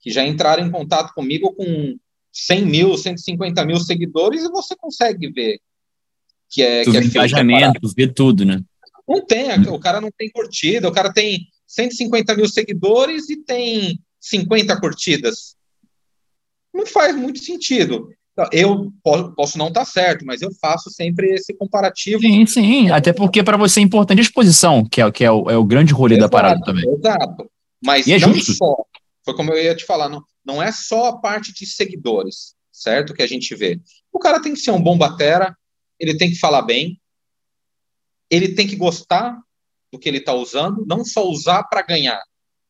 que 0.00 0.10
já 0.10 0.24
entraram 0.24 0.64
em 0.64 0.70
contato 0.70 1.12
comigo 1.12 1.52
com 1.52 1.96
100 2.32 2.66
mil, 2.66 2.96
150 2.96 3.64
mil 3.64 3.80
seguidores 3.80 4.44
e 4.44 4.50
você 4.50 4.76
consegue 4.76 5.30
ver 5.30 5.58
que 6.48 6.62
é, 6.62 6.84
tu 6.84 6.92
que 6.92 6.98
é 6.98 7.02
fake. 7.02 7.16
Engajamento, 7.16 7.92
vê 7.96 8.06
tudo, 8.06 8.44
né? 8.44 8.62
Não 9.08 9.24
tem, 9.24 9.50
o 9.68 9.78
cara 9.78 10.00
não 10.00 10.10
tem 10.16 10.30
curtida, 10.30 10.88
o 10.88 10.92
cara 10.92 11.12
tem 11.12 11.48
150 11.66 12.36
mil 12.36 12.48
seguidores 12.48 13.28
e 13.28 13.36
tem 13.36 14.00
50 14.20 14.80
curtidas 14.80 15.56
não 16.76 16.86
faz 16.86 17.16
muito 17.16 17.38
sentido. 17.38 18.10
Eu 18.52 18.92
posso 19.02 19.56
não 19.56 19.68
estar 19.68 19.80
tá 19.80 19.86
certo, 19.86 20.24
mas 20.26 20.42
eu 20.42 20.50
faço 20.60 20.90
sempre 20.90 21.34
esse 21.34 21.54
comparativo. 21.54 22.20
Sim, 22.20 22.44
sim. 22.46 22.90
Até 22.90 23.12
porque 23.12 23.42
para 23.42 23.56
você 23.56 23.80
é 23.80 23.82
importante 23.82 24.18
a 24.18 24.22
exposição, 24.22 24.84
que 24.84 25.00
é, 25.00 25.10
que 25.10 25.24
é, 25.24 25.30
o, 25.30 25.50
é 25.50 25.56
o 25.56 25.64
grande 25.64 25.94
rolê 25.94 26.16
exato, 26.16 26.30
da 26.30 26.36
parada 26.36 26.60
também. 26.60 26.84
Exato. 26.86 27.50
Mas 27.82 28.06
é 28.06 28.18
não 28.18 28.34
justo. 28.34 28.54
só. 28.54 28.76
Foi 29.24 29.34
como 29.34 29.52
eu 29.52 29.62
ia 29.62 29.74
te 29.74 29.84
falar, 29.84 30.08
não, 30.08 30.22
não 30.44 30.62
é 30.62 30.70
só 30.70 31.08
a 31.08 31.18
parte 31.18 31.52
de 31.52 31.66
seguidores, 31.66 32.54
certo? 32.70 33.14
Que 33.14 33.22
a 33.22 33.26
gente 33.26 33.54
vê. 33.54 33.80
O 34.12 34.18
cara 34.18 34.40
tem 34.40 34.52
que 34.52 34.60
ser 34.60 34.70
um 34.70 34.82
bom 34.82 34.98
batera, 34.98 35.56
ele 35.98 36.16
tem 36.16 36.30
que 36.30 36.38
falar 36.38 36.62
bem, 36.62 37.00
ele 38.30 38.54
tem 38.54 38.66
que 38.66 38.76
gostar 38.76 39.38
do 39.90 39.98
que 39.98 40.08
ele 40.08 40.18
está 40.18 40.34
usando, 40.34 40.84
não 40.86 41.04
só 41.04 41.26
usar 41.26 41.64
para 41.64 41.82
ganhar, 41.82 42.20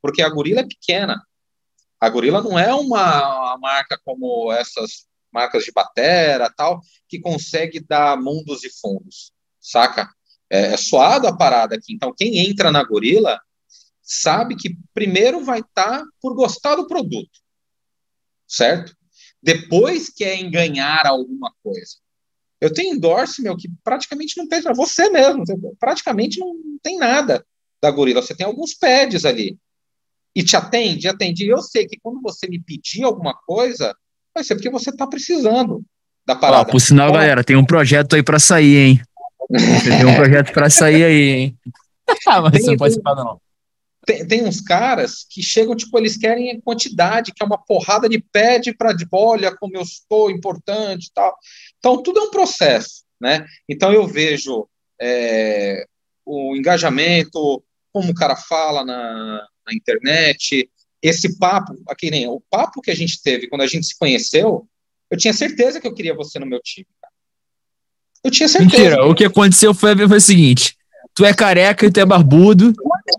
porque 0.00 0.22
a 0.22 0.28
gorila 0.28 0.60
é 0.60 0.66
pequena. 0.66 1.20
A 2.00 2.10
Gorila 2.10 2.42
não 2.42 2.58
é 2.58 2.74
uma, 2.74 3.54
uma 3.54 3.58
marca 3.58 3.98
como 4.04 4.52
essas 4.52 5.06
marcas 5.36 5.64
de 5.64 5.70
batera 5.70 6.50
tal, 6.56 6.80
que 7.06 7.20
consegue 7.20 7.78
dar 7.78 8.16
mundos 8.16 8.64
e 8.64 8.70
fundos, 8.80 9.32
saca? 9.60 10.10
É, 10.48 10.72
é 10.72 10.76
suado 10.78 11.28
a 11.28 11.36
parada 11.36 11.76
aqui. 11.76 11.92
Então, 11.92 12.14
quem 12.16 12.38
entra 12.38 12.72
na 12.72 12.82
Gorila 12.82 13.38
sabe 14.02 14.56
que 14.56 14.78
primeiro 14.94 15.44
vai 15.44 15.60
estar 15.60 15.98
tá 15.98 16.04
por 16.20 16.34
gostar 16.34 16.76
do 16.76 16.86
produto, 16.86 17.38
certo? 18.48 18.96
Depois 19.42 20.08
quer 20.08 20.36
em 20.36 20.50
ganhar 20.50 21.06
alguma 21.06 21.52
coisa. 21.62 21.96
Eu 22.58 22.72
tenho 22.72 22.94
endorse, 22.94 23.42
meu, 23.42 23.54
que 23.56 23.68
praticamente 23.84 24.38
não 24.38 24.48
tem, 24.48 24.62
você 24.74 25.10
mesmo, 25.10 25.44
praticamente 25.78 26.40
não 26.40 26.56
tem 26.82 26.96
nada 26.96 27.46
da 27.82 27.90
Gorila. 27.90 28.22
Você 28.22 28.34
tem 28.34 28.46
alguns 28.46 28.72
pads 28.72 29.26
ali, 29.26 29.58
e 30.36 30.44
te 30.44 30.54
atende, 30.54 31.08
atende. 31.08 31.48
Eu 31.48 31.62
sei 31.62 31.86
que 31.86 31.98
quando 31.98 32.20
você 32.20 32.46
me 32.46 32.62
pedir 32.62 33.04
alguma 33.04 33.34
coisa, 33.34 33.96
vai 34.36 34.44
ser 34.44 34.54
porque 34.54 34.70
você 34.70 34.90
está 34.90 35.06
precisando 35.06 35.82
da 36.26 36.36
parada. 36.36 36.68
Ó, 36.68 36.72
por 36.72 36.80
sinal, 36.80 37.08
então, 37.08 37.20
galera, 37.20 37.42
tem 37.42 37.56
um 37.56 37.64
projeto 37.64 38.14
aí 38.14 38.22
para 38.22 38.38
sair, 38.38 38.76
hein? 38.76 39.02
tem 39.82 40.04
um 40.04 40.14
projeto 40.14 40.52
para 40.52 40.68
sair 40.68 41.04
aí, 41.04 41.30
hein? 41.30 41.58
Mas 42.26 42.52
tem, 42.52 42.60
você 42.60 42.70
não 42.70 42.76
pode 42.76 42.94
ser 42.94 43.02
não. 43.02 43.40
Tem, 44.04 44.26
tem, 44.26 44.44
uns 44.44 44.60
caras 44.60 45.26
que 45.28 45.42
chegam, 45.42 45.74
tipo, 45.74 45.98
eles 45.98 46.16
querem 46.16 46.60
quantidade, 46.60 47.32
que 47.32 47.42
é 47.42 47.46
uma 47.46 47.58
porrada 47.58 48.08
de 48.08 48.20
pede 48.20 48.76
para 48.76 48.92
de 48.92 49.06
olha 49.10 49.56
como 49.56 49.76
eu 49.76 49.82
estou 49.82 50.30
importante 50.30 51.06
e 51.06 51.12
tal. 51.12 51.34
Então, 51.78 52.02
tudo 52.02 52.20
é 52.20 52.22
um 52.22 52.30
processo, 52.30 53.02
né? 53.20 53.44
Então, 53.68 53.92
eu 53.92 54.06
vejo 54.06 54.68
é, 55.00 55.86
o 56.24 56.54
engajamento, 56.54 57.64
como 57.92 58.10
o 58.10 58.14
cara 58.14 58.36
fala 58.36 58.84
na, 58.84 59.46
na 59.66 59.74
internet. 59.74 60.70
Esse 61.06 61.38
papo, 61.38 61.72
aqui 61.88 62.10
nem 62.10 62.26
o 62.26 62.42
papo 62.50 62.80
que 62.80 62.90
a 62.90 62.94
gente 62.94 63.22
teve 63.22 63.46
quando 63.46 63.60
a 63.60 63.66
gente 63.68 63.86
se 63.86 63.96
conheceu, 63.96 64.66
eu 65.08 65.16
tinha 65.16 65.32
certeza 65.32 65.80
que 65.80 65.86
eu 65.86 65.94
queria 65.94 66.12
você 66.12 66.36
no 66.40 66.46
meu 66.46 66.60
time. 66.60 66.88
Eu 68.24 68.30
tinha 68.30 68.48
certeza. 68.48 68.82
Mentira, 68.82 69.06
o 69.06 69.14
que 69.14 69.24
aconteceu 69.24 69.72
foi, 69.72 69.96
foi 69.96 70.16
o 70.16 70.20
seguinte: 70.20 70.76
tu 71.14 71.24
é 71.24 71.32
careca 71.32 71.86
e 71.86 71.92
tu 71.92 72.00
é 72.00 72.04
barbudo. 72.04 72.72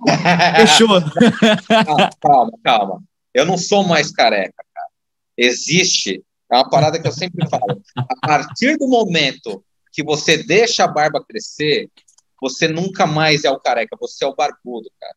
Fechou. 0.57 1.01
Calma, 1.85 2.09
calma, 2.19 2.51
calma. 2.61 3.03
Eu 3.33 3.45
não 3.45 3.57
sou 3.57 3.85
mais 3.85 4.11
careca, 4.11 4.65
cara. 4.73 4.87
Existe, 5.37 6.21
é 6.51 6.55
uma 6.57 6.69
parada 6.69 7.01
que 7.01 7.07
eu 7.07 7.11
sempre 7.13 7.47
falo. 7.47 7.81
A 7.95 8.27
partir 8.27 8.75
do 8.77 8.87
momento 8.89 9.63
que 9.93 10.03
você 10.03 10.43
deixa 10.43 10.83
a 10.83 10.87
barba 10.89 11.23
crescer, 11.23 11.89
você 12.41 12.67
nunca 12.67 13.07
mais 13.07 13.45
é 13.45 13.49
o 13.49 13.61
careca, 13.61 13.95
você 13.97 14.25
é 14.25 14.27
o 14.27 14.35
barbudo, 14.35 14.91
cara. 14.99 15.15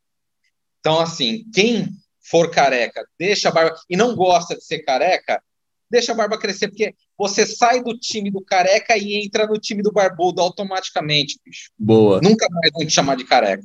Então, 0.78 1.00
assim, 1.00 1.44
quem 1.52 1.88
for 2.30 2.50
careca, 2.50 3.04
deixa 3.18 3.48
a 3.48 3.52
barba 3.52 3.76
e 3.88 3.96
não 3.96 4.14
gosta 4.14 4.54
de 4.54 4.64
ser 4.64 4.80
careca, 4.80 5.42
deixa 5.90 6.12
a 6.12 6.14
barba 6.14 6.38
crescer, 6.38 6.68
porque 6.68 6.94
você 7.18 7.44
sai 7.44 7.82
do 7.82 7.98
time 7.98 8.30
do 8.30 8.40
careca 8.40 8.96
e 8.96 9.16
entra 9.16 9.46
no 9.46 9.58
time 9.58 9.82
do 9.82 9.92
barbudo 9.92 10.40
automaticamente, 10.40 11.38
bicho. 11.44 11.70
Boa. 11.78 12.20
Nunca 12.22 12.46
mais 12.50 12.70
vão 12.72 12.86
te 12.86 12.92
chamar 12.92 13.16
de 13.16 13.24
careca. 13.24 13.64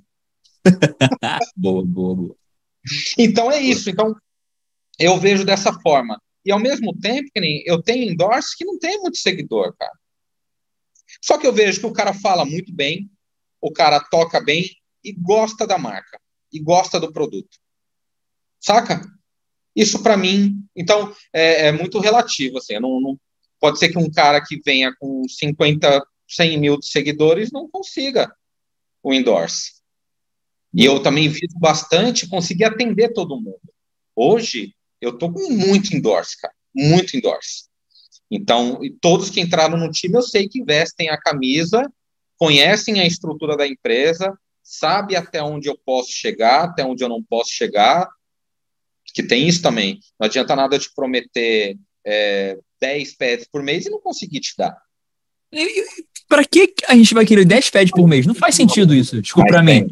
boa, 1.56 1.86
boa, 1.86 2.16
boa. 2.16 2.36
Então 3.18 3.52
é 3.52 3.60
isso. 3.60 3.90
Então 3.90 4.16
eu 5.00 5.20
vejo 5.20 5.46
dessa 5.46 5.72
forma. 5.82 6.20
E 6.44 6.52
ao 6.52 6.60
mesmo 6.60 6.98
tempo, 7.00 7.30
eu 7.66 7.82
tenho 7.82 8.12
endorse 8.12 8.56
que 8.56 8.66
não 8.66 8.78
tem 8.78 9.00
muito 9.00 9.18
seguidor, 9.18 9.76
cara. 9.78 9.94
Só 11.22 11.38
que 11.38 11.48
eu 11.48 11.54
vejo 11.54 11.80
que 11.80 11.86
o 11.86 11.94
cara 11.94 12.14
fala 12.14 12.46
muito 12.46 12.74
bem, 12.74 13.10
o 13.62 13.72
cara 13.72 14.00
toca 14.00 14.40
bem 14.40 14.70
e 15.04 15.12
gosta 15.12 15.66
da 15.66 15.78
marca 15.78 16.20
e 16.52 16.60
gosta 16.60 17.00
do 17.00 17.12
produto. 17.12 17.58
Saca? 18.66 19.00
Isso 19.76 20.02
para 20.02 20.18
mim, 20.18 20.66
então, 20.76 21.14
é, 21.32 21.68
é, 21.68 21.72
muito 21.72 22.00
relativo. 22.00 22.58
Assim, 22.58 22.80
não, 22.80 23.00
não, 23.00 23.20
pode 23.60 23.78
ser 23.78 23.90
que 23.90 24.00
um 24.00 24.10
cara 24.10 24.44
que 24.44 24.60
venha 24.66 24.92
com 25.00 25.22
50, 25.30 26.04
100 26.28 26.58
mil 26.58 26.82
seguidores 26.82 27.52
não 27.52 27.70
consiga 27.70 28.36
o 29.04 29.14
endorse. 29.14 29.74
E 30.74 30.84
eu 30.84 31.00
também 31.00 31.30
vivo 31.30 31.60
bastante 31.60 32.28
conseguir 32.28 32.64
atender 32.64 33.14
todo 33.14 33.40
mundo. 33.40 33.62
Hoje, 34.16 34.74
eu 35.00 35.16
tô 35.16 35.32
com 35.32 35.48
muito 35.52 35.96
endorse, 35.96 36.36
cara. 36.42 36.54
Muito 36.74 37.16
endorse. 37.16 37.66
Então, 38.32 38.80
todos 39.00 39.30
que 39.30 39.42
entraram 39.42 39.78
no 39.78 39.92
time, 39.92 40.16
eu 40.16 40.24
sei 40.24 40.50
que 40.50 40.64
vestem 40.64 41.10
a 41.10 41.20
camisa, 41.20 41.88
conhecem 42.36 43.00
a 43.00 43.06
estrutura 43.06 43.56
da 43.56 43.68
empresa, 43.68 44.36
sabe 44.64 45.16
até 45.16 45.44
onde 45.44 45.70
eu 45.70 45.78
posso 45.86 46.10
chegar, 46.12 46.64
até 46.64 46.84
onde 46.84 47.04
eu 47.04 47.10
não 47.10 47.24
posso 47.24 47.52
chegar, 47.52 48.10
que 49.16 49.24
tem 49.24 49.48
isso 49.48 49.62
também. 49.62 50.00
Não 50.20 50.28
adianta 50.28 50.56
nada 50.56 50.78
te 50.78 50.94
prometer 50.94 51.78
é, 52.06 52.60
10 52.82 53.16
pads 53.16 53.48
por 53.50 53.64
mês 53.64 53.86
e 53.86 53.90
não 53.90 54.02
conseguir 54.02 54.42
te 54.42 54.54
dar. 54.58 54.78
Para 56.28 56.44
que 56.44 56.74
a 56.88 56.96
gente 56.96 57.14
vai 57.14 57.26
querer 57.26 57.46
10 57.46 57.70
pads 57.70 57.92
por 57.92 58.06
mês? 58.08 58.26
Não 58.26 58.36
faz 58.36 58.56
sentido 58.56 58.94
isso, 58.94 59.22
desculpa 59.22 59.48
para 59.48 59.64
mim. 59.64 59.88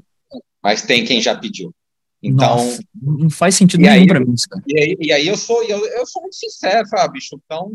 Mas 0.61 0.81
tem 0.81 1.05
quem 1.05 1.21
já 1.21 1.35
pediu. 1.35 1.73
Então, 2.21 2.57
Nossa, 2.57 2.83
não 3.01 3.29
faz 3.29 3.55
sentido 3.55 3.81
nenhum 3.81 4.07
para 4.07 4.19
mim, 4.19 4.35
cara. 4.49 4.63
E 4.67 4.79
aí, 4.79 4.97
e 4.99 5.11
aí 5.11 5.27
eu 5.27 5.37
sou 5.37 5.63
eu, 5.63 5.85
eu 5.85 6.05
sou 6.05 6.21
muito 6.21 6.35
sincero, 6.35 6.87
ah, 6.93 7.07
bicho, 7.07 7.37
então 7.43 7.71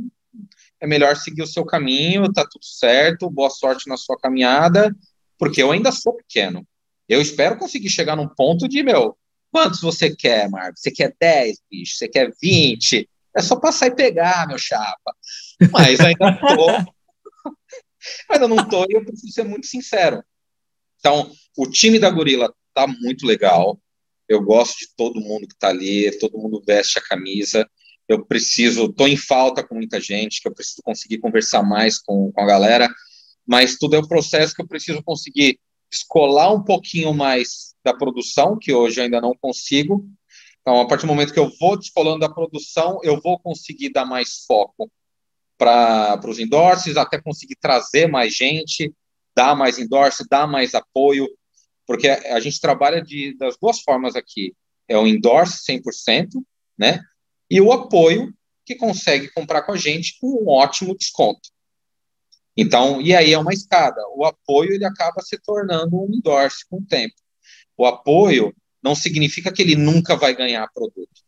é 0.80 0.86
melhor 0.86 1.16
seguir 1.16 1.42
o 1.42 1.46
seu 1.46 1.64
caminho, 1.64 2.32
tá 2.32 2.46
tudo 2.50 2.64
certo, 2.64 3.30
boa 3.30 3.50
sorte 3.50 3.88
na 3.88 3.96
sua 3.96 4.18
caminhada, 4.18 4.94
porque 5.38 5.62
eu 5.62 5.70
ainda 5.70 5.92
sou 5.92 6.14
pequeno. 6.14 6.66
Eu 7.08 7.20
espero 7.20 7.58
conseguir 7.58 7.90
chegar 7.90 8.16
num 8.16 8.28
ponto 8.28 8.68
de, 8.68 8.82
meu, 8.82 9.16
Quantos 9.50 9.80
você 9.80 10.14
quer, 10.14 10.48
Marcos? 10.50 10.80
Você 10.82 10.90
quer 10.90 11.14
10, 11.18 11.58
bicho? 11.70 11.96
Você 11.96 12.08
quer 12.08 12.30
20? 12.40 13.08
É 13.36 13.42
só 13.42 13.56
passar 13.56 13.86
e 13.86 13.94
pegar, 13.94 14.46
meu 14.46 14.58
chapa. 14.58 15.14
Mas 15.72 16.00
ainda 16.00 16.38
tô. 16.40 17.52
ainda 18.30 18.48
não 18.48 18.68
tô 18.68 18.84
e 18.84 18.94
eu 18.94 19.04
preciso 19.04 19.32
ser 19.32 19.44
muito 19.44 19.66
sincero. 19.66 20.22
Então, 20.98 21.30
o 21.56 21.70
time 21.70 21.98
da 21.98 22.10
Gorila 22.10 22.52
tá 22.74 22.86
muito 22.86 23.26
legal. 23.26 23.80
Eu 24.28 24.42
gosto 24.42 24.78
de 24.78 24.88
todo 24.96 25.20
mundo 25.20 25.46
que 25.46 25.56
tá 25.56 25.68
ali, 25.68 26.10
todo 26.18 26.38
mundo 26.38 26.62
veste 26.66 26.98
a 26.98 27.02
camisa. 27.02 27.68
Eu 28.08 28.24
preciso, 28.24 28.92
tô 28.92 29.06
em 29.06 29.16
falta 29.16 29.62
com 29.62 29.74
muita 29.74 30.00
gente, 30.00 30.40
que 30.42 30.48
eu 30.48 30.54
preciso 30.54 30.82
conseguir 30.82 31.18
conversar 31.18 31.62
mais 31.62 31.98
com, 31.98 32.32
com 32.32 32.40
a 32.40 32.46
galera, 32.46 32.88
mas 33.46 33.76
tudo 33.78 33.96
é 33.96 33.98
um 33.98 34.06
processo 34.06 34.54
que 34.54 34.62
eu 34.62 34.68
preciso 34.68 35.02
conseguir 35.02 35.58
escolar 35.90 36.52
um 36.52 36.62
pouquinho 36.62 37.14
mais 37.14 37.74
da 37.84 37.94
produção, 37.94 38.58
que 38.58 38.72
hoje 38.72 39.00
eu 39.00 39.04
ainda 39.04 39.20
não 39.20 39.34
consigo. 39.34 40.06
Então, 40.60 40.80
a 40.80 40.86
partir 40.86 41.06
do 41.06 41.08
momento 41.08 41.32
que 41.32 41.38
eu 41.38 41.50
vou 41.58 41.78
descolando 41.78 42.20
da 42.20 42.28
produção, 42.28 43.00
eu 43.02 43.20
vou 43.20 43.38
conseguir 43.38 43.90
dar 43.90 44.04
mais 44.04 44.44
foco 44.46 44.90
para 45.56 46.20
os 46.26 46.38
endorses, 46.38 46.96
até 46.96 47.20
conseguir 47.20 47.56
trazer 47.56 48.06
mais 48.06 48.34
gente, 48.34 48.92
dar 49.34 49.56
mais 49.56 49.78
endorse, 49.78 50.28
dar 50.28 50.46
mais 50.46 50.74
apoio, 50.74 51.26
porque 51.86 52.08
a 52.08 52.38
gente 52.38 52.60
trabalha 52.60 53.02
de, 53.02 53.36
das 53.38 53.56
duas 53.60 53.80
formas 53.80 54.14
aqui. 54.14 54.54
É 54.86 54.96
o 54.96 55.06
endorse 55.06 55.64
100%, 55.64 56.28
né? 56.76 57.00
E 57.50 57.60
o 57.60 57.72
apoio 57.72 58.32
que 58.64 58.74
consegue 58.74 59.30
comprar 59.32 59.62
com 59.62 59.72
a 59.72 59.76
gente 59.76 60.18
com 60.20 60.44
um 60.44 60.48
ótimo 60.48 60.96
desconto. 60.96 61.48
Então, 62.60 63.00
e 63.00 63.14
aí 63.14 63.32
é 63.32 63.38
uma 63.38 63.52
escada. 63.52 64.00
O 64.16 64.24
apoio 64.24 64.72
ele 64.72 64.84
acaba 64.84 65.22
se 65.22 65.38
tornando 65.38 65.96
um 65.96 66.12
endorse 66.12 66.66
com 66.68 66.78
o 66.78 66.84
tempo. 66.84 67.14
O 67.76 67.86
apoio 67.86 68.52
não 68.82 68.96
significa 68.96 69.52
que 69.52 69.62
ele 69.62 69.76
nunca 69.76 70.16
vai 70.16 70.34
ganhar 70.34 70.66
produto. 70.74 71.22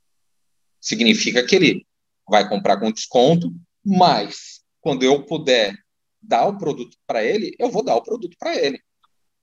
Significa 0.81 1.47
que 1.47 1.55
ele 1.55 1.87
vai 2.29 2.49
comprar 2.49 2.81
com 2.81 2.91
desconto, 2.91 3.55
mas 3.87 4.61
quando 4.81 5.05
eu 5.05 5.25
puder 5.25 5.77
dar 6.21 6.49
o 6.49 6.59
produto 6.59 6.97
para 7.07 7.23
ele, 7.23 7.55
eu 7.61 7.71
vou 7.71 7.85
dar 7.85 7.95
o 7.95 8.03
produto 8.03 8.37
para 8.37 8.57
ele. 8.57 8.81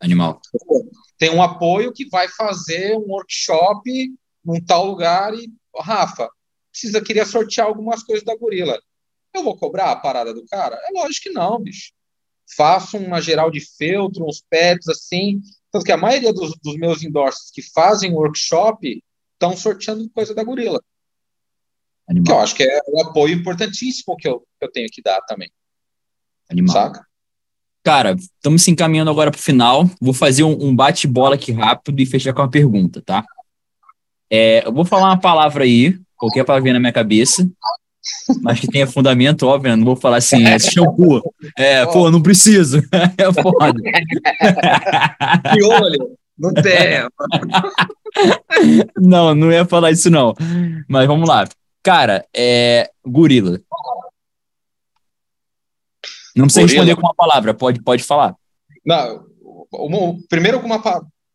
Animal. 0.02 0.42
Tem 1.18 1.30
um 1.30 1.42
apoio 1.42 1.94
que 1.94 2.10
vai 2.10 2.28
fazer 2.28 2.98
um 2.98 3.14
workshop 3.14 4.14
num 4.44 4.60
tal 4.60 4.88
lugar 4.88 5.34
e, 5.34 5.50
Rafa, 5.80 6.30
precisa 6.70 7.02
queria 7.02 7.26
sortear 7.26 7.68
algumas 7.68 8.04
coisas 8.04 8.26
da 8.26 8.36
gorila. 8.36 8.78
Eu 9.38 9.44
vou 9.44 9.56
cobrar 9.56 9.92
a 9.92 9.96
parada 9.96 10.34
do 10.34 10.46
cara? 10.46 10.76
É 10.76 10.92
lógico 10.92 11.24
que 11.24 11.30
não, 11.30 11.60
bicho. 11.60 11.92
Faço 12.56 12.98
uma 12.98 13.22
geral 13.22 13.52
de 13.52 13.60
feltro, 13.60 14.26
uns 14.26 14.44
pads 14.50 14.88
assim. 14.88 15.42
Tanto 15.72 15.86
que 15.86 15.92
a 15.92 15.98
maioria 15.98 16.34
dos, 16.34 16.56
dos 16.64 16.76
meus 16.78 17.04
endorses 17.04 17.52
que 17.52 17.62
fazem 17.62 18.14
workshop 18.14 19.04
estão 19.34 19.56
sorteando 19.56 20.10
coisa 20.10 20.34
da 20.34 20.44
gorila. 20.44 20.82
Animal. 22.10 22.26
Que 22.26 22.32
eu 22.32 22.40
acho 22.40 22.56
que 22.56 22.64
é 22.64 22.80
um 22.88 23.02
apoio 23.02 23.36
importantíssimo 23.36 24.16
que 24.18 24.28
eu, 24.28 24.40
que 24.40 24.66
eu 24.66 24.72
tenho 24.72 24.88
que 24.90 25.02
dar 25.02 25.22
também. 25.22 25.52
Animal. 26.50 26.74
Saca? 26.74 27.08
Cara, 27.84 28.16
estamos 28.16 28.64
se 28.64 28.72
encaminhando 28.72 29.12
agora 29.12 29.32
para 29.32 29.40
o 29.40 29.42
final. 29.42 29.90
Vou 30.02 30.14
fazer 30.14 30.44
um, 30.44 30.68
um 30.68 30.76
bate-bola 30.76 31.36
aqui 31.36 31.52
rápido 31.52 32.02
e 32.02 32.06
fechar 32.06 32.34
com 32.34 32.42
uma 32.42 32.50
pergunta, 32.50 33.02
tá? 33.02 33.26
É, 34.30 34.66
eu 34.66 34.74
vou 34.74 34.84
falar 34.84 35.10
uma 35.10 35.20
palavra 35.20 35.64
aí, 35.64 35.98
qualquer 36.16 36.44
palavra 36.44 36.74
na 36.74 36.80
minha 36.80 36.92
cabeça, 36.92 37.50
mas 38.42 38.60
que 38.60 38.68
tenha 38.68 38.88
fundamento, 38.88 39.48
óbvio, 39.48 39.72
né? 39.72 39.76
não 39.76 39.86
vou 39.86 39.96
falar 39.96 40.18
assim, 40.18 40.46
é 40.46 40.58
shampoo. 40.60 41.22
É, 41.58 41.86
pô, 41.86 42.10
não 42.10 42.22
preciso. 42.22 42.82
É 43.18 43.34
foda. 43.34 43.80
Que 45.54 45.64
olho, 45.64 46.18
não 46.38 46.54
tem. 46.54 47.08
Não, 48.98 49.36
não 49.36 49.52
ia 49.52 49.66
falar 49.66 49.92
isso 49.92 50.10
não. 50.10 50.34
Mas 50.88 51.08
vamos 51.08 51.28
lá. 51.28 51.48
Cara, 51.84 52.26
é 52.36 52.90
gorila. 53.06 53.60
Não 56.36 56.46
precisa 56.46 56.62
Gorila. 56.62 56.84
responder 56.84 56.96
com 56.96 57.08
uma 57.08 57.16
palavra, 57.16 57.54
pode, 57.54 57.82
pode 57.82 58.04
falar. 58.04 58.36
Não, 58.86 59.26
uma, 59.74 60.18
primeiro, 60.30 60.62
com 60.62 60.68
uma, 60.68 60.82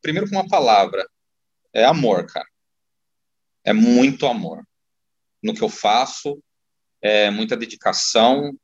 primeiro 0.00 0.28
com 0.28 0.36
uma 0.36 0.46
palavra. 0.46 1.04
É 1.74 1.84
amor, 1.84 2.26
cara. 2.26 2.46
É 3.64 3.72
muito 3.72 4.26
amor. 4.26 4.62
No 5.42 5.54
que 5.54 5.62
eu 5.62 5.68
faço, 5.68 6.38
é 7.02 7.30
muita 7.30 7.56
dedicação. 7.56 8.56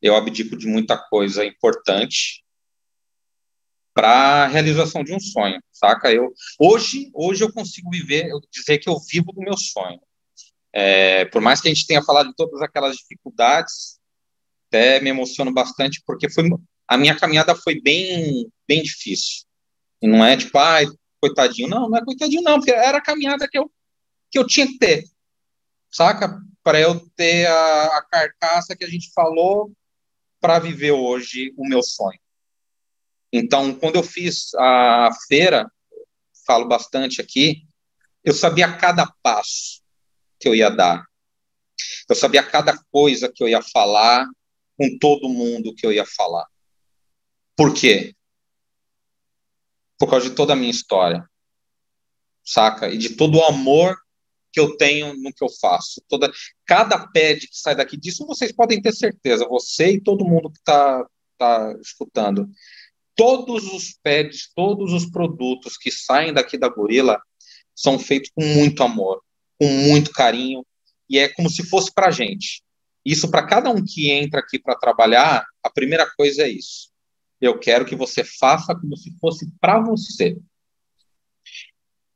Eu 0.00 0.16
abdico 0.16 0.56
de 0.56 0.66
muita 0.66 0.96
coisa 0.96 1.44
importante 1.44 2.42
para 3.94 4.46
realização 4.46 5.04
de 5.04 5.14
um 5.14 5.20
sonho, 5.20 5.62
saca? 5.70 6.10
Eu 6.10 6.32
hoje, 6.58 7.10
hoje 7.14 7.44
eu 7.44 7.52
consigo 7.52 7.90
viver, 7.90 8.26
eu 8.26 8.40
dizer 8.50 8.78
que 8.78 8.88
eu 8.88 8.98
vivo 8.98 9.32
do 9.32 9.40
meu 9.40 9.56
sonho. 9.56 10.00
É, 10.72 11.26
por 11.26 11.42
mais 11.42 11.60
que 11.60 11.68
a 11.68 11.74
gente 11.74 11.86
tenha 11.86 12.02
falado 12.02 12.28
de 12.28 12.34
todas 12.34 12.62
aquelas 12.62 12.96
dificuldades, 12.96 14.00
até 14.68 14.98
me 15.00 15.10
emociono 15.10 15.52
bastante 15.52 16.02
porque 16.06 16.30
foi 16.30 16.48
a 16.88 16.96
minha 16.96 17.14
caminhada 17.14 17.54
foi 17.54 17.80
bem 17.80 18.50
bem 18.66 18.82
difícil. 18.82 19.44
E 20.00 20.08
não 20.08 20.24
é 20.24 20.36
tipo, 20.36 20.56
ai, 20.58 20.86
coitadinho, 21.20 21.68
não, 21.68 21.90
não 21.90 21.98
é 21.98 22.04
coitadinho 22.04 22.42
não, 22.42 22.58
porque 22.58 22.72
era 22.72 22.98
a 22.98 23.02
caminhada 23.02 23.46
que 23.46 23.58
eu 23.58 23.70
que 24.30 24.38
eu 24.38 24.46
tinha 24.46 24.66
que 24.66 24.78
ter. 24.78 25.04
Saca? 25.90 26.40
Para 26.62 26.80
eu 26.80 27.00
ter 27.16 27.46
a, 27.46 27.98
a 27.98 28.02
carcaça 28.02 28.76
que 28.76 28.84
a 28.84 28.88
gente 28.88 29.10
falou 29.12 29.72
para 30.40 30.58
viver 30.58 30.92
hoje 30.92 31.52
o 31.56 31.66
meu 31.66 31.82
sonho. 31.82 32.18
Então, 33.32 33.74
quando 33.74 33.96
eu 33.96 34.02
fiz 34.02 34.54
a 34.54 35.10
feira, 35.26 35.70
falo 36.46 36.66
bastante 36.66 37.20
aqui, 37.20 37.66
eu 38.22 38.34
sabia 38.34 38.76
cada 38.76 39.06
passo 39.22 39.82
que 40.38 40.48
eu 40.48 40.54
ia 40.54 40.68
dar. 40.68 41.06
Eu 42.08 42.14
sabia 42.14 42.42
cada 42.42 42.76
coisa 42.90 43.32
que 43.32 43.42
eu 43.42 43.48
ia 43.48 43.62
falar, 43.62 44.26
com 44.76 44.98
todo 44.98 45.28
mundo 45.28 45.74
que 45.74 45.86
eu 45.86 45.92
ia 45.92 46.04
falar. 46.04 46.46
Por 47.56 47.72
quê? 47.72 48.14
Por 49.98 50.10
causa 50.10 50.28
de 50.28 50.34
toda 50.34 50.52
a 50.52 50.56
minha 50.56 50.70
história, 50.70 51.24
saca? 52.44 52.88
E 52.88 52.98
de 52.98 53.10
todo 53.10 53.38
o 53.38 53.44
amor 53.44 53.96
que 54.52 54.60
eu 54.60 54.76
tenho 54.76 55.14
no 55.14 55.32
que 55.32 55.42
eu 55.42 55.48
faço. 55.60 56.02
Toda, 56.08 56.30
cada 56.66 56.98
pad 56.98 57.40
que 57.40 57.56
sai 57.58 57.74
daqui, 57.74 57.96
disso 57.96 58.26
vocês 58.26 58.52
podem 58.52 58.80
ter 58.80 58.92
certeza, 58.92 59.48
você 59.48 59.92
e 59.92 60.00
todo 60.00 60.24
mundo 60.24 60.50
que 60.50 60.58
está 60.58 61.06
tá 61.38 61.74
escutando. 61.80 62.48
Todos 63.16 63.72
os 63.72 63.98
pads, 64.02 64.50
todos 64.54 64.92
os 64.92 65.06
produtos 65.06 65.76
que 65.76 65.90
saem 65.90 66.32
daqui 66.32 66.58
da 66.58 66.68
Gorila 66.68 67.20
são 67.74 67.98
feitos 67.98 68.30
com 68.34 68.44
muito 68.44 68.82
amor, 68.82 69.22
com 69.58 69.66
muito 69.66 70.10
carinho, 70.12 70.64
e 71.08 71.18
é 71.18 71.28
como 71.28 71.50
se 71.50 71.62
fosse 71.64 71.92
para 71.92 72.10
gente. 72.10 72.62
Isso 73.04 73.30
para 73.30 73.46
cada 73.46 73.70
um 73.70 73.84
que 73.84 74.10
entra 74.10 74.40
aqui 74.40 74.58
para 74.58 74.76
trabalhar, 74.76 75.44
a 75.62 75.70
primeira 75.70 76.08
coisa 76.16 76.42
é 76.42 76.48
isso. 76.48 76.90
Eu 77.40 77.58
quero 77.58 77.84
que 77.84 77.96
você 77.96 78.22
faça 78.22 78.74
como 78.74 78.96
se 78.96 79.10
fosse 79.18 79.50
para 79.60 79.80
você. 79.80 80.38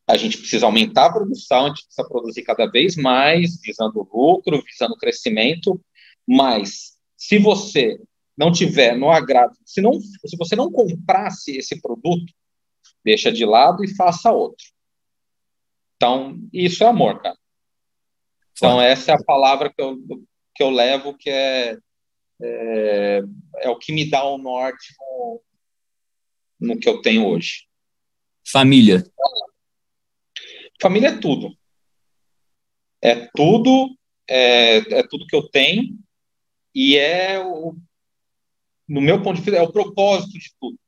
A 0.06 0.16
gente 0.16 0.38
precisa 0.38 0.66
aumentar 0.66 1.06
a 1.06 1.12
produção, 1.12 1.66
a 1.66 1.68
gente 1.68 1.84
precisa 1.84 2.08
produzir 2.08 2.42
cada 2.42 2.66
vez 2.66 2.96
mais, 2.96 3.60
visando 3.60 4.08
lucro, 4.12 4.62
visando 4.62 4.96
crescimento, 4.96 5.80
mas 6.26 6.96
se 7.16 7.38
você 7.38 8.00
não 8.36 8.52
tiver 8.52 8.96
no 8.96 9.10
agrado, 9.10 9.56
se, 9.64 9.80
não, 9.80 9.92
se 10.00 10.36
você 10.36 10.54
não 10.54 10.70
comprasse 10.70 11.56
esse 11.56 11.80
produto, 11.80 12.32
deixa 13.04 13.32
de 13.32 13.44
lado 13.44 13.82
e 13.84 13.94
faça 13.96 14.30
outro. 14.30 14.64
Então, 15.96 16.38
isso 16.52 16.84
é 16.84 16.86
amor, 16.86 17.20
cara. 17.22 17.38
Então, 18.52 18.80
essa 18.80 19.12
é 19.12 19.14
a 19.14 19.24
palavra 19.24 19.72
que 19.72 19.80
eu, 19.80 19.98
que 20.54 20.62
eu 20.62 20.70
levo, 20.70 21.16
que 21.16 21.30
é, 21.30 21.78
é, 22.42 23.22
é 23.60 23.70
o 23.70 23.78
que 23.78 23.92
me 23.92 24.08
dá 24.08 24.24
o 24.24 24.38
norte 24.38 24.94
no, 24.98 25.42
no 26.60 26.78
que 26.78 26.88
eu 26.88 27.00
tenho 27.00 27.26
hoje. 27.26 27.66
Família. 28.46 29.04
Família 30.80 31.08
é 31.08 31.18
tudo. 31.18 31.56
É 33.02 33.28
tudo, 33.34 33.96
é, 34.28 34.76
é 34.98 35.02
tudo 35.08 35.26
que 35.26 35.36
eu 35.36 35.48
tenho 35.48 35.96
e 36.74 36.96
é 36.96 37.38
o, 37.38 37.76
no 38.88 39.00
meu 39.00 39.22
ponto 39.22 39.36
de 39.36 39.42
vista, 39.42 39.58
é 39.58 39.62
o 39.62 39.72
propósito 39.72 40.38
de 40.38 40.50
tudo. 40.60 40.78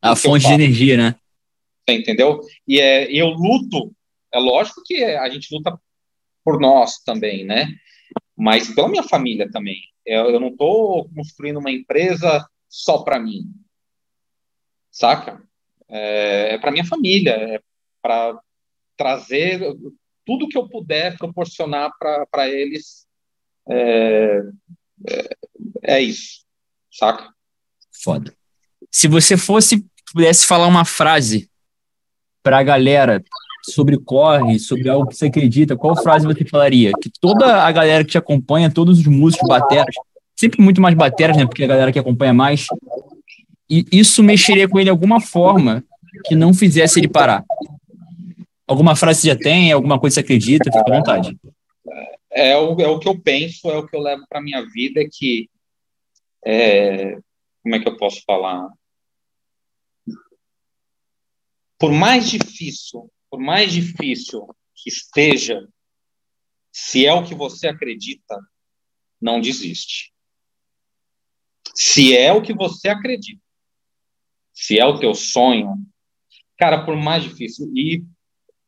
A 0.00 0.14
fonte 0.16 0.46
de 0.46 0.52
energia, 0.52 0.96
né? 0.96 1.16
Entendeu? 1.88 2.40
E 2.66 2.80
é, 2.80 3.10
eu 3.12 3.28
luto, 3.28 3.94
é 4.32 4.38
lógico 4.38 4.82
que 4.84 5.02
a 5.04 5.28
gente 5.28 5.54
luta 5.54 5.78
por 6.44 6.60
nós 6.60 6.98
também, 7.04 7.44
né? 7.44 7.68
mas 8.36 8.72
pela 8.74 8.88
minha 8.88 9.02
família 9.02 9.50
também. 9.50 9.80
Eu, 10.04 10.30
eu 10.30 10.38
não 10.38 10.48
estou 10.48 11.08
construindo 11.14 11.58
uma 11.58 11.70
empresa 11.70 12.46
só 12.68 13.02
para 13.02 13.18
mim, 13.18 13.50
saca? 14.90 15.42
É, 15.88 16.54
é 16.54 16.58
para 16.58 16.70
minha 16.70 16.84
família, 16.84 17.30
é 17.30 17.60
para 18.02 18.38
trazer 18.96 19.60
tudo 20.24 20.48
que 20.48 20.58
eu 20.58 20.68
puder 20.68 21.16
proporcionar 21.16 21.90
para 21.98 22.48
eles. 22.48 23.06
É, 23.68 24.42
é, 25.08 25.28
é, 25.82 26.02
isso, 26.02 26.44
saca? 26.90 27.30
Foda. 28.02 28.34
Se 28.90 29.08
você 29.08 29.36
fosse 29.36 29.84
pudesse 30.12 30.46
falar 30.46 30.66
uma 30.66 30.84
frase 30.84 31.50
para 32.42 32.58
a 32.58 32.62
galera 32.62 33.22
sobre 33.62 33.98
corre, 33.98 34.58
sobre 34.58 34.88
algo 34.88 35.08
que 35.08 35.16
você 35.16 35.26
acredita, 35.26 35.76
qual 35.76 36.00
frase 36.00 36.26
você 36.26 36.44
falaria? 36.44 36.92
Que 37.02 37.10
toda 37.20 37.62
a 37.62 37.72
galera 37.72 38.04
que 38.04 38.12
te 38.12 38.18
acompanha, 38.18 38.70
todos 38.70 39.00
os 39.00 39.06
músicos 39.06 39.48
bateras, 39.48 39.94
sempre 40.36 40.62
muito 40.62 40.80
mais 40.80 40.94
bateras, 40.94 41.36
né? 41.36 41.44
Porque 41.44 41.64
a 41.64 41.66
galera 41.66 41.92
que 41.92 41.98
acompanha 41.98 42.32
mais, 42.32 42.66
e 43.68 43.84
isso 43.90 44.22
mexeria 44.22 44.68
com 44.68 44.78
ele 44.78 44.84
de 44.84 44.90
alguma 44.90 45.20
forma 45.20 45.84
que 46.24 46.36
não 46.36 46.54
fizesse 46.54 47.00
ele 47.00 47.08
parar. 47.08 47.44
Alguma 48.66 48.96
frase 48.96 49.20
você 49.20 49.28
já 49.28 49.36
tem? 49.36 49.70
Alguma 49.70 50.00
coisa 50.00 50.14
você 50.14 50.20
acredita? 50.20 50.64
Fica 50.64 50.80
à 50.80 50.96
vontade. 50.96 51.38
É 52.30 52.56
o, 52.56 52.78
é 52.80 52.88
o 52.88 52.98
que 52.98 53.08
eu 53.08 53.18
penso, 53.18 53.70
é 53.70 53.76
o 53.76 53.86
que 53.86 53.96
eu 53.96 54.00
levo 54.00 54.24
para 54.28 54.42
minha 54.42 54.62
vida, 54.66 55.00
é 55.00 55.08
que 55.10 55.48
é, 56.44 57.16
como 57.62 57.74
é 57.74 57.80
que 57.80 57.88
eu 57.88 57.96
posso 57.96 58.22
falar? 58.24 58.68
Por 61.78 61.92
mais 61.92 62.28
difícil, 62.28 63.10
por 63.30 63.40
mais 63.40 63.72
difícil 63.72 64.46
que 64.74 64.88
esteja, 64.88 65.66
se 66.70 67.06
é 67.06 67.12
o 67.12 67.24
que 67.24 67.34
você 67.34 67.68
acredita, 67.68 68.38
não 69.20 69.40
desiste. 69.40 70.12
Se 71.74 72.16
é 72.16 72.32
o 72.32 72.42
que 72.42 72.54
você 72.54 72.88
acredita, 72.88 73.42
se 74.52 74.78
é 74.78 74.84
o 74.84 74.98
teu 74.98 75.14
sonho, 75.14 75.74
cara, 76.56 76.84
por 76.84 76.96
mais 76.96 77.22
difícil. 77.22 77.70
E 77.74 78.04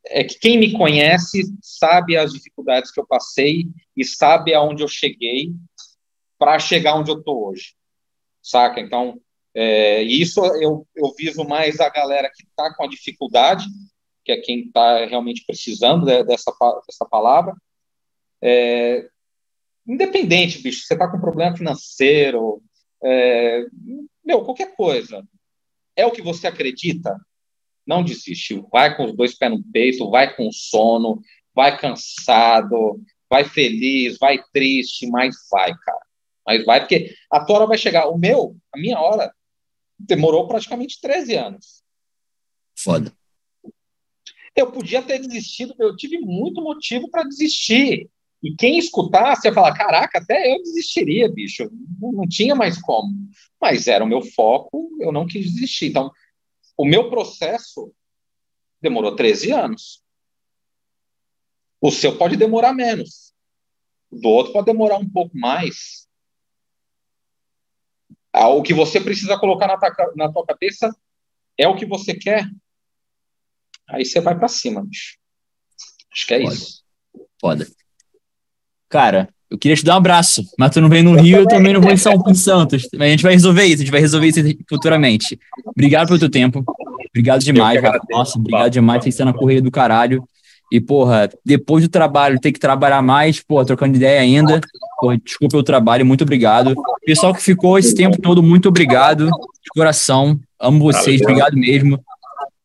é 0.08 0.24
que 0.24 0.38
quem 0.38 0.58
me 0.58 0.72
conhece 0.72 1.42
sabe 1.62 2.16
as 2.16 2.32
dificuldades 2.32 2.90
que 2.90 3.00
eu 3.00 3.06
passei 3.06 3.66
e 3.96 4.04
sabe 4.04 4.54
aonde 4.54 4.82
eu 4.82 4.88
cheguei 4.88 5.52
para 6.38 6.58
chegar 6.58 6.96
onde 6.96 7.10
eu 7.10 7.22
tô 7.22 7.48
hoje, 7.48 7.74
saca? 8.42 8.80
Então, 8.80 9.20
é, 9.54 10.02
isso 10.02 10.44
eu, 10.62 10.86
eu 10.94 11.14
viso 11.16 11.44
mais 11.44 11.80
a 11.80 11.88
galera 11.88 12.30
que 12.34 12.44
está 12.44 12.74
com 12.74 12.84
a 12.84 12.88
dificuldade, 12.88 13.66
que 14.24 14.32
é 14.32 14.40
quem 14.40 14.66
está 14.66 15.04
realmente 15.06 15.44
precisando 15.46 16.04
dessa, 16.04 16.52
dessa 16.86 17.04
palavra. 17.10 17.54
É, 18.42 19.08
independente, 19.86 20.62
bicho, 20.62 20.86
você 20.86 20.94
está 20.94 21.10
com 21.10 21.20
problema 21.20 21.56
financeiro, 21.56 22.62
é, 23.02 23.64
meu, 24.24 24.44
qualquer 24.44 24.74
coisa. 24.76 25.26
É 25.96 26.06
o 26.06 26.12
que 26.12 26.22
você 26.22 26.46
acredita? 26.46 27.18
Não 27.88 28.04
desiste. 28.04 28.62
Vai 28.70 28.94
com 28.94 29.06
os 29.06 29.16
dois 29.16 29.34
pés 29.34 29.50
no 29.50 29.64
peito, 29.72 30.10
vai 30.10 30.36
com 30.36 30.52
sono, 30.52 31.22
vai 31.54 31.78
cansado, 31.78 33.00
vai 33.30 33.44
feliz, 33.44 34.18
vai 34.18 34.38
triste, 34.52 35.06
mas 35.06 35.34
vai, 35.50 35.74
cara. 35.74 36.06
Mas 36.46 36.64
vai, 36.66 36.80
porque 36.80 37.14
a 37.30 37.42
tua 37.42 37.56
hora 37.56 37.66
vai 37.66 37.78
chegar. 37.78 38.08
O 38.08 38.18
meu, 38.18 38.54
a 38.74 38.78
minha 38.78 39.00
hora, 39.00 39.32
demorou 39.98 40.46
praticamente 40.46 41.00
13 41.00 41.34
anos. 41.34 41.82
Foda. 42.78 43.10
Eu 44.54 44.70
podia 44.70 45.02
ter 45.02 45.18
desistido, 45.18 45.74
eu 45.78 45.96
tive 45.96 46.18
muito 46.18 46.60
motivo 46.60 47.08
para 47.10 47.22
desistir. 47.22 48.10
E 48.42 48.54
quem 48.54 48.78
escutasse 48.78 49.48
ia 49.48 49.54
falar: 49.54 49.74
caraca, 49.74 50.18
até 50.18 50.54
eu 50.54 50.62
desistiria, 50.62 51.28
bicho. 51.28 51.70
Não, 52.00 52.12
não, 52.12 52.28
tinha 52.28 52.54
mais 52.54 52.80
como. 52.80 53.08
Mas 53.60 53.86
era 53.86 54.04
o 54.04 54.08
meu 54.08 54.20
foco, 54.20 54.90
eu 55.00 55.10
não 55.10 55.26
quis 55.26 55.50
desistir. 55.52 55.86
Então, 55.86 56.10
o 56.78 56.84
meu 56.86 57.10
processo 57.10 57.92
demorou 58.80 59.16
13 59.16 59.50
anos. 59.50 60.02
O 61.80 61.90
seu 61.90 62.16
pode 62.16 62.36
demorar 62.36 62.72
menos. 62.72 63.34
O 64.10 64.20
do 64.20 64.28
outro 64.28 64.52
pode 64.52 64.66
demorar 64.66 64.96
um 64.96 65.08
pouco 65.08 65.36
mais. 65.36 66.08
Ah, 68.32 68.48
o 68.48 68.62
que 68.62 68.72
você 68.72 69.00
precisa 69.00 69.38
colocar 69.38 69.66
na 69.66 69.76
tua, 69.76 70.12
na 70.14 70.32
tua 70.32 70.46
cabeça 70.46 70.96
é 71.56 71.66
o 71.66 71.76
que 71.76 71.84
você 71.84 72.14
quer. 72.14 72.48
Aí 73.88 74.04
você 74.04 74.20
vai 74.20 74.38
para 74.38 74.48
cima, 74.48 74.84
bicho. 74.84 75.18
Acho 76.12 76.26
que 76.26 76.34
é 76.34 76.42
Foda. 76.42 76.54
isso. 76.54 76.84
Foda. 77.40 77.66
Cara, 78.88 79.34
eu 79.50 79.56
queria 79.56 79.76
te 79.76 79.84
dar 79.84 79.94
um 79.94 79.98
abraço, 79.98 80.44
mas 80.58 80.70
tu 80.70 80.80
não 80.80 80.88
vem 80.88 81.02
no 81.02 81.16
eu 81.16 81.22
Rio, 81.22 81.22
também. 81.22 81.40
eu 81.40 81.46
também 81.46 81.72
não 81.72 81.80
vou 81.80 81.92
em 81.92 81.96
São 81.96 82.22
em 82.26 82.34
Santos. 82.34 82.86
Mas 82.92 83.08
a 83.08 83.10
gente 83.10 83.22
vai 83.22 83.32
resolver 83.32 83.64
isso, 83.64 83.76
a 83.76 83.78
gente 83.78 83.90
vai 83.90 84.00
resolver 84.00 84.26
isso 84.26 84.40
futuramente. 84.68 85.38
Obrigado 85.66 86.08
pelo 86.08 86.18
teu 86.18 86.30
tempo. 86.30 86.64
Obrigado 87.10 87.42
demais, 87.42 87.80
cara. 87.80 87.98
Nossa, 88.10 88.38
obrigado 88.38 88.70
demais. 88.70 89.02
Vocês 89.02 89.14
estão 89.14 89.26
na 89.26 89.32
correia 89.32 89.62
do 89.62 89.70
caralho. 89.70 90.22
E, 90.70 90.80
porra, 90.80 91.30
depois 91.44 91.82
do 91.82 91.88
trabalho, 91.88 92.38
ter 92.38 92.52
que 92.52 92.60
trabalhar 92.60 93.00
mais, 93.00 93.40
porra, 93.40 93.64
trocando 93.64 93.96
ideia 93.96 94.20
ainda. 94.20 94.60
Porra, 95.00 95.16
desculpa 95.16 95.56
o 95.56 95.62
trabalho, 95.62 96.04
muito 96.04 96.22
obrigado. 96.22 96.74
Pessoal 97.06 97.32
que 97.32 97.42
ficou 97.42 97.78
esse 97.78 97.94
tempo 97.94 98.20
todo, 98.20 98.42
muito 98.42 98.68
obrigado. 98.68 99.26
De 99.26 99.70
coração. 99.74 100.38
Amo 100.60 100.80
vocês, 100.80 101.22
obrigado 101.22 101.56
mesmo. 101.56 101.98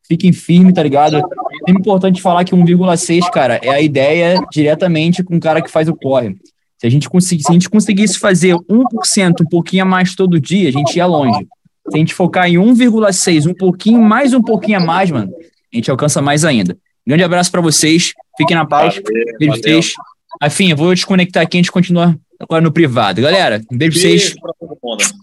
Fiquem 0.05 0.33
firmes, 0.33 0.73
tá 0.73 0.83
ligado? 0.83 1.21
É 1.65 1.71
importante 1.71 2.21
falar 2.21 2.43
que 2.43 2.53
1,6, 2.53 3.29
cara, 3.31 3.55
é 3.63 3.69
a 3.69 3.79
ideia 3.79 4.37
diretamente 4.51 5.23
com 5.23 5.37
o 5.37 5.39
cara 5.39 5.61
que 5.61 5.71
faz 5.71 5.87
o 5.87 5.95
corre. 5.95 6.35
Se 6.83 6.87
a 6.87 6.89
gente, 6.89 7.09
conseguir, 7.09 7.43
se 7.43 7.49
a 7.49 7.53
gente 7.53 7.69
conseguisse 7.69 8.19
fazer 8.19 8.55
1%, 8.55 9.39
um 9.39 9.45
pouquinho 9.45 9.83
a 9.83 9.85
mais 9.85 10.15
todo 10.15 10.37
dia, 10.37 10.67
a 10.67 10.71
gente 10.71 10.97
ia 10.97 11.05
longe. 11.05 11.47
Se 11.89 11.95
a 11.95 11.97
gente 11.97 12.13
focar 12.13 12.49
em 12.49 12.55
1,6, 12.55 13.49
um 13.49 13.53
pouquinho 13.53 14.01
mais, 14.01 14.33
um 14.33 14.41
pouquinho 14.41 14.79
a 14.79 14.81
mais, 14.81 15.09
mano, 15.09 15.31
a 15.73 15.75
gente 15.77 15.89
alcança 15.89 16.21
mais 16.21 16.43
ainda. 16.43 16.77
Grande 17.07 17.23
abraço 17.23 17.49
para 17.49 17.61
vocês. 17.61 18.11
Fiquem 18.37 18.57
na 18.57 18.65
paz. 18.65 18.95
Valeu, 18.95 19.37
beijo 19.39 19.61
valeu. 19.61 19.63
vocês. 19.63 19.93
Afim, 20.41 20.71
eu 20.71 20.75
vou 20.75 20.93
desconectar 20.93 21.43
aqui, 21.43 21.55
a 21.55 21.59
gente 21.59 21.71
continua 21.71 22.19
agora 22.37 22.61
no 22.61 22.69
privado. 22.69 23.21
Galera, 23.21 23.61
um 23.71 23.77
beijo, 23.77 24.01
beijo 24.01 24.35
pra 24.41 24.51
vocês. 24.59 25.13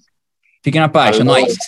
Fiquem 0.65 0.81
na 0.81 0.89
paz. 0.89 1.21
É 1.21 1.25
nóis. 1.25 1.59